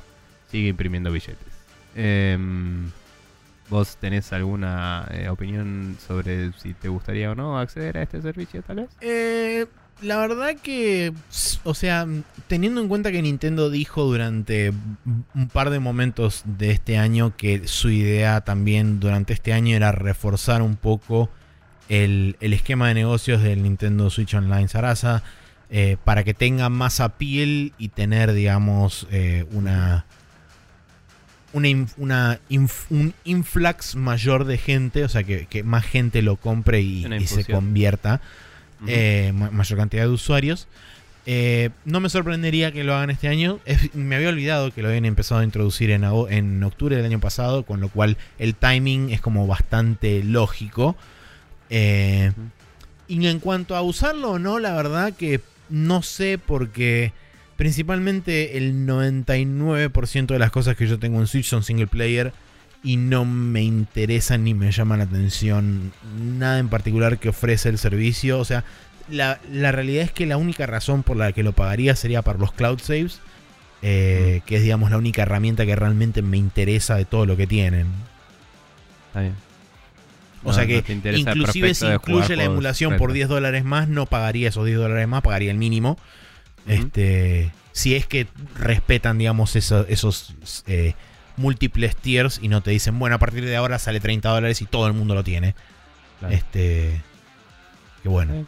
sigue 0.51 0.69
imprimiendo 0.69 1.11
billetes. 1.11 1.55
Em, 1.97 2.91
¿Vos 3.71 3.97
tenés 4.01 4.33
alguna 4.33 5.07
eh, 5.11 5.29
opinión 5.29 5.97
sobre 6.07 6.53
si 6.53 6.75
te 6.75 6.89
gustaría 6.89 7.31
o 7.31 7.35
no 7.35 7.59
acceder 7.59 7.99
a 7.99 8.03
este 8.03 8.23
servicio 8.23 8.63
tal 8.63 8.77
vez? 8.77 8.89
Eh, 9.01 9.67
la 10.01 10.17
verdad 10.17 10.57
que, 10.63 11.13
o 11.65 11.75
sea, 11.75 12.07
teniendo 12.47 12.81
en 12.81 12.89
cuenta 12.89 13.13
que 13.13 13.21
Nintendo 13.21 13.69
dijo 13.71 14.05
durante 14.05 14.73
un 15.35 15.49
par 15.53 15.71
de 15.71 15.81
momentos 15.81 16.43
de 16.45 16.71
este 16.71 16.99
año 16.99 17.37
que 17.37 17.67
su 17.67 17.91
idea 17.91 18.41
también 18.43 19.01
durante 19.01 19.33
este 19.33 19.53
año 19.53 19.77
era 19.77 19.93
reforzar 19.93 20.63
un 20.63 20.77
poco 20.77 21.29
el, 21.89 22.37
el 22.41 22.53
esquema 22.53 22.89
de 22.89 22.95
negocios 22.95 23.43
del 23.43 23.63
Nintendo 23.63 24.09
Switch 24.11 24.35
Online 24.35 24.69
Sarasa 24.69 25.23
eh, 25.71 25.99
para 26.03 26.25
que 26.25 26.33
tenga 26.33 26.71
más 26.71 26.99
appeal 27.01 27.75
y 27.77 27.89
tener, 27.89 28.33
digamos, 28.33 29.07
eh, 29.11 29.45
una 29.53 30.07
una, 31.53 31.87
una 31.97 32.39
inf- 32.51 32.87
un 32.91 33.15
influx 33.25 33.97
mayor 33.97 34.45
de 34.45 34.59
gente, 34.59 35.05
o 35.05 35.09
sea, 35.09 35.23
que, 35.25 35.47
que 35.47 35.63
más 35.63 35.85
gente 35.85 36.23
lo 36.23 36.37
compre 36.37 36.81
y, 36.81 37.05
se 37.27 37.43
convierta. 37.55 38.21
Eh, 38.87 39.33
ma- 39.35 39.51
mayor 39.51 39.79
cantidad 39.79 40.05
de 40.05 40.11
usuarios. 40.11 40.69
Eh, 41.31 41.71
no 41.85 42.01
me 42.01 42.09
sorprendería 42.09 42.73
que 42.73 42.85
lo 42.85 42.95
hagan 42.95 43.11
este 43.11 43.29
año. 43.29 43.59
Es- 43.67 43.95
me 43.95 44.17
había 44.17 44.29
olvidado 44.31 44.73
que 44.73 44.83
lo 44.83 44.89
habían 44.89 45.05
empezado 45.05 45.41
a 45.41 45.45
introducir 45.45 45.91
en, 45.91 46.05
en 46.05 46.63
octubre 46.63 46.97
del 46.97 47.05
año 47.05 47.21
pasado, 47.21 47.65
con 47.65 47.81
lo 47.81 47.89
cual 47.89 48.17
el 48.39 48.55
timing 48.55 49.11
es 49.11 49.21
como 49.21 49.47
bastante 49.47 50.23
lógico. 50.25 50.97
Eh, 51.71 52.33
y 53.09 53.27
en 53.27 53.41
cuanto 53.41 53.75
a 53.77 53.83
usarlo 53.83 54.33
o 54.33 54.39
no, 54.39 54.59
la 54.59 54.75
verdad 54.75 55.13
que 55.15 55.41
no 55.71 56.03
sé 56.03 56.39
porque 56.39 57.13
principalmente 57.59 58.57
el 58.57 58.87
99% 58.87 60.27
de 60.29 60.39
las 60.39 60.51
cosas 60.53 60.77
que 60.77 60.87
yo 60.87 60.99
tengo 60.99 61.19
en 61.21 61.27
Switch 61.27 61.47
son 61.47 61.63
single 61.65 61.89
player 61.89 62.33
y 62.85 62.97
no 62.97 63.25
me 63.25 63.63
interesan 63.63 64.45
ni 64.45 64.55
me 64.55 64.71
llaman 64.71 64.99
la 64.99 65.05
atención 65.07 65.93
nada 66.17 66.61
en 66.61 66.69
particular 66.69 67.19
que 67.19 67.31
ofrece 67.31 67.69
el 67.69 67.79
servicio. 67.79 68.39
O 68.39 68.45
sea, 68.45 68.63
la, 69.11 69.41
la 69.53 69.73
realidad 69.73 70.05
es 70.05 70.13
que 70.13 70.25
la 70.25 70.37
única 70.37 70.67
razón 70.67 71.03
por 71.03 71.17
la 71.17 71.33
que 71.33 71.43
lo 71.43 71.53
pagaría 71.53 71.97
sería 71.97 72.23
para 72.23 72.39
los 72.39 72.53
cloud 72.53 72.79
saves, 72.79 73.21
eh, 73.83 74.41
que 74.47 74.57
es 74.59 74.63
digamos 74.63 74.93
la 74.93 74.97
única 74.99 75.23
herramienta 75.23 75.67
que 75.67 75.75
realmente 75.75 76.23
me 76.23 76.37
interesa 76.37 76.95
de 76.95 77.05
todo 77.07 77.27
lo 77.27 77.37
que 77.37 77.49
tienen. 77.49 77.87
Está 79.09 79.21
bien. 79.23 79.35
O 80.45 80.49
No- 80.51 80.55
sea 80.55 80.65
que 80.69 80.85
interesa 80.93 81.31
inclusive 81.33 81.75
si 81.75 81.87
incluye 81.87 82.37
la 82.37 82.45
emulación 82.45 82.93
por 82.93 83.09
retro. 83.09 83.15
10 83.15 83.29
dólares 83.29 83.65
más, 83.65 83.89
no 83.89 84.07
pagaría 84.07 84.51
esos 84.51 84.65
10 84.65 84.79
dólares 84.79 85.09
más, 85.09 85.23
pagaría 85.23 85.51
el 85.51 85.59
mínimo. 85.59 85.99
Este, 86.69 87.51
si 87.73 87.95
es 87.97 88.07
que 88.07 88.27
respetan, 88.57 89.19
digamos, 89.19 89.57
eso- 89.57 89.87
esos 89.89 90.35
eh, 90.67 90.95
múltiples 91.37 91.97
tiers 91.97 92.39
y 92.43 92.49
no 92.49 92.61
te 92.63 92.71
dicen, 92.71 92.99
bueno, 92.99 93.17
a 93.17 93.19
partir 93.19 93.45
de 93.45 93.57
ahora 93.57 93.79
sale 93.79 94.01
30 94.01 94.29
dólares 94.31 94.61
y 94.63 94.67
todo 94.67 94.87
el 94.87 94.93
mundo 94.93 95.15
lo 95.15 95.25
tiene. 95.25 95.55
Claro. 96.19 96.35
Este, 96.35 97.01
que 98.03 98.09
bueno. 98.09 98.35
Eh, 98.35 98.45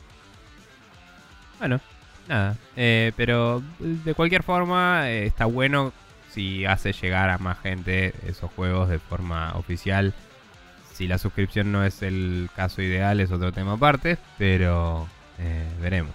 Bueno, 1.59 1.80
nada. 2.28 2.56
eh, 2.76 3.12
pero 3.16 3.62
de 3.78 4.14
cualquier 4.14 4.42
forma, 4.42 5.10
eh, 5.10 5.26
está 5.26 5.44
bueno 5.47 5.92
si 6.32 6.64
hace 6.64 6.92
llegar 6.92 7.28
a 7.30 7.38
más 7.38 7.59
gente 7.60 8.14
esos 8.26 8.51
juegos 8.52 8.88
de 8.88 8.98
forma 8.98 9.52
oficial. 9.56 10.14
Si 10.94 11.06
la 11.06 11.18
suscripción 11.18 11.72
no 11.72 11.84
es 11.84 12.02
el 12.02 12.51
caso 12.56 12.82
ideal, 12.82 13.20
es 13.20 13.30
otro 13.30 13.52
tema 13.52 13.72
aparte, 13.72 14.18
pero 14.38 15.09
veremos. 15.80 16.12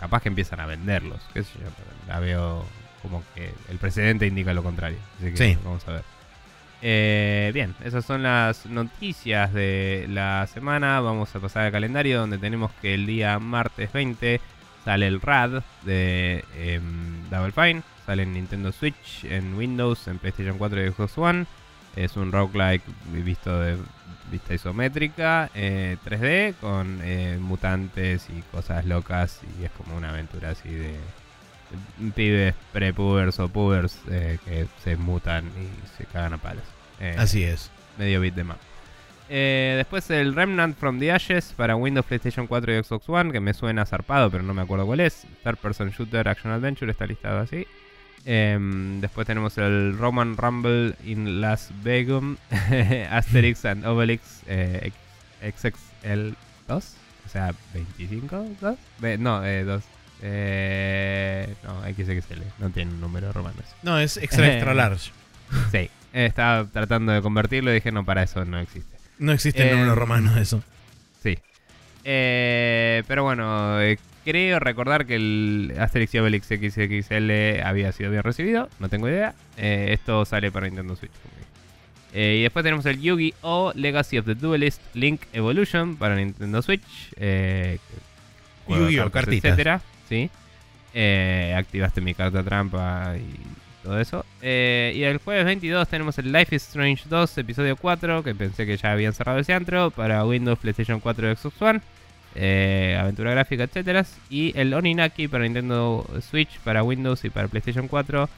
Capaz 0.00 0.22
que 0.22 0.28
empiezan 0.28 0.60
a 0.60 0.66
venderlos, 0.66 1.20
qué 1.32 1.42
sé 1.44 1.52
yo, 1.54 1.66
pero 1.76 1.88
la 2.08 2.20
veo 2.20 2.64
como 3.02 3.22
que 3.34 3.52
el 3.70 3.78
precedente 3.78 4.26
indica 4.26 4.52
lo 4.54 4.62
contrario. 4.62 4.98
Así 5.18 5.30
que 5.30 5.36
Sí. 5.36 5.58
vamos 5.64 5.86
a 5.88 5.92
ver. 5.92 6.02
Eh, 6.82 7.50
bien, 7.54 7.74
esas 7.82 8.04
son 8.04 8.22
las 8.22 8.66
noticias 8.66 9.52
de 9.54 10.06
la 10.10 10.46
semana. 10.52 11.00
Vamos 11.00 11.34
a 11.34 11.40
pasar 11.40 11.64
al 11.66 11.72
calendario 11.72 12.20
donde 12.20 12.36
tenemos 12.38 12.70
que 12.82 12.94
el 12.94 13.06
día 13.06 13.38
martes 13.38 13.90
20 13.92 14.40
sale 14.84 15.06
el 15.06 15.20
RAD 15.22 15.62
de 15.84 16.44
em, 16.56 17.28
Double 17.30 17.52
Fine. 17.52 17.82
Sale 18.04 18.24
en 18.24 18.34
Nintendo 18.34 18.70
Switch, 18.70 19.24
en 19.24 19.54
Windows, 19.54 20.08
en 20.08 20.18
PlayStation 20.18 20.58
4 20.58 20.84
y 20.84 20.90
Xbox 20.90 21.16
One. 21.16 21.46
Es 21.96 22.16
un 22.18 22.32
roguelike 22.32 22.82
visto 23.12 23.58
de 23.60 23.78
vista 24.30 24.54
isométrica, 24.54 25.50
eh, 25.54 25.96
3D, 26.04 26.54
con 26.60 27.00
eh, 27.02 27.38
mutantes 27.40 28.28
y 28.30 28.42
cosas 28.50 28.84
locas. 28.84 29.40
Y 29.60 29.64
es 29.64 29.70
como 29.72 29.96
una 29.96 30.10
aventura 30.10 30.50
así 30.50 30.68
de, 30.70 30.96
pibes 32.14 32.54
pre-pubers 32.72 33.38
o 33.40 33.48
pubers 33.48 33.98
eh, 34.10 34.38
que 34.44 34.66
se 34.82 34.96
mutan 34.96 35.46
y 35.46 35.96
se 35.96 36.04
cagan 36.06 36.34
a 36.34 36.38
palos. 36.38 36.64
Eh, 37.00 37.14
Así 37.18 37.42
es. 37.42 37.70
medio 37.98 38.20
bit 38.20 38.34
de 38.34 38.44
map. 38.44 38.58
Eh, 39.28 39.74
después 39.76 40.10
el 40.10 40.34
Remnant 40.34 40.76
from 40.76 40.98
the 40.98 41.10
Ashes 41.10 41.54
para 41.56 41.76
Windows, 41.76 42.04
PlayStation 42.06 42.46
4 42.46 42.74
y 42.74 42.82
Xbox 42.82 43.08
One, 43.08 43.32
que 43.32 43.40
me 43.40 43.54
suena 43.54 43.86
zarpado, 43.86 44.30
pero 44.30 44.42
no 44.42 44.52
me 44.52 44.62
acuerdo 44.62 44.86
cuál 44.86 45.00
es. 45.00 45.26
Third 45.42 45.56
Person 45.56 45.90
Shooter 45.90 46.28
Action 46.28 46.52
Adventure 46.52 46.90
está 46.90 47.06
listado 47.06 47.40
así. 47.40 47.66
Em, 48.26 49.00
después 49.00 49.26
tenemos 49.26 49.56
el 49.58 49.96
Roman 49.98 50.36
Rumble 50.36 50.94
in 51.04 51.40
Las 51.42 51.70
Vegas, 51.82 52.22
Asterix 53.10 53.64
and 53.66 53.84
Obelix 53.86 54.40
eh, 54.46 54.92
XXL 55.42 56.30
2, 56.68 56.96
o 57.26 57.28
sea, 57.28 57.52
25, 57.74 58.46
2, 58.60 58.76
Ve- 59.00 59.18
no, 59.18 59.44
eh, 59.44 59.64
2. 59.64 59.82
Eh, 60.22 61.54
no, 61.64 61.82
XXL, 61.82 62.42
no 62.58 62.70
tiene 62.70 62.92
un 62.92 63.00
número 63.00 63.30
romano. 63.32 63.56
No, 63.82 63.98
es 63.98 64.16
extra 64.16 64.46
extra 64.52 64.72
large. 64.74 65.10
Sí, 65.70 65.78
eh, 65.78 65.90
estaba 66.26 66.64
tratando 66.66 67.12
de 67.12 67.20
convertirlo 67.20 67.70
y 67.70 67.74
dije, 67.74 67.92
no, 67.92 68.04
para 68.06 68.22
eso 68.22 68.42
no 68.46 68.58
existe. 68.58 68.96
No 69.18 69.32
existe 69.32 69.62
el 69.62 69.68
Eh, 69.68 69.72
número 69.72 69.94
romano 69.94 70.34
de 70.34 70.40
eso. 70.42 70.62
Sí. 71.22 71.38
Eh, 72.04 73.02
pero 73.06 73.22
bueno, 73.24 73.80
eh, 73.82 73.98
creo 74.24 74.58
recordar 74.58 75.06
que 75.06 75.16
el 75.16 75.74
Asterix 75.78 76.14
y 76.14 76.18
Obelix 76.18 76.46
XXL 76.46 77.60
había 77.62 77.92
sido 77.92 78.10
bien 78.10 78.22
recibido. 78.22 78.68
No 78.80 78.88
tengo 78.88 79.08
idea. 79.08 79.34
Eh, 79.56 79.88
esto 79.90 80.24
sale 80.24 80.50
para 80.50 80.66
Nintendo 80.66 80.96
Switch. 80.96 81.12
Eh, 82.12 82.36
y 82.38 82.42
después 82.42 82.62
tenemos 82.62 82.86
el 82.86 83.00
Yu-Gi-Oh! 83.00 83.72
Legacy 83.74 84.18
of 84.18 84.26
the 84.26 84.34
Duelist 84.34 84.80
Link 84.94 85.22
Evolution 85.32 85.96
para 85.96 86.16
Nintendo 86.16 86.62
Switch. 86.62 86.82
Eh, 87.16 87.78
Yu-Gi-Oh! 88.68 89.10
cartitas. 89.10 89.52
etcétera. 89.52 89.80
Sí. 90.08 90.30
Activaste 91.54 92.00
mi 92.00 92.14
carta 92.14 92.42
trampa 92.42 93.14
y 93.16 93.82
todo 93.82 94.00
eso. 94.00 94.24
Y 94.40 95.02
el 95.02 95.18
jueves 95.18 95.44
22 95.44 95.88
tenemos 95.88 96.18
el 96.18 96.32
Life 96.32 96.54
is 96.54 96.62
Strange 96.62 97.04
2, 97.08 97.38
episodio 97.38 97.76
4, 97.76 98.22
que 98.22 98.34
pensé 98.34 98.64
que 98.64 98.76
ya 98.76 98.92
habían 98.92 99.12
cerrado 99.12 99.40
ese 99.40 99.52
antro, 99.52 99.90
para 99.90 100.24
Windows, 100.24 100.58
PlayStation 100.58 101.00
4 101.00 101.32
y 101.32 101.36
Xbox 101.36 101.62
One. 101.62 101.80
Eh, 102.34 102.96
aventura 103.00 103.30
gráfica, 103.30 103.64
etcétera. 103.64 104.04
Y 104.30 104.52
el 104.58 104.72
Oninaki 104.74 105.28
para 105.28 105.44
Nintendo 105.44 106.06
Switch, 106.28 106.58
para 106.60 106.82
Windows 106.82 107.24
y 107.24 107.30
para 107.30 107.48
PlayStation 107.48 107.88
4, 107.88 108.28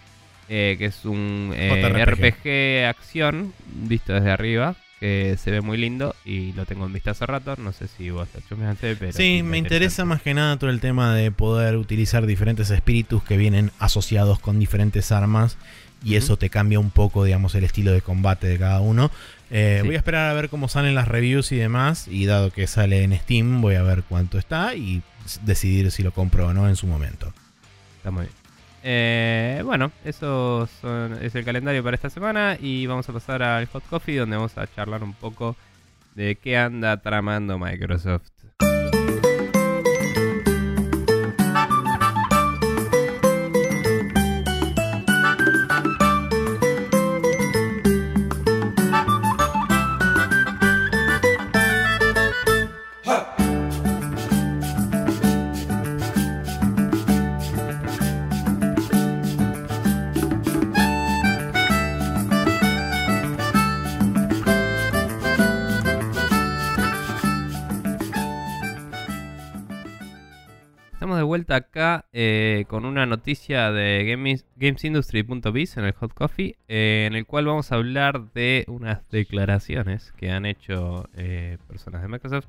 eh, 0.48 0.76
que 0.78 0.86
es 0.86 1.04
un 1.04 1.52
eh. 1.54 2.04
RPG 2.04 2.86
acción 2.88 3.52
visto 3.66 4.12
desde 4.12 4.30
arriba, 4.30 4.76
que 5.00 5.36
se 5.38 5.50
ve 5.50 5.60
muy 5.60 5.76
lindo 5.76 6.14
y 6.24 6.52
lo 6.52 6.66
tengo 6.66 6.86
en 6.86 6.92
vista 6.92 7.12
hace 7.12 7.26
rato. 7.26 7.56
No 7.56 7.72
sé 7.72 7.88
si 7.88 8.10
vos 8.10 8.28
lo 8.34 8.40
chusmeaste, 8.48 8.96
pero. 8.96 9.12
Sí, 9.12 9.42
me 9.42 9.58
interesa 9.58 10.04
más 10.04 10.22
que 10.22 10.34
nada 10.34 10.56
todo 10.58 10.70
el 10.70 10.80
tema 10.80 11.14
de 11.14 11.30
poder 11.30 11.76
utilizar 11.76 12.26
diferentes 12.26 12.70
espíritus 12.70 13.22
que 13.22 13.36
vienen 13.36 13.70
asociados 13.78 14.38
con 14.38 14.58
diferentes 14.58 15.12
armas 15.12 15.56
y 16.04 16.16
eso 16.16 16.36
te 16.36 16.50
cambia 16.50 16.78
un 16.78 16.90
poco, 16.90 17.24
digamos, 17.24 17.54
el 17.54 17.64
estilo 17.64 17.92
de 17.92 18.00
combate 18.00 18.46
de 18.46 18.58
cada 18.58 18.80
uno. 18.80 19.10
Eh, 19.50 19.78
Sí. 19.80 19.86
Voy 19.86 19.94
a 19.94 19.98
esperar 19.98 20.30
a 20.30 20.34
ver 20.34 20.48
cómo 20.48 20.68
salen 20.68 20.94
las 20.94 21.06
reviews 21.08 21.52
y 21.52 21.56
demás 21.56 22.08
y 22.08 22.26
dado 22.26 22.50
que 22.50 22.66
sale 22.66 23.02
en 23.04 23.16
Steam 23.16 23.60
voy 23.60 23.76
a 23.76 23.82
ver 23.82 24.02
cuánto 24.08 24.38
está 24.38 24.74
y 24.74 25.02
decidir 25.42 25.90
si 25.90 26.02
lo 26.02 26.12
compro 26.12 26.48
o 26.48 26.52
no 26.52 26.68
en 26.68 26.76
su 26.76 26.86
momento. 26.86 27.32
Está 27.98 28.10
muy 28.10 28.22
bien. 28.22 28.34
Eh, 28.88 29.62
bueno, 29.64 29.90
eso 30.04 30.68
son- 30.80 31.18
es 31.22 31.34
el 31.34 31.44
calendario 31.44 31.82
para 31.82 31.96
esta 31.96 32.10
semana 32.10 32.56
y 32.60 32.86
vamos 32.86 33.08
a 33.08 33.12
pasar 33.12 33.42
al 33.42 33.66
Hot 33.66 33.84
Coffee 33.88 34.16
donde 34.16 34.36
vamos 34.36 34.56
a 34.58 34.66
charlar 34.72 35.02
un 35.02 35.12
poco 35.12 35.56
de 36.14 36.36
qué 36.36 36.56
anda 36.56 36.96
tramando 36.98 37.58
Microsoft. 37.58 38.22
Vuelta 71.26 71.56
acá 71.56 72.06
eh, 72.12 72.64
con 72.68 72.84
una 72.86 73.04
noticia 73.06 73.70
de 73.72 74.04
games- 74.06 74.46
gamesindustry.biz 74.56 75.76
en 75.76 75.84
el 75.84 75.92
Hot 75.92 76.14
Coffee, 76.14 76.56
eh, 76.68 77.04
en 77.06 77.14
el 77.14 77.26
cual 77.26 77.44
vamos 77.46 77.70
a 77.70 77.74
hablar 77.76 78.32
de 78.32 78.64
unas 78.68 79.08
declaraciones 79.10 80.12
que 80.16 80.30
han 80.30 80.46
hecho 80.46 81.08
eh, 81.16 81.58
personas 81.68 82.02
de 82.02 82.08
Microsoft 82.08 82.46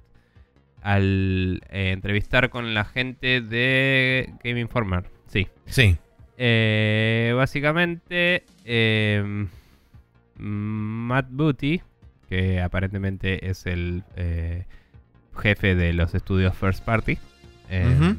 al 0.82 1.62
entrevistar 1.70 2.49
con 2.49 2.74
la 2.74 2.86
gente 2.86 3.41
de 3.41 4.34
Game 4.44 4.60
Informer. 4.62 5.04
Sí. 5.28 5.48
Sí, 5.66 5.98
básicamente, 7.36 8.44
Matt 10.38 11.28
Booty, 11.32 11.82
que 12.30 12.62
aparentemente 12.62 13.49
es 13.49 13.66
el 13.66 14.04
jefe 15.36 15.76
de 15.76 15.94
los 15.94 16.14
estudios 16.16 16.56
First 16.56 16.84
Party. 16.84 17.18
eh. 17.70 18.16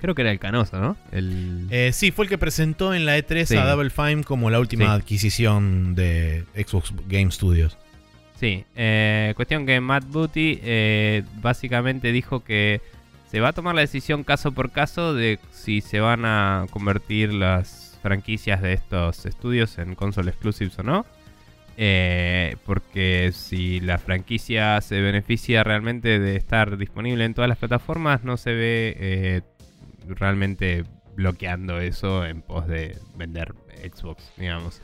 Creo 0.00 0.14
que 0.14 0.22
era 0.22 0.30
el 0.30 0.38
canoso, 0.38 0.78
¿no? 0.80 0.96
El, 1.12 1.66
Eh, 1.70 1.90
sí, 1.92 2.10
fue 2.12 2.24
el 2.24 2.28
que 2.28 2.38
presentó 2.38 2.94
en 2.94 3.04
la 3.04 3.18
E3 3.18 3.46
Sí. 3.48 3.56
a 3.56 3.64
Double 3.66 3.90
Fine 3.90 4.22
como 4.24 4.48
la 4.50 4.60
última 4.60 4.84
Sí. 4.86 4.90
adquisición 4.92 5.94
de 5.94 6.44
Xbox 6.54 6.92
Game 7.08 7.30
Studios. 7.30 7.76
Sí, 8.38 8.64
eh, 8.76 9.32
cuestión 9.34 9.66
que 9.66 9.80
Matt 9.80 10.04
Booty 10.06 10.60
eh, 10.62 11.24
básicamente 11.40 12.12
dijo 12.12 12.44
que 12.44 12.80
se 13.28 13.40
va 13.40 13.48
a 13.48 13.52
tomar 13.52 13.74
la 13.74 13.80
decisión 13.80 14.22
caso 14.22 14.52
por 14.52 14.70
caso 14.70 15.12
de 15.14 15.40
si 15.50 15.80
se 15.80 15.98
van 16.00 16.24
a 16.24 16.66
convertir 16.70 17.32
las 17.32 17.98
franquicias 18.02 18.62
de 18.62 18.74
estos 18.74 19.26
estudios 19.26 19.76
en 19.78 19.96
console 19.96 20.30
exclusives 20.30 20.78
o 20.78 20.82
no. 20.84 21.04
Eh, 21.80 22.56
porque 22.66 23.30
si 23.32 23.78
la 23.80 23.98
franquicia 23.98 24.80
se 24.80 25.00
beneficia 25.00 25.62
realmente 25.62 26.18
de 26.18 26.36
estar 26.36 26.76
disponible 26.76 27.24
en 27.24 27.34
todas 27.34 27.48
las 27.48 27.58
plataformas, 27.58 28.24
no 28.24 28.36
se 28.36 28.52
ve 28.52 28.96
eh, 28.98 29.40
realmente 30.06 30.84
bloqueando 31.14 31.80
eso 31.80 32.24
en 32.24 32.42
pos 32.42 32.66
de 32.68 32.96
vender 33.16 33.54
Xbox, 33.82 34.30
digamos. 34.36 34.80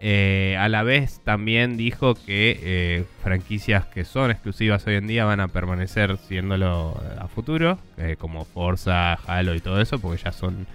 Eh, 0.00 0.56
a 0.58 0.68
la 0.68 0.82
vez 0.82 1.20
también 1.24 1.76
dijo 1.76 2.14
que 2.14 3.04
franquicias 3.22 3.86
que 3.86 4.04
son 4.04 4.32
exclusivas 4.32 4.84
hoy 4.86 4.96
en 4.96 5.06
día 5.06 5.24
van 5.24 5.38
a 5.40 5.48
permanecer 5.48 6.16
siéndolo 6.16 7.00
a 7.18 7.28
futuro, 7.28 7.78
como 8.18 8.44
Forza, 8.44 9.14
Halo 9.14 9.54
y 9.54 9.60
todo 9.60 9.80
eso, 9.80 10.00
porque 10.00 10.22
ya 10.22 10.32
son 10.32 10.66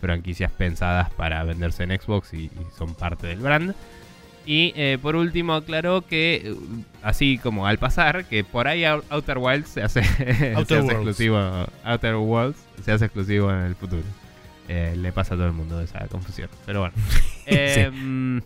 franquicias 0.00 0.52
pensadas 0.52 1.10
para 1.10 1.42
venderse 1.42 1.82
en 1.82 2.00
Xbox 2.00 2.34
y 2.34 2.50
son 2.78 2.94
parte 2.94 3.26
del 3.26 3.40
brand. 3.40 3.74
Y 4.46 4.72
eh, 4.76 4.98
por 5.00 5.16
último 5.16 5.54
aclaró 5.54 6.02
que, 6.02 6.42
eh, 6.44 6.54
así 7.02 7.38
como 7.38 7.66
al 7.66 7.78
pasar, 7.78 8.26
que 8.26 8.44
por 8.44 8.68
ahí 8.68 8.84
Outer 8.84 9.38
Wilds 9.38 9.68
se 9.68 9.82
hace, 9.82 10.00
exclusivo. 10.58 11.38
Outer 11.84 12.16
Worlds 12.16 12.58
se 12.82 12.92
hace 12.92 13.06
exclusivo 13.06 13.50
en 13.50 13.60
el 13.60 13.74
futuro. 13.74 14.02
Eh, 14.68 14.94
le 14.96 15.12
pasa 15.12 15.34
a 15.34 15.36
todo 15.36 15.46
el 15.46 15.52
mundo 15.52 15.80
esa 15.80 16.06
confusión. 16.08 16.48
Pero 16.66 16.80
bueno. 16.80 16.94
Em, 17.46 18.40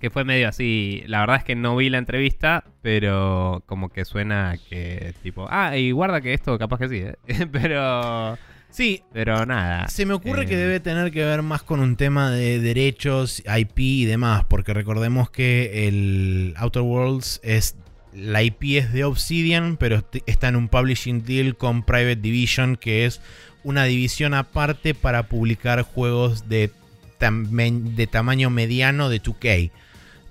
que 0.00 0.10
fue 0.10 0.24
medio 0.24 0.48
así. 0.48 1.02
La 1.06 1.20
verdad 1.20 1.36
es 1.36 1.44
que 1.44 1.54
no 1.54 1.76
vi 1.76 1.88
la 1.88 1.98
entrevista, 1.98 2.64
pero 2.82 3.62
como 3.66 3.88
que 3.88 4.04
suena 4.04 4.56
que 4.68 5.14
tipo, 5.22 5.46
ah, 5.50 5.76
y 5.76 5.90
guarda 5.90 6.20
que 6.20 6.34
esto 6.34 6.58
capaz 6.58 6.78
que 6.78 6.88
sí, 6.88 7.04
pero... 7.52 8.38
Sí. 8.76 9.02
Pero 9.10 9.46
nada. 9.46 9.88
Se 9.88 10.04
me 10.04 10.12
ocurre 10.12 10.44
que 10.44 10.52
eh, 10.52 10.58
debe 10.58 10.80
tener 10.80 11.10
que 11.10 11.24
ver 11.24 11.40
más 11.40 11.62
con 11.62 11.80
un 11.80 11.96
tema 11.96 12.30
de 12.30 12.60
derechos, 12.60 13.42
IP 13.46 13.78
y 13.78 14.04
demás, 14.04 14.44
porque 14.46 14.74
recordemos 14.74 15.30
que 15.30 15.88
el 15.88 16.52
Outer 16.58 16.82
Worlds 16.82 17.40
es. 17.42 17.76
La 18.12 18.42
IP 18.42 18.78
es 18.78 18.92
de 18.92 19.04
Obsidian, 19.04 19.76
pero 19.76 20.02
está 20.24 20.48
en 20.48 20.56
un 20.56 20.68
publishing 20.68 21.24
deal 21.24 21.56
con 21.56 21.82
Private 21.82 22.16
Division, 22.16 22.76
que 22.76 23.04
es 23.04 23.20
una 23.62 23.84
división 23.84 24.32
aparte 24.32 24.94
para 24.94 25.24
publicar 25.24 25.82
juegos 25.82 26.48
de, 26.48 26.70
de 27.18 28.06
tamaño 28.06 28.48
mediano 28.48 29.10
de 29.10 29.22
2K. 29.22 29.70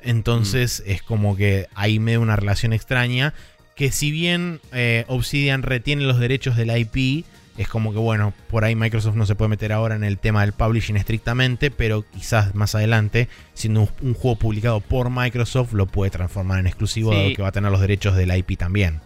Entonces 0.01 0.83
mm. 0.85 0.91
es 0.91 1.03
como 1.03 1.35
que 1.35 1.67
ahí 1.75 1.99
me 1.99 2.13
da 2.13 2.19
una 2.19 2.35
relación 2.35 2.73
extraña. 2.73 3.33
Que 3.75 3.91
si 3.91 4.09
bien 4.09 4.61
eh, 4.71 5.05
Obsidian 5.07 5.61
retiene 5.61 6.05
los 6.05 6.19
derechos 6.19 6.55
de 6.55 6.65
la 6.65 6.79
IP, 6.79 7.25
es 7.57 7.67
como 7.67 7.93
que 7.93 7.99
bueno, 7.99 8.33
por 8.49 8.65
ahí 8.65 8.75
Microsoft 8.75 9.15
no 9.15 9.25
se 9.25 9.35
puede 9.35 9.49
meter 9.49 9.71
ahora 9.71 9.95
en 9.95 10.03
el 10.03 10.17
tema 10.17 10.41
del 10.41 10.51
publishing 10.51 10.97
estrictamente, 10.97 11.71
pero 11.71 12.03
quizás 12.13 12.53
más 12.53 12.75
adelante, 12.75 13.29
siendo 13.53 13.89
un, 14.01 14.13
juego 14.13 14.37
publicado 14.37 14.81
por 14.81 15.09
Microsoft, 15.09 15.73
lo 15.73 15.85
puede 15.85 16.11
transformar 16.11 16.59
en 16.59 16.67
exclusivo, 16.67 17.13
dado 17.13 17.33
que 17.33 17.41
va 17.41 17.49
a 17.49 17.53
tener 17.53 17.71
los 17.71 17.81
derechos 17.81 18.15
del 18.15 18.35
IP 18.35 18.57
también. 18.57 18.99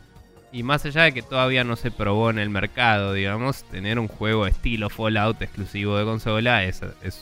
Y 0.51 0.63
más 0.63 0.83
allá 0.85 1.03
de 1.03 1.13
que 1.13 1.21
todavía 1.21 1.63
no 1.63 1.75
se 1.75 1.91
probó 1.91 2.31
en 2.31 2.39
el 2.39 2.49
mercado, 2.49 3.13
digamos, 3.13 3.63
tener 3.65 3.99
un 3.99 4.07
juego 4.07 4.47
estilo 4.47 4.89
Fallout 4.89 5.39
exclusivo 5.43 5.95
de 5.97 6.05
consola 6.05 6.63
es, 6.63 6.81
es 7.03 7.21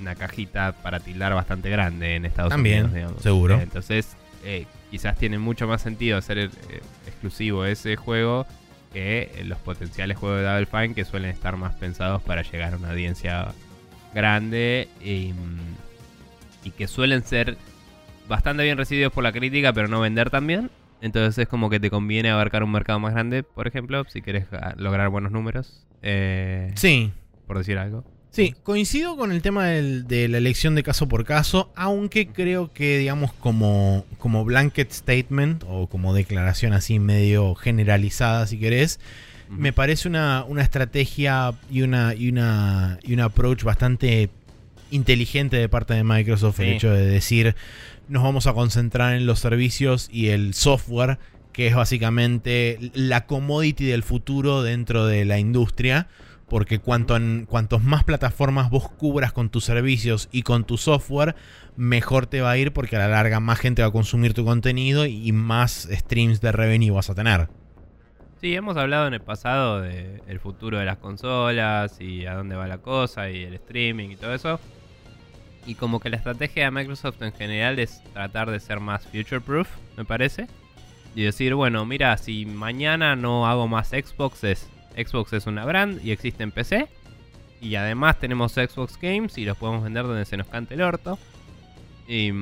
una 0.00 0.16
cajita 0.16 0.72
para 0.82 0.98
tildar 0.98 1.34
bastante 1.34 1.70
grande 1.70 2.16
en 2.16 2.24
Estados 2.24 2.52
Unidos. 2.54 2.90
También, 2.90 3.20
seguro. 3.20 3.58
Eh, 3.58 3.62
entonces, 3.62 4.16
eh, 4.44 4.66
quizás 4.90 5.16
tiene 5.16 5.38
mucho 5.38 5.68
más 5.68 5.82
sentido 5.82 6.18
hacer 6.18 6.38
eh, 6.38 6.50
exclusivo 7.06 7.64
ese 7.64 7.94
juego 7.94 8.44
que 8.92 9.42
los 9.44 9.58
potenciales 9.58 10.16
juegos 10.16 10.40
de 10.40 10.44
Double 10.44 10.66
Fine 10.66 10.94
que 10.94 11.04
suelen 11.04 11.30
estar 11.30 11.56
más 11.56 11.74
pensados 11.74 12.22
para 12.22 12.42
llegar 12.42 12.74
a 12.74 12.76
una 12.76 12.90
audiencia 12.90 13.48
grande 14.14 14.88
y, 15.02 15.32
que 16.76 16.86
suelen 16.86 17.24
ser 17.24 17.56
bastante 18.28 18.62
bien 18.62 18.76
recibidos 18.76 19.10
por 19.10 19.24
la 19.24 19.32
crítica 19.32 19.72
pero 19.72 19.88
no 19.88 20.00
vender 20.00 20.28
tan 20.28 20.46
bien. 20.46 20.70
Entonces 21.00 21.38
es 21.38 21.48
como 21.48 21.70
que 21.70 21.80
te 21.80 21.90
conviene 21.90 22.30
abarcar 22.30 22.62
un 22.62 22.72
mercado 22.72 22.98
más 22.98 23.14
grande, 23.14 23.42
por 23.42 23.66
ejemplo, 23.66 24.04
si 24.08 24.20
quieres 24.20 24.46
lograr 24.76 25.08
buenos 25.08 25.32
números. 25.32 25.86
Eh, 26.02 26.72
sí. 26.74 27.12
Por 27.46 27.56
decir 27.56 27.78
algo. 27.78 28.04
Sí, 28.30 28.54
coincido 28.62 29.16
con 29.16 29.32
el 29.32 29.42
tema 29.42 29.66
de 29.66 30.28
la 30.28 30.38
elección 30.38 30.74
de 30.74 30.82
caso 30.82 31.08
por 31.08 31.24
caso, 31.24 31.72
aunque 31.74 32.28
creo 32.28 32.72
que, 32.72 32.98
digamos, 32.98 33.32
como, 33.32 34.04
como 34.18 34.44
blanket 34.44 34.92
statement 34.92 35.64
o 35.66 35.88
como 35.88 36.14
declaración 36.14 36.72
así 36.72 36.98
medio 36.98 37.54
generalizada, 37.54 38.46
si 38.46 38.58
querés, 38.58 39.00
me 39.48 39.72
parece 39.72 40.08
una, 40.08 40.44
estrategia 40.58 41.54
y 41.70 41.82
una, 41.82 42.14
y, 42.14 42.28
una, 42.28 42.98
y 43.02 43.14
un 43.14 43.20
approach 43.20 43.64
bastante 43.64 44.30
inteligente 44.90 45.56
de 45.56 45.68
parte 45.68 45.94
de 45.94 46.04
Microsoft 46.04 46.60
el 46.60 46.68
hecho 46.68 46.90
de 46.90 47.04
decir 47.04 47.54
nos 48.08 48.22
vamos 48.22 48.46
a 48.46 48.54
concentrar 48.54 49.14
en 49.14 49.26
los 49.26 49.38
servicios 49.38 50.08
y 50.10 50.28
el 50.28 50.54
software, 50.54 51.18
que 51.52 51.66
es 51.66 51.74
básicamente 51.74 52.78
la 52.94 53.26
commodity 53.26 53.84
del 53.84 54.02
futuro 54.02 54.62
dentro 54.62 55.06
de 55.06 55.24
la 55.24 55.38
industria 55.38 56.08
porque 56.48 56.78
cuanto 56.78 57.18
más 57.80 58.04
plataformas 58.04 58.70
vos 58.70 58.88
cubras 58.90 59.32
con 59.32 59.50
tus 59.50 59.64
servicios 59.64 60.28
y 60.32 60.42
con 60.42 60.64
tu 60.64 60.78
software, 60.78 61.34
mejor 61.76 62.26
te 62.26 62.40
va 62.40 62.50
a 62.50 62.56
ir 62.56 62.72
porque 62.72 62.96
a 62.96 63.00
la 63.00 63.08
larga 63.08 63.40
más 63.40 63.58
gente 63.58 63.82
va 63.82 63.88
a 63.88 63.92
consumir 63.92 64.34
tu 64.34 64.44
contenido 64.44 65.06
y 65.06 65.30
más 65.32 65.88
streams 65.90 66.40
de 66.40 66.52
revenue 66.52 66.90
vas 66.90 67.10
a 67.10 67.14
tener. 67.14 67.48
Sí, 68.40 68.54
hemos 68.54 68.76
hablado 68.76 69.08
en 69.08 69.14
el 69.14 69.20
pasado 69.20 69.80
del 69.80 70.40
futuro 70.40 70.78
de 70.78 70.84
las 70.84 70.98
consolas 70.98 72.00
y 72.00 72.24
a 72.24 72.34
dónde 72.34 72.56
va 72.56 72.66
la 72.68 72.78
cosa 72.78 73.30
y 73.30 73.42
el 73.42 73.54
streaming 73.54 74.10
y 74.10 74.16
todo 74.16 74.32
eso. 74.32 74.60
Y 75.66 75.74
como 75.74 76.00
que 76.00 76.08
la 76.08 76.16
estrategia 76.16 76.64
de 76.64 76.70
Microsoft 76.70 77.20
en 77.20 77.32
general 77.32 77.78
es 77.78 78.02
tratar 78.14 78.50
de 78.50 78.60
ser 78.60 78.80
más 78.80 79.04
future 79.06 79.40
proof, 79.40 79.68
me 79.96 80.04
parece. 80.04 80.46
Y 81.14 81.24
decir, 81.24 81.54
bueno, 81.54 81.84
mira, 81.84 82.16
si 82.16 82.46
mañana 82.46 83.16
no 83.16 83.46
hago 83.48 83.66
más 83.66 83.88
Xboxes 83.88 84.70
Xbox 84.98 85.32
es 85.32 85.46
una 85.46 85.64
brand 85.64 86.04
y 86.04 86.10
existe 86.10 86.42
en 86.42 86.50
PC. 86.50 86.88
Y 87.60 87.74
además 87.74 88.18
tenemos 88.18 88.52
Xbox 88.52 88.98
Games 89.00 89.36
y 89.38 89.44
los 89.44 89.56
podemos 89.56 89.82
vender 89.82 90.04
donde 90.04 90.24
se 90.24 90.36
nos 90.36 90.46
cante 90.46 90.74
el 90.74 90.82
orto. 90.82 91.18
Y, 92.06 92.32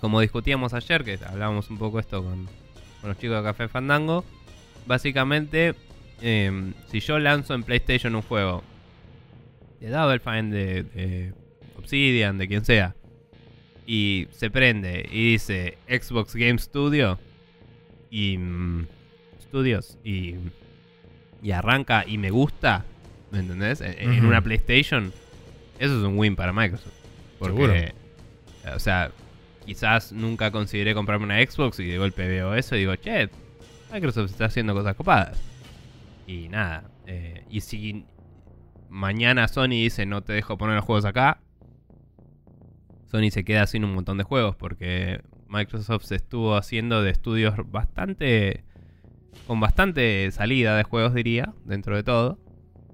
como 0.00 0.20
discutíamos 0.20 0.74
ayer, 0.74 1.04
que 1.04 1.18
hablábamos 1.24 1.70
un 1.70 1.78
poco 1.78 2.00
esto 2.00 2.22
con, 2.22 2.48
los 3.02 3.18
chicos 3.18 3.36
de 3.36 3.42
Café 3.42 3.68
Fandango, 3.68 4.24
básicamente, 4.86 5.74
em, 6.20 6.72
si 6.90 7.00
yo 7.00 7.18
lanzo 7.18 7.54
en 7.54 7.62
PlayStation 7.62 8.14
un 8.14 8.22
juego 8.22 8.62
de 9.80 9.90
Double 9.90 10.20
Fine, 10.20 10.50
de, 10.50 11.32
Obsidian, 11.76 12.38
de 12.38 12.48
quien 12.48 12.64
sea, 12.64 12.94
y 13.86 14.26
se 14.30 14.50
prende 14.50 15.06
y 15.12 15.32
dice 15.32 15.76
Xbox 15.86 16.34
Game 16.34 16.58
Studio 16.58 17.18
y 18.10 18.38
mm, 18.38 18.86
Studios 19.42 19.98
y 20.02 20.36
y 21.44 21.52
arranca 21.52 22.04
y 22.06 22.16
me 22.16 22.30
gusta, 22.30 22.86
¿me 23.30 23.40
entendés? 23.40 23.82
En, 23.82 24.24
una 24.24 24.40
PlayStation, 24.40 25.12
eso 25.78 25.98
es 25.98 26.02
un 26.02 26.18
win 26.18 26.36
para 26.36 26.54
Microsoft. 26.54 26.94
Porque, 27.38 27.92
o 28.74 28.78
sea, 28.78 29.10
quizás 29.66 30.10
nunca 30.10 30.50
consideré 30.50 30.94
comprarme 30.94 31.26
una 31.26 31.44
Xbox 31.44 31.78
y 31.80 31.86
de 31.86 31.98
golpe 31.98 32.26
veo 32.26 32.54
eso 32.54 32.76
y 32.76 32.78
digo, 32.78 32.96
che, 32.96 33.28
Microsoft 33.92 34.30
está 34.30 34.46
haciendo 34.46 34.72
cosas 34.72 34.96
copadas. 34.96 35.38
Y 36.26 36.48
nada, 36.48 36.84
eh, 37.06 37.44
y 37.50 37.60
si 37.60 38.06
mañana 38.88 39.46
Sony 39.46 39.68
dice 39.68 40.06
no 40.06 40.22
te 40.22 40.32
dejo 40.32 40.56
poner 40.56 40.76
los 40.76 40.84
juegos 40.86 41.04
acá, 41.04 41.42
Sony 43.04 43.30
se 43.30 43.44
queda 43.44 43.66
sin 43.66 43.84
un 43.84 43.92
montón 43.92 44.16
de 44.16 44.24
juegos 44.24 44.56
porque 44.56 45.20
Microsoft 45.48 46.04
se 46.04 46.14
estuvo 46.14 46.56
haciendo 46.56 47.02
de 47.02 47.10
estudios 47.10 47.54
bastante 47.70 48.64
con 49.46 49.60
bastante 49.60 50.30
salida 50.30 50.76
de 50.76 50.84
juegos, 50.84 51.14
diría, 51.14 51.52
dentro 51.64 51.96
de 51.96 52.02
todo. 52.02 52.38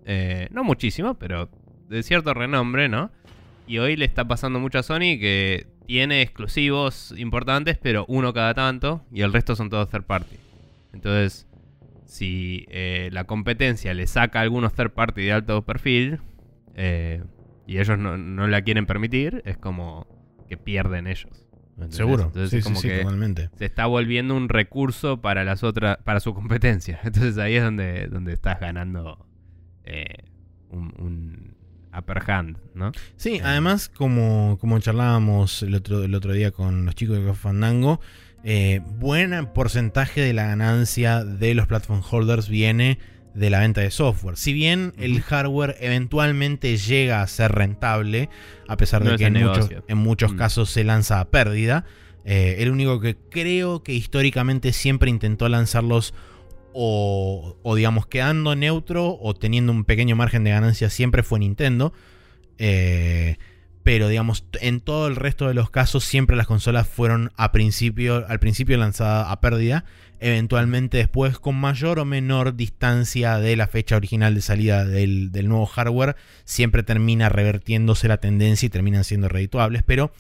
Eh, 0.05 0.49
no 0.51 0.65
muchísimo, 0.65 1.15
pero 1.19 1.51
de 1.89 2.03
cierto 2.03 2.35
renombre, 2.35 2.89
¿no? 2.89 3.11
Y 3.67 3.79
hoy 3.79 3.97
le 3.97 4.05
está 4.05 4.27
pasando 4.27 4.59
mucho 4.59 4.79
a 4.79 4.83
Sony 4.83 5.19
que 5.19 5.67
tiene 5.87 6.23
exclusivos 6.23 7.15
importantes, 7.17 7.79
pero 7.79 8.05
uno 8.09 8.33
cada 8.33 8.55
tanto, 8.55 9.05
y 9.13 9.23
el 9.23 9.33
resto 9.33 9.57
son 9.57 9.71
todos 9.71 9.89
third 9.91 10.05
party. 10.05 10.37
Entonces, 10.93 11.47
si 12.05 12.67
eh, 12.71 13.11
la 13.13 13.25
competencia 13.25 13.95
le 13.95 14.07
saca 14.07 14.41
algunos 14.41 14.75
third 14.75 14.91
party 14.91 15.23
de 15.23 15.33
alto 15.33 15.63
perfil, 15.63 16.21
eh, 16.75 17.23
y 17.67 17.79
ellos 17.79 17.99
no, 17.99 18.17
no 18.17 18.47
la 18.49 18.63
quieren 18.63 18.87
permitir, 18.87 19.43
es 19.45 19.57
como 19.57 20.07
que 20.49 20.57
pierden 20.57 21.07
ellos. 21.07 21.50
Seguro. 21.89 22.25
Entonces 22.25 22.63
como 22.63 22.81
que 22.81 23.05
se 23.57 23.65
está 23.65 23.87
volviendo 23.87 24.37
un 24.37 24.49
recurso 24.49 25.21
para 25.21 25.45
las 25.45 25.63
otras, 25.65 25.99
para 26.05 26.21
su 26.21 26.35
competencia. 26.35 27.01
Entonces 27.05 27.39
ahí 27.39 27.57
es 27.57 27.63
donde, 27.63 28.07
donde 28.09 28.33
estás 28.33 28.61
ganando 28.61 29.27
eh, 29.85 30.25
un, 30.71 31.57
upper 31.97 32.31
hand, 32.31 32.59
¿no? 32.75 32.93
Sí, 33.17 33.37
eh, 33.37 33.43
además, 33.43 33.89
como, 33.89 34.59
como 34.61 34.79
charlábamos 34.79 35.63
el 35.63 35.75
otro, 35.75 36.05
el 36.05 36.15
otro 36.15 36.33
día 36.33 36.53
con 36.53 36.85
los 36.85 36.95
chicos 36.95 37.25
de 37.25 37.35
Fandango, 37.35 38.01
eh, 38.45 38.81
buen 38.99 39.47
porcentaje 39.53 40.21
de 40.21 40.33
la 40.33 40.45
ganancia 40.45 41.25
de 41.25 41.55
los 41.55 41.67
platform 41.67 42.03
holders 42.09 42.49
viene 42.49 42.99
de 43.35 43.51
la 43.51 43.61
venta 43.61 43.81
de 43.81 43.91
software. 43.91 44.37
Si 44.37 44.53
bien 44.53 44.93
el 44.99 45.23
hardware 45.23 45.77
eventualmente 45.81 46.77
llega 46.77 47.23
a 47.23 47.27
ser 47.27 47.53
rentable, 47.53 48.29
a 48.69 48.77
pesar 48.77 49.05
de 49.05 49.17
que 49.17 49.27
en 49.27 49.35
muchos, 49.35 49.71
en 49.87 49.99
muchos, 49.99 50.33
mm. 50.33 50.37
casos 50.37 50.71
se 50.71 50.85
lanza 50.85 51.21
a 51.21 51.31
pérdida, 51.31 51.85
eh, 52.25 52.57
el 52.59 52.71
único 52.71 53.01
que 53.01 53.17
creo 53.17 53.83
que 53.83 53.93
históricamente 53.93 54.73
siempre 54.73 55.11
intentó 55.11 55.49
lanzarlos 55.49 56.15
o, 56.73 57.57
digamos 57.75 58.07
quedando 58.07 58.55
neutro 58.55 59.19
o 59.21 59.35
teniendo 59.35 59.73
un 59.73 59.85
pequeño 59.85 60.15
margen 60.15 60.45
de 60.45 60.51
ganancia 60.51 60.91
siempre 60.91 61.23
fue 61.23 61.39
Nintendo. 61.39 61.93
Eh, 62.59 63.39
pero 63.83 64.09
digamos, 64.09 64.45
en 64.61 64.81
todo 64.81 65.09
el 65.09 65.17
resto 65.17 65.49
de 65.49 65.55
los 65.55 65.71
casos 65.71 66.05
siempre 66.05 66.37
las 66.37 66.47
consolas 66.47 66.87
fueron 66.87 67.33
a 67.37 67.51
principio, 67.51 68.27
al 68.29 68.39
principio 68.39 68.77
lanzadas 68.77 69.27
a 69.31 69.41
pérdida, 69.41 69.85
eventualmente 70.21 70.99
después 70.99 71.39
con 71.39 71.57
mayor 71.57 71.99
o 71.99 72.05
menor 72.05 72.55
distancia 72.55 73.39
de 73.39 73.57
la 73.57 73.67
fecha 73.67 73.97
original 73.97 74.35
de 74.35 74.43
salida 74.43 74.85
del, 74.85 75.31
nuevo 75.49 75.67
hardware, 75.67 76.17
siempre 76.45 76.83
termina 76.83 77.29
revertiéndose 77.29 78.07
la 78.07 78.19
tendencia 78.19 78.67
y 78.67 78.71
terminan 78.71 79.05
siendo 79.05 79.29
redituables, 79.29 79.83
pero 79.83 80.13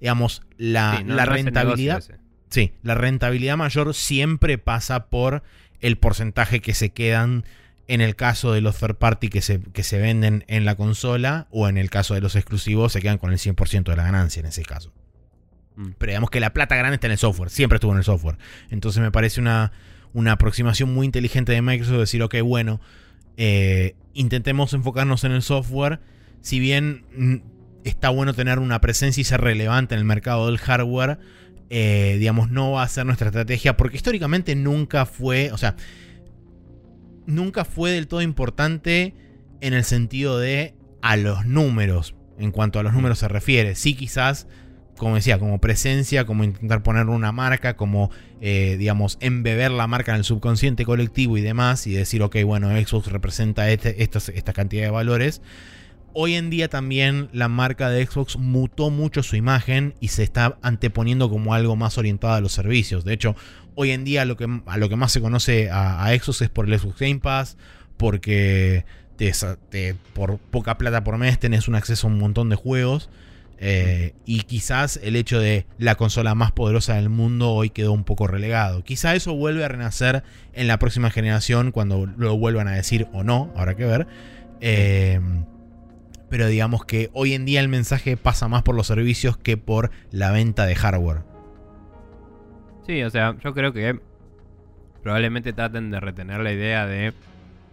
digamos, 0.00 0.42
la, 0.58 1.02
rentabilidad... 1.24 2.02
Sí, 2.50 2.72
la 2.82 2.94
rentabilidad 2.94 3.56
mayor 3.56 3.94
siempre 3.94 4.58
pasa 4.58 5.06
por 5.06 5.42
el 5.80 5.96
porcentaje 5.98 6.60
que 6.60 6.74
se 6.74 6.90
quedan 6.90 7.44
en 7.88 8.00
el 8.00 8.16
caso 8.16 8.52
de 8.52 8.60
los 8.60 8.78
third 8.78 8.96
party 8.96 9.28
que 9.28 9.40
se, 9.40 9.60
que 9.60 9.82
se 9.82 9.98
venden 9.98 10.44
en 10.46 10.64
la 10.64 10.74
consola 10.76 11.48
o 11.50 11.68
en 11.68 11.78
el 11.78 11.90
caso 11.90 12.14
de 12.14 12.20
los 12.20 12.36
exclusivos 12.36 12.92
se 12.92 13.02
quedan 13.02 13.18
con 13.18 13.32
el 13.32 13.38
100% 13.38 13.84
de 13.84 13.96
la 13.96 14.04
ganancia 14.04 14.40
en 14.40 14.46
ese 14.46 14.62
caso. 14.62 14.92
Mm. 15.76 15.90
Pero 15.98 16.10
digamos 16.10 16.30
que 16.30 16.40
la 16.40 16.52
plata 16.52 16.76
grande 16.76 16.96
está 16.96 17.06
en 17.06 17.12
el 17.12 17.18
software, 17.18 17.50
siempre 17.50 17.76
estuvo 17.76 17.92
en 17.92 17.98
el 17.98 18.04
software. 18.04 18.36
Entonces 18.70 19.02
me 19.02 19.10
parece 19.10 19.40
una, 19.40 19.72
una 20.12 20.32
aproximación 20.32 20.92
muy 20.92 21.06
inteligente 21.06 21.52
de 21.52 21.62
Microsoft 21.62 21.98
decir, 21.98 22.22
ok, 22.22 22.36
bueno, 22.42 22.80
eh, 23.36 23.96
intentemos 24.12 24.72
enfocarnos 24.74 25.24
en 25.24 25.32
el 25.32 25.42
software, 25.42 26.00
si 26.40 26.60
bien 26.60 27.04
mm, 27.16 27.36
está 27.84 28.08
bueno 28.10 28.34
tener 28.34 28.58
una 28.58 28.80
presencia 28.80 29.20
y 29.20 29.24
ser 29.24 29.40
relevante 29.40 29.94
en 29.94 29.98
el 29.98 30.04
mercado 30.04 30.46
del 30.46 30.58
hardware, 30.58 31.18
eh, 31.70 32.16
digamos, 32.18 32.50
no 32.50 32.72
va 32.72 32.82
a 32.82 32.88
ser 32.88 33.06
nuestra 33.06 33.28
estrategia 33.28 33.76
porque 33.76 33.96
históricamente 33.96 34.54
nunca 34.54 35.06
fue, 35.06 35.50
o 35.52 35.58
sea, 35.58 35.76
nunca 37.26 37.64
fue 37.64 37.90
del 37.90 38.06
todo 38.06 38.22
importante 38.22 39.14
en 39.60 39.74
el 39.74 39.84
sentido 39.84 40.38
de 40.38 40.74
a 41.02 41.16
los 41.16 41.46
números, 41.46 42.14
en 42.38 42.50
cuanto 42.50 42.78
a 42.78 42.82
los 42.82 42.92
números 42.92 43.18
se 43.18 43.28
refiere. 43.28 43.74
Sí, 43.74 43.94
quizás, 43.94 44.46
como 44.96 45.16
decía, 45.16 45.38
como 45.38 45.60
presencia, 45.60 46.24
como 46.24 46.44
intentar 46.44 46.82
poner 46.82 47.06
una 47.06 47.32
marca, 47.32 47.76
como, 47.76 48.10
eh, 48.40 48.76
digamos, 48.78 49.18
embeber 49.20 49.70
la 49.70 49.86
marca 49.86 50.12
en 50.12 50.18
el 50.18 50.24
subconsciente 50.24 50.84
colectivo 50.84 51.36
y 51.36 51.40
demás, 51.40 51.86
y 51.86 51.94
decir, 51.94 52.22
ok, 52.22 52.36
bueno, 52.44 52.68
Xbox 52.68 53.10
representa 53.10 53.70
este, 53.70 54.02
esta 54.02 54.52
cantidad 54.52 54.84
de 54.84 54.90
valores. 54.90 55.42
Hoy 56.16 56.36
en 56.36 56.48
día 56.48 56.68
también 56.68 57.28
la 57.32 57.48
marca 57.48 57.90
de 57.90 58.06
Xbox 58.06 58.38
mutó 58.38 58.90
mucho 58.90 59.24
su 59.24 59.34
imagen 59.34 59.94
y 59.98 60.08
se 60.08 60.22
está 60.22 60.58
anteponiendo 60.62 61.28
como 61.28 61.54
algo 61.54 61.74
más 61.74 61.98
orientado 61.98 62.34
a 62.34 62.40
los 62.40 62.52
servicios. 62.52 63.04
De 63.04 63.14
hecho, 63.14 63.34
hoy 63.74 63.90
en 63.90 64.04
día 64.04 64.24
lo 64.24 64.36
que, 64.36 64.46
a 64.66 64.76
lo 64.76 64.88
que 64.88 64.94
más 64.94 65.10
se 65.10 65.20
conoce 65.20 65.70
a, 65.72 66.06
Xbox 66.16 66.42
es 66.42 66.50
por 66.50 66.66
el 66.66 66.78
Xbox 66.78 67.00
Game 67.00 67.18
Pass, 67.18 67.56
porque 67.96 68.84
te, 69.16 69.96
por 70.12 70.38
poca 70.38 70.78
plata 70.78 71.02
por 71.02 71.18
mes 71.18 71.40
tenés 71.40 71.66
un 71.66 71.74
acceso 71.74 72.06
a 72.06 72.10
un 72.10 72.20
montón 72.20 72.48
de 72.48 72.54
juegos. 72.54 73.10
Eh, 73.66 74.12
y 74.26 74.42
quizás 74.42 75.00
el 75.02 75.16
hecho 75.16 75.40
de 75.40 75.66
la 75.78 75.94
consola 75.94 76.34
más 76.34 76.52
poderosa 76.52 76.96
del 76.96 77.08
mundo 77.08 77.50
hoy 77.52 77.70
quedó 77.70 77.92
un 77.92 78.04
poco 78.04 78.26
relegado. 78.26 78.84
Quizá 78.84 79.14
eso 79.14 79.34
vuelve 79.34 79.64
a 79.64 79.68
renacer 79.68 80.22
en 80.52 80.66
la 80.66 80.78
próxima 80.78 81.08
generación 81.08 81.72
cuando 81.72 82.04
lo 82.04 82.36
vuelvan 82.36 82.68
a 82.68 82.72
decir 82.72 83.08
o 83.14 83.24
no, 83.24 83.50
habrá 83.56 83.74
que 83.74 83.86
ver. 83.86 84.06
Eh, 84.60 85.18
pero 86.28 86.46
digamos 86.46 86.84
que 86.84 87.08
hoy 87.14 87.32
en 87.32 87.46
día 87.46 87.60
el 87.60 87.68
mensaje 87.68 88.18
pasa 88.18 88.48
más 88.48 88.62
por 88.62 88.74
los 88.74 88.86
servicios 88.86 89.38
que 89.38 89.56
por 89.56 89.90
la 90.10 90.30
venta 90.30 90.66
de 90.66 90.74
hardware. 90.74 91.22
Sí, 92.86 93.02
o 93.02 93.08
sea, 93.08 93.34
yo 93.42 93.54
creo 93.54 93.72
que 93.72 93.98
probablemente 95.02 95.54
traten 95.54 95.90
de 95.90 96.00
retener 96.00 96.40
la 96.40 96.52
idea 96.52 96.86
de 96.86 97.14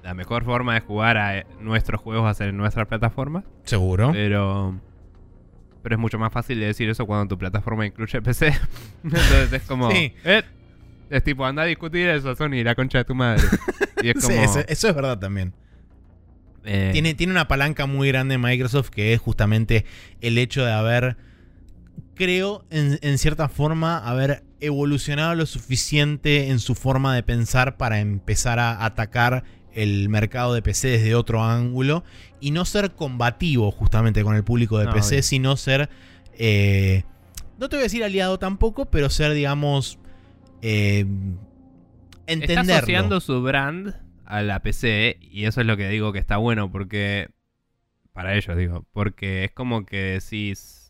la 0.03 0.13
mejor 0.13 0.45
forma 0.45 0.73
de 0.73 0.79
jugar 0.79 1.17
a 1.17 1.45
nuestros 1.59 1.99
juegos 1.99 2.29
a 2.29 2.33
ser 2.33 2.47
en 2.47 2.55
nuestra 2.55 2.85
plataforma. 2.85 3.43
Seguro. 3.65 4.11
Pero 4.13 4.79
pero 5.81 5.95
es 5.95 5.99
mucho 5.99 6.19
más 6.19 6.31
fácil 6.31 6.59
de 6.59 6.67
decir 6.67 6.89
eso 6.89 7.05
cuando 7.05 7.27
tu 7.27 7.37
plataforma 7.37 7.85
incluye 7.85 8.21
PC. 8.21 8.53
Entonces 9.03 9.53
es 9.53 9.61
como 9.63 9.91
sí. 9.91 10.13
Eh, 10.23 10.43
es 11.09 11.23
tipo, 11.23 11.45
anda 11.45 11.63
a 11.63 11.65
discutir 11.65 12.07
eso, 12.07 12.33
Sony, 12.35 12.63
la 12.63 12.73
concha 12.73 12.99
de 12.99 13.05
tu 13.05 13.13
madre. 13.13 13.43
Y 14.01 14.09
es 14.09 14.13
como, 14.25 14.27
sí, 14.27 14.59
eso 14.67 14.87
es 14.87 14.95
verdad 14.95 15.19
también. 15.19 15.53
Eh, 16.63 16.89
tiene, 16.93 17.13
tiene 17.15 17.31
una 17.31 17.47
palanca 17.47 17.85
muy 17.85 18.09
grande 18.09 18.37
Microsoft 18.37 18.89
que 18.89 19.13
es 19.13 19.19
justamente 19.19 19.85
el 20.21 20.37
hecho 20.37 20.63
de 20.63 20.71
haber, 20.71 21.17
creo, 22.15 22.65
en, 22.69 23.17
cierta 23.17 23.49
forma, 23.49 23.97
haber 23.97 24.43
evolucionado 24.59 25.33
lo 25.33 25.45
suficiente 25.45 26.49
en 26.49 26.59
su 26.59 26.75
forma 26.75 27.15
de 27.15 27.23
pensar 27.23 27.77
para 27.77 27.99
empezar 27.99 28.59
a 28.59 28.85
atacar 28.85 29.43
el 29.73 30.09
mercado 30.09 30.53
de 30.53 30.61
PC 30.61 30.89
desde 30.89 31.15
otro 31.15 31.43
ángulo 31.43 32.03
y 32.41 32.51
no 32.51 32.65
ser 32.65 32.91
combativo 32.91 33.71
justamente 33.71 34.23
con 34.23 34.35
el 34.35 34.43
público 34.43 34.77
de 34.79 34.87
PC, 34.87 35.21
sino 35.21 35.55
ser, 35.55 35.89
eh, 36.33 37.03
no 37.57 37.69
te 37.69 37.77
voy 37.77 37.81
a 37.81 37.83
decir 37.83 38.03
aliado 38.03 38.39
tampoco, 38.39 38.87
pero 38.87 39.09
ser, 39.09 39.33
digamos, 39.33 39.99
eh, 40.61 41.05
entenderlo. 42.27 42.61
Está 42.61 42.77
asociando 42.77 43.19
su 43.21 43.41
brand 43.41 43.95
a 44.25 44.41
la 44.41 44.61
PC 44.61 45.17
y 45.21 45.45
eso 45.45 45.61
es 45.61 45.67
lo 45.67 45.77
que 45.77 45.87
digo 45.87 46.11
que 46.11 46.19
está 46.19 46.37
bueno 46.37 46.71
porque 46.71 47.29
para 48.11 48.35
ellos 48.35 48.57
digo, 48.57 48.85
porque 48.91 49.45
es 49.45 49.51
como 49.51 49.85
que 49.85 50.19
decís 50.19 50.81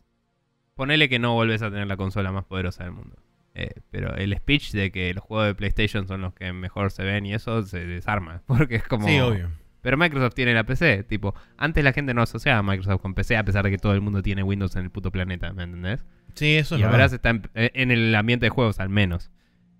ponele 0.74 1.08
que 1.08 1.18
no 1.18 1.34
vuelves 1.34 1.62
a 1.62 1.70
tener 1.70 1.86
la 1.86 1.96
consola 1.96 2.32
más 2.32 2.44
poderosa 2.44 2.84
del 2.84 2.92
mundo. 2.92 3.16
Eh, 3.54 3.80
pero 3.90 4.16
el 4.16 4.34
speech 4.36 4.72
de 4.72 4.90
que 4.90 5.12
los 5.12 5.22
juegos 5.22 5.46
de 5.46 5.54
PlayStation 5.54 6.08
son 6.08 6.22
los 6.22 6.32
que 6.32 6.52
mejor 6.52 6.90
se 6.90 7.04
ven 7.04 7.26
y 7.26 7.34
eso 7.34 7.62
se 7.62 7.84
desarma. 7.86 8.42
Porque 8.46 8.76
es 8.76 8.84
como. 8.84 9.06
Sí, 9.06 9.18
obvio. 9.20 9.50
Pero 9.82 9.96
Microsoft 9.96 10.34
tiene 10.34 10.54
la 10.54 10.64
PC. 10.64 11.02
Tipo, 11.02 11.34
antes 11.58 11.84
la 11.84 11.92
gente 11.92 12.14
no 12.14 12.22
asociaba 12.22 12.60
a 12.60 12.62
Microsoft 12.62 13.02
con 13.02 13.14
PC, 13.14 13.36
a 13.36 13.44
pesar 13.44 13.64
de 13.64 13.70
que 13.70 13.78
todo 13.78 13.92
el 13.92 14.00
mundo 14.00 14.22
tiene 14.22 14.42
Windows 14.42 14.74
en 14.76 14.84
el 14.84 14.90
puto 14.90 15.10
planeta, 15.10 15.52
¿me 15.52 15.64
entendés? 15.64 16.04
Sí, 16.34 16.56
eso 16.56 16.76
es 16.76 16.80
Y 16.80 16.84
ahora 16.84 17.08
se 17.08 17.16
está. 17.16 17.38
En 17.54 17.90
el 17.90 18.14
ambiente 18.14 18.46
de 18.46 18.50
juegos, 18.50 18.80
al 18.80 18.88
menos. 18.88 19.30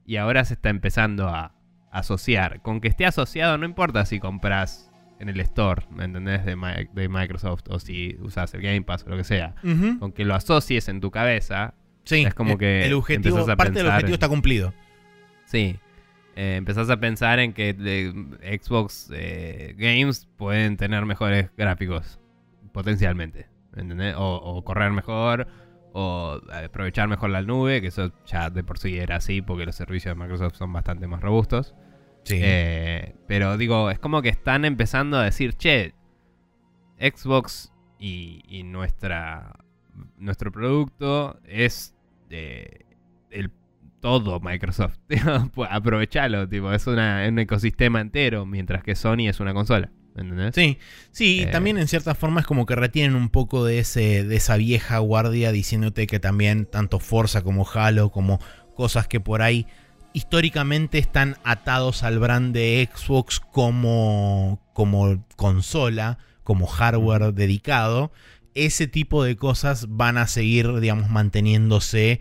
Y 0.04 0.16
ahora 0.16 0.44
se 0.44 0.54
está 0.54 0.68
empezando 0.68 1.28
a, 1.28 1.54
asociar. 1.92 2.62
Con 2.62 2.80
que 2.80 2.88
esté 2.88 3.06
asociado, 3.06 3.58
no 3.58 3.66
importa 3.66 4.06
si 4.06 4.18
compras 4.18 4.90
en 5.20 5.28
el 5.28 5.38
store, 5.40 5.84
¿me 5.90 6.04
entendés? 6.04 6.44
De, 6.44 6.56
Microsoft 7.08 7.64
o 7.68 7.78
si 7.78 8.16
usas 8.20 8.52
el 8.54 8.62
Game 8.62 8.82
Pass 8.82 9.04
o 9.06 9.10
lo 9.10 9.16
que 9.18 9.24
sea. 9.24 9.54
Con 10.00 10.12
que 10.12 10.24
lo 10.24 10.34
asocies 10.34 10.88
en 10.88 11.00
tu 11.00 11.10
cabeza, 11.10 11.74
sí, 12.04 12.24
es 12.24 12.34
como 12.34 12.58
que. 12.58 12.86
El 12.86 12.94
objetivo, 12.94 13.46
parte 13.56 13.78
del 13.78 13.88
objetivo 13.88 14.14
está 14.14 14.28
cumplido. 14.28 14.74
Sí. 15.44 15.78
Eh, 16.36 16.56
empezás 16.56 16.88
a 16.90 16.98
pensar 16.98 17.38
en 17.38 17.52
que 17.52 17.72
Xbox 18.62 19.10
eh, 19.12 19.74
Games 19.76 20.28
pueden 20.36 20.76
tener 20.76 21.04
mejores 21.04 21.50
gráficos, 21.56 22.20
potencialmente. 22.72 23.48
¿entendés? 23.74 24.14
o 24.18 24.62
correr 24.64 24.92
mejor, 24.92 25.46
o 25.92 26.40
aprovechar 26.52 27.08
mejor 27.08 27.30
la 27.30 27.42
nube, 27.42 27.80
que 27.80 27.88
eso 27.88 28.12
ya 28.26 28.50
de 28.50 28.64
por 28.64 28.78
sí 28.78 28.98
era 28.98 29.16
así 29.16 29.42
porque 29.42 29.66
los 29.66 29.76
servicios 29.76 30.16
de 30.16 30.20
Microsoft 30.20 30.56
son 30.56 30.72
bastante 30.72 31.06
más 31.06 31.20
robustos. 31.20 31.74
Sí. 32.24 32.38
Eh, 32.40 33.14
pero 33.26 33.56
digo, 33.56 33.90
es 33.90 33.98
como 33.98 34.22
que 34.22 34.28
están 34.28 34.64
empezando 34.64 35.18
a 35.18 35.24
decir, 35.24 35.54
che, 35.54 35.94
Xbox 36.98 37.72
y, 37.98 38.62
nuestra 38.64 39.58
nuestro 40.16 40.50
producto 40.50 41.38
es 41.44 41.94
el 42.30 43.50
todo 44.02 44.40
Microsoft. 44.40 44.98
Pues 45.54 45.70
aprovechalo, 45.72 46.46
tipo, 46.46 46.70
es 46.72 46.86
un 46.86 47.38
ecosistema 47.38 48.00
entero, 48.02 48.44
mientras 48.44 48.82
que 48.82 48.94
Sony 48.94 49.28
es 49.28 49.40
una 49.40 49.54
consola. 49.54 49.90
¿Entendés? 50.14 50.54
Sí, 50.54 50.78
sí, 51.10 51.40
eh. 51.42 51.46
también 51.46 51.78
en 51.78 51.88
cierta 51.88 52.14
forma 52.14 52.40
es 52.40 52.46
como 52.46 52.66
que 52.66 52.76
retienen 52.76 53.16
un 53.16 53.30
poco 53.30 53.64
de, 53.64 53.78
ese, 53.78 54.24
de 54.24 54.36
esa 54.36 54.58
vieja 54.58 54.98
guardia 54.98 55.52
diciéndote 55.52 56.06
que 56.06 56.20
también 56.20 56.66
tanto 56.66 56.98
Forza 56.98 57.40
como 57.40 57.66
Halo, 57.66 58.10
como 58.10 58.38
cosas 58.74 59.08
que 59.08 59.20
por 59.20 59.40
ahí 59.40 59.66
históricamente 60.12 60.98
están 60.98 61.36
atados 61.44 62.02
al 62.02 62.18
brand 62.18 62.52
de 62.52 62.86
Xbox 62.94 63.40
como, 63.40 64.60
como 64.74 65.24
consola, 65.36 66.18
como 66.42 66.66
hardware 66.66 67.32
dedicado, 67.32 68.12
ese 68.54 68.86
tipo 68.86 69.24
de 69.24 69.36
cosas 69.36 69.86
van 69.88 70.18
a 70.18 70.26
seguir, 70.26 70.80
digamos, 70.80 71.08
manteniéndose 71.08 72.20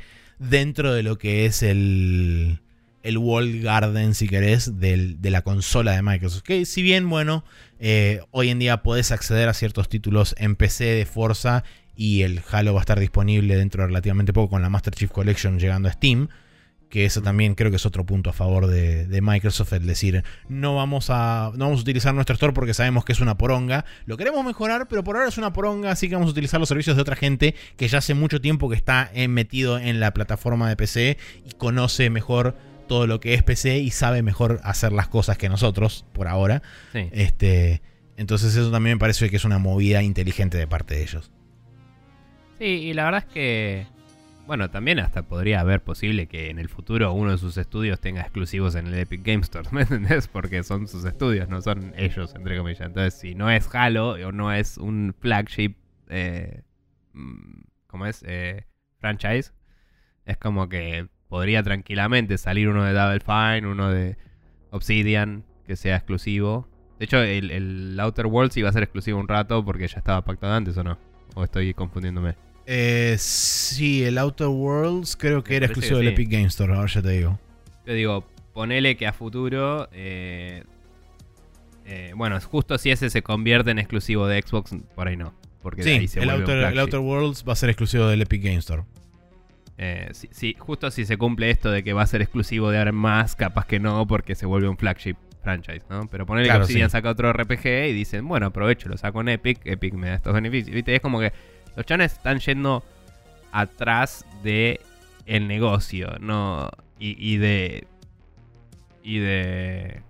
dentro 0.49 0.93
de 0.93 1.03
lo 1.03 1.17
que 1.17 1.45
es 1.45 1.61
el, 1.61 2.59
el 3.03 3.17
wall 3.17 3.61
garden, 3.61 4.15
si 4.15 4.27
querés, 4.27 4.79
de 4.79 5.17
la 5.21 5.43
consola 5.43 5.93
de 5.93 6.01
Microsoft. 6.01 6.41
Que 6.41 6.65
si 6.65 6.81
bien, 6.81 7.09
bueno, 7.09 7.43
eh, 7.79 8.21
hoy 8.31 8.49
en 8.49 8.59
día 8.59 8.83
podés 8.83 9.11
acceder 9.11 9.49
a 9.49 9.53
ciertos 9.53 9.87
títulos 9.87 10.35
en 10.37 10.55
PC 10.55 10.85
de 10.85 11.05
Forza 11.05 11.63
y 11.95 12.23
el 12.23 12.41
Halo 12.51 12.73
va 12.73 12.79
a 12.79 12.81
estar 12.81 12.99
disponible 12.99 13.55
dentro 13.55 13.83
de 13.83 13.87
relativamente 13.87 14.33
poco 14.33 14.49
con 14.49 14.61
la 14.61 14.69
Master 14.69 14.95
Chief 14.95 15.11
Collection 15.11 15.59
llegando 15.59 15.89
a 15.89 15.93
Steam. 15.93 16.29
Que 16.91 17.05
eso 17.05 17.21
también 17.23 17.55
creo 17.55 17.71
que 17.71 17.77
es 17.77 17.85
otro 17.87 18.05
punto 18.05 18.29
a 18.29 18.33
favor 18.33 18.67
de, 18.67 19.07
de 19.07 19.21
Microsoft, 19.21 19.73
el 19.73 19.87
decir, 19.87 20.23
no 20.49 20.75
vamos, 20.75 21.07
a, 21.09 21.51
no 21.55 21.65
vamos 21.65 21.79
a 21.79 21.81
utilizar 21.81 22.13
nuestro 22.13 22.33
store 22.35 22.53
porque 22.53 22.75
sabemos 22.75 23.05
que 23.05 23.13
es 23.13 23.21
una 23.21 23.37
poronga, 23.37 23.85
lo 24.05 24.17
queremos 24.17 24.45
mejorar, 24.45 24.87
pero 24.87 25.03
por 25.03 25.15
ahora 25.15 25.29
es 25.29 25.37
una 25.39 25.53
poronga, 25.53 25.89
así 25.89 26.09
que 26.09 26.15
vamos 26.15 26.27
a 26.27 26.31
utilizar 26.31 26.59
los 26.59 26.69
servicios 26.69 26.97
de 26.97 27.01
otra 27.01 27.15
gente 27.15 27.55
que 27.77 27.87
ya 27.87 27.99
hace 27.99 28.13
mucho 28.13 28.41
tiempo 28.41 28.69
que 28.69 28.75
está 28.75 29.09
eh, 29.13 29.27
metido 29.27 29.79
en 29.79 29.99
la 29.99 30.13
plataforma 30.13 30.69
de 30.69 30.75
PC 30.75 31.17
y 31.45 31.53
conoce 31.53 32.09
mejor 32.09 32.55
todo 32.87 33.07
lo 33.07 33.21
que 33.21 33.33
es 33.35 33.41
PC 33.41 33.79
y 33.79 33.89
sabe 33.91 34.21
mejor 34.21 34.59
hacer 34.63 34.91
las 34.91 35.07
cosas 35.07 35.37
que 35.37 35.47
nosotros, 35.47 36.05
por 36.11 36.27
ahora. 36.27 36.61
Sí. 36.91 37.07
Este, 37.13 37.81
entonces 38.17 38.53
eso 38.53 38.69
también 38.69 38.97
me 38.97 38.99
parece 38.99 39.29
que 39.29 39.37
es 39.37 39.45
una 39.45 39.59
movida 39.59 40.03
inteligente 40.03 40.57
de 40.57 40.67
parte 40.67 40.95
de 40.95 41.03
ellos. 41.03 41.31
Sí, 42.59 42.65
y 42.65 42.93
la 42.93 43.05
verdad 43.05 43.23
es 43.25 43.33
que, 43.33 43.87
bueno, 44.47 44.69
también 44.69 44.99
hasta 44.99 45.23
podría 45.23 45.59
haber 45.59 45.81
posible 45.81 46.27
que 46.27 46.49
en 46.49 46.59
el 46.59 46.69
futuro 46.69 47.13
uno 47.13 47.31
de 47.31 47.37
sus 47.37 47.57
estudios 47.57 47.99
tenga 47.99 48.21
exclusivos 48.21 48.75
en 48.75 48.87
el 48.87 48.95
Epic 48.95 49.21
Game 49.23 49.41
Store, 49.41 49.67
¿me 49.71 49.81
entendés? 49.81 50.27
Porque 50.27 50.63
son 50.63 50.87
sus 50.87 51.05
estudios, 51.05 51.49
no 51.49 51.61
son 51.61 51.93
ellos, 51.95 52.33
entre 52.35 52.57
comillas. 52.57 52.81
Entonces, 52.81 53.13
si 53.13 53.35
no 53.35 53.49
es 53.49 53.73
Halo 53.73 54.11
o 54.11 54.31
no 54.31 54.51
es 54.51 54.77
un 54.77 55.15
flagship, 55.19 55.75
eh, 56.09 56.63
mm, 57.13 57.61
¿cómo 57.87 58.05
es? 58.05 58.23
Eh, 58.27 58.65
franchise, 58.99 59.53
es 60.25 60.37
como 60.37 60.69
que 60.69 61.07
podría 61.27 61.63
tranquilamente 61.63 62.37
salir 62.37 62.67
uno 62.67 62.83
de 62.83 62.93
Double 62.93 63.21
Fine, 63.21 63.67
uno 63.67 63.89
de 63.89 64.17
Obsidian, 64.71 65.45
que 65.65 65.75
sea 65.75 65.95
exclusivo. 65.95 66.67
De 66.99 67.05
hecho, 67.05 67.19
el, 67.19 67.51
el 67.51 67.99
Outer 67.99 68.27
Worlds 68.27 68.57
iba 68.57 68.69
a 68.69 68.73
ser 68.73 68.83
exclusivo 68.83 69.19
un 69.19 69.27
rato 69.27 69.63
porque 69.63 69.87
ya 69.87 69.97
estaba 69.97 70.23
pactado 70.23 70.53
antes, 70.53 70.77
¿o 70.77 70.83
no? 70.83 70.97
¿O 71.35 71.43
estoy 71.43 71.73
confundiéndome? 71.73 72.35
Eh, 72.65 73.15
sí, 73.17 74.03
el 74.03 74.17
Outer 74.17 74.47
Worlds 74.47 75.15
creo 75.17 75.43
que 75.43 75.51
Me 75.51 75.57
era 75.57 75.65
exclusivo 75.65 75.99
que 75.99 76.05
del 76.05 76.15
sí. 76.15 76.21
Epic 76.21 76.31
Game 76.31 76.45
Store, 76.47 76.73
ahora 76.73 76.87
ya 76.87 77.01
te 77.01 77.09
digo. 77.09 77.39
Yo 77.85 77.93
digo, 77.93 78.27
ponele 78.53 78.95
que 78.97 79.07
a 79.07 79.13
futuro. 79.13 79.89
eh, 79.91 80.63
eh, 81.85 82.11
bueno, 82.15 82.39
justo 82.39 82.77
si 82.77 82.91
ese 82.91 83.09
se 83.09 83.21
convierte 83.23 83.71
en 83.71 83.79
exclusivo 83.79 84.27
de 84.27 84.41
Xbox, 84.41 84.75
por 84.95 85.07
ahí 85.07 85.17
no. 85.17 85.33
Porque 85.61 85.83
de 85.83 85.91
ahí 85.91 85.99
Sí, 86.01 86.07
se 86.07 86.19
el 86.19 86.25
vuelve 86.27 86.43
un 86.45 86.49
Outer, 86.51 86.71
el. 86.73 86.79
Outer 86.79 86.99
Worlds 86.99 87.43
va 87.47 87.53
a 87.53 87.55
ser 87.55 87.69
exclusivo 87.69 88.07
del 88.07 88.21
Epic 88.21 88.43
Game 88.43 88.57
Store. 88.57 88.83
Eh, 89.77 90.09
si- 90.13 90.55
justo 90.59 90.91
si 90.91 91.05
se 91.05 91.17
cumple 91.17 91.49
esto 91.49 91.71
de 91.71 91.83
que 91.83 91.93
va 91.93 92.03
a 92.03 92.07
ser 92.07 92.21
exclusivo 92.21 92.69
de 92.69 92.77
ahora 92.77 92.91
más, 92.91 93.35
capaz 93.35 93.65
que 93.65 93.79
no, 93.79 94.05
porque 94.07 94.35
se 94.35 94.45
vuelve 94.45 94.69
un 94.69 94.77
flagship 94.77 95.15
franchise, 95.43 95.81
¿no? 95.89 96.07
Pero 96.07 96.25
ponele 96.27 96.45
Claro, 96.47 96.59
que 96.61 96.63
Obsidian 96.65 96.89
sí. 96.89 96.93
saca 96.93 97.09
otro 97.09 97.33
RPG 97.33 97.65
y 97.89 97.93
dicen, 97.93 98.27
bueno, 98.27 98.45
aprovecho, 98.47 98.89
lo 98.89 98.97
saco 98.97 99.21
en 99.21 99.29
Epic, 99.29 99.59
Epic 99.65 99.93
me 99.95 100.09
da 100.09 100.15
estos 100.15 100.33
beneficios. 100.33 100.73
¿Viste? 100.75 100.93
Es 100.95 101.01
como 101.01 101.19
que 101.19 101.33
los 101.75 101.85
chanes 101.85 102.13
están 102.13 102.39
yendo 102.39 102.83
atrás 103.51 104.25
de 104.43 104.79
el 105.25 105.47
negocio, 105.47 106.15
¿no? 106.19 106.69
Y, 106.99 107.15
y 107.17 107.37
de. 107.37 107.87
Y 109.03 109.19
de. 109.19 110.01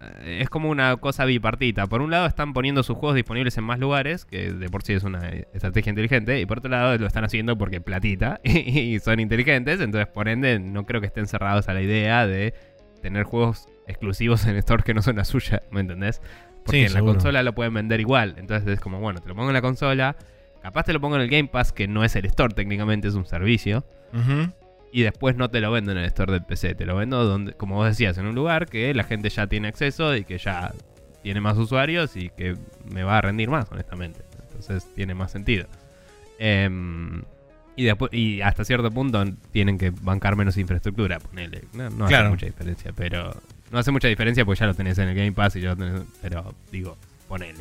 eh, 0.00 0.38
Es 0.40 0.48
como 0.48 0.70
una 0.70 0.96
cosa 0.96 1.24
bipartita. 1.24 1.86
Por 1.86 2.02
un 2.02 2.10
lado 2.10 2.26
están 2.26 2.52
poniendo 2.52 2.82
sus 2.82 2.96
juegos 2.96 3.16
disponibles 3.16 3.56
en 3.58 3.64
más 3.64 3.78
lugares, 3.78 4.24
que 4.24 4.52
de 4.52 4.68
por 4.68 4.82
sí 4.82 4.92
es 4.92 5.04
una 5.04 5.28
estrategia 5.28 5.90
inteligente, 5.90 6.40
y 6.40 6.46
por 6.46 6.58
otro 6.58 6.70
lado 6.70 6.96
lo 6.98 7.06
están 7.06 7.24
haciendo 7.24 7.56
porque 7.58 7.80
platita 7.80 8.40
y 8.44 8.98
son 9.00 9.20
inteligentes, 9.20 9.80
entonces 9.80 10.08
por 10.08 10.28
ende 10.28 10.58
no 10.58 10.84
creo 10.86 11.00
que 11.00 11.06
estén 11.08 11.26
cerrados 11.26 11.68
a 11.68 11.74
la 11.74 11.82
idea 11.82 12.26
de 12.26 12.54
tener 13.02 13.24
juegos 13.24 13.66
exclusivos 13.86 14.44
en 14.46 14.56
store 14.56 14.82
que 14.84 14.94
no 14.94 15.02
son 15.02 15.16
la 15.16 15.24
suya, 15.24 15.62
¿me 15.70 15.80
entendés? 15.80 16.20
Porque 16.64 16.80
Sí, 16.80 16.86
en 16.86 16.94
la 16.94 17.00
consola 17.00 17.42
lo 17.42 17.54
pueden 17.54 17.74
vender 17.74 17.98
igual, 18.00 18.34
entonces 18.38 18.68
es 18.68 18.78
como, 18.80 19.00
bueno, 19.00 19.20
te 19.20 19.28
lo 19.28 19.34
pongo 19.34 19.48
en 19.48 19.54
la 19.54 19.62
consola, 19.62 20.16
capaz 20.62 20.84
te 20.84 20.92
lo 20.92 21.00
pongo 21.00 21.16
en 21.16 21.22
el 21.22 21.28
Game 21.28 21.48
Pass, 21.48 21.72
que 21.72 21.88
no 21.88 22.04
es 22.04 22.14
el 22.16 22.26
store 22.26 22.54
técnicamente, 22.54 23.08
es 23.08 23.14
un 23.14 23.26
servicio. 23.26 23.84
Y 24.92 25.02
después 25.02 25.36
no 25.36 25.50
te 25.50 25.60
lo 25.60 25.70
vendo 25.70 25.92
en 25.92 25.98
el 25.98 26.04
store 26.06 26.32
del 26.32 26.42
PC, 26.42 26.74
te 26.74 26.84
lo 26.84 26.96
vendo 26.96 27.24
donde, 27.24 27.52
como 27.52 27.76
vos 27.76 27.86
decías, 27.86 28.18
en 28.18 28.26
un 28.26 28.34
lugar 28.34 28.66
que 28.66 28.92
la 28.92 29.04
gente 29.04 29.30
ya 29.30 29.46
tiene 29.46 29.68
acceso 29.68 30.16
y 30.16 30.24
que 30.24 30.38
ya 30.38 30.72
tiene 31.22 31.40
más 31.40 31.56
usuarios 31.58 32.16
y 32.16 32.30
que 32.30 32.56
me 32.90 33.04
va 33.04 33.18
a 33.18 33.20
rendir 33.20 33.50
más, 33.50 33.70
honestamente. 33.70 34.20
Entonces 34.48 34.86
tiene 34.94 35.14
más 35.14 35.30
sentido. 35.30 35.66
Em, 36.38 37.22
y 37.76 37.84
después, 37.84 38.12
y 38.12 38.40
hasta 38.42 38.64
cierto 38.64 38.90
punto 38.90 39.24
tienen 39.52 39.78
que 39.78 39.90
bancar 39.90 40.36
menos 40.36 40.56
infraestructura, 40.56 41.20
ponele. 41.20 41.64
No, 41.72 41.88
no 41.90 42.06
hace 42.06 42.28
mucha 42.28 42.46
diferencia, 42.46 42.92
pero. 42.94 43.32
No 43.70 43.78
hace 43.78 43.92
mucha 43.92 44.08
diferencia 44.08 44.44
porque 44.44 44.58
ya 44.58 44.66
lo 44.66 44.74
tenés 44.74 44.98
en 44.98 45.08
el 45.08 45.14
Game 45.14 45.32
Pass 45.32 45.54
y 45.56 45.60
ya 45.60 45.70
lo 45.70 45.76
tenés. 45.76 46.02
Pero 46.20 46.54
digo, 46.72 46.96
ponele. 47.28 47.60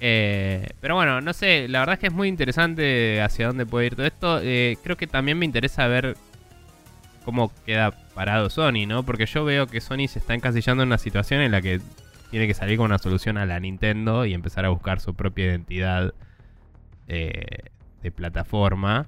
Eh, 0.00 0.68
pero 0.80 0.96
bueno, 0.96 1.20
no 1.20 1.32
sé, 1.32 1.68
la 1.68 1.80
verdad 1.80 1.94
es 1.94 2.00
que 2.00 2.06
es 2.08 2.12
muy 2.12 2.28
interesante 2.28 3.22
hacia 3.22 3.46
dónde 3.46 3.66
puede 3.66 3.86
ir 3.86 3.96
todo 3.96 4.06
esto. 4.06 4.40
Eh, 4.42 4.76
creo 4.82 4.96
que 4.96 5.06
también 5.06 5.38
me 5.38 5.44
interesa 5.44 5.86
ver 5.86 6.16
cómo 7.24 7.52
queda 7.64 7.92
parado 8.14 8.50
Sony, 8.50 8.86
¿no? 8.86 9.02
Porque 9.02 9.26
yo 9.26 9.44
veo 9.44 9.66
que 9.66 9.80
Sony 9.80 10.08
se 10.08 10.18
está 10.18 10.34
encasillando 10.34 10.82
en 10.82 10.88
una 10.88 10.98
situación 10.98 11.40
en 11.40 11.52
la 11.52 11.62
que 11.62 11.80
tiene 12.30 12.46
que 12.46 12.54
salir 12.54 12.76
con 12.76 12.86
una 12.86 12.98
solución 12.98 13.38
a 13.38 13.46
la 13.46 13.60
Nintendo 13.60 14.26
y 14.26 14.34
empezar 14.34 14.64
a 14.64 14.68
buscar 14.68 15.00
su 15.00 15.14
propia 15.14 15.46
identidad 15.46 16.14
eh, 17.08 17.70
de 18.02 18.10
plataforma. 18.10 19.06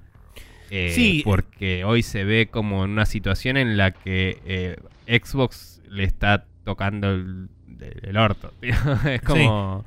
Eh, 0.69 0.91
Sí. 0.95 1.21
Porque 1.23 1.83
hoy 1.85 2.03
se 2.03 2.23
ve 2.23 2.47
como 2.47 2.85
en 2.85 2.91
una 2.91 3.05
situación 3.05 3.57
en 3.57 3.77
la 3.77 3.91
que 3.91 4.39
eh, 4.45 4.77
Xbox 5.07 5.81
le 5.89 6.03
está 6.03 6.45
tocando 6.63 7.11
el, 7.11 7.49
el 8.01 8.17
orto. 8.17 8.53
tío. 8.61 8.73
es 9.05 9.21
como... 9.21 9.85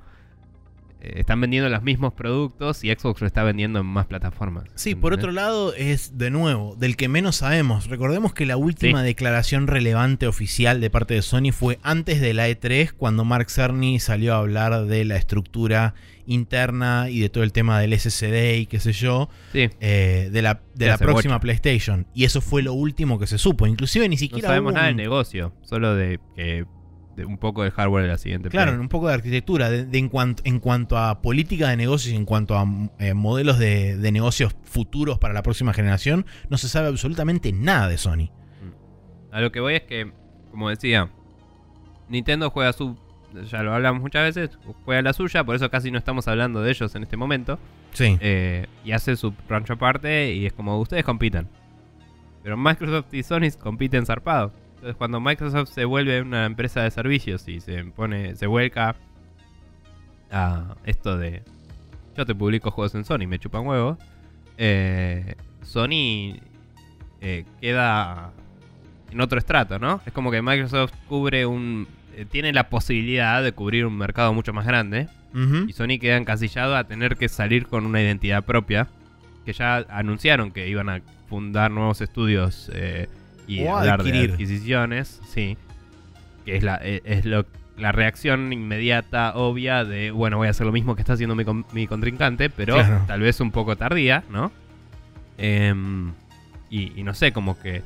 Están 1.02 1.40
vendiendo 1.40 1.68
los 1.70 1.82
mismos 1.82 2.12
productos 2.12 2.84
y 2.84 2.90
Xbox 2.92 3.20
lo 3.22 3.26
está 3.26 3.42
vendiendo 3.42 3.80
en 3.80 3.86
más 3.86 4.06
plataformas. 4.06 4.64
Sí, 4.74 4.94
por 4.94 5.12
otro 5.14 5.32
lado 5.32 5.72
es 5.74 6.18
de 6.18 6.30
nuevo, 6.30 6.76
del 6.76 6.96
que 6.96 7.08
menos 7.08 7.36
sabemos. 7.36 7.86
Recordemos 7.88 8.34
que 8.34 8.44
la 8.46 8.56
última 8.56 9.00
Sí. 9.00 9.06
declaración 9.06 9.66
relevante 9.66 10.26
oficial 10.26 10.80
de 10.80 10.90
parte 10.90 11.14
de 11.14 11.22
Sony 11.22 11.52
fue 11.52 11.78
antes 11.82 12.20
de 12.20 12.34
la 12.34 12.48
E3, 12.48 12.92
cuando 12.92 13.24
Mark 13.24 13.50
Cerny 13.50 13.98
salió 14.00 14.34
a 14.34 14.38
hablar 14.38 14.84
de 14.86 15.04
la 15.04 15.16
estructura 15.16 15.94
interna 16.26 17.08
y 17.10 17.20
de 17.20 17.28
todo 17.28 17.44
el 17.44 17.52
tema 17.52 17.80
del 17.80 17.92
SSD 17.92 18.58
y 18.58 18.66
qué 18.66 18.78
sé 18.78 18.92
yo, 18.92 19.28
Sí. 19.52 19.68
eh, 19.80 20.28
de 20.30 20.42
la, 20.42 20.60
de 20.74 20.86
la 20.86 20.98
próxima. 20.98 21.40
PlayStation. 21.40 22.06
Y 22.14 22.24
eso 22.24 22.40
fue 22.40 22.62
lo 22.62 22.72
último 22.74 23.18
que 23.18 23.26
se 23.26 23.38
supo. 23.38 23.66
Inclusive 23.66 24.08
ni 24.08 24.16
No 24.16 24.20
siquiera 24.20 24.48
sabemos 24.48 24.70
hubo 24.72 24.76
nada 24.76 24.86
del 24.88 24.96
negocio, 24.96 25.54
solo 25.62 25.94
de 25.94 26.20
que 26.36 26.64
de 27.16 27.24
un 27.24 27.38
poco 27.38 27.62
del 27.62 27.72
hardware 27.72 28.04
de 28.04 28.08
la 28.08 28.18
siguiente. 28.18 28.48
Claro, 28.48 28.72
Play. 28.72 28.80
un 28.80 28.88
poco 28.88 29.08
de 29.08 29.14
arquitectura, 29.14 29.68
de, 29.70 29.84
de 29.84 29.98
en, 29.98 30.08
cuanto, 30.08 30.42
en 30.46 30.60
cuanto 30.60 30.96
a 30.96 31.20
política 31.22 31.68
de 31.68 31.76
negocios 31.76 32.12
y 32.12 32.16
en 32.16 32.24
cuanto 32.24 32.56
a 32.56 32.66
eh, 32.98 33.14
modelos 33.14 33.58
de, 33.58 33.96
de 33.96 34.12
negocios 34.12 34.54
futuros 34.64 35.18
para 35.18 35.34
la 35.34 35.42
próxima 35.42 35.72
generación, 35.72 36.24
no 36.48 36.56
se 36.58 36.68
sabe 36.68 36.88
absolutamente 36.88 37.52
nada 37.52 37.88
de 37.88 37.98
Sony. 37.98 38.30
A 39.32 39.40
lo 39.40 39.52
que 39.52 39.60
voy 39.60 39.74
es 39.74 39.82
que, 39.82 40.12
como 40.50 40.68
decía, 40.70 41.10
Nintendo 42.08 42.50
juega 42.50 42.72
su. 42.72 42.96
Ya 43.48 43.62
lo 43.62 43.72
hablamos 43.72 44.02
muchas 44.02 44.34
veces, 44.34 44.58
juega 44.84 45.02
la 45.02 45.12
suya, 45.12 45.44
por 45.44 45.54
eso 45.54 45.70
casi 45.70 45.92
no 45.92 45.98
estamos 45.98 46.26
hablando 46.26 46.62
de 46.62 46.70
ellos 46.70 46.92
en 46.96 47.04
este 47.04 47.16
momento. 47.16 47.58
Sí. 47.92 48.16
eh, 48.20 48.66
y 48.84 48.92
hace 48.92 49.16
su 49.16 49.34
rancho 49.48 49.72
aparte 49.72 50.32
y 50.32 50.46
es 50.46 50.52
como 50.52 50.78
ustedes 50.78 51.04
compitan. 51.04 51.48
Pero 52.42 52.56
Microsoft 52.56 53.12
y 53.12 53.22
Sony 53.22 53.50
compiten 53.60 54.06
zarpado. 54.06 54.52
Entonces 54.80 54.96
cuando 54.96 55.20
Microsoft 55.20 55.68
se 55.68 55.84
vuelve 55.84 56.22
una 56.22 56.46
empresa 56.46 56.82
de 56.82 56.90
servicios 56.90 57.46
y 57.48 57.60
se 57.60 57.84
pone, 57.84 58.34
se 58.34 58.46
vuelca 58.46 58.96
a 60.30 60.74
esto 60.86 61.18
de 61.18 61.42
yo 62.16 62.24
te 62.24 62.34
publico 62.34 62.70
juegos 62.70 62.94
en 62.94 63.04
Sony, 63.04 63.26
me 63.28 63.38
chupan 63.38 63.66
huevo. 63.66 63.98
eh, 64.56 65.34
Sony 65.62 66.40
eh, 67.20 67.44
queda 67.60 68.32
en 69.10 69.20
otro 69.20 69.38
estrato, 69.38 69.78
¿no? 69.78 70.00
Es 70.06 70.12
como 70.14 70.30
que 70.30 70.40
Microsoft 70.40 70.92
cubre 71.08 71.44
un. 71.44 71.86
eh, 72.16 72.24
tiene 72.24 72.52
la 72.54 72.68
posibilidad 72.70 73.42
de 73.42 73.52
cubrir 73.52 73.84
un 73.84 73.96
mercado 73.98 74.32
mucho 74.32 74.52
más 74.54 74.66
grande. 74.66 75.08
Y 75.68 75.72
Sony 75.74 75.98
queda 76.00 76.16
encasillado 76.16 76.74
a 76.76 76.84
tener 76.84 77.16
que 77.16 77.28
salir 77.28 77.66
con 77.66 77.84
una 77.86 78.00
identidad 78.02 78.44
propia. 78.44 78.88
Que 79.44 79.52
ya 79.52 79.84
anunciaron 79.90 80.50
que 80.50 80.68
iban 80.68 80.88
a 80.88 81.02
fundar 81.28 81.70
nuevos 81.70 82.00
estudios 82.00 82.70
eh, 82.74 83.08
y 83.58 83.66
O 83.66 83.80
de 83.80 83.90
adquirir. 83.90 84.30
adquisiciones. 84.32 85.20
Sí. 85.28 85.56
Que 86.44 86.56
es 86.56 86.62
la, 86.62 86.78
eh, 86.82 87.02
es 87.04 87.24
lo, 87.24 87.46
la 87.76 87.92
reacción 87.92 88.52
inmediata, 88.52 89.32
obvia 89.34 89.84
de, 89.84 90.10
bueno, 90.10 90.36
voy 90.38 90.46
a 90.48 90.50
hacer 90.50 90.66
lo 90.66 90.72
mismo 90.72 90.94
que 90.96 91.02
está 91.02 91.14
haciendo 91.14 91.34
mi, 91.34 91.44
mi 91.72 91.86
contrincante, 91.86 92.50
pero 92.50 92.74
Claro. 92.74 93.04
tal 93.06 93.20
vez 93.20 93.40
un 93.40 93.50
poco 93.50 93.76
tardía, 93.76 94.24
¿no? 94.30 94.52
Em, 95.38 96.12
y, 96.68 96.98
y 96.98 97.02
no 97.02 97.14
sé, 97.14 97.32
como 97.32 97.58
que 97.58 97.82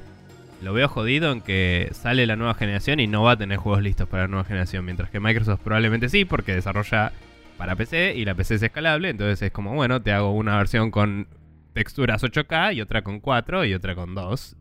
lo 0.62 0.72
veo 0.72 0.88
jodido 0.88 1.32
en 1.32 1.40
que 1.40 1.88
sale 1.92 2.26
la 2.26 2.36
nueva 2.36 2.54
generación 2.54 2.98
y 3.00 3.06
no 3.06 3.22
va 3.22 3.32
a 3.32 3.36
tener 3.36 3.58
juegos 3.58 3.82
listos 3.82 4.08
para 4.08 4.24
la 4.24 4.28
nueva 4.28 4.44
generación. 4.44 4.84
Mientras 4.84 5.10
que 5.10 5.20
Microsoft 5.20 5.60
probablemente 5.62 6.08
sí, 6.08 6.24
porque 6.24 6.54
desarrolla 6.54 7.12
para 7.58 7.76
PC 7.76 8.14
y 8.16 8.24
la 8.24 8.34
PC 8.34 8.56
es 8.56 8.62
escalable. 8.62 9.10
Entonces 9.10 9.40
es 9.42 9.52
como, 9.52 9.74
bueno, 9.74 10.00
te 10.02 10.12
hago 10.12 10.32
una 10.32 10.56
versión 10.56 10.90
con 10.90 11.28
texturas 11.74 12.22
8K 12.22 12.74
y 12.74 12.80
otra 12.80 13.02
con 13.02 13.20
4 13.20 13.64
y 13.66 13.74
otra 13.74 13.94
con 13.94 14.14
2. 14.14 14.56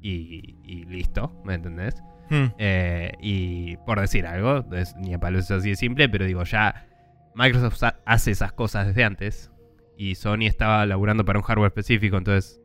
Y, 0.00 0.56
y 0.64 0.84
listo, 0.84 1.32
¿me 1.44 1.54
entendés? 1.54 1.96
Hmm. 2.30 2.46
Eh, 2.58 3.12
y 3.20 3.76
por 3.78 4.00
decir 4.00 4.26
algo, 4.26 4.64
es, 4.74 4.94
ni 4.96 5.14
a 5.14 5.18
palos 5.18 5.44
es 5.44 5.50
así 5.50 5.70
de 5.70 5.76
simple, 5.76 6.08
pero 6.08 6.24
digo, 6.26 6.44
ya 6.44 6.86
Microsoft 7.34 7.82
hace 8.04 8.30
esas 8.30 8.52
cosas 8.52 8.86
desde 8.86 9.04
antes. 9.04 9.50
Y 9.96 10.14
Sony 10.14 10.46
estaba 10.46 10.86
laburando 10.86 11.24
para 11.24 11.38
un 11.38 11.44
hardware 11.44 11.68
específico, 11.68 12.16
entonces 12.16 12.60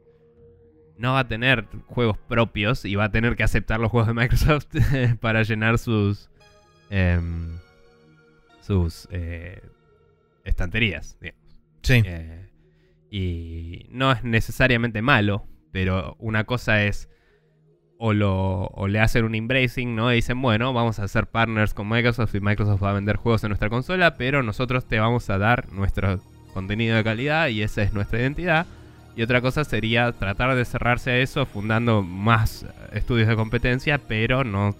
no 0.97 1.13
va 1.13 1.19
a 1.19 1.27
tener 1.27 1.67
juegos 1.87 2.17
propios 2.17 2.85
y 2.85 2.95
va 2.95 3.05
a 3.05 3.11
tener 3.11 3.35
que 3.35 3.43
aceptar 3.43 3.79
los 3.79 3.89
juegos 3.89 4.07
de 4.07 4.13
Microsoft 4.13 4.67
para 5.19 5.41
llenar 5.43 5.79
sus 5.79 6.29
em, 6.89 7.57
sus 8.61 9.07
eh, 9.11 9.61
estanterías, 10.43 11.17
digamos. 11.19 11.57
Sí. 11.81 12.01
Eh, 12.05 12.49
y 13.09 13.87
no 13.89 14.11
es 14.11 14.23
necesariamente 14.23 15.01
malo, 15.01 15.47
pero 15.71 16.15
una 16.19 16.45
cosa 16.45 16.83
es 16.83 17.09
o, 18.05 18.87
le 18.87 18.99
hacen 18.99 19.23
un 19.23 19.35
embracing, 19.35 19.95
¿no? 19.95 20.11
Y 20.11 20.15
dicen, 20.15 20.41
bueno, 20.41 20.73
vamos 20.73 20.99
a 20.99 21.07
ser 21.07 21.27
partners 21.27 21.73
con 21.73 21.87
Microsoft 21.87 22.35
y 22.35 22.41
Microsoft 22.41 22.83
va 22.83 22.89
a 22.89 22.93
vender 22.93 23.15
juegos 23.15 23.43
en 23.43 23.49
nuestra 23.49 23.69
consola, 23.69 24.15
pero 24.15 24.43
nosotros 24.43 24.85
te 24.85 24.99
vamos 24.99 25.29
a 25.29 25.37
dar 25.37 25.71
nuestro 25.71 26.19
contenido 26.53 26.97
de 26.97 27.03
calidad 27.03 27.47
y 27.47 27.61
esa 27.61 27.81
es 27.81 27.93
nuestra 27.93 28.19
identidad. 28.19 28.65
Y 29.15 29.21
otra 29.21 29.41
cosa 29.41 29.63
sería 29.63 30.11
tratar 30.11 30.55
de 30.55 30.65
cerrarse 30.65 31.11
a 31.11 31.17
eso 31.19 31.45
fundando 31.45 32.01
más 32.01 32.65
estudios 32.91 33.27
de 33.27 33.35
competencia, 33.35 33.99
pero 33.99 34.43
no 34.43 34.75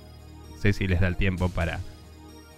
sé 0.59 0.73
si 0.73 0.87
les 0.87 0.99
da 0.99 1.07
el 1.07 1.15
tiempo 1.15 1.49
para, 1.49 1.79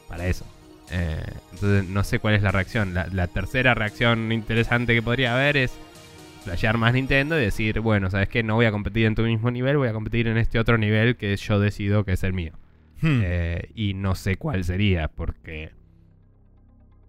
para 0.07 0.25
eso. 0.25 0.45
Eh, 0.91 1.21
entonces 1.51 1.89
no 1.89 2.03
sé 2.03 2.19
cuál 2.19 2.35
es 2.35 2.41
la 2.41 2.51
reacción. 2.51 2.93
La, 2.93 3.27
tercera 3.27 3.73
reacción 3.73 4.31
interesante 4.31 4.95
que 4.95 5.01
podría 5.01 5.35
haber 5.35 5.57
es 5.57 5.73
flashear 6.45 6.77
más 6.77 6.93
Nintendo 6.93 7.39
y 7.39 7.43
decir, 7.43 7.80
bueno, 7.80 8.09
sabes 8.11 8.30
que 8.30 8.43
no 8.43 8.55
voy 8.55 8.67
a 8.67 8.72
competir 8.72 9.07
en 9.07 9.15
tu 9.15 9.23
mismo 9.23 9.49
nivel, 9.49 9.77
voy 9.77 9.88
a 9.88 9.93
competir 9.93 10.27
en 10.27 10.38
este 10.38 10.59
otro 10.59 10.77
nivel 10.77 11.17
que 11.17 11.35
yo 11.35 11.59
decido 11.59 12.05
que 12.05 12.13
es 12.13 12.23
el 12.23 12.34
mío. 12.34 12.53
Hmm. 13.01 13.22
Eh, 13.23 13.69
y 13.73 13.95
no 13.95 14.15
sé 14.15 14.38
cuál 14.38 14.63
sería, 14.63 15.07
porque 15.07 15.72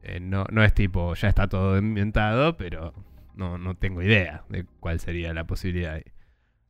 eh, 0.02 0.20
no, 0.20 0.46
no 0.50 0.64
es 0.64 0.72
tipo, 0.72 1.14
ya 1.14 1.28
está 1.28 1.48
todo 1.48 1.78
inventado, 1.78 2.56
pero 2.56 2.94
no, 3.34 3.58
no 3.58 3.76
tengo 3.76 4.02
idea 4.02 4.42
de 4.48 4.64
cuál 4.80 5.00
sería 5.00 5.34
la 5.34 5.46
posibilidad. 5.46 6.00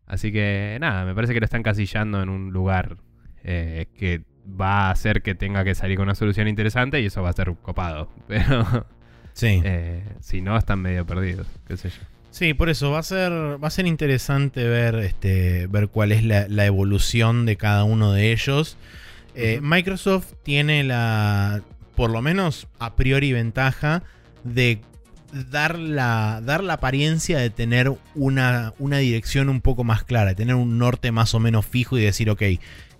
Así 0.06 0.32
que 0.32 0.76
nada, 0.80 1.04
me 1.04 1.14
parece 1.14 1.34
que 1.34 1.40
lo 1.40 1.44
están 1.44 1.62
casillando 1.62 2.20
en 2.20 2.28
un 2.28 2.52
lugar 2.52 2.96
eh, 3.44 3.86
que 3.96 4.22
va 4.60 4.88
a 4.88 4.90
hacer 4.90 5.22
que 5.22 5.36
tenga 5.36 5.62
que 5.62 5.76
salir 5.76 5.96
con 5.96 6.04
una 6.04 6.14
solución 6.16 6.48
interesante 6.48 7.00
y 7.00 7.06
eso 7.06 7.22
va 7.22 7.30
a 7.30 7.32
ser 7.32 7.54
copado. 7.62 8.10
Pero 8.26 8.86
sí. 9.34 9.62
Si 10.18 10.40
no, 10.40 10.56
están 10.56 10.80
medio 10.80 11.06
perdidos, 11.06 11.46
qué 11.68 11.76
sé 11.76 11.90
yo. 11.90 12.15
Sí, 12.30 12.52
por 12.52 12.68
eso 12.68 12.90
va 12.90 12.98
a 12.98 13.02
ser, 13.02 13.32
va 13.32 13.68
a 13.68 13.70
ser 13.70 13.86
interesante 13.86 14.68
ver, 14.68 14.96
este, 14.96 15.66
ver 15.68 15.88
cuál 15.88 16.12
es 16.12 16.22
la, 16.22 16.46
la 16.48 16.66
evolución 16.66 17.46
de 17.46 17.56
cada 17.56 17.84
uno 17.84 18.12
de 18.12 18.32
ellos. 18.32 18.76
Eh, 19.34 19.60
Microsoft 19.62 20.32
tiene 20.42 20.84
la, 20.84 21.62
por 21.94 22.10
lo 22.10 22.22
menos 22.22 22.68
a 22.78 22.96
priori, 22.96 23.32
ventaja 23.32 24.02
de 24.44 24.80
dar 25.50 25.78
la, 25.78 26.40
dar 26.44 26.62
la 26.62 26.74
apariencia 26.74 27.38
de 27.38 27.50
tener 27.50 27.92
una, 28.14 28.72
una 28.78 28.98
dirección 28.98 29.48
un 29.48 29.60
poco 29.60 29.84
más 29.84 30.04
clara, 30.04 30.30
de 30.30 30.34
tener 30.36 30.54
un 30.54 30.78
norte 30.78 31.12
más 31.12 31.34
o 31.34 31.40
menos 31.40 31.66
fijo 31.66 31.98
y 31.98 32.02
decir, 32.02 32.30
ok, 32.30 32.42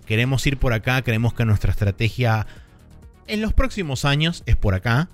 queremos 0.05 0.45
ir 0.45 0.57
por 0.57 0.73
acá, 0.73 1.01
queremos 1.01 1.33
que 1.33 1.45
nuestra 1.45 1.71
estrategia 1.71 2.45
en 3.27 3.41
los 3.41 3.53
próximos 3.53 4.05
años 4.05 4.43
es 4.45 4.55
por 4.55 4.73
acá. 4.73 5.09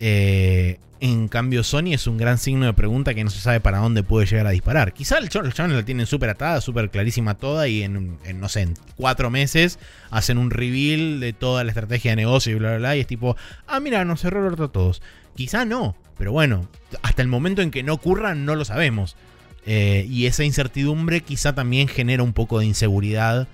Eh, 0.00 0.78
en 1.00 1.28
cambio, 1.28 1.64
Sony 1.64 1.94
es 1.94 2.06
un 2.06 2.18
gran 2.18 2.36
signo 2.36 2.66
de 2.66 2.74
pregunta 2.74 3.14
que 3.14 3.24
no 3.24 3.30
se 3.30 3.40
sabe 3.40 3.60
para 3.60 3.78
dónde 3.78 4.02
puede 4.02 4.26
llegar 4.26 4.46
a 4.46 4.50
disparar. 4.50 4.92
Quizá 4.92 5.16
el 5.18 5.30
channel 5.30 5.76
la 5.76 5.84
tienen 5.84 6.06
súper 6.06 6.28
atada, 6.28 6.60
súper 6.60 6.90
clarísima 6.90 7.38
toda 7.38 7.68
y 7.68 7.82
en, 7.82 8.18
no 8.34 8.48
sé, 8.50 8.62
en 8.62 8.74
cuatro 8.96 9.30
meses 9.30 9.78
hacen 10.10 10.36
un 10.36 10.50
reveal 10.50 11.18
de 11.18 11.32
toda 11.32 11.64
la 11.64 11.70
estrategia 11.70 12.12
de 12.12 12.16
negocio 12.16 12.52
y 12.52 12.56
bla, 12.56 12.70
bla, 12.70 12.78
bla. 12.78 12.96
Y 12.96 13.00
es 13.00 13.06
tipo, 13.06 13.36
ah, 13.66 13.80
mira, 13.80 14.04
nos 14.04 14.20
cerró 14.20 14.46
el 14.46 14.62
a 14.62 14.68
todos. 14.68 15.00
Quizá 15.34 15.64
no, 15.64 15.96
pero 16.18 16.32
bueno, 16.32 16.68
hasta 17.00 17.22
el 17.22 17.28
momento 17.28 17.62
en 17.62 17.70
que 17.70 17.82
no 17.82 17.94
ocurra 17.94 18.34
no 18.34 18.54
lo 18.54 18.66
sabemos. 18.66 19.16
Eh, 19.64 20.06
y 20.08 20.26
esa 20.26 20.44
incertidumbre 20.44 21.22
quizá 21.22 21.54
también 21.54 21.88
genera 21.88 22.22
un 22.22 22.34
poco 22.34 22.58
de 22.58 22.66
inseguridad 22.66 23.48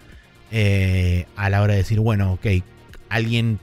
eh, 0.50 1.26
a 1.36 1.48
la 1.48 1.62
hora 1.62 1.74
de 1.74 1.78
decir, 1.78 2.00
bueno, 2.00 2.32
ok, 2.32 2.46
alguien, 3.08 3.60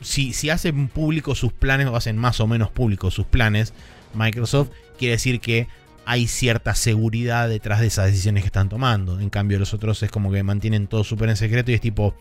si, 0.00 0.32
si 0.32 0.50
hacen 0.50 0.88
públicos 0.88 1.38
sus 1.38 1.52
planes 1.52 1.86
o 1.88 1.96
hacen 1.96 2.16
más 2.16 2.40
o 2.40 2.46
menos 2.46 2.70
públicos 2.70 3.14
sus 3.14 3.26
planes, 3.26 3.74
Microsoft, 4.14 4.70
quiere 4.98 5.12
decir 5.12 5.40
que 5.40 5.68
hay 6.04 6.26
cierta 6.26 6.74
seguridad 6.74 7.48
detrás 7.48 7.80
de 7.80 7.88
esas 7.88 8.06
decisiones 8.06 8.42
que 8.42 8.46
están 8.46 8.68
tomando. 8.68 9.20
En 9.20 9.28
cambio, 9.28 9.58
los 9.58 9.74
otros 9.74 10.02
es 10.02 10.10
como 10.10 10.32
que 10.32 10.42
mantienen 10.42 10.86
todo 10.86 11.04
súper 11.04 11.28
en 11.28 11.36
secreto 11.36 11.70
y 11.70 11.74
es 11.74 11.80
tipo, 11.80 12.14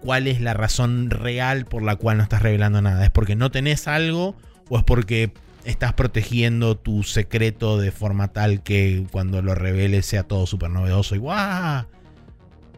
¿cuál 0.00 0.26
es 0.26 0.40
la 0.40 0.54
razón 0.54 1.10
real 1.10 1.66
por 1.66 1.82
la 1.82 1.96
cual 1.96 2.16
no 2.16 2.22
estás 2.22 2.42
revelando 2.42 2.80
nada? 2.80 3.04
¿Es 3.04 3.10
porque 3.10 3.36
no 3.36 3.50
tenés 3.50 3.88
algo 3.88 4.36
o 4.70 4.78
es 4.78 4.84
porque 4.84 5.32
estás 5.64 5.92
protegiendo 5.92 6.78
tu 6.78 7.02
secreto 7.02 7.78
de 7.78 7.92
forma 7.92 8.28
tal 8.28 8.62
que 8.62 9.06
cuando 9.10 9.42
lo 9.42 9.54
reveles 9.54 10.06
sea 10.06 10.22
todo 10.22 10.46
súper 10.46 10.70
novedoso 10.70 11.14
y 11.14 11.18
¡guau! 11.18 11.84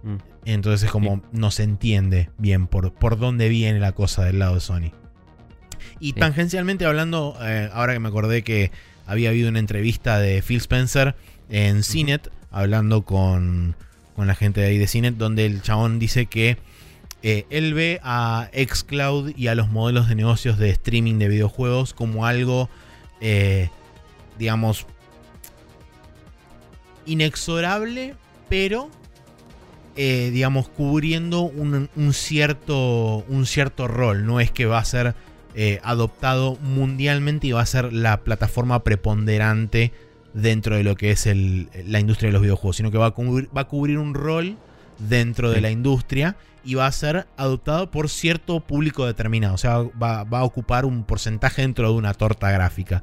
Mm. 0.03 0.30
Entonces 0.45 0.85
es 0.85 0.91
como 0.91 1.23
no 1.33 1.51
se 1.51 1.63
entiende 1.63 2.31
bien 2.39 2.67
por, 2.67 2.93
por 2.93 3.19
dónde 3.19 3.49
viene 3.49 3.79
la 3.79 3.93
cosa 3.93 4.25
del 4.25 4.39
lado 4.39 4.55
de 4.55 4.61
Sony. 4.61 4.93
Y 5.99 6.15
tangencialmente 6.15 6.87
hablando, 6.87 7.37
eh, 7.43 7.69
ahora 7.73 7.93
que 7.93 7.99
me 7.99 8.09
acordé 8.09 8.43
que 8.43 8.71
había 9.07 9.31
habido 9.31 9.51
una 9.51 9.59
entrevista 9.59 10.19
de 10.19 10.43
Phil 10.43 10.59
Spencer 10.59 11.15
en 11.51 11.83
CNET, 11.83 12.31
hablando 12.51 13.03
con, 13.03 13.77
con 14.17 14.27
la 14.27 14.35
gente 14.35 14.61
de 14.61 14.69
ahí 14.69 14.79
de 14.79 14.87
CNET, 14.87 15.17
donde 15.17 15.45
el 15.47 15.63
chabón 15.63 15.99
dice 15.99 16.27
que 16.27 16.57
eh, 17.23 17.45
él 17.51 17.75
ve 17.75 18.01
a 18.03 18.49
Xcloud 18.55 19.37
y 19.37 19.49
a 19.49 19.55
los 19.55 19.69
modelos 19.69 20.09
de 20.09 20.15
negocios 20.15 20.59
de 20.59 20.71
streaming 20.71 21.19
de 21.19 21.29
videojuegos 21.29 21.93
como 21.93 22.25
algo, 22.25 22.71
eh, 23.21 23.69
digamos, 24.39 24.87
inexorable, 27.05 28.15
pero, 28.49 28.91
eh, 30.03 30.31
digamos, 30.33 30.69
cubriendo 30.69 31.43
un, 31.43 31.89
cierto, 32.13 33.25
un 33.29 33.45
cierto 33.45 33.87
rol. 33.87 34.25
No 34.25 34.41
es 34.41 34.51
que 34.51 34.67
va 34.67 34.79
a 34.79 34.85
ser 34.85 35.15
adoptado 35.83 36.57
mundialmente 36.63 37.49
y 37.49 37.53
va 37.53 37.61
a 37.61 37.67
ser 37.67 37.93
la 37.93 38.23
plataforma 38.23 38.83
preponderante 38.83 39.93
dentro 40.33 40.77
de 40.77 40.85
lo 40.85 40.95
que 40.97 41.11
es 41.11 41.27
la 41.27 42.01
industria 42.01 42.29
de 42.29 42.33
los 42.33 42.41
videojuegos, 42.41 42.77
sino 42.77 42.91
que 42.91 42.97
va 42.97 43.07
a 43.07 43.15
va 43.15 43.61
a 43.61 43.69
cubrir 43.69 43.99
un 43.99 44.15
rol 44.15 44.57
dentro 44.99 45.51
de 45.51 45.61
la 45.61 45.71
industria 45.71 46.37
y 46.65 46.75
va 46.75 46.87
a 46.87 46.93
ser 46.93 47.27
adoptado 47.37 47.91
por 47.91 48.09
cierto 48.09 48.61
público 48.61 49.07
determinado. 49.07 49.55
O 49.55 49.59
sea, 49.59 49.79
va, 50.01 50.21
a 50.21 50.45
ocupar 50.45 50.85
un 50.85 51.05
porcentaje 51.05 51.63
dentro 51.63 51.91
de 51.91 51.95
una 51.95 52.15
torta 52.15 52.51
gráfica. 52.51 53.03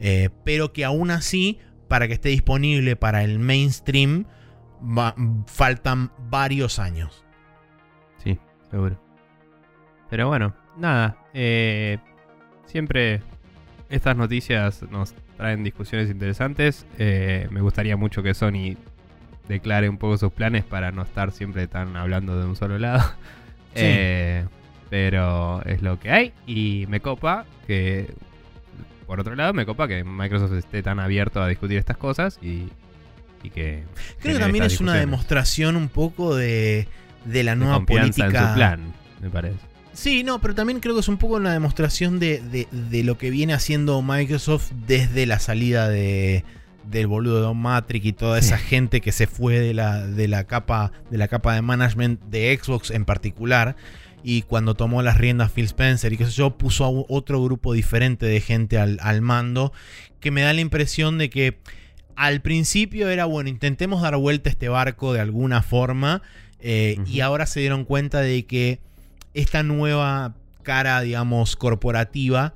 Eh, 0.00 0.30
pero 0.44 0.72
que 0.72 0.84
aún 0.84 1.10
así, 1.10 1.58
para 1.88 2.08
que 2.08 2.14
esté 2.14 2.30
disponible 2.30 2.96
para 2.96 3.24
el 3.24 3.38
mainstream, 3.38 4.26
faltan 5.46 6.10
varios 6.28 6.78
años. 6.78 7.24
Sí, 8.18 8.38
seguro. 8.70 8.98
Pero 10.10 10.28
bueno, 10.28 10.54
nada. 10.76 11.16
Eh, 11.32 11.98
siempre 12.66 13.22
estas 13.88 14.16
noticias 14.16 14.82
nos 14.90 15.14
traen 15.36 15.64
discusiones 15.64 16.10
interesantes. 16.10 16.86
Eh, 16.98 17.48
me 17.50 17.60
gustaría 17.60 17.96
mucho 17.96 18.22
que 18.22 18.34
Sony 18.34 18.76
declare 19.48 19.88
un 19.88 19.98
poco 19.98 20.16
sus 20.16 20.32
planes 20.32 20.64
para 20.64 20.90
no 20.90 21.02
estar 21.02 21.32
siempre 21.32 21.66
tan 21.66 21.96
hablando 21.96 22.38
de 22.38 22.46
un 22.46 22.56
solo 22.56 22.78
lado. 22.78 23.02
Eh, 23.76 24.46
pero 24.88 25.60
es 25.64 25.82
lo 25.82 25.98
que 25.98 26.12
hay 26.12 26.32
y 26.46 26.86
me 26.88 27.00
copa 27.00 27.44
que, 27.66 28.14
por 29.04 29.18
otro 29.18 29.34
lado, 29.34 29.52
me 29.52 29.66
copa 29.66 29.88
que 29.88 30.04
Microsoft 30.04 30.52
esté 30.52 30.80
tan 30.80 31.00
abierto 31.00 31.42
a 31.42 31.48
discutir 31.48 31.78
estas 31.78 31.96
cosas 31.96 32.38
y, 32.40 32.68
que... 33.50 33.84
Creo 34.20 34.34
que 34.34 34.40
también 34.40 34.64
es 34.64 34.80
una 34.80 34.94
demostración 34.94 35.76
un 35.76 35.88
poco 35.88 36.34
de, 36.34 36.88
de 37.24 37.44
la 37.44 37.54
nueva 37.54 37.84
política. 37.84 38.26
en 38.26 38.48
su 38.48 38.54
plan, 38.54 38.94
me 39.20 39.30
parece. 39.30 39.58
Sí, 39.92 40.24
no, 40.24 40.40
pero 40.40 40.54
también 40.54 40.80
creo 40.80 40.94
que 40.94 41.00
es 41.00 41.08
un 41.08 41.18
poco 41.18 41.36
una 41.36 41.52
demostración 41.52 42.18
de, 42.18 42.40
de, 42.40 42.66
de 42.72 43.04
lo 43.04 43.16
que 43.16 43.30
viene 43.30 43.54
haciendo 43.54 44.02
Microsoft 44.02 44.72
desde 44.86 45.24
la 45.24 45.38
salida 45.38 45.88
de, 45.88 46.44
del 46.90 47.06
boludo 47.06 47.36
de 47.36 47.42
Don 47.42 47.56
Matrix 47.56 48.06
y 48.06 48.12
toda 48.12 48.38
esa 48.38 48.58
gente 48.58 49.00
que 49.00 49.12
se 49.12 49.26
fue 49.26 49.58
de 49.60 49.74
la, 49.74 50.06
de 50.06 50.28
la 50.28 50.44
capa 50.44 50.92
de 51.10 51.18
la 51.18 51.28
capa 51.28 51.54
de 51.54 51.62
management 51.62 52.20
de 52.24 52.58
Xbox 52.60 52.90
en 52.90 53.04
particular 53.04 53.76
y 54.22 54.42
cuando 54.42 54.74
tomó 54.74 55.02
las 55.02 55.18
riendas 55.18 55.52
Phil 55.52 55.66
Spencer 55.66 56.12
y 56.12 56.16
que 56.16 56.24
yo 56.24 56.56
puso 56.56 56.84
a 56.84 56.90
otro 57.08 57.42
grupo 57.42 57.72
diferente 57.72 58.26
de 58.26 58.40
gente 58.40 58.78
al, 58.78 59.20
mando 59.20 59.72
que 60.20 60.30
me 60.30 60.42
da 60.42 60.52
la 60.52 60.60
impresión 60.60 61.18
de 61.18 61.30
que 61.30 61.58
al 62.16 62.40
principio 62.40 63.08
era 63.08 63.24
bueno 63.24 63.48
intentemos 63.48 64.02
dar 64.02 64.16
vuelta 64.16 64.48
a 64.48 64.52
este 64.52 64.68
barco 64.68 65.12
de 65.12 65.20
alguna 65.20 65.62
forma 65.62 66.22
eh, 66.60 66.98
y 67.06 67.20
ahora 67.20 67.46
se 67.46 67.60
dieron 67.60 67.84
cuenta 67.84 68.20
de 68.20 68.44
que 68.46 68.80
esta 69.34 69.62
nueva 69.62 70.34
cara 70.62 71.00
digamos 71.00 71.56
corporativa 71.56 72.54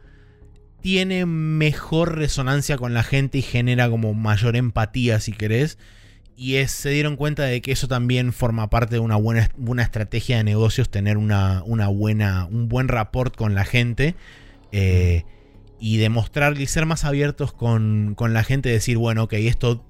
tiene 0.80 1.26
mejor 1.26 2.16
resonancia 2.16 2.76
con 2.76 2.94
la 2.94 3.02
gente 3.02 3.38
y 3.38 3.42
genera 3.42 3.90
como 3.90 4.14
mayor 4.14 4.56
empatía, 4.56 5.20
si 5.20 5.32
querés. 5.32 5.78
Y 6.36 6.56
es, 6.56 6.70
se 6.70 6.90
dieron 6.90 7.16
cuenta 7.16 7.42
de 7.42 7.60
que 7.60 7.72
eso 7.72 7.88
también 7.88 8.32
forma 8.32 8.70
parte 8.70 8.94
de 8.94 9.00
una 9.00 9.16
buena, 9.16 9.50
una 9.58 9.82
estrategia 9.82 10.36
de 10.36 10.44
negocios, 10.44 10.88
tener 10.88 11.16
una, 11.18 11.64
una, 11.66 11.88
buena, 11.88 12.46
un 12.46 12.68
buen 12.68 12.86
rapport 12.86 13.34
con 13.34 13.54
la 13.54 13.64
gente. 13.64 14.14
Eh, 14.70 15.24
y 15.80 15.98
demostrar 15.98 16.60
y 16.60 16.66
ser 16.66 16.86
más 16.86 17.04
abiertos 17.04 17.52
con, 17.52 18.14
con 18.16 18.32
la 18.34 18.44
gente, 18.44 18.68
decir, 18.68 18.96
bueno, 18.98 19.24
ok, 19.24 19.34
esto 19.34 19.84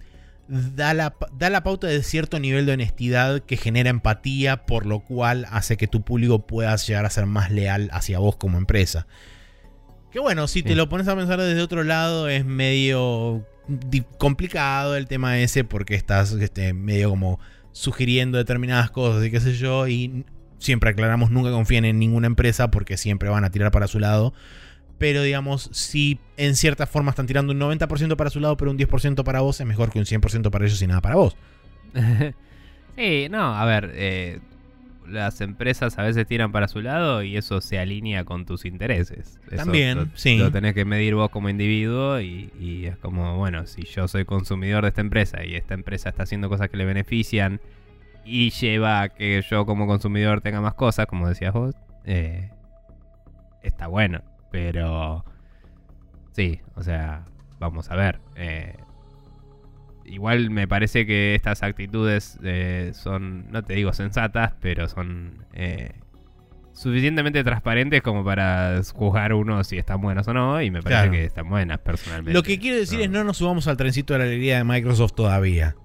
da 0.49 0.95
la, 0.95 1.15
da 1.37 1.51
la 1.51 1.63
pauta 1.63 1.87
de 1.89 2.03
cierto 2.03 2.39
nivel 2.39 2.65
de 2.67 2.73
honestidad 2.73 3.41
que 3.41 3.57
genera 3.57 3.91
empatía, 3.91 4.65
por 4.67 4.87
lo 4.87 5.01
cual 5.01 5.47
hace 5.51 5.77
que 5.77 5.87
tu 5.87 6.03
público 6.03 6.47
pueda 6.47 6.75
llegar 6.77 7.05
a 7.05 7.11
ser 7.11 7.27
más 7.27 7.51
leal 7.51 7.91
hacia 7.93 8.19
vos 8.19 8.37
como 8.37 8.57
empresa. 8.59 9.07
Que 10.11 10.21
bueno, 10.21 10.49
si 10.49 10.63
te 10.63 10.75
lo 10.75 10.89
pones 10.89 11.07
a 11.09 11.15
pensar 11.17 11.39
desde 11.41 11.61
otro 11.61 11.85
lado, 11.85 12.29
es 12.29 12.47
medio 12.47 13.47
di- 13.69 14.05
complicado 14.17 14.97
el 14.97 15.07
tema 15.07 15.39
ese 15.39 15.65
porque 15.65 15.95
estás 15.95 16.33
este, 16.33 16.73
medio 16.73 17.11
como 17.11 17.39
sugiriendo 17.73 18.39
determinadas 18.39 18.91
cosas 18.91 19.23
y 19.27 19.31
qué 19.31 19.41
sé 19.41 19.55
yo. 19.55 19.87
Y 19.87 20.25
siempre 20.59 20.89
aclaramos, 20.89 21.31
nunca 21.31 21.51
confíen 21.51 21.85
en 21.85 21.99
ninguna 21.99 22.27
empresa 22.27 22.71
porque 22.71 22.97
siempre 22.97 23.29
van 23.29 23.45
a 23.45 23.51
tirar 23.51 23.71
para 23.71 23.87
su 23.87 23.99
lado. 23.99 24.33
Pero 24.99 25.23
digamos, 25.23 25.71
si 25.73 26.19
en 26.37 26.57
cierta 26.57 26.87
forma 26.87 27.11
están 27.11 27.27
tirando 27.27 27.53
un 27.53 27.61
90% 27.61 28.17
para 28.17 28.31
su 28.31 28.41
lado, 28.41 28.57
pero 28.57 28.71
un 28.71 28.79
10% 28.79 29.23
para 29.23 29.41
vos, 29.41 29.61
es 29.61 29.67
mejor 29.67 29.91
que 29.91 29.99
un 29.99 30.05
100% 30.05 30.51
para 30.51 30.67
ellos 30.67 30.83
y 30.83 30.87
nada 30.87 31.01
para 31.01 31.15
vos. 31.15 31.37
sí, 32.97 33.29
no, 33.31 33.55
a 33.55 33.65
ver, 33.65 33.93
eh, 33.95 34.41
las 35.09 35.41
empresas 35.41 35.99
a 35.99 36.03
veces 36.03 36.27
tiran 36.27 36.53
para 36.53 36.69
su 36.69 36.81
lado 36.81 37.23
y 37.23 37.37
eso 37.37 37.61
se 37.61 37.79
alinea 37.79 38.25
con 38.25 38.45
tus 38.45 38.65
intereses. 38.65 39.39
Eso 39.47 39.57
También, 39.57 39.99
lo, 39.99 40.09
sí. 40.15 40.37
Lo 40.37 40.51
tenés 40.51 40.75
que 40.75 40.85
medir 40.85 41.15
vos 41.15 41.31
como 41.31 41.49
individuo 41.49 42.21
y, 42.21 42.51
y 42.59 42.87
es 42.87 42.97
como, 42.97 43.37
bueno, 43.37 43.67
si 43.67 43.85
yo 43.85 44.09
soy 44.09 44.25
consumidor 44.25 44.83
de 44.83 44.89
esta 44.89 45.01
empresa 45.01 45.45
y 45.45 45.55
esta 45.55 45.75
empresa 45.75 46.09
está 46.09 46.25
haciendo 46.25 46.49
cosas 46.49 46.69
que 46.71 46.77
le 46.77 46.85
benefician 46.85 47.61
y 48.25 48.51
lleva 48.51 49.03
a 49.03 49.09
que 49.09 49.43
yo 49.49 49.65
como 49.65 49.87
consumidor 49.87 50.41
tenga 50.41 50.61
más 50.61 50.75
cosas, 50.75 51.07
como 51.07 51.29
decías 51.29 51.53
vos, 51.55 51.75
eh, 52.05 52.51
está 53.63 53.87
bueno. 53.87 54.23
Pero 54.51 55.25
sí, 56.33 56.61
o 56.75 56.83
sea, 56.83 57.25
vamos 57.59 57.91
a 57.91 57.97
ver. 57.97 58.21
eh, 58.37 58.75
igual 60.05 60.49
me 60.51 60.67
parece 60.67 61.05
que 61.07 61.35
estas 61.35 61.63
actitudes 61.63 62.39
eh, 62.43 62.93
son, 62.95 63.51
no 63.53 63.63
te 63.63 63.75
digo 63.75 63.93
sensatas, 63.93 64.55
pero 64.61 64.89
son 64.89 65.45
eh, 65.53 65.93
suficientemente 66.73 67.45
transparentes 67.45 68.01
como 68.01 68.25
para 68.25 68.81
juzgar 68.95 69.35
uno 69.35 69.63
si 69.65 69.77
están 69.77 70.01
buenas 70.01 70.27
o 70.29 70.33
no. 70.33 70.63
Y 70.63 70.71
me 70.71 70.81
parece 70.81 71.01
Claro. 71.03 71.13
que 71.13 71.25
están 71.25 71.49
buenas 71.51 71.79
personalmente. 71.81 72.33
Lo 72.33 72.43
que 72.43 72.59
quiero 72.59 72.79
decir 72.79 73.01
es 73.03 73.11
no 73.11 73.23
nos 73.23 73.37
subamos 73.37 73.69
al 73.69 73.77
trencito 73.77 74.15
de 74.15 74.21
la 74.21 74.25
alegría 74.25 74.57
de 74.59 74.65
Microsoft 74.65 75.13
todavía. 75.15 75.77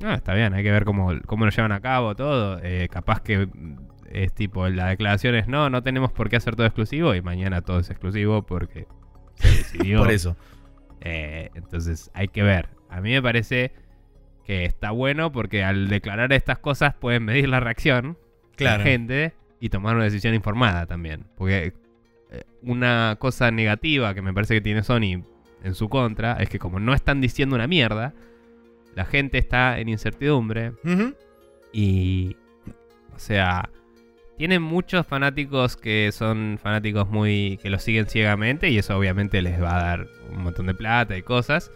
No, 0.00 0.12
está 0.12 0.34
bien, 0.34 0.54
hay 0.54 0.62
que 0.62 0.70
ver 0.72 0.84
cómo, 0.84 1.12
cómo 1.26 1.44
lo 1.44 1.50
llevan 1.50 1.72
a 1.72 1.80
cabo 1.80 2.14
todo. 2.14 2.60
Eh, 2.62 2.88
capaz 2.90 3.20
que 3.20 3.48
es 4.14 4.32
tipo, 4.32 4.68
la 4.68 4.88
declaración 4.88 5.34
es 5.34 5.48
no, 5.48 5.68
no 5.70 5.82
tenemos 5.82 6.12
por 6.12 6.28
qué 6.30 6.36
hacer 6.36 6.56
todo 6.56 6.66
exclusivo 6.66 7.14
y 7.14 7.22
mañana 7.22 7.60
todo 7.62 7.78
es 7.80 7.90
exclusivo 7.90 8.42
porque 8.42 8.86
se 9.34 9.48
decidió. 9.48 9.98
Por 10.02 10.10
eso. 10.12 10.36
Eh, 11.00 11.50
entonces 11.54 12.10
hay 12.14 12.28
que 12.28 12.42
ver. 12.42 12.68
A 12.88 13.00
mí 13.00 13.10
me 13.10 13.20
parece 13.22 13.72
que 14.44 14.64
está 14.64 14.90
bueno 14.92 15.32
porque 15.32 15.64
al 15.64 15.88
declarar 15.88 16.32
estas 16.32 16.58
cosas 16.58 16.94
pueden 16.94 17.24
medir 17.24 17.48
la 17.48 17.60
reacción 17.60 18.12
de 18.52 18.56
Claro. 18.56 18.78
la 18.78 18.84
gente 18.84 19.34
y 19.60 19.68
tomar 19.70 19.96
una 19.96 20.04
decisión 20.04 20.34
informada 20.34 20.86
también. 20.86 21.26
Porque 21.36 21.72
eh, 22.30 22.44
una 22.62 23.16
cosa 23.18 23.50
negativa 23.50 24.14
que 24.14 24.22
me 24.22 24.32
parece 24.32 24.54
que 24.54 24.60
tiene 24.60 24.82
Sony 24.82 25.24
en 25.62 25.74
su 25.74 25.88
contra 25.88 26.34
es 26.34 26.48
que 26.48 26.58
como 26.58 26.78
no 26.78 26.94
están 26.94 27.20
diciendo 27.20 27.56
una 27.56 27.66
mierda, 27.66 28.12
la 28.94 29.04
gente 29.06 29.38
está 29.38 29.80
en 29.80 29.88
incertidumbre 29.88 30.72
y, 31.72 32.36
o 33.14 33.18
sea, 33.18 33.68
tienen 34.36 34.62
muchos 34.62 35.06
fanáticos 35.06 35.76
que 35.76 36.10
son 36.12 36.58
fanáticos 36.62 37.08
muy. 37.08 37.58
que 37.62 37.70
lo 37.70 37.78
siguen 37.78 38.06
ciegamente 38.06 38.70
y 38.70 38.78
eso 38.78 38.96
obviamente 38.96 39.42
les 39.42 39.62
va 39.62 39.76
a 39.76 39.82
dar 39.82 40.08
un 40.30 40.42
montón 40.42 40.66
de 40.66 40.74
plata 40.74 41.16
y 41.16 41.22
cosas. 41.22 41.70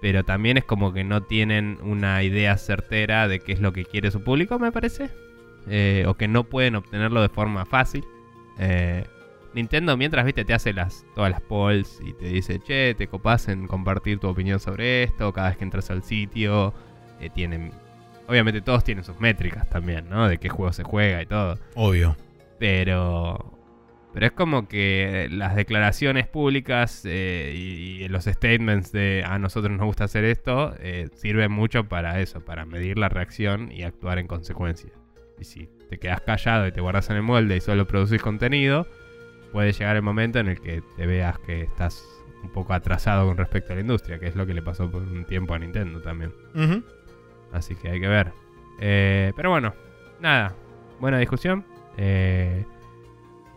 Pero 0.00 0.24
también 0.24 0.56
es 0.56 0.64
como 0.64 0.92
que 0.92 1.04
no 1.04 1.22
tienen 1.22 1.78
una 1.82 2.22
idea 2.24 2.58
certera 2.58 3.28
de 3.28 3.38
qué 3.38 3.52
es 3.52 3.60
lo 3.60 3.72
que 3.72 3.84
quiere 3.84 4.10
su 4.10 4.22
público, 4.22 4.58
me 4.58 4.72
parece. 4.72 5.10
Eh, 5.68 6.04
o 6.08 6.14
que 6.14 6.26
no 6.26 6.44
pueden 6.44 6.74
obtenerlo 6.74 7.22
de 7.22 7.28
forma 7.28 7.64
fácil. 7.64 8.04
Eh, 8.58 9.04
Nintendo, 9.54 9.96
mientras 9.96 10.24
viste, 10.24 10.44
te 10.44 10.54
hace 10.54 10.72
las, 10.72 11.04
todas 11.14 11.30
las 11.30 11.40
polls 11.42 12.00
y 12.04 12.14
te 12.14 12.26
dice, 12.26 12.58
che, 12.58 12.94
te 12.94 13.06
copas 13.06 13.48
en 13.48 13.68
compartir 13.68 14.18
tu 14.18 14.28
opinión 14.28 14.58
sobre 14.58 15.04
esto. 15.04 15.32
Cada 15.32 15.50
vez 15.50 15.58
que 15.58 15.64
entras 15.64 15.90
al 15.90 16.02
sitio, 16.02 16.74
eh, 17.20 17.30
tienen 17.30 17.72
Obviamente 18.32 18.62
todos 18.62 18.82
tienen 18.82 19.04
sus 19.04 19.20
métricas 19.20 19.68
también, 19.68 20.08
¿no? 20.08 20.26
De 20.26 20.38
qué 20.38 20.48
juego 20.48 20.72
se 20.72 20.84
juega 20.84 21.20
y 21.20 21.26
todo. 21.26 21.58
Obvio. 21.74 22.16
Pero. 22.58 23.58
Pero 24.14 24.26
es 24.26 24.32
como 24.32 24.68
que 24.68 25.28
las 25.30 25.54
declaraciones 25.54 26.26
públicas 26.26 27.02
eh, 27.04 27.52
y, 27.54 28.02
y 28.02 28.08
los 28.08 28.24
statements 28.24 28.90
de 28.90 29.22
a 29.26 29.38
nosotros 29.38 29.76
nos 29.76 29.84
gusta 29.84 30.04
hacer 30.04 30.24
esto 30.24 30.74
eh, 30.80 31.10
sirven 31.14 31.52
mucho 31.52 31.84
para 31.84 32.20
eso, 32.20 32.40
para 32.40 32.64
medir 32.64 32.96
la 32.96 33.10
reacción 33.10 33.70
y 33.70 33.82
actuar 33.82 34.18
en 34.18 34.26
consecuencia. 34.26 34.90
Y 35.38 35.44
si 35.44 35.68
te 35.90 35.98
quedas 35.98 36.22
callado 36.22 36.66
y 36.66 36.72
te 36.72 36.80
guardas 36.80 37.10
en 37.10 37.16
el 37.16 37.22
molde 37.22 37.56
y 37.56 37.60
solo 37.60 37.86
producís 37.86 38.22
contenido, 38.22 38.86
puede 39.52 39.72
llegar 39.72 39.96
el 39.96 40.02
momento 40.02 40.38
en 40.38 40.48
el 40.48 40.58
que 40.58 40.82
te 40.96 41.06
veas 41.06 41.38
que 41.40 41.60
estás 41.60 42.02
un 42.42 42.50
poco 42.50 42.72
atrasado 42.72 43.26
con 43.26 43.36
respecto 43.36 43.72
a 43.72 43.76
la 43.76 43.82
industria, 43.82 44.18
que 44.18 44.26
es 44.26 44.34
lo 44.34 44.46
que 44.46 44.54
le 44.54 44.62
pasó 44.62 44.90
por 44.90 45.02
un 45.02 45.24
tiempo 45.24 45.54
a 45.54 45.58
Nintendo 45.58 46.00
también. 46.00 46.32
Ujú. 46.54 46.82
Así 47.52 47.74
que 47.74 47.90
hay 47.90 48.00
que 48.00 48.08
ver. 48.08 48.32
Eh, 48.80 49.32
pero 49.36 49.50
bueno, 49.50 49.74
nada. 50.20 50.54
Buena 51.00 51.18
discusión. 51.18 51.64
Eh, 51.96 52.64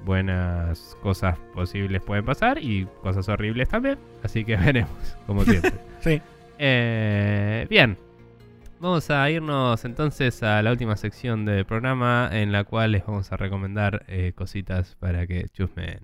buenas 0.04 0.98
cosas 1.02 1.38
posibles 1.54 2.02
pueden 2.02 2.26
pasar 2.26 2.58
y 2.58 2.88
cosas 3.02 3.28
horribles 3.30 3.70
también. 3.70 3.98
Así 4.24 4.44
que 4.44 4.56
veremos, 4.58 5.18
como 5.26 5.44
siempre. 5.44 5.74
Sí. 6.02 6.22
Eh, 6.60 7.66
bien. 7.70 7.98
Vamos 8.80 9.10
a 9.10 9.28
irnos 9.32 9.84
entonces 9.86 10.44
a 10.44 10.62
la 10.62 10.70
última 10.70 10.96
sección 10.98 11.46
del 11.46 11.66
programa 11.66 12.30
en 12.32 12.52
la 12.52 12.64
cual 12.64 12.92
les 12.92 13.04
vamos 13.04 13.32
a 13.32 13.38
recomendar 13.38 14.06
cositas 14.36 14.96
para 15.00 15.26
que 15.26 15.48
chusmen. 15.50 16.02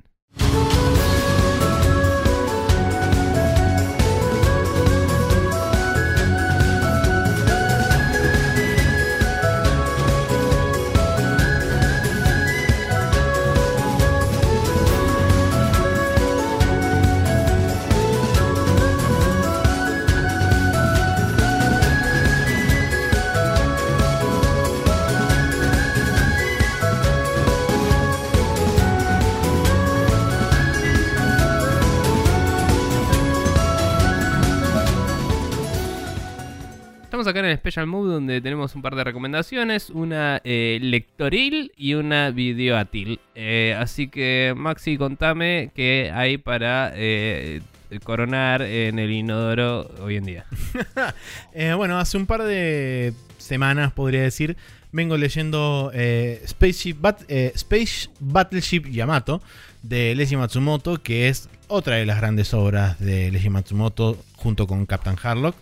Acá 37.31 37.39
en 37.39 37.45
el 37.45 37.57
Special 37.57 37.87
Move 37.87 38.13
donde 38.13 38.41
tenemos 38.41 38.75
un 38.75 38.81
par 38.81 38.95
de 38.95 39.03
recomendaciones, 39.03 39.89
una 39.89 40.41
eh, 40.43 40.79
lectoril 40.81 41.71
y 41.75 41.95
una 41.95 42.29
videoatil. 42.31 43.19
Eh, 43.35 43.75
así 43.77 44.07
que 44.07 44.53
Maxi, 44.55 44.97
contame 44.97 45.71
qué 45.75 46.11
hay 46.13 46.37
para 46.37 46.91
eh, 46.95 47.61
coronar 48.03 48.61
en 48.61 48.99
el 48.99 49.11
inodoro 49.11 49.89
hoy 50.01 50.17
en 50.17 50.25
día. 50.25 50.45
Bueno, 51.75 51.99
hace 51.99 52.17
un 52.17 52.25
par 52.25 52.43
de 52.43 53.13
semanas, 53.37 53.91
podría 53.91 54.21
decir, 54.21 54.55
vengo 54.91 55.17
leyendo 55.17 55.91
Space 55.93 56.95
Battleship 58.19 58.83
Yamato 58.89 59.41
de 59.81 60.15
Leiji 60.15 60.35
Matsumoto, 60.37 61.01
que 61.01 61.27
es 61.27 61.49
otra 61.67 61.95
de 61.95 62.05
las 62.05 62.17
grandes 62.17 62.53
obras 62.53 62.99
de 62.99 63.31
Leiji 63.31 63.49
Matsumoto 63.49 64.17
junto 64.35 64.67
con 64.67 64.85
Captain 64.85 65.17
Harlock. 65.21 65.55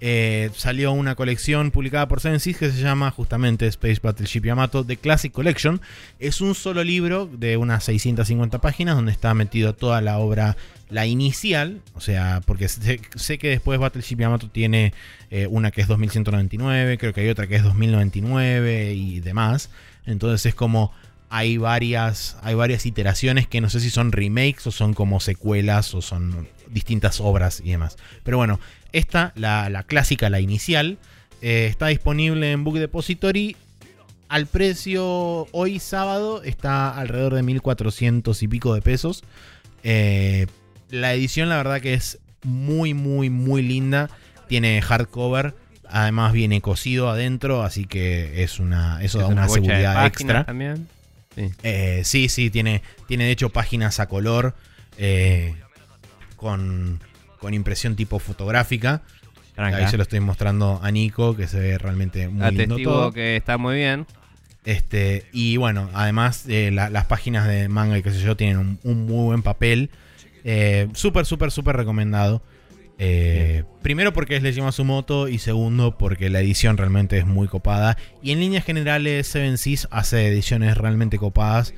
Eh, 0.00 0.50
salió 0.54 0.92
una 0.92 1.14
colección 1.14 1.70
publicada 1.70 2.06
por 2.06 2.20
Seven 2.20 2.38
que 2.38 2.70
se 2.70 2.82
llama 2.82 3.10
justamente 3.10 3.66
Space 3.66 3.98
Battleship 4.02 4.42
Yamato 4.42 4.84
The 4.84 4.98
Classic 4.98 5.32
Collection. 5.32 5.80
Es 6.18 6.42
un 6.42 6.54
solo 6.54 6.84
libro 6.84 7.26
de 7.26 7.56
unas 7.56 7.84
650 7.84 8.60
páginas 8.60 8.96
donde 8.96 9.12
está 9.12 9.32
metido 9.32 9.74
toda 9.74 10.02
la 10.02 10.18
obra, 10.18 10.56
la 10.90 11.06
inicial, 11.06 11.80
o 11.94 12.00
sea, 12.00 12.42
porque 12.44 12.68
sé, 12.68 13.00
sé 13.14 13.38
que 13.38 13.48
después 13.48 13.78
Battleship 13.78 14.18
Yamato 14.18 14.48
tiene 14.50 14.92
eh, 15.30 15.46
una 15.46 15.70
que 15.70 15.80
es 15.80 15.88
2199, 15.88 16.98
creo 16.98 17.14
que 17.14 17.22
hay 17.22 17.28
otra 17.30 17.46
que 17.46 17.56
es 17.56 17.62
2099 17.62 18.92
y 18.92 19.20
demás. 19.20 19.70
Entonces 20.04 20.46
es 20.46 20.54
como 20.54 20.92
hay 21.28 21.56
varias, 21.56 22.36
hay 22.42 22.54
varias 22.54 22.86
iteraciones 22.86 23.46
que 23.48 23.60
no 23.60 23.68
sé 23.70 23.80
si 23.80 23.90
son 23.90 24.12
remakes 24.12 24.66
o 24.66 24.70
son 24.70 24.94
como 24.94 25.20
secuelas 25.20 25.94
o 25.94 26.02
son 26.02 26.48
distintas 26.68 27.20
obras 27.20 27.60
y 27.64 27.70
demás. 27.70 27.96
Pero 28.22 28.36
bueno, 28.36 28.60
esta, 28.92 29.32
la, 29.34 29.68
la 29.70 29.82
clásica, 29.82 30.30
la 30.30 30.40
inicial, 30.40 30.98
eh, 31.42 31.66
está 31.70 31.88
disponible 31.88 32.52
en 32.52 32.64
Book 32.64 32.78
Depository. 32.78 33.56
Al 34.28 34.46
precio 34.46 35.46
hoy 35.52 35.78
sábado 35.78 36.42
está 36.42 36.96
alrededor 36.96 37.34
de 37.34 37.42
1400 37.42 38.42
y 38.42 38.48
pico 38.48 38.74
de 38.74 38.82
pesos. 38.82 39.22
Eh, 39.82 40.46
la 40.90 41.14
edición, 41.14 41.48
la 41.48 41.56
verdad 41.56 41.80
que 41.80 41.94
es 41.94 42.18
muy, 42.42 42.94
muy, 42.94 43.30
muy 43.30 43.62
linda. 43.62 44.10
Tiene 44.48 44.80
hardcover, 44.80 45.54
además 45.88 46.32
viene 46.32 46.60
cosido 46.60 47.08
adentro, 47.10 47.62
así 47.62 47.84
que 47.84 48.42
es 48.42 48.58
una, 48.58 49.02
eso 49.02 49.18
Es 49.18 49.24
da 49.24 49.32
una, 49.32 49.42
de 49.42 49.48
seguridad 49.48 50.06
extra. 50.06 50.44
También. 50.44 50.88
Sí. 51.36 51.50
Eh, 51.62 52.00
sí, 52.04 52.28
sí, 52.28 52.50
tiene, 52.50 52.82
tiene 53.06 53.24
de 53.26 53.30
hecho 53.30 53.50
páginas 53.50 54.00
a 54.00 54.08
color 54.08 54.54
eh, 54.98 55.54
con, 56.36 57.00
con 57.38 57.54
impresión 57.54 57.94
tipo 57.94 58.18
fotográfica. 58.18 59.02
Tranca. 59.54 59.76
Ahí 59.78 59.88
se 59.88 59.96
lo 59.96 60.02
estoy 60.02 60.20
mostrando 60.20 60.80
a 60.82 60.90
Nico, 60.90 61.36
que 61.36 61.46
se 61.46 61.60
ve 61.60 61.78
realmente 61.78 62.28
muy 62.28 62.50
lindo 62.50 62.74
Atestigo 62.74 62.92
todo. 62.92 63.12
que 63.12 63.36
está 63.36 63.56
muy 63.58 63.76
bien. 63.76 64.06
Este, 64.64 65.26
y 65.32 65.56
bueno, 65.58 65.88
además 65.94 66.44
eh, 66.48 66.70
la- 66.72 66.90
las 66.90 67.04
páginas 67.04 67.46
de 67.46 67.68
manga 67.68 67.96
y 67.96 68.02
qué 68.02 68.10
sé 68.10 68.20
yo 68.20 68.36
tienen 68.36 68.58
un, 68.58 68.78
un 68.82 69.06
muy 69.06 69.24
buen 69.26 69.42
papel. 69.42 69.90
Eh, 70.44 70.88
súper, 70.94 71.24
súper, 71.26 71.50
súper 71.52 71.76
recomendado. 71.76 72.42
Eh, 72.98 73.64
primero 73.82 74.12
porque 74.12 74.36
es 74.36 74.42
Leiji 74.42 74.62
Sumoto 74.72 75.28
y 75.28 75.38
segundo 75.38 75.98
porque 75.98 76.30
la 76.30 76.40
edición 76.40 76.76
realmente 76.76 77.18
es 77.18 77.26
muy 77.26 77.48
copada. 77.48 77.96
Y 78.22 78.32
en 78.32 78.40
líneas 78.40 78.64
generales 78.64 79.26
Seven 79.26 79.58
Seas 79.58 79.88
hace 79.90 80.28
ediciones 80.28 80.76
realmente 80.76 81.18
copadas. 81.18 81.74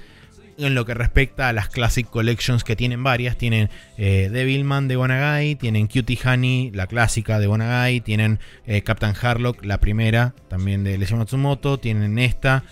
En 0.58 0.74
lo 0.74 0.84
que 0.84 0.94
respecta 0.94 1.48
a 1.48 1.52
las 1.52 1.68
Classic 1.68 2.08
Collections 2.08 2.64
que 2.64 2.74
tienen 2.74 3.04
varias, 3.04 3.36
tienen 3.36 3.70
eh, 3.96 4.28
Devilman 4.32 4.88
de 4.88 4.96
Gonagai, 4.96 5.54
tienen 5.54 5.86
Cutie 5.86 6.18
Honey, 6.24 6.72
la 6.72 6.88
clásica 6.88 7.38
de 7.38 7.46
Gonagai, 7.46 8.00
tienen 8.00 8.40
eh, 8.66 8.82
Captain 8.82 9.14
Harlock, 9.20 9.64
la 9.64 9.78
primera, 9.78 10.34
también 10.48 10.82
de 10.82 10.98
Leiji 10.98 11.14
Matsumoto, 11.14 11.78
tienen 11.78 12.18
esta, 12.18 12.64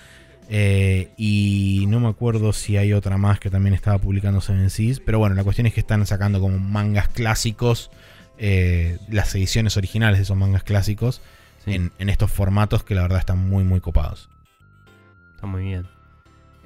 eh, 0.48 1.10
y 1.16 1.86
no 1.89 1.98
me 1.98 2.09
acuerdo 2.09 2.52
si 2.52 2.77
hay 2.77 2.93
otra 2.93 3.18
más 3.18 3.40
que 3.40 3.51
también 3.51 3.74
estaba 3.74 3.98
publicando 3.98 4.40
Seven 4.40 4.70
Seas, 4.70 5.01
pero 5.01 5.18
bueno, 5.18 5.35
la 5.35 5.43
cuestión 5.43 5.66
es 5.66 5.74
que 5.74 5.81
están 5.81 6.06
sacando 6.06 6.40
como 6.40 6.59
mangas 6.59 7.09
clásicos, 7.09 7.90
eh, 8.38 8.98
las 9.08 9.34
ediciones 9.34 9.76
originales 9.76 10.18
de 10.18 10.22
esos 10.24 10.36
mangas 10.36 10.62
clásicos, 10.62 11.20
Sí, 11.64 11.74
en, 11.74 11.92
en 11.98 12.08
estos 12.08 12.30
formatos 12.30 12.84
que 12.84 12.94
la 12.94 13.02
verdad 13.02 13.18
están 13.18 13.38
muy, 13.38 13.64
muy 13.64 13.80
copados. 13.80 14.28
está 15.34 15.46
muy 15.46 15.62
bien. 15.64 15.86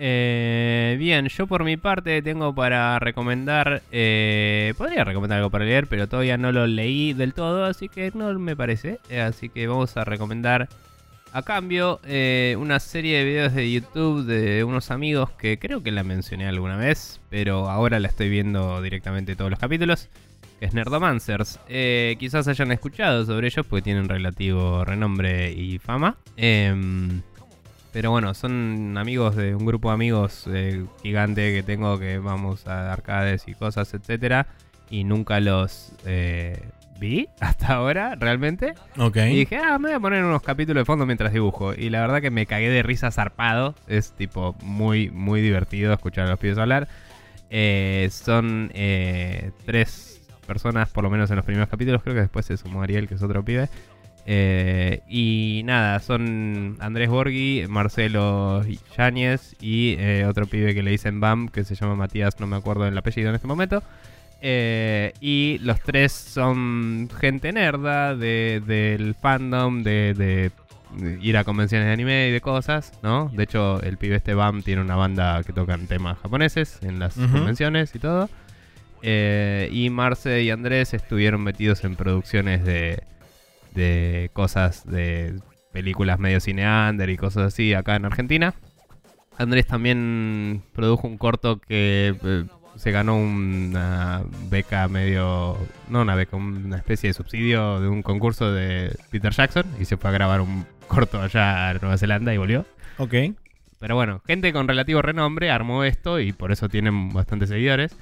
Eh, 0.02 0.96
bien, 0.98 1.28
yo 1.28 1.46
por 1.46 1.62
mi 1.62 1.76
parte 1.76 2.22
tengo 2.22 2.54
para 2.54 2.98
recomendar. 2.98 3.82
eh, 3.92 4.72
podría 4.78 5.04
recomendar 5.04 5.38
algo 5.38 5.50
para 5.50 5.64
leer, 5.66 5.86
pero 5.88 6.08
todavía 6.08 6.38
no 6.38 6.52
lo 6.52 6.66
leí 6.66 7.12
del 7.12 7.34
todo, 7.34 7.64
así 7.66 7.88
que 7.88 8.10
no 8.14 8.32
me 8.38 8.56
parece. 8.56 8.98
Así 9.22 9.48
que 9.50 9.66
vamos 9.66 9.96
a 9.98 10.04
recomendar 10.04 10.68
a 11.32 11.42
cambio 11.42 12.00
eh, 12.04 12.56
una 12.58 12.80
serie 12.80 13.18
de 13.18 13.24
videos 13.24 13.52
de 13.54 13.70
YouTube 13.70 14.24
de 14.24 14.64
unos 14.64 14.90
amigos 14.90 15.30
que 15.32 15.58
creo 15.58 15.82
que 15.82 15.92
la 15.92 16.02
mencioné 16.02 16.46
alguna 16.48 16.76
vez, 16.76 17.20
pero 17.28 17.68
ahora 17.70 18.00
la 18.00 18.08
estoy 18.08 18.30
viendo 18.30 18.80
directamente 18.82 19.36
todos 19.36 19.50
los 19.50 19.60
capítulos. 19.60 20.08
Es 20.60 20.74
Nerdomancers. 20.74 21.58
Eh, 21.68 22.16
quizás 22.18 22.46
hayan 22.46 22.70
escuchado 22.70 23.24
sobre 23.24 23.46
ellos 23.46 23.64
porque 23.66 23.82
tienen 23.82 24.10
relativo 24.10 24.84
renombre 24.84 25.50
y 25.52 25.78
fama. 25.78 26.18
Em, 26.36 27.22
pero 27.92 28.10
bueno, 28.10 28.34
son 28.34 28.96
amigos 28.98 29.36
de 29.36 29.54
un 29.54 29.64
grupo 29.64 29.88
de 29.88 29.94
amigos 29.94 30.44
eh, 30.52 30.84
gigante 31.02 31.54
que 31.54 31.62
tengo 31.62 31.98
que 31.98 32.18
vamos 32.18 32.66
a 32.66 32.92
arcades 32.92 33.48
y 33.48 33.54
cosas, 33.54 33.94
etcétera. 33.94 34.48
Y 34.90 35.04
nunca 35.04 35.40
los 35.40 35.92
eh, 36.04 36.60
vi 36.98 37.26
hasta 37.40 37.74
ahora, 37.74 38.14
realmente. 38.16 38.74
Ok. 38.98 39.16
Y 39.16 39.36
dije, 39.36 39.56
ah, 39.56 39.78
me 39.78 39.88
voy 39.88 39.96
a 39.96 40.00
poner 40.00 40.24
unos 40.24 40.42
capítulos 40.42 40.82
de 40.82 40.84
fondo 40.84 41.06
mientras 41.06 41.32
dibujo. 41.32 41.72
Y 41.72 41.88
la 41.88 42.02
verdad 42.02 42.20
que 42.20 42.30
me 42.30 42.44
cagué 42.44 42.68
de 42.68 42.82
risa 42.82 43.10
zarpado. 43.10 43.74
Es 43.88 44.12
tipo 44.12 44.54
muy, 44.62 45.08
muy 45.08 45.40
divertido 45.40 45.94
escuchar 45.94 46.26
a 46.26 46.30
los 46.30 46.38
pibes 46.38 46.58
hablar. 46.58 46.86
Eh, 47.48 48.08
son 48.12 48.70
tres 49.64 50.09
personas, 50.50 50.88
por 50.90 51.04
lo 51.04 51.10
menos 51.10 51.30
en 51.30 51.36
los 51.36 51.44
primeros 51.44 51.68
capítulos. 51.68 52.02
Creo 52.02 52.14
que 52.16 52.22
después 52.22 52.44
se 52.46 52.56
sumó 52.56 52.82
Ariel, 52.82 53.06
que 53.06 53.14
es 53.14 53.22
otro 53.22 53.44
pibe. 53.44 53.68
Eh, 54.26 55.00
y 55.08 55.62
nada, 55.64 55.98
son 56.00 56.76
Andrés 56.80 57.08
Borghi, 57.08 57.64
Marcelo 57.68 58.62
Yáñez 58.96 59.54
y 59.60 59.94
eh, 59.98 60.26
otro 60.28 60.46
pibe 60.46 60.74
que 60.74 60.82
le 60.82 60.90
dicen 60.90 61.20
BAM, 61.20 61.48
que 61.48 61.64
se 61.64 61.74
llama 61.74 61.94
Matías, 61.94 62.38
no 62.40 62.46
me 62.46 62.56
acuerdo 62.56 62.84
del 62.84 62.98
apellido 62.98 63.28
en 63.30 63.36
este 63.36 63.46
momento. 63.46 63.82
Eh, 64.42 65.12
y 65.20 65.58
los 65.62 65.80
tres 65.80 66.12
son 66.12 67.08
gente 67.20 67.52
nerda 67.52 68.14
de- 68.16 68.62
del 68.66 69.14
fandom, 69.14 69.82
de, 69.82 70.14
de 70.14 70.50
ir 71.22 71.36
a 71.36 71.44
convenciones 71.44 71.86
de 71.86 71.92
anime 71.92 72.28
y 72.28 72.32
de 72.32 72.40
cosas, 72.40 72.92
¿no? 73.02 73.30
De 73.32 73.44
hecho, 73.44 73.80
el 73.82 73.96
pibe 73.96 74.16
este 74.16 74.34
BAM 74.34 74.62
tiene 74.62 74.82
una 74.82 74.96
banda 74.96 75.42
que 75.44 75.52
tocan 75.52 75.86
temas 75.86 76.18
japoneses 76.18 76.78
en 76.82 76.98
las 76.98 77.16
convenciones 77.32 77.94
y 77.94 77.98
todo. 78.00 78.28
Eh, 79.02 79.68
y 79.72 79.90
Marce 79.90 80.42
y 80.42 80.50
Andrés 80.50 80.94
estuvieron 80.94 81.42
metidos 81.42 81.84
en 81.84 81.96
producciones 81.96 82.64
de, 82.64 83.02
de 83.74 84.30
cosas 84.32 84.86
de 84.86 85.40
películas 85.72 86.18
medio 86.18 86.40
cineander 86.40 87.08
y 87.10 87.16
cosas 87.16 87.52
así 87.54 87.74
acá 87.74 87.96
en 87.96 88.04
Argentina. 88.04 88.54
Andrés 89.38 89.66
también 89.66 90.62
produjo 90.74 91.06
un 91.06 91.16
corto 91.16 91.60
que 91.60 92.14
eh, 92.22 92.44
se 92.76 92.90
ganó 92.90 93.16
una 93.16 94.22
beca 94.50 94.86
medio, 94.88 95.56
no 95.88 96.02
una 96.02 96.14
beca, 96.14 96.36
una 96.36 96.76
especie 96.76 97.08
de 97.08 97.14
subsidio 97.14 97.80
de 97.80 97.88
un 97.88 98.02
concurso 98.02 98.52
de 98.52 98.94
Peter 99.10 99.32
Jackson 99.32 99.64
y 99.80 99.84
se 99.84 99.96
fue 99.96 100.10
a 100.10 100.12
grabar 100.12 100.40
un 100.40 100.66
corto 100.88 101.20
allá 101.20 101.70
a 101.70 101.74
Nueva 101.74 101.96
Zelanda 101.96 102.34
y 102.34 102.38
volvió. 102.38 102.66
Ok. 102.98 103.14
Pero 103.78 103.94
bueno, 103.94 104.20
gente 104.26 104.52
con 104.52 104.68
relativo 104.68 105.00
renombre 105.00 105.50
armó 105.50 105.84
esto 105.84 106.20
y 106.20 106.32
por 106.32 106.52
eso 106.52 106.68
tienen 106.68 107.10
bastantes 107.10 107.48
seguidores. 107.48 107.96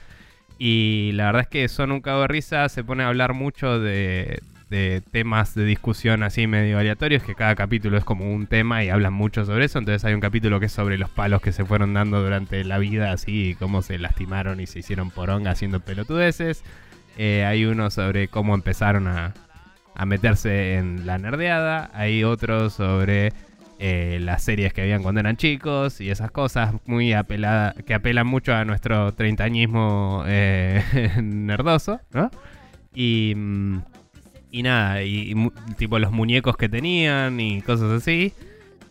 Y 0.58 1.12
la 1.14 1.26
verdad 1.26 1.42
es 1.42 1.48
que 1.48 1.68
son 1.68 1.92
un 1.92 2.00
cago 2.00 2.22
de 2.22 2.28
risa, 2.28 2.68
se 2.68 2.82
pone 2.82 3.04
a 3.04 3.08
hablar 3.08 3.32
mucho 3.32 3.78
de, 3.78 4.40
de 4.70 5.02
temas 5.12 5.54
de 5.54 5.64
discusión 5.64 6.22
así 6.22 6.46
medio 6.46 6.78
aleatorios, 6.78 7.22
que 7.22 7.34
cada 7.34 7.54
capítulo 7.54 7.96
es 7.96 8.04
como 8.04 8.32
un 8.32 8.46
tema 8.46 8.84
y 8.84 8.90
hablan 8.90 9.12
mucho 9.12 9.44
sobre 9.44 9.64
eso. 9.66 9.78
Entonces 9.78 10.04
hay 10.04 10.14
un 10.14 10.20
capítulo 10.20 10.60
que 10.60 10.66
es 10.66 10.72
sobre 10.72 10.98
los 10.98 11.10
palos 11.10 11.40
que 11.40 11.52
se 11.52 11.64
fueron 11.64 11.94
dando 11.94 12.22
durante 12.22 12.64
la 12.64 12.78
vida, 12.78 13.12
así, 13.12 13.50
y 13.50 13.54
cómo 13.54 13.82
se 13.82 13.98
lastimaron 13.98 14.60
y 14.60 14.66
se 14.66 14.80
hicieron 14.80 15.10
poronga 15.10 15.52
haciendo 15.52 15.80
pelotudeces. 15.80 16.62
Eh, 17.16 17.44
hay 17.44 17.64
uno 17.64 17.90
sobre 17.90 18.28
cómo 18.28 18.54
empezaron 18.54 19.08
a, 19.08 19.34
a 19.94 20.06
meterse 20.06 20.74
en 20.74 21.06
la 21.06 21.18
nerdeada. 21.18 21.90
Hay 21.94 22.24
otro 22.24 22.70
sobre 22.70 23.32
eh, 23.80 24.18
las 24.20 24.42
series 24.42 24.72
que 24.72 24.82
habían 24.82 25.04
cuando 25.04 25.20
eran 25.20 25.36
chicos 25.36 26.00
y 26.00 26.10
esas 26.10 26.32
cosas 26.32 26.74
muy 26.86 27.12
apelada, 27.12 27.74
que 27.86 27.94
apelan 27.94 28.26
mucho 28.26 28.52
a 28.52 28.64
nuestro 28.64 29.14
treintañismo 29.14 30.24
eh, 30.26 30.82
nerdoso, 31.22 32.00
¿no? 32.12 32.28
Y, 32.92 33.34
mm, 33.36 33.78
y 34.50 34.62
nada, 34.64 35.04
y, 35.04 35.32
tipo 35.76 36.00
los 36.00 36.10
muñecos 36.10 36.56
que 36.56 36.68
tenían 36.68 37.38
y 37.38 37.62
cosas 37.62 37.92
así. 37.92 38.32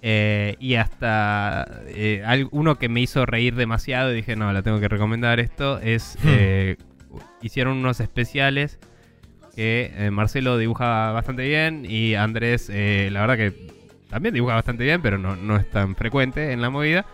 Eh, 0.01 0.55
y 0.59 0.75
hasta 0.75 1.81
uno 2.51 2.77
que 2.77 2.87
me 2.87 3.01
hizo 3.01 3.25
reír 3.25 3.55
demasiado 3.55 4.13
y 4.13 4.15
dije, 4.15 4.37
no, 4.37 4.53
la 4.53 4.61
tengo 4.61 4.79
que 4.79 4.87
recomendar 4.87 5.39
esto, 5.39 5.79
es... 5.79 6.17
Hmm. 6.23 6.81
hicieron 7.41 7.77
unos 7.77 7.99
especiales 7.99 8.79
que 9.55 10.09
Marcelo 10.11 10.57
dibuja 10.57 11.11
bastante 11.11 11.45
bien 11.45 11.85
y 11.89 12.13
Andrés, 12.13 12.69
la 12.69 13.21
verdad 13.21 13.37
que 13.37 13.76
también 14.09 14.33
dibuja 14.33 14.55
bastante 14.55 14.83
bien, 14.83 15.01
pero 15.01 15.17
no, 15.17 15.35
no 15.35 15.57
es 15.57 15.69
tan 15.69 15.95
frecuente 15.95 16.51
en 16.51 16.61
la 16.61 16.69
movida. 16.69 17.05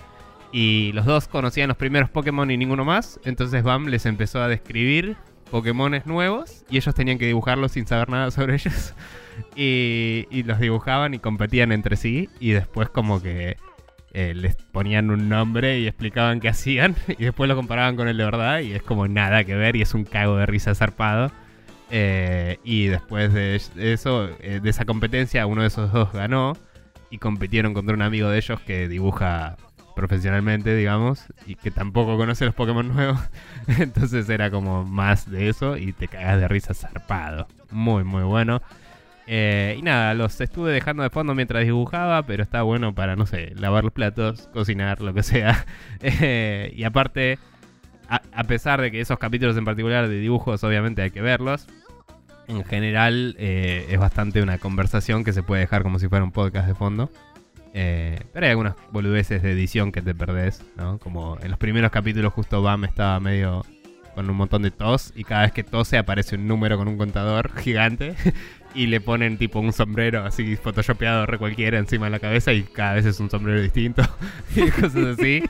Y 0.52 0.92
los 0.94 1.06
dos 1.06 1.28
conocían 1.28 1.68
los 1.68 1.78
primeros 1.78 2.10
Pokémon 2.10 2.50
y 2.52 2.58
ninguno 2.58 2.86
más. 2.86 3.20
Entonces 3.26 3.64
Bam 3.64 3.88
les 3.88 4.06
empezó 4.06 4.42
a 4.42 4.48
describir 4.48 5.18
Pokémones 5.50 6.06
nuevos 6.06 6.64
y 6.70 6.78
ellos 6.78 6.94
tenían 6.94 7.18
que 7.18 7.26
dibujarlos 7.26 7.72
sin 7.72 7.88
saber 7.88 8.10
nada 8.10 8.30
sobre 8.30 8.56
ellos. 8.56 8.94
Y, 9.56 10.28
y 10.30 10.44
los 10.44 10.60
dibujaban 10.60 11.16
y 11.16 11.20
competían 11.20 11.72
entre 11.72 11.96
sí. 11.96 12.30
Y 12.40 12.52
después 12.52 12.90
como 12.90 13.22
que 13.22 13.58
eh, 14.14 14.36
les 14.36 14.56
ponían 14.56 15.10
un 15.10 15.28
nombre 15.28 15.80
y 15.80 15.88
explicaban 15.88 16.40
qué 16.40 16.50
hacían. 16.50 16.96
Y 17.08 17.24
después 17.24 17.48
lo 17.48 17.56
comparaban 17.56 17.96
con 17.96 18.08
el 18.08 18.18
de 18.18 18.26
verdad. 18.26 18.60
Y 18.60 18.74
es 18.74 18.84
como 18.84 19.08
nada 19.08 19.44
que 19.44 19.56
ver 19.56 19.76
y 19.76 19.82
es 19.82 19.96
un 19.96 20.06
cago 20.06 20.38
de 20.38 20.46
risa 20.46 20.76
zarpado. 20.76 21.32
Eh, 21.90 22.60
y 22.64 22.86
después 22.88 23.34
de 23.34 23.56
eso, 23.56 24.30
eh, 24.40 24.60
de 24.62 24.70
esa 24.70 24.86
competencia, 24.86 25.46
uno 25.48 25.62
de 25.62 25.68
esos 25.68 25.92
dos 25.92 26.12
ganó 26.14 26.56
y 27.14 27.20
compitieron 27.20 27.76
contra 27.76 27.94
un 27.94 28.02
amigo 28.02 28.28
de 28.28 28.40
ellos 28.40 28.60
que 28.62 28.88
dibuja 28.88 29.56
profesionalmente, 29.96 30.76
digamos, 30.76 31.28
y 31.46 31.54
que 31.54 31.70
tampoco 31.70 32.18
conoce 32.18 32.44
los 32.44 32.56
Pokémon 32.56 32.88
nuevos. 32.88 33.20
Entonces 33.78 34.28
era 34.30 34.50
como 34.50 34.84
más 34.84 35.30
de 35.30 35.48
eso 35.48 35.78
y 35.78 35.94
te 35.94 36.08
cagas 36.08 36.40
de 36.40 36.48
risa 36.48 36.74
zarpado. 36.74 37.48
Muy, 37.70 38.04
muy 38.04 38.24
bueno. 38.24 38.64
Eh, 39.28 39.76
y 39.78 39.84
nada, 39.84 40.16
los 40.16 40.42
estuve 40.42 40.72
dejando 40.72 41.04
de 41.04 41.12
fondo 41.12 41.36
mientras 41.36 41.64
dibujaba, 41.64 42.24
pero 42.24 42.42
está 42.42 42.64
bueno 42.64 42.96
para, 42.96 43.16
no 43.16 43.28
sé, 43.28 43.54
lavar 43.58 43.84
los 43.84 43.94
platos, 43.94 44.50
cocinar, 44.52 45.00
lo 45.02 45.14
que 45.14 45.22
sea. 45.22 45.66
Eh, 46.02 46.74
y 46.76 46.84
aparte, 46.84 47.38
a, 48.10 48.24
a 48.34 48.44
pesar 48.46 48.82
de 48.82 48.90
que 48.90 49.00
esos 49.02 49.20
capítulos 49.20 49.56
en 49.56 49.66
particular 49.66 50.08
de 50.08 50.16
dibujos 50.16 50.64
obviamente 50.64 51.04
hay 51.04 51.12
que 51.12 51.22
verlos, 51.22 51.68
en 52.58 52.66
general 52.66 53.36
eh, 53.40 53.88
es 53.90 54.00
bastante 54.00 54.42
una 54.42 54.58
conversación 54.58 55.24
que 55.24 55.34
se 55.34 55.44
puede 55.44 55.62
dejar 55.62 55.84
como 55.84 56.00
si 56.00 56.08
fuera 56.08 56.24
un 56.24 56.32
podcast 56.32 56.68
de 56.68 56.76
fondo. 56.76 57.10
Eh, 57.74 58.20
pero 58.32 58.46
hay 58.46 58.52
algunas 58.52 58.76
boludeces 58.92 59.42
de 59.42 59.52
edición 59.52 59.92
que 59.92 60.02
te 60.02 60.14
perdés, 60.14 60.64
¿no? 60.78 61.00
Como 61.00 61.40
en 61.42 61.50
los 61.50 61.58
primeros 61.58 61.92
capítulos 61.92 62.32
justo 62.34 62.62
Bam 62.62 62.86
estaba 62.86 63.20
medio 63.20 63.66
con 64.14 64.30
un 64.30 64.36
montón 64.36 64.62
de 64.62 64.72
tos 64.72 65.14
y 65.16 65.24
cada 65.24 65.44
vez 65.44 65.52
que 65.52 65.64
tose 65.64 65.98
aparece 65.98 66.36
un 66.36 66.48
número 66.48 66.78
con 66.78 66.88
un 66.88 66.98
contador 66.98 67.52
gigante 67.60 68.16
y 68.76 68.88
le 68.88 69.02
ponen 69.02 69.38
tipo 69.38 69.60
un 69.60 69.74
sombrero 69.74 70.24
así 70.26 70.56
photoshopeado 70.56 71.26
re 71.26 71.38
cualquiera 71.38 71.78
encima 71.78 72.06
de 72.06 72.12
la 72.12 72.20
cabeza 72.20 72.54
y 72.54 72.64
cada 72.64 72.94
vez 72.94 73.06
es 73.06 73.20
un 73.20 73.30
sombrero 73.30 73.62
distinto 73.62 74.04
y 74.56 74.70
cosas 74.72 75.20
así. 75.20 75.44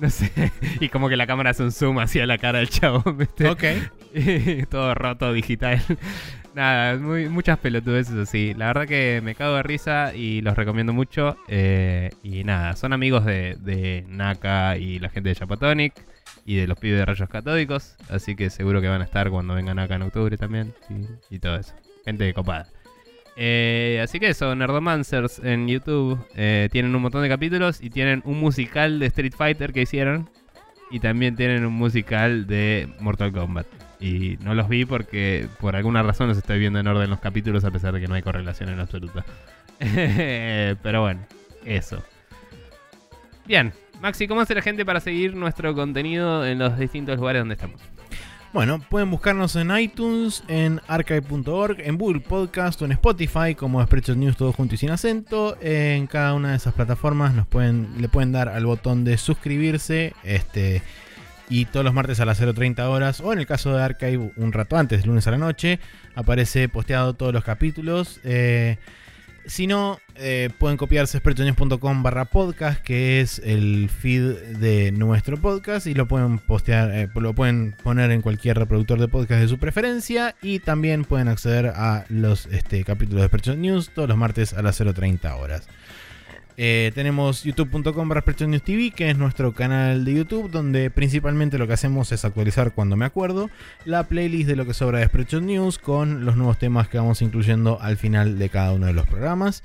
No 0.00 0.10
sé. 0.10 0.30
Y 0.80 0.90
como 0.90 1.08
que 1.08 1.16
la 1.16 1.26
cámara 1.26 1.50
hace 1.50 1.62
un 1.62 1.72
zoom 1.72 1.98
hacia 1.98 2.26
la 2.26 2.36
cara 2.36 2.58
del 2.58 2.68
chavo. 2.68 3.02
¿viste? 3.14 3.48
Ok. 3.48 3.64
Todo 4.70 4.94
roto 4.94 5.32
digital. 5.32 5.82
Nada, 6.54 6.98
muy, 6.98 7.28
muchas 7.28 7.58
pelotudeces 7.58 8.16
así. 8.16 8.52
La 8.54 8.66
verdad 8.66 8.86
que 8.86 9.20
me 9.22 9.34
cago 9.34 9.56
de 9.56 9.62
risa 9.62 10.14
y 10.14 10.40
los 10.42 10.56
recomiendo 10.56 10.92
mucho. 10.92 11.36
Eh, 11.48 12.10
y 12.22 12.44
nada, 12.44 12.76
son 12.76 12.92
amigos 12.92 13.24
de, 13.24 13.56
de 13.60 14.04
Naka 14.08 14.76
y 14.76 14.98
la 14.98 15.08
gente 15.08 15.30
de 15.30 15.36
Chapatonic 15.36 15.94
y 16.48 16.56
de 16.56 16.66
los 16.66 16.78
pibes 16.78 16.98
de 16.98 17.04
rayos 17.04 17.28
catódicos. 17.28 17.94
Así 18.08 18.34
que 18.34 18.48
seguro 18.48 18.80
que 18.80 18.88
van 18.88 19.02
a 19.02 19.04
estar 19.04 19.28
cuando 19.28 19.54
vengan 19.54 19.78
acá 19.78 19.96
en 19.96 20.02
octubre 20.02 20.34
también. 20.38 20.72
Y, 21.28 21.40
todo 21.40 21.56
eso. 21.56 21.74
Gente 22.06 22.32
copada. 22.32 22.68
Eh, 23.36 24.00
así 24.02 24.18
que 24.18 24.30
eso, 24.30 24.54
Nerdomancers 24.54 25.40
en 25.40 25.68
YouTube 25.68 26.18
eh, 26.34 26.70
tienen 26.72 26.96
un 26.96 27.02
montón 27.02 27.22
de 27.22 27.28
capítulos 27.28 27.82
y 27.82 27.90
tienen 27.90 28.22
un 28.24 28.40
musical 28.40 28.98
de 28.98 29.06
Street 29.06 29.34
Fighter 29.36 29.74
que 29.74 29.82
hicieron. 29.82 30.30
Y 30.90 31.00
también 31.00 31.36
tienen 31.36 31.66
un 31.66 31.74
musical 31.74 32.46
de 32.46 32.88
Mortal 32.98 33.30
Kombat. 33.30 33.66
Y 34.00 34.38
no 34.40 34.54
los 34.54 34.70
vi 34.70 34.86
porque 34.86 35.48
por 35.60 35.76
alguna 35.76 36.02
razón 36.02 36.28
los 36.28 36.38
estoy 36.38 36.58
viendo 36.58 36.78
en 36.78 36.86
orden 36.86 37.10
los 37.10 37.20
capítulos 37.20 37.62
a 37.64 37.70
pesar 37.70 37.92
de 37.92 38.00
que 38.00 38.06
no 38.08 38.14
hay 38.14 38.22
correlación 38.22 38.70
en 38.70 38.80
absoluta. 38.80 39.22
Pero 39.78 41.02
bueno, 41.02 41.20
eso. 41.66 42.02
Bien, 43.44 43.74
Maxi, 44.00 44.28
¿cómo 44.28 44.40
hace 44.40 44.54
la 44.54 44.62
gente 44.62 44.84
para 44.84 45.00
seguir 45.00 45.34
nuestro 45.34 45.74
contenido 45.74 46.46
en 46.46 46.58
los 46.58 46.78
distintos 46.78 47.16
lugares 47.16 47.40
donde 47.40 47.54
estamos? 47.54 47.80
Bueno, 48.52 48.80
pueden 48.88 49.10
buscarnos 49.10 49.56
en 49.56 49.76
iTunes, 49.76 50.42
en 50.48 50.80
archive.org, 50.88 51.80
en 51.80 51.98
Google 51.98 52.20
Podcast 52.20 52.80
o 52.80 52.86
en 52.86 52.92
Spotify 52.92 53.54
como 53.54 53.82
Spreadshot 53.82 54.16
News 54.16 54.36
todo 54.36 54.52
junto 54.52 54.74
y 54.74 54.78
sin 54.78 54.90
acento. 54.90 55.58
En 55.60 56.06
cada 56.06 56.32
una 56.34 56.50
de 56.50 56.56
esas 56.56 56.72
plataformas 56.72 57.34
nos 57.34 57.46
pueden, 57.46 58.00
le 58.00 58.08
pueden 58.08 58.32
dar 58.32 58.48
al 58.48 58.64
botón 58.64 59.04
de 59.04 59.18
suscribirse. 59.18 60.14
Este, 60.22 60.80
y 61.50 61.66
todos 61.66 61.84
los 61.84 61.92
martes 61.92 62.20
a 62.20 62.24
las 62.24 62.40
0.30 62.40 62.80
horas, 62.88 63.20
o 63.20 63.32
en 63.32 63.38
el 63.38 63.46
caso 63.46 63.74
de 63.74 63.82
Archive 63.82 64.32
un 64.36 64.52
rato 64.52 64.76
antes, 64.76 65.06
lunes 65.06 65.26
a 65.26 65.30
la 65.30 65.38
noche, 65.38 65.78
aparece 66.14 66.68
posteado 66.68 67.14
todos 67.14 67.32
los 67.32 67.44
capítulos. 67.44 68.20
Eh, 68.24 68.78
si 69.48 69.66
no, 69.66 69.98
eh, 70.16 70.50
pueden 70.58 70.76
copiarse 70.76 71.16
expertonews.com 71.16 72.02
barra 72.02 72.26
podcast, 72.26 72.82
que 72.82 73.20
es 73.20 73.40
el 73.40 73.88
feed 73.88 74.34
de 74.58 74.92
nuestro 74.92 75.38
podcast, 75.38 75.86
y 75.86 75.94
lo 75.94 76.06
pueden 76.06 76.38
postear, 76.38 76.90
eh, 76.94 77.08
lo 77.14 77.34
pueden 77.34 77.74
poner 77.82 78.10
en 78.10 78.20
cualquier 78.20 78.58
reproductor 78.58 79.00
de 79.00 79.08
podcast 79.08 79.40
de 79.40 79.48
su 79.48 79.58
preferencia, 79.58 80.36
y 80.42 80.58
también 80.58 81.04
pueden 81.04 81.28
acceder 81.28 81.68
a 81.68 82.04
los 82.10 82.46
este, 82.46 82.84
capítulos 82.84 83.22
de 83.22 83.26
Expertos 83.26 83.56
News 83.56 83.90
todos 83.94 84.08
los 84.08 84.18
martes 84.18 84.52
a 84.52 84.60
las 84.60 84.78
0.30 84.78 85.32
horas. 85.40 85.66
Eh, 86.60 86.90
tenemos 86.92 87.44
youtube.com 87.44 88.08
barra 88.08 88.22
TV, 88.22 88.90
que 88.90 89.08
es 89.08 89.16
nuestro 89.16 89.52
canal 89.52 90.04
de 90.04 90.12
YouTube, 90.12 90.50
donde 90.50 90.90
principalmente 90.90 91.56
lo 91.56 91.68
que 91.68 91.74
hacemos 91.74 92.10
es 92.10 92.24
actualizar 92.24 92.72
cuando 92.72 92.96
me 92.96 93.04
acuerdo 93.04 93.48
la 93.84 94.08
playlist 94.08 94.48
de 94.48 94.56
lo 94.56 94.66
que 94.66 94.74
sobra 94.74 94.98
de 94.98 95.06
Spreadshot 95.06 95.44
News 95.44 95.78
con 95.78 96.24
los 96.24 96.36
nuevos 96.36 96.58
temas 96.58 96.88
que 96.88 96.98
vamos 96.98 97.22
incluyendo 97.22 97.80
al 97.80 97.96
final 97.96 98.40
de 98.40 98.48
cada 98.48 98.72
uno 98.72 98.86
de 98.86 98.92
los 98.92 99.06
programas. 99.06 99.62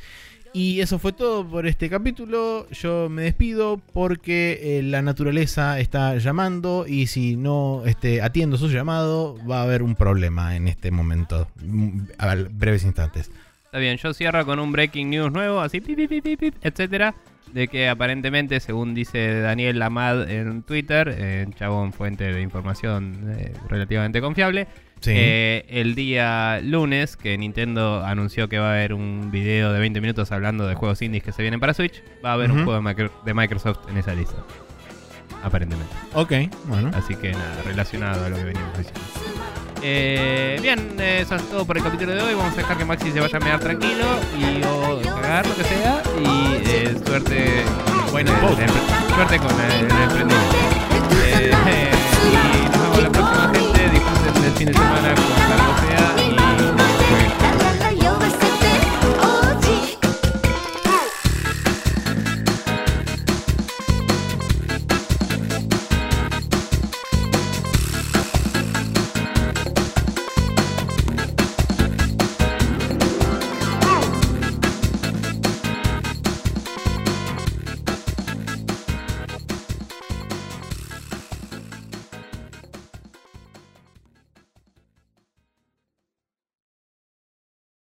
Y 0.53 0.81
eso 0.81 0.99
fue 0.99 1.13
todo 1.13 1.49
por 1.49 1.65
este 1.65 1.89
capítulo. 1.89 2.69
Yo 2.69 3.09
me 3.09 3.23
despido 3.23 3.81
porque 3.91 4.59
eh, 4.61 4.83
la 4.83 5.01
naturaleza 5.01 5.79
está 5.79 6.15
llamando 6.17 6.85
y 6.87 7.07
si 7.07 7.35
no 7.35 7.81
este, 7.87 8.21
atiendo 8.21 8.55
su 8.57 8.69
llamado 8.69 9.35
va 9.49 9.61
a 9.61 9.63
haber 9.63 9.81
un 9.81 9.95
problema 9.95 10.55
en 10.55 10.67
este 10.67 10.91
momento. 10.91 11.47
Mm, 11.59 12.01
A 12.19 12.35
ver, 12.35 12.49
breves 12.49 12.83
instantes. 12.83 13.31
Está 13.73 13.79
bien, 13.79 13.97
yo 13.97 14.13
cierro 14.13 14.45
con 14.45 14.59
un 14.59 14.71
breaking 14.71 15.09
news 15.09 15.31
nuevo, 15.31 15.59
así, 15.59 15.81
pip, 15.81 15.97
pip, 16.07 16.21
pip, 16.23 16.39
pip, 16.39 16.55
etcétera. 16.61 17.15
De 17.51 17.67
que 17.67 17.89
aparentemente, 17.89 18.59
según 18.59 18.93
dice 18.93 19.39
Daniel 19.39 19.79
Lamad 19.79 20.29
en 20.29 20.61
Twitter, 20.61 21.11
eh, 21.17 21.47
chabón 21.55 21.91
fuente 21.91 22.31
de 22.31 22.39
información 22.43 23.33
eh, 23.35 23.51
relativamente 23.69 24.21
confiable, 24.21 24.67
Sí. 24.99 25.09
eh, 25.15 25.65
el 25.69 25.95
día 25.95 26.59
lunes 26.61 27.17
que 27.17 27.35
Nintendo 27.35 28.05
anunció 28.05 28.47
que 28.47 28.59
va 28.59 28.69
a 28.69 28.73
haber 28.73 28.93
un 28.93 29.31
video 29.31 29.73
de 29.73 29.79
20 29.79 30.01
minutos 30.01 30.31
hablando 30.31 30.67
de 30.67 30.75
juegos 30.75 31.01
indies 31.01 31.23
que 31.23 31.31
se 31.31 31.41
vienen 31.41 31.59
para 31.59 31.73
Switch, 31.73 32.03
va 32.23 32.29
a 32.29 32.33
haber 32.33 32.51
un 32.51 32.57
Ujú. 32.61 32.65
juego 32.65 32.79
de, 32.87 32.93
Micro- 32.95 33.23
de 33.25 33.33
Microsoft 33.33 33.89
en 33.89 33.97
esa 33.97 34.13
lista. 34.13 34.35
Aparentemente. 35.43 35.93
Ok, 36.13 36.31
bueno. 36.65 36.89
Así 36.95 37.15
que 37.15 37.33
nada, 37.33 37.61
relacionado 37.65 38.25
a 38.25 38.29
lo 38.29 38.37
que 38.37 38.43
veníamos 38.45 38.77
diciendo. 38.77 39.01
Eh, 39.85 40.57
bien, 40.61 40.95
eh, 40.97 41.19
eso 41.21 41.35
es 41.35 41.43
todo 41.49 41.65
por 41.65 41.77
el 41.77 41.83
capítulo 41.83 42.13
de 42.13 42.21
hoy. 42.21 42.33
Vamos 42.33 42.53
a 42.53 42.57
dejar 42.57 42.77
que 42.77 42.85
Maxi 42.85 43.11
se 43.11 43.19
vaya 43.19 43.37
a 43.37 43.41
mear 43.41 43.59
tranquilo 43.59 44.05
y 44.39 44.63
o 44.63 45.01
cagar 45.01 45.45
lo 45.45 45.55
que 45.55 45.63
sea. 45.65 46.01
Y 46.17 46.61
eh, 46.65 46.95
suerte. 47.05 47.63
Bueno, 48.11 48.31
el 48.31 49.13
suerte 49.13 49.37
con 49.39 49.59
el, 49.59 49.81
emprendimiento. 49.81 50.57
Eh, 51.25 51.51
y 52.31 52.69
nos 52.69 52.81
vemos 52.81 53.03
la 53.03 53.09
próxima, 53.09 53.51
gente. 53.53 53.89
Disfruten 53.89 54.41
del 54.41 54.51
fin 54.53 54.67
de 54.67 54.73
semana 54.73 55.15
con 55.15 56.22